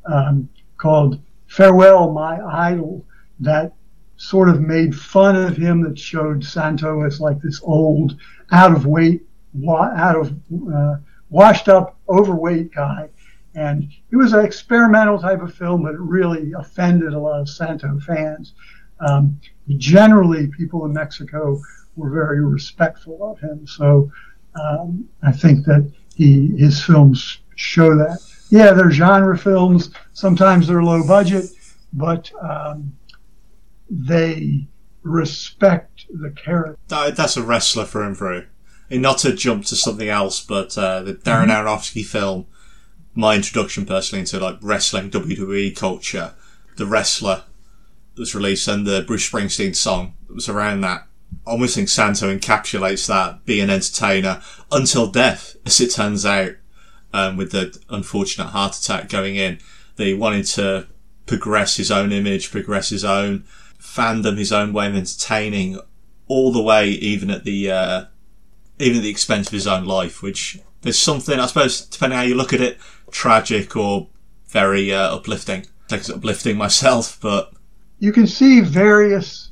um, 0.05 0.49
called 0.77 1.21
farewell 1.47 2.11
my 2.11 2.39
idol 2.41 3.05
that 3.39 3.73
sort 4.19 4.49
of 4.49 4.61
made 4.61 4.95
fun 4.95 5.35
of 5.35 5.57
him 5.57 5.81
that 5.81 5.97
showed 5.97 6.43
santo 6.43 7.03
as 7.03 7.19
like 7.19 7.39
this 7.41 7.61
old 7.63 8.17
out 8.51 8.71
of 8.71 8.85
weight 8.85 9.23
wa- 9.53 9.91
out 9.95 10.15
of 10.15 10.33
uh, 10.73 10.95
washed 11.29 11.67
up 11.67 11.97
overweight 12.07 12.73
guy 12.73 13.09
and 13.55 13.91
it 14.11 14.15
was 14.15 14.33
an 14.33 14.45
experimental 14.45 15.17
type 15.17 15.41
of 15.41 15.53
film 15.53 15.83
but 15.83 15.93
it 15.93 15.99
really 15.99 16.51
offended 16.53 17.13
a 17.13 17.19
lot 17.19 17.39
of 17.39 17.49
santo 17.49 17.99
fans 17.99 18.53
um, 18.99 19.39
generally, 19.77 20.47
people 20.47 20.85
in 20.85 20.93
Mexico 20.93 21.61
were 21.95 22.09
very 22.09 22.43
respectful 22.43 23.31
of 23.31 23.39
him. 23.39 23.65
So 23.67 24.11
um, 24.59 25.07
I 25.23 25.31
think 25.31 25.65
that 25.65 25.91
he 26.15 26.47
his 26.57 26.83
films 26.83 27.39
show 27.55 27.95
that. 27.95 28.19
Yeah, 28.49 28.73
they're 28.73 28.91
genre 28.91 29.37
films. 29.37 29.91
Sometimes 30.13 30.67
they're 30.67 30.83
low 30.83 31.05
budget, 31.05 31.45
but 31.93 32.31
um, 32.41 32.95
they 33.89 34.67
respect 35.03 36.05
the 36.09 36.31
character. 36.31 36.77
That, 36.87 37.15
that's 37.15 37.37
a 37.37 37.43
wrestler 37.43 37.85
for 37.85 38.03
and 38.03 38.15
through. 38.15 38.47
And 38.89 39.01
not 39.01 39.19
to 39.19 39.33
jump 39.33 39.65
to 39.65 39.75
something 39.75 40.09
else, 40.09 40.43
but 40.43 40.77
uh, 40.77 41.01
the 41.01 41.13
Darren 41.13 41.47
Mm-hmm. 41.47 41.67
Aronofsky 41.67 42.05
film, 42.05 42.47
my 43.13 43.35
introduction 43.35 43.85
personally 43.85 44.21
into 44.21 44.39
like 44.39 44.57
wrestling 44.61 45.11
WWE 45.11 45.75
culture, 45.75 46.33
the 46.77 46.85
wrestler 46.85 47.43
was 48.17 48.35
released 48.35 48.67
and 48.67 48.85
the 48.85 49.03
Bruce 49.05 49.29
Springsteen 49.29 49.75
song 49.75 50.13
that 50.27 50.33
was 50.33 50.49
around 50.49 50.81
that. 50.81 51.05
I 51.45 51.51
almost 51.51 51.75
think 51.75 51.89
Santo 51.89 52.35
encapsulates 52.35 53.07
that, 53.07 53.45
be 53.45 53.59
an 53.61 53.69
entertainer 53.69 54.41
until 54.71 55.07
death, 55.07 55.55
as 55.65 55.79
it 55.79 55.91
turns 55.91 56.25
out, 56.25 56.53
um, 57.13 57.37
with 57.37 57.51
the 57.51 57.77
unfortunate 57.89 58.47
heart 58.47 58.75
attack 58.75 59.09
going 59.09 59.35
in. 59.35 59.59
That 59.95 60.05
he 60.05 60.13
wanted 60.13 60.45
to 60.47 60.87
progress 61.25 61.77
his 61.77 61.91
own 61.91 62.11
image, 62.11 62.51
progress 62.51 62.89
his 62.89 63.03
own 63.05 63.45
fandom, 63.79 64.37
his 64.37 64.51
own 64.51 64.73
way 64.73 64.87
of 64.87 64.95
entertaining, 64.95 65.79
all 66.27 66.51
the 66.51 66.61
way, 66.61 66.89
even 66.89 67.29
at 67.29 67.43
the, 67.43 67.71
uh, 67.71 68.05
even 68.77 68.97
at 68.97 69.03
the 69.03 69.09
expense 69.09 69.47
of 69.47 69.53
his 69.53 69.67
own 69.67 69.85
life, 69.85 70.21
which 70.21 70.59
there's 70.81 70.97
something, 70.97 71.39
I 71.39 71.45
suppose, 71.47 71.81
depending 71.81 72.17
how 72.17 72.23
you 72.23 72.35
look 72.35 72.53
at 72.53 72.61
it, 72.61 72.77
tragic 73.11 73.75
or 73.75 74.07
very, 74.47 74.93
uh, 74.93 75.15
uplifting. 75.15 75.61
I 75.61 75.87
think 75.89 76.01
it's 76.01 76.09
uplifting 76.09 76.57
myself, 76.57 77.17
but 77.21 77.53
You 77.99 78.11
can 78.13 78.27
see 78.27 78.61
various 78.61 79.51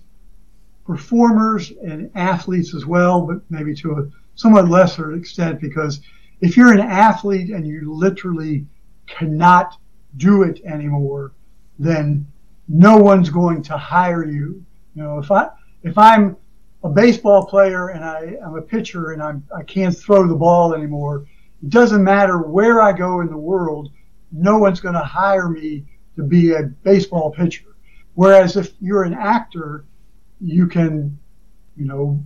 performers 0.85 1.73
and 1.83 2.09
athletes 2.15 2.73
as 2.73 2.85
well, 2.85 3.21
but 3.21 3.41
maybe 3.49 3.75
to 3.75 3.91
a 3.93 4.07
somewhat 4.35 4.69
lesser 4.69 5.13
extent 5.13 5.59
because 5.59 5.99
if 6.39 6.55
you're 6.55 6.71
an 6.71 6.79
athlete 6.79 7.49
and 7.49 7.67
you 7.67 7.93
literally 7.93 8.65
cannot 9.07 9.77
do 10.15 10.43
it 10.43 10.61
anymore, 10.63 11.33
then 11.79 12.25
no 12.67 12.97
one's 12.97 13.29
going 13.29 13.61
to 13.63 13.77
hire 13.77 14.25
you. 14.25 14.63
You 14.95 15.03
know, 15.03 15.19
if 15.19 15.31
I 15.31 15.49
if 15.83 15.97
I'm 15.97 16.35
a 16.83 16.89
baseball 16.89 17.45
player 17.45 17.89
and 17.89 18.03
I, 18.03 18.37
I'm 18.45 18.55
a 18.55 18.61
pitcher 18.61 19.11
and 19.11 19.21
I'm 19.21 19.45
I 19.55 19.63
can't 19.63 19.97
throw 19.97 20.27
the 20.27 20.35
ball 20.35 20.73
anymore, 20.73 21.25
it 21.63 21.69
doesn't 21.69 22.03
matter 22.03 22.39
where 22.39 22.81
I 22.81 22.93
go 22.93 23.21
in 23.21 23.27
the 23.27 23.37
world, 23.37 23.91
no 24.31 24.57
one's 24.57 24.79
going 24.79 24.95
to 24.95 25.01
hire 25.01 25.49
me 25.49 25.85
to 26.15 26.23
be 26.23 26.53
a 26.53 26.63
baseball 26.63 27.31
pitcher. 27.31 27.75
Whereas 28.15 28.57
if 28.57 28.73
you're 28.79 29.03
an 29.03 29.13
actor, 29.13 29.85
you 30.41 30.67
can, 30.67 31.17
you 31.75 31.85
know, 31.85 32.23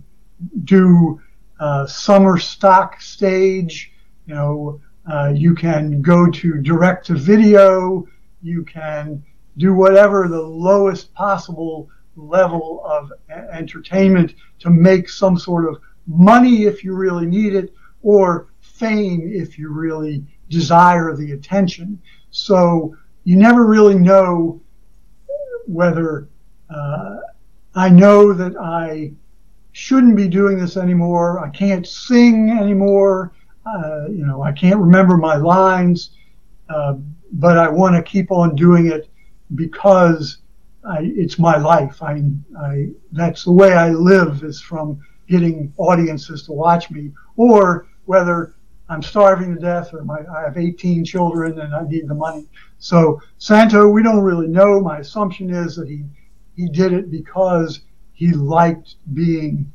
do 0.64 1.20
uh, 1.60 1.86
summer 1.86 2.38
stock 2.38 3.00
stage. 3.00 3.92
You 4.26 4.34
know, 4.34 4.80
uh, 5.10 5.32
you 5.34 5.54
can 5.54 6.00
go 6.00 6.30
to 6.30 6.62
direct 6.62 7.06
to 7.06 7.14
video. 7.14 8.06
You 8.42 8.64
can 8.64 9.22
do 9.58 9.74
whatever 9.74 10.28
the 10.28 10.40
lowest 10.40 11.12
possible 11.14 11.88
level 12.16 12.82
of 12.84 13.12
entertainment 13.52 14.34
to 14.58 14.70
make 14.70 15.08
some 15.08 15.38
sort 15.38 15.68
of 15.68 15.80
money 16.06 16.64
if 16.64 16.84
you 16.84 16.94
really 16.94 17.26
need 17.26 17.54
it, 17.54 17.72
or 18.02 18.48
fame 18.60 19.30
if 19.32 19.58
you 19.58 19.68
really 19.70 20.24
desire 20.48 21.14
the 21.16 21.32
attention. 21.32 22.00
So 22.30 22.96
you 23.24 23.36
never 23.36 23.66
really 23.66 23.94
know 23.94 24.60
whether 25.66 26.28
uh, 26.68 27.16
I 27.74 27.88
know 27.88 28.32
that 28.32 28.56
I 28.56 29.12
shouldn't 29.72 30.16
be 30.16 30.28
doing 30.28 30.58
this 30.58 30.76
anymore. 30.76 31.38
I 31.44 31.48
can't 31.50 31.86
sing 31.86 32.50
anymore. 32.50 33.32
Uh, 33.64 34.08
you 34.08 34.26
know, 34.26 34.42
I 34.42 34.52
can't 34.52 34.80
remember 34.80 35.16
my 35.16 35.36
lines, 35.36 36.10
uh, 36.68 36.94
but 37.32 37.56
I 37.56 37.68
want 37.68 37.94
to 37.94 38.02
keep 38.02 38.30
on 38.30 38.56
doing 38.56 38.88
it 38.88 39.08
because 39.54 40.38
I, 40.84 40.98
it's 41.02 41.38
my 41.38 41.56
life. 41.56 42.02
I, 42.02 42.22
I, 42.58 42.88
that's 43.12 43.44
the 43.44 43.52
way 43.52 43.72
I 43.72 43.90
live 43.90 44.42
is 44.42 44.60
from 44.60 45.00
getting 45.28 45.72
audiences 45.76 46.44
to 46.44 46.52
watch 46.52 46.90
me, 46.90 47.12
or 47.36 47.86
whether 48.04 48.54
I'm 48.88 49.02
starving 49.02 49.54
to 49.54 49.60
death 49.60 49.94
or 49.94 50.04
my, 50.04 50.18
I 50.34 50.42
have 50.42 50.58
18 50.58 51.04
children 51.04 51.60
and 51.60 51.74
I 51.74 51.84
need 51.84 52.08
the 52.08 52.14
money. 52.14 52.46
So 52.78 53.20
Santo, 53.38 53.88
we 53.88 54.02
don't 54.02 54.20
really 54.20 54.48
know. 54.48 54.80
My 54.80 54.98
assumption 54.98 55.50
is 55.50 55.76
that 55.76 55.88
he 55.88 56.04
he 56.54 56.68
did 56.68 56.92
it 56.92 57.10
because 57.10 57.80
he 58.12 58.32
liked 58.32 58.96
being 59.14 59.72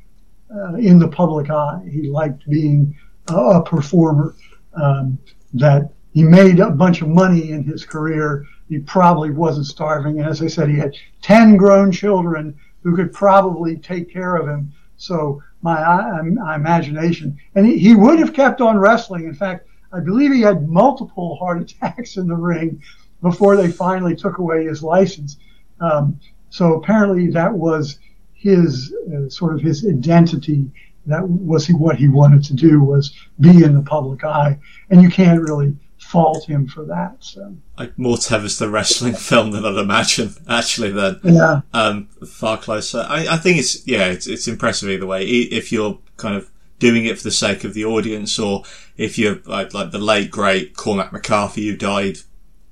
uh, 0.54 0.76
in 0.76 1.00
the 1.00 1.08
public 1.08 1.50
eye. 1.50 1.82
He 1.90 2.04
liked 2.10 2.48
being 2.48 2.96
a, 3.30 3.36
a 3.36 3.64
performer. 3.64 4.36
Um, 4.74 5.18
that 5.54 5.92
he 6.14 6.24
made 6.24 6.60
a 6.60 6.70
bunch 6.70 7.02
of 7.02 7.08
money 7.08 7.52
in 7.52 7.64
his 7.64 7.86
career. 7.86 8.46
He 8.70 8.80
probably 8.80 9.32
wasn't 9.32 9.68
starving. 9.68 10.20
And 10.20 10.28
as 10.28 10.42
I 10.42 10.48
said, 10.48 10.70
he 10.70 10.78
had 10.78 10.96
10 11.22 11.58
grown 11.58 11.92
children 11.92 12.58
who 12.84 12.96
could 12.96 13.14
probably 13.14 13.78
take 13.78 14.12
care 14.12 14.36
of 14.36 14.48
him. 14.48 14.72
So 14.98 15.42
my, 15.62 16.22
my 16.22 16.56
imagination, 16.56 17.38
and 17.56 17.66
he, 17.66 17.78
he 17.78 17.96
would 17.96 18.20
have 18.20 18.34
kept 18.34 18.62
on 18.62 18.78
wrestling. 18.78 19.26
In 19.26 19.34
fact, 19.34 19.68
I 19.92 20.00
believe 20.00 20.34
he 20.34 20.42
had 20.42 20.68
multiple 20.68 21.36
heart 21.38 21.62
attacks 21.62 22.18
in 22.18 22.28
the 22.28 22.36
ring 22.36 22.82
before 23.22 23.56
they 23.56 23.72
finally 23.72 24.16
took 24.16 24.38
away 24.38 24.66
his 24.66 24.84
license. 24.84 25.38
Um, 25.80 26.20
so 26.50 26.74
apparently 26.74 27.30
that 27.32 27.54
was 27.54 28.00
his 28.34 28.94
uh, 29.14 29.30
sort 29.30 29.56
of 29.56 29.62
his 29.62 29.86
identity. 29.86 30.72
That 31.06 31.28
was 31.28 31.66
he, 31.66 31.74
what 31.74 31.96
he 31.96 32.08
wanted 32.08 32.44
to 32.46 32.54
do 32.54 32.82
was 32.82 33.14
be 33.40 33.64
in 33.64 33.74
the 33.74 33.82
public 33.82 34.24
eye, 34.24 34.60
and 34.90 35.02
you 35.02 35.10
can't 35.10 35.42
really 35.42 35.76
fault 36.08 36.46
him 36.48 36.68
for 36.68 36.86
that. 36.86 37.18
So 37.20 37.56
like 37.78 37.98
more 38.00 38.18
tethers 38.18 38.58
the 38.58 38.70
wrestling 38.70 39.14
film 39.30 39.52
than 39.52 39.66
I'd 39.66 39.78
imagine. 39.78 40.34
Actually, 40.48 40.92
then 40.92 41.20
yeah, 41.24 41.62
um, 41.74 42.08
far 42.28 42.58
closer. 42.58 43.06
I, 43.08 43.28
I 43.36 43.38
think 43.38 43.58
it's 43.58 43.86
yeah, 43.86 44.08
it's, 44.08 44.28
it's 44.28 44.48
impressive 44.48 44.90
either 44.90 45.06
way. 45.06 45.26
If 45.26 45.72
you're 45.72 46.00
kind 46.16 46.36
of 46.36 46.50
doing 46.80 47.06
it 47.06 47.18
for 47.18 47.24
the 47.24 47.32
sake 47.32 47.64
of 47.64 47.74
the 47.74 47.86
audience, 47.86 48.40
or 48.40 48.64
if 48.96 49.18
you're 49.18 49.40
like, 49.46 49.74
like 49.74 49.92
the 49.92 50.00
late 50.00 50.32
great 50.32 50.76
Cormac 50.76 51.12
McCarthy, 51.12 51.68
who 51.68 51.76
died 51.76 52.20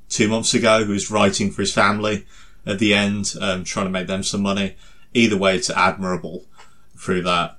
two 0.09 0.27
months 0.27 0.53
ago, 0.53 0.85
who's 0.85 1.11
writing 1.11 1.51
for 1.51 1.61
his 1.61 1.73
family 1.73 2.25
at 2.65 2.79
the 2.79 2.93
end, 2.93 3.33
um, 3.41 3.63
trying 3.63 3.85
to 3.87 3.91
make 3.91 4.07
them 4.07 4.23
some 4.23 4.41
money. 4.41 4.75
Either 5.13 5.37
way, 5.37 5.55
it's 5.55 5.69
admirable 5.69 6.45
through 6.97 7.23
that. 7.23 7.57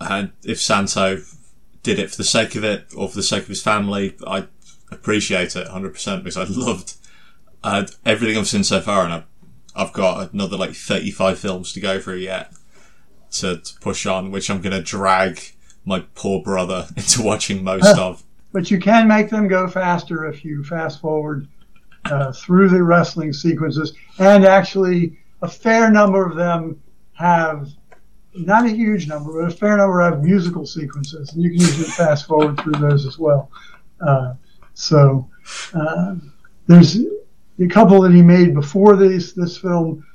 And 0.00 0.32
if 0.44 0.60
Santo 0.60 1.22
did 1.82 1.98
it 1.98 2.10
for 2.10 2.16
the 2.16 2.24
sake 2.24 2.54
of 2.54 2.64
it 2.64 2.86
or 2.96 3.08
for 3.08 3.16
the 3.16 3.22
sake 3.22 3.42
of 3.42 3.48
his 3.48 3.62
family, 3.62 4.16
I 4.26 4.46
appreciate 4.90 5.56
it 5.56 5.68
100% 5.68 6.24
because 6.24 6.36
I 6.36 6.44
loved 6.48 6.94
uh, 7.62 7.86
everything 8.04 8.36
I've 8.36 8.48
seen 8.48 8.64
so 8.64 8.80
far 8.80 9.04
and 9.04 9.12
I, 9.12 9.24
I've 9.74 9.92
got 9.92 10.32
another 10.32 10.56
like 10.56 10.74
35 10.74 11.38
films 11.38 11.72
to 11.72 11.80
go 11.80 12.00
through 12.00 12.16
yet 12.16 12.52
to, 13.32 13.58
to 13.58 13.80
push 13.80 14.06
on, 14.06 14.30
which 14.30 14.50
I'm 14.50 14.60
going 14.60 14.76
to 14.76 14.82
drag 14.82 15.40
my 15.84 16.04
poor 16.14 16.42
brother 16.42 16.86
into 16.96 17.22
watching 17.22 17.64
most 17.64 17.86
of. 17.98 18.22
But 18.52 18.70
you 18.70 18.80
can 18.80 19.06
make 19.08 19.30
them 19.30 19.46
go 19.46 19.68
faster 19.68 20.26
if 20.26 20.44
you 20.44 20.64
fast 20.64 21.00
forward 21.00 21.46
uh, 22.06 22.32
through 22.32 22.70
the 22.70 22.82
wrestling 22.82 23.32
sequences. 23.32 23.92
And 24.18 24.44
actually, 24.44 25.18
a 25.42 25.48
fair 25.48 25.90
number 25.90 26.24
of 26.24 26.34
them 26.34 26.80
have, 27.12 27.68
not 28.34 28.64
a 28.64 28.70
huge 28.70 29.06
number, 29.06 29.42
but 29.42 29.52
a 29.52 29.56
fair 29.56 29.76
number 29.76 30.00
have 30.00 30.24
musical 30.24 30.64
sequences. 30.64 31.32
And 31.32 31.42
you 31.42 31.50
can 31.50 31.60
usually 31.60 31.88
fast 31.88 32.26
forward 32.26 32.58
through 32.60 32.72
those 32.72 33.06
as 33.06 33.18
well. 33.18 33.50
Uh, 34.00 34.34
so 34.78 35.28
uh, 35.74 36.14
there's 36.68 36.98
a 37.58 37.66
couple 37.66 38.00
that 38.02 38.12
he 38.12 38.22
made 38.22 38.54
before 38.54 38.94
this, 38.94 39.32
this 39.32 39.58
film, 39.58 40.06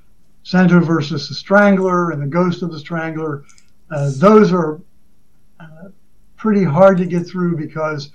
Santo 0.44 0.80
versus 0.80 1.28
the 1.28 1.36
Strangler 1.36 2.12
and 2.12 2.22
the 2.22 2.28
Ghost 2.28 2.64
of 2.64 2.72
the 2.72 2.80
Strangler. 2.80 3.44
Uh, 3.92 4.12
those 4.16 4.54
are 4.54 4.80
uh, 5.60 5.90
pretty 6.38 6.64
hard 6.64 6.98
to 7.00 7.06
get 7.06 7.28
through 7.28 7.58
because 7.58 8.12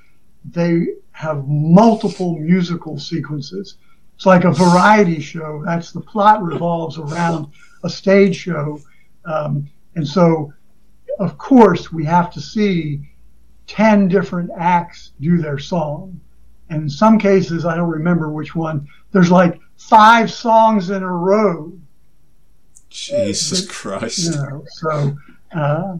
they 0.47 0.87
have 1.11 1.47
multiple 1.47 2.39
musical 2.39 2.99
sequences. 2.99 3.77
It's 4.17 4.25
like 4.25 4.45
a 4.45 4.51
variety 4.51 5.21
show. 5.21 5.63
That's 5.67 5.93
the 5.93 6.01
plot 6.01 6.43
revolves 6.43 6.97
around 6.97 7.49
a 7.85 7.91
stage 7.91 8.37
show. 8.37 8.81
Um, 9.27 9.69
and 9.97 10.09
so, 10.09 10.51
of 11.19 11.37
course, 11.37 11.93
we 11.93 12.07
have 12.07 12.33
to 12.33 12.41
see 12.41 13.03
10 13.67 14.09
different 14.09 14.51
acts 14.57 15.13
do 15.21 15.37
their 15.37 15.59
song. 15.59 16.19
In 16.71 16.89
some 16.89 17.19
cases, 17.19 17.65
I 17.65 17.77
don't 17.77 17.89
remember 17.89 18.31
which 18.31 18.55
one, 18.55 18.89
there's 19.13 19.31
like 19.31 19.59
five 19.77 20.31
songs 20.31 20.91
in 20.91 21.03
a 21.03 21.11
row. 21.13 21.73
Jesus 22.91 23.63
But, 23.63 23.71
Christ. 23.73 24.19
You 24.19 24.31
know, 24.37 24.65
so, 24.69 25.17
uh, 25.55 25.97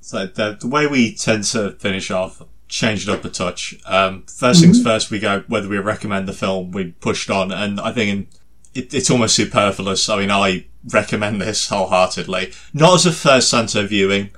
So 0.00 0.26
the, 0.26 0.56
the 0.60 0.68
way 0.68 0.86
we 0.86 1.14
tend 1.14 1.44
to 1.44 1.72
finish 1.72 2.10
off, 2.10 2.42
change 2.68 3.08
it 3.08 3.12
up 3.12 3.24
a 3.24 3.28
touch. 3.28 3.74
Um, 3.86 4.22
1st 4.22 4.60
things 4.60 4.82
first, 4.82 5.10
we 5.10 5.18
go 5.18 5.44
whether 5.48 5.68
we 5.68 5.78
recommend 5.78 6.28
the 6.28 6.32
film. 6.32 6.70
We 6.72 6.92
pushed 6.92 7.30
on, 7.30 7.52
and 7.52 7.80
I 7.80 7.92
think 7.92 8.10
in, 8.10 8.26
it, 8.74 8.92
it's 8.92 9.10
almost 9.10 9.34
superfluous. 9.34 10.08
I 10.08 10.18
mean, 10.18 10.30
I 10.30 10.66
recommend 10.88 11.40
this 11.40 11.68
wholeheartedly. 11.68 12.52
Not 12.72 12.94
as 12.94 13.06
a 13.06 13.12
first 13.12 13.48
Santo 13.48 13.86
viewing, 13.86 14.30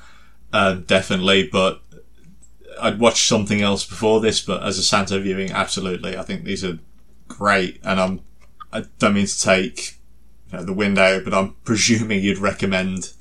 um, 0.52 0.82
definitely, 0.82 1.48
but 1.50 1.80
I'd 2.80 2.98
watched 2.98 3.26
something 3.26 3.60
else 3.60 3.84
before 3.86 4.20
this. 4.20 4.40
But 4.40 4.62
as 4.62 4.78
a 4.78 4.82
Santo 4.82 5.20
viewing, 5.20 5.52
absolutely, 5.52 6.16
I 6.16 6.22
think 6.22 6.44
these 6.44 6.64
are 6.64 6.78
great. 7.28 7.80
And 7.84 8.00
I'm 8.00 8.20
I 8.72 8.84
don't 8.98 9.14
mean 9.14 9.26
to 9.26 9.40
take 9.40 9.98
you 10.50 10.58
know, 10.58 10.64
the 10.64 10.72
wind 10.72 10.98
out, 10.98 11.24
but 11.24 11.34
I'm 11.34 11.55
presuming 11.64 12.22
you'd 12.22 12.38
recommend 12.38 13.12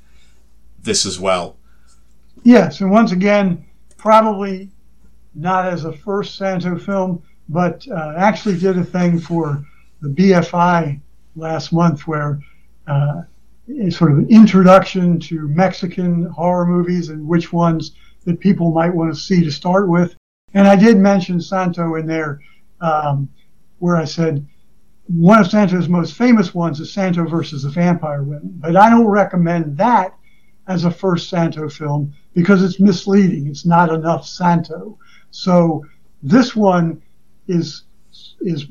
this 0.82 1.06
as 1.06 1.18
well. 1.18 1.56
Yes, 2.42 2.80
and 2.80 2.90
once 2.90 3.12
again, 3.12 3.64
probably 3.96 4.70
not 5.34 5.66
as 5.66 5.84
a 5.84 5.92
first 5.92 6.36
Santo 6.36 6.78
film, 6.78 7.22
but 7.48 7.86
uh, 7.88 8.14
actually 8.16 8.58
did 8.58 8.78
a 8.78 8.84
thing 8.84 9.18
for 9.18 9.64
the 10.00 10.08
BFI 10.08 11.00
last 11.34 11.72
month 11.72 12.06
where 12.06 12.40
uh, 12.86 13.22
sort 13.90 14.12
of 14.12 14.18
an 14.18 14.28
introduction 14.28 15.18
to 15.20 15.48
Mexican 15.48 16.24
horror 16.26 16.66
movies 16.66 17.08
and 17.08 17.26
which 17.26 17.52
ones 17.52 17.92
that 18.26 18.40
people 18.40 18.72
might 18.72 18.94
want 18.94 19.12
to 19.12 19.18
see 19.18 19.42
to 19.42 19.50
start 19.50 19.88
with. 19.88 20.14
And 20.52 20.68
I 20.68 20.76
did 20.76 20.98
mention 20.98 21.40
Santo 21.40 21.94
in 21.94 22.06
there, 22.06 22.40
um, 22.80 23.28
where 23.78 23.96
I 23.96 24.04
said 24.04 24.46
one 25.08 25.40
of 25.40 25.48
Santo's 25.48 25.88
most 25.88 26.14
famous 26.14 26.54
ones 26.54 26.80
is 26.80 26.92
Santo 26.92 27.26
versus 27.26 27.62
the 27.62 27.70
Vampire 27.70 28.22
Women, 28.22 28.58
but 28.60 28.76
I 28.76 28.90
don't 28.90 29.06
recommend 29.06 29.76
that 29.78 30.14
as 30.66 30.84
a 30.84 30.90
first 30.90 31.28
Santo 31.28 31.68
film 31.68 32.12
because 32.34 32.62
it's 32.62 32.80
misleading. 32.80 33.46
It's 33.46 33.64
not 33.64 33.92
enough 33.92 34.26
Santo. 34.26 34.98
So 35.30 35.84
this 36.22 36.56
one 36.56 37.02
is 37.46 37.84
is 38.40 38.66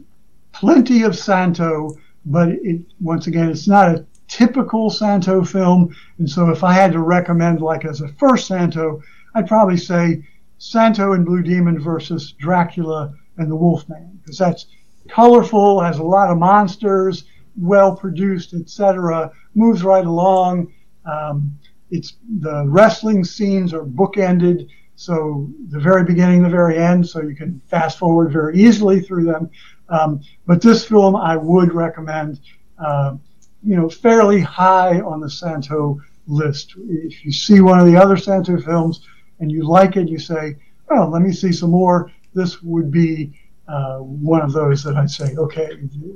plenty 0.52 1.04
of 1.04 1.16
Santo, 1.16 1.96
but 2.26 2.50
it 2.50 2.82
once 3.00 3.28
again 3.28 3.50
it's 3.50 3.68
not 3.68 3.96
a 3.96 4.06
typical 4.28 4.90
Santo 4.90 5.44
film. 5.44 5.96
And 6.18 6.30
so 6.30 6.50
if 6.50 6.64
I 6.64 6.74
had 6.74 6.92
to 6.94 7.00
recommend 7.00 7.62
like 7.62 7.86
as 7.86 8.02
a 8.02 8.10
first 8.10 8.48
Santo, 8.48 9.02
I'd 9.36 9.48
probably 9.48 9.78
say 9.78 10.26
Santo 10.58 11.12
and 11.14 11.26
Blue 11.26 11.44
Demon 11.44 11.80
versus 11.80 12.32
Dracula 12.32 13.14
and 13.38 13.52
the 13.52 13.56
Wolfman 13.56 14.20
because 14.22 14.38
that's 14.38 14.68
colorful, 15.10 15.82
has 15.82 16.00
a 16.00 16.04
lot 16.04 16.32
of 16.32 16.38
monsters, 16.38 17.26
well 17.60 17.96
produced, 17.96 18.54
etc. 18.54 19.32
Moves 19.54 19.84
right 19.84 20.06
along. 20.06 20.74
Um, 21.06 21.60
it's 21.92 22.14
the 22.40 22.64
wrestling 22.66 23.24
scenes 23.24 23.74
are 23.74 23.84
bookended, 23.84 24.70
so 24.96 25.50
the 25.70 25.80
very 25.80 26.04
beginning, 26.04 26.42
the 26.42 26.50
very 26.50 26.78
end, 26.78 27.08
so 27.08 27.22
you 27.22 27.36
can 27.36 27.62
fast 27.68 28.00
forward 28.00 28.32
very 28.32 28.58
easily 28.58 29.02
through 29.02 29.26
them. 29.26 29.50
Um, 29.90 30.22
but 30.48 30.62
this 30.62 30.86
film, 30.86 31.16
I 31.16 31.36
would 31.36 31.74
recommend. 31.74 32.40
Uh, 32.80 33.18
you 33.64 33.76
know, 33.76 33.90
fairly 33.90 34.42
high 34.42 35.00
on 35.02 35.20
the 35.20 35.30
Santo 35.30 36.00
list. 36.28 36.76
If 36.78 37.26
you 37.26 37.32
see 37.32 37.62
one 37.62 37.80
of 37.80 37.88
the 37.88 37.98
other 37.98 38.16
Santo 38.16 38.60
films 38.60 39.02
and 39.40 39.52
you 39.52 39.68
like 39.68 39.98
it, 39.98 40.10
you 40.10 40.20
say, 40.20 40.58
"Oh, 40.90 41.08
let 41.08 41.22
me 41.22 41.32
see 41.32 41.52
some 41.52 41.72
more." 41.72 42.12
This 42.34 42.62
would 42.62 42.92
be 42.92 43.40
uh, 43.68 43.98
one 44.00 44.42
of 44.42 44.54
those 44.54 44.84
that 44.84 44.96
I'd 44.96 45.12
say, 45.12 45.36
"Okay, 45.36 45.70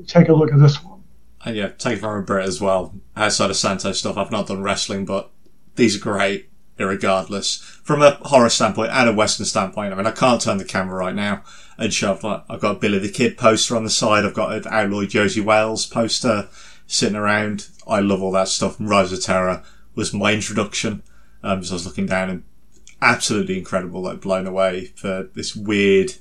take 0.07 0.29
a 0.29 0.33
look 0.33 0.51
at 0.51 0.59
this 0.59 0.83
one." 0.83 1.03
And 1.45 1.55
yeah, 1.55 1.69
take 1.69 1.99
from 1.99 2.17
a 2.17 2.21
Brit 2.21 2.45
as 2.45 2.59
well. 2.59 2.93
Outside 3.15 3.49
of 3.49 3.55
Santo 3.55 3.91
stuff, 3.91 4.17
I've 4.17 4.31
not 4.31 4.47
done 4.47 4.61
wrestling, 4.61 5.05
but 5.05 5.31
these 5.75 5.95
are 5.95 5.99
great, 5.99 6.49
irregardless. 6.77 7.61
From 7.61 8.01
a 8.01 8.11
horror 8.23 8.49
standpoint 8.49 8.91
and 8.91 9.09
a 9.09 9.13
Western 9.13 9.45
standpoint, 9.45 9.93
I 9.93 9.95
mean, 9.95 10.05
I 10.05 10.11
can't 10.11 10.41
turn 10.41 10.57
the 10.57 10.65
camera 10.65 10.95
right 10.95 11.15
now 11.15 11.43
and 11.77 11.93
show 11.93 12.13
up. 12.13 12.45
I've 12.49 12.59
got 12.59 12.81
Billy 12.81 12.99
the 12.99 13.09
Kid 13.09 13.37
poster 13.37 13.75
on 13.77 13.85
the 13.85 13.89
side. 13.89 14.25
I've 14.25 14.33
got 14.33 14.53
an 14.53 14.63
Outlaw 14.69 15.05
Josey 15.05 15.41
Wales 15.41 15.85
poster 15.85 16.49
sitting 16.87 17.15
around. 17.15 17.69
I 17.87 18.01
love 18.01 18.21
all 18.21 18.33
that 18.33 18.49
stuff. 18.49 18.75
Riders 18.79 19.13
of 19.13 19.23
Terror 19.23 19.63
was 19.95 20.13
my 20.13 20.33
introduction. 20.33 21.03
Um, 21.41 21.63
so 21.63 21.73
I 21.73 21.75
was 21.75 21.85
looking 21.85 22.05
down 22.05 22.29
and 22.29 22.43
absolutely 23.01 23.57
incredible, 23.57 24.01
like 24.01 24.21
blown 24.21 24.47
away 24.47 24.85
for 24.95 25.29
this 25.35 25.55
weird 25.55 26.13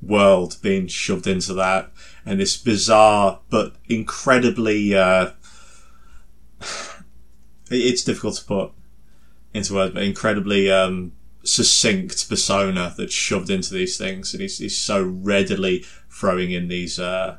world 0.00 0.56
being 0.62 0.86
shoved 0.86 1.26
into 1.26 1.54
that. 1.54 1.90
And 2.24 2.40
this 2.40 2.56
bizarre 2.56 3.40
but 3.50 3.76
incredibly 3.88 4.94
uh, 4.94 5.30
it's 7.70 8.04
difficult 8.04 8.36
to 8.36 8.44
put 8.44 8.72
into 9.52 9.74
words 9.74 9.94
but 9.94 10.02
incredibly 10.02 10.70
um, 10.70 11.12
succinct 11.44 12.28
persona 12.28 12.94
that's 12.96 13.14
shoved 13.14 13.50
into 13.50 13.72
these 13.72 13.96
things. 13.96 14.32
And 14.32 14.40
he's, 14.40 14.58
he's 14.58 14.78
so 14.78 15.02
readily 15.02 15.84
throwing 16.10 16.50
in 16.50 16.68
these 16.68 16.98
uh, 16.98 17.38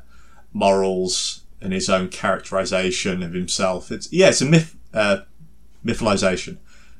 morals 0.52 1.42
and 1.60 1.72
his 1.72 1.88
own 1.88 2.08
characterization 2.08 3.22
of 3.22 3.32
himself. 3.32 3.90
It's 3.90 4.12
yeah 4.12 4.28
it's 4.28 4.40
a 4.40 4.46
myth 4.46 4.76
uh, 4.92 5.18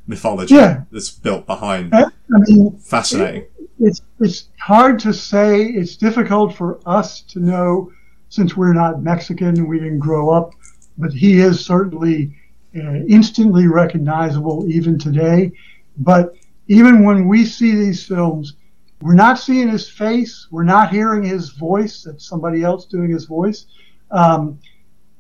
mythology 0.07 0.55
Yeah. 0.55 0.83
that's 0.91 1.11
built 1.11 1.47
behind 1.47 1.95
I 1.95 2.07
mean, 2.29 2.77
fascinating 2.79 3.47
it's 3.79 4.03
it's 4.21 4.49
hard 4.59 4.99
to 5.01 5.13
say. 5.13 5.65
It's 5.65 5.97
difficult 5.97 6.55
for 6.55 6.81
us 6.87 7.21
to 7.23 7.41
know 7.41 7.93
since 8.29 8.57
we're 8.57 8.73
not 8.73 9.03
Mexican. 9.03 9.67
We 9.67 9.79
didn't 9.79 9.99
grow 9.99 10.31
up, 10.31 10.53
but 10.99 11.13
he 11.13 11.41
is 11.41 11.65
certainly 11.65 12.35
uh, 12.75 13.05
instantly 13.09 13.67
recognizable 13.67 14.67
even 14.69 14.99
today. 14.99 15.53
But 15.99 16.35
even 16.69 17.05
when 17.05 17.29
we 17.29 17.45
see 17.45 17.75
these 17.75 18.05
films, 18.05 18.55
we're 19.03 19.15
not 19.15 19.39
seeing 19.39 19.69
his 19.69 19.89
face. 19.89 20.49
We're 20.51 20.65
not 20.65 20.91
hearing 20.91 21.23
his 21.23 21.51
voice. 21.51 22.03
That's 22.03 22.27
somebody 22.27 22.63
else 22.63 22.87
doing 22.87 23.11
his 23.11 23.27
voice. 23.27 23.67
Um, 24.11 24.59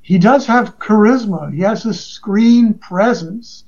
he 0.00 0.18
does 0.18 0.47
have 0.47 0.78
charisma. 0.78 1.52
He 1.52 1.60
has 1.60 1.84
a 1.84 1.92
screen 1.92 2.74
presence, 2.74 3.65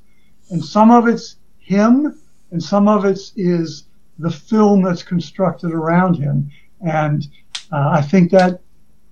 and 0.50 0.64
some 0.64 0.90
of 0.90 1.06
it's 1.06 1.36
him, 1.58 2.18
and 2.50 2.62
some 2.62 2.88
of 2.88 3.04
it 3.04 3.18
is 3.36 3.84
the 4.18 4.30
film 4.30 4.82
that's 4.82 5.02
constructed 5.02 5.72
around 5.72 6.14
him. 6.14 6.50
And 6.80 7.26
uh, 7.72 7.90
I 7.90 8.02
think 8.02 8.30
that 8.30 8.60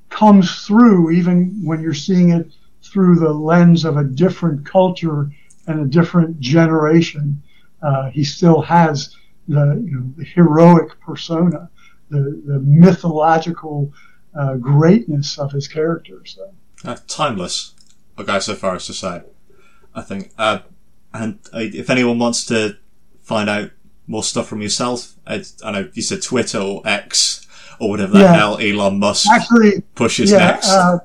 comes 0.09 0.65
through 0.65 1.11
even 1.11 1.61
when 1.65 1.81
you're 1.81 1.95
seeing 1.95 2.31
it 2.31 2.53
through 2.83 3.17
the 3.17 3.33
lens 3.33 3.85
of 3.85 3.97
a 3.97 4.05
different 4.05 4.65
culture 4.65 5.31
and 5.67 5.81
a 5.81 5.85
different 5.85 6.41
generation. 6.41 7.43
Uh, 7.83 8.11
he 8.11 8.25
still 8.25 8.63
has 8.63 9.15
the, 9.49 9.83
you 9.85 10.01
know, 10.01 10.13
the 10.17 10.25
heroic 10.25 10.99
persona, 11.01 11.69
the, 12.09 12.43
the 12.47 12.61
mythological 12.61 13.93
uh, 14.39 14.55
greatness 14.55 15.39
of 15.39 15.53
his 15.53 15.69
character. 15.69 16.23
So. 16.25 16.53
Uh, 16.85 16.97
timeless. 17.07 17.75
I'll 18.17 18.25
go 18.25 18.39
so 18.39 18.55
far 18.55 18.77
as 18.77 18.87
to 18.87 18.95
say. 18.95 19.23
I 19.95 20.03
think. 20.03 20.33
And 21.23 21.39
uh, 21.55 21.59
if 21.61 21.91
anyone 21.91 22.19
wants 22.19 22.45
to 22.47 22.77
find 23.23 23.49
out 23.51 23.71
more 24.07 24.23
stuff 24.23 24.47
from 24.49 24.63
yourself, 24.63 25.15
I, 25.27 25.45
I 25.65 25.73
know 25.73 25.89
you 25.95 26.03
said 26.03 26.23
Twitter 26.23 26.59
or 26.59 26.83
X 26.85 27.47
or 27.81 27.91
whatever 27.91 28.13
the 28.15 28.21
Yeah. 28.21 28.35
hell 28.35 28.59
Elon 28.59 28.99
Musk 28.99 29.29
Actually, 29.31 29.83
pushes 29.95 30.31
yeah, 30.31 30.39
next. 30.39 30.71
uh, 30.71 30.99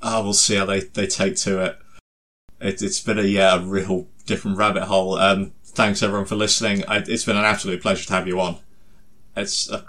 uh, 0.00 0.20
we'll 0.22 0.32
see 0.32 0.54
how 0.54 0.66
they, 0.66 0.80
they 0.80 1.06
take 1.06 1.36
to 1.36 1.62
it. 1.64 1.78
it 2.60 2.80
has 2.80 3.00
been 3.00 3.18
a, 3.18 3.22
yeah, 3.22 3.56
a 3.56 3.60
real 3.60 4.06
different 4.24 4.56
rabbit 4.56 4.84
hole. 4.84 5.18
Um, 5.18 5.52
thanks 5.64 6.02
everyone 6.02 6.26
for 6.26 6.36
listening. 6.36 6.84
I, 6.86 6.98
it's 6.98 7.24
been 7.24 7.36
an 7.36 7.44
absolute 7.44 7.82
pleasure 7.82 8.06
to 8.06 8.12
have 8.12 8.28
you 8.28 8.40
on. 8.40 8.58
It's 9.36 9.68
a 9.68 9.84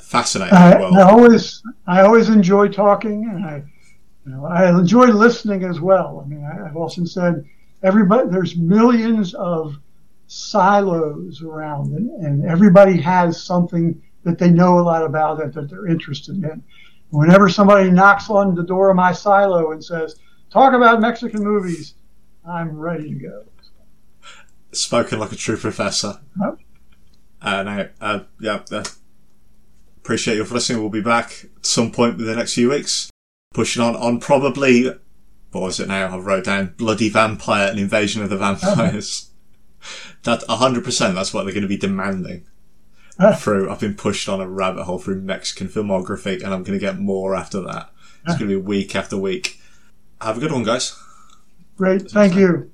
fascinating 0.00 0.54
I, 0.54 0.78
world. 0.78 0.96
I 0.96 1.10
always, 1.10 1.62
I 1.86 2.00
always 2.00 2.28
enjoy 2.28 2.68
talking 2.68 3.28
and 3.28 3.44
I, 3.44 3.62
you 4.24 4.32
know, 4.32 4.46
I 4.46 4.70
enjoy 4.70 5.06
listening 5.06 5.64
as 5.64 5.80
well. 5.80 6.22
I 6.24 6.28
mean, 6.28 6.44
I, 6.44 6.66
I've 6.66 6.76
often 6.76 7.06
said 7.06 7.44
everybody, 7.82 8.28
there's 8.30 8.56
millions 8.56 9.34
of 9.34 9.76
silos 10.28 11.42
around 11.42 11.92
and, 11.92 12.10
and 12.24 12.44
everybody 12.46 13.00
has 13.00 13.42
something 13.42 14.00
that 14.24 14.38
they 14.38 14.50
know 14.50 14.78
a 14.78 14.80
lot 14.80 15.04
about 15.04 15.40
it 15.40 15.52
that 15.54 15.68
they're 15.68 15.88
interested 15.88 16.36
in. 16.42 16.62
Whenever 17.10 17.48
somebody 17.48 17.90
knocks 17.90 18.30
on 18.30 18.54
the 18.54 18.62
door 18.62 18.90
of 18.90 18.96
my 18.96 19.12
silo 19.12 19.72
and 19.72 19.84
says, 19.84 20.16
talk 20.50 20.72
about 20.72 21.00
Mexican 21.00 21.42
movies, 21.42 21.94
I'm 22.48 22.78
ready 22.78 23.12
to 23.12 23.14
go. 23.14 23.44
Spoken 24.72 25.18
like 25.18 25.32
a 25.32 25.36
true 25.36 25.58
professor. 25.58 26.20
Huh? 26.38 26.52
Uh, 27.42 27.62
no, 27.64 27.88
uh, 28.00 28.20
yeah, 28.40 28.62
uh, 28.70 28.84
appreciate 29.98 30.36
you 30.36 30.44
for 30.44 30.54
listening. 30.54 30.80
We'll 30.80 30.88
be 30.88 31.02
back 31.02 31.44
at 31.44 31.66
some 31.66 31.90
point 31.90 32.16
within 32.16 32.32
the 32.32 32.36
next 32.36 32.54
few 32.54 32.70
weeks. 32.70 33.11
Pushing 33.52 33.82
on, 33.82 33.96
on 33.96 34.20
probably, 34.20 34.84
what 35.50 35.60
was 35.60 35.80
it 35.80 35.88
now? 35.88 36.14
I 36.14 36.18
wrote 36.18 36.44
down 36.44 36.74
Bloody 36.76 37.08
Vampire 37.08 37.68
and 37.68 37.78
Invasion 37.78 38.22
of 38.22 38.30
the 38.30 38.36
Vampires. 38.36 39.30
that 40.22 40.40
100% 40.42 41.14
that's 41.14 41.34
what 41.34 41.44
they're 41.44 41.52
going 41.52 41.62
to 41.62 41.68
be 41.68 41.76
demanding. 41.76 42.46
Ah. 43.18 43.34
through, 43.34 43.70
I've 43.70 43.80
been 43.80 43.94
pushed 43.94 44.28
on 44.28 44.40
a 44.40 44.48
rabbit 44.48 44.84
hole 44.84 44.98
through 44.98 45.20
Mexican 45.20 45.68
filmography 45.68 46.42
and 46.42 46.54
I'm 46.54 46.62
going 46.62 46.78
to 46.78 46.84
get 46.84 46.98
more 46.98 47.36
after 47.36 47.60
that. 47.60 47.90
It's 48.24 48.34
ah. 48.34 48.38
going 48.38 48.50
to 48.50 48.56
be 48.56 48.56
week 48.56 48.96
after 48.96 49.16
week. 49.16 49.60
Have 50.20 50.38
a 50.38 50.40
good 50.40 50.52
one, 50.52 50.62
guys. 50.62 50.98
Great. 51.76 52.10
Thank 52.10 52.34
you. 52.34 52.70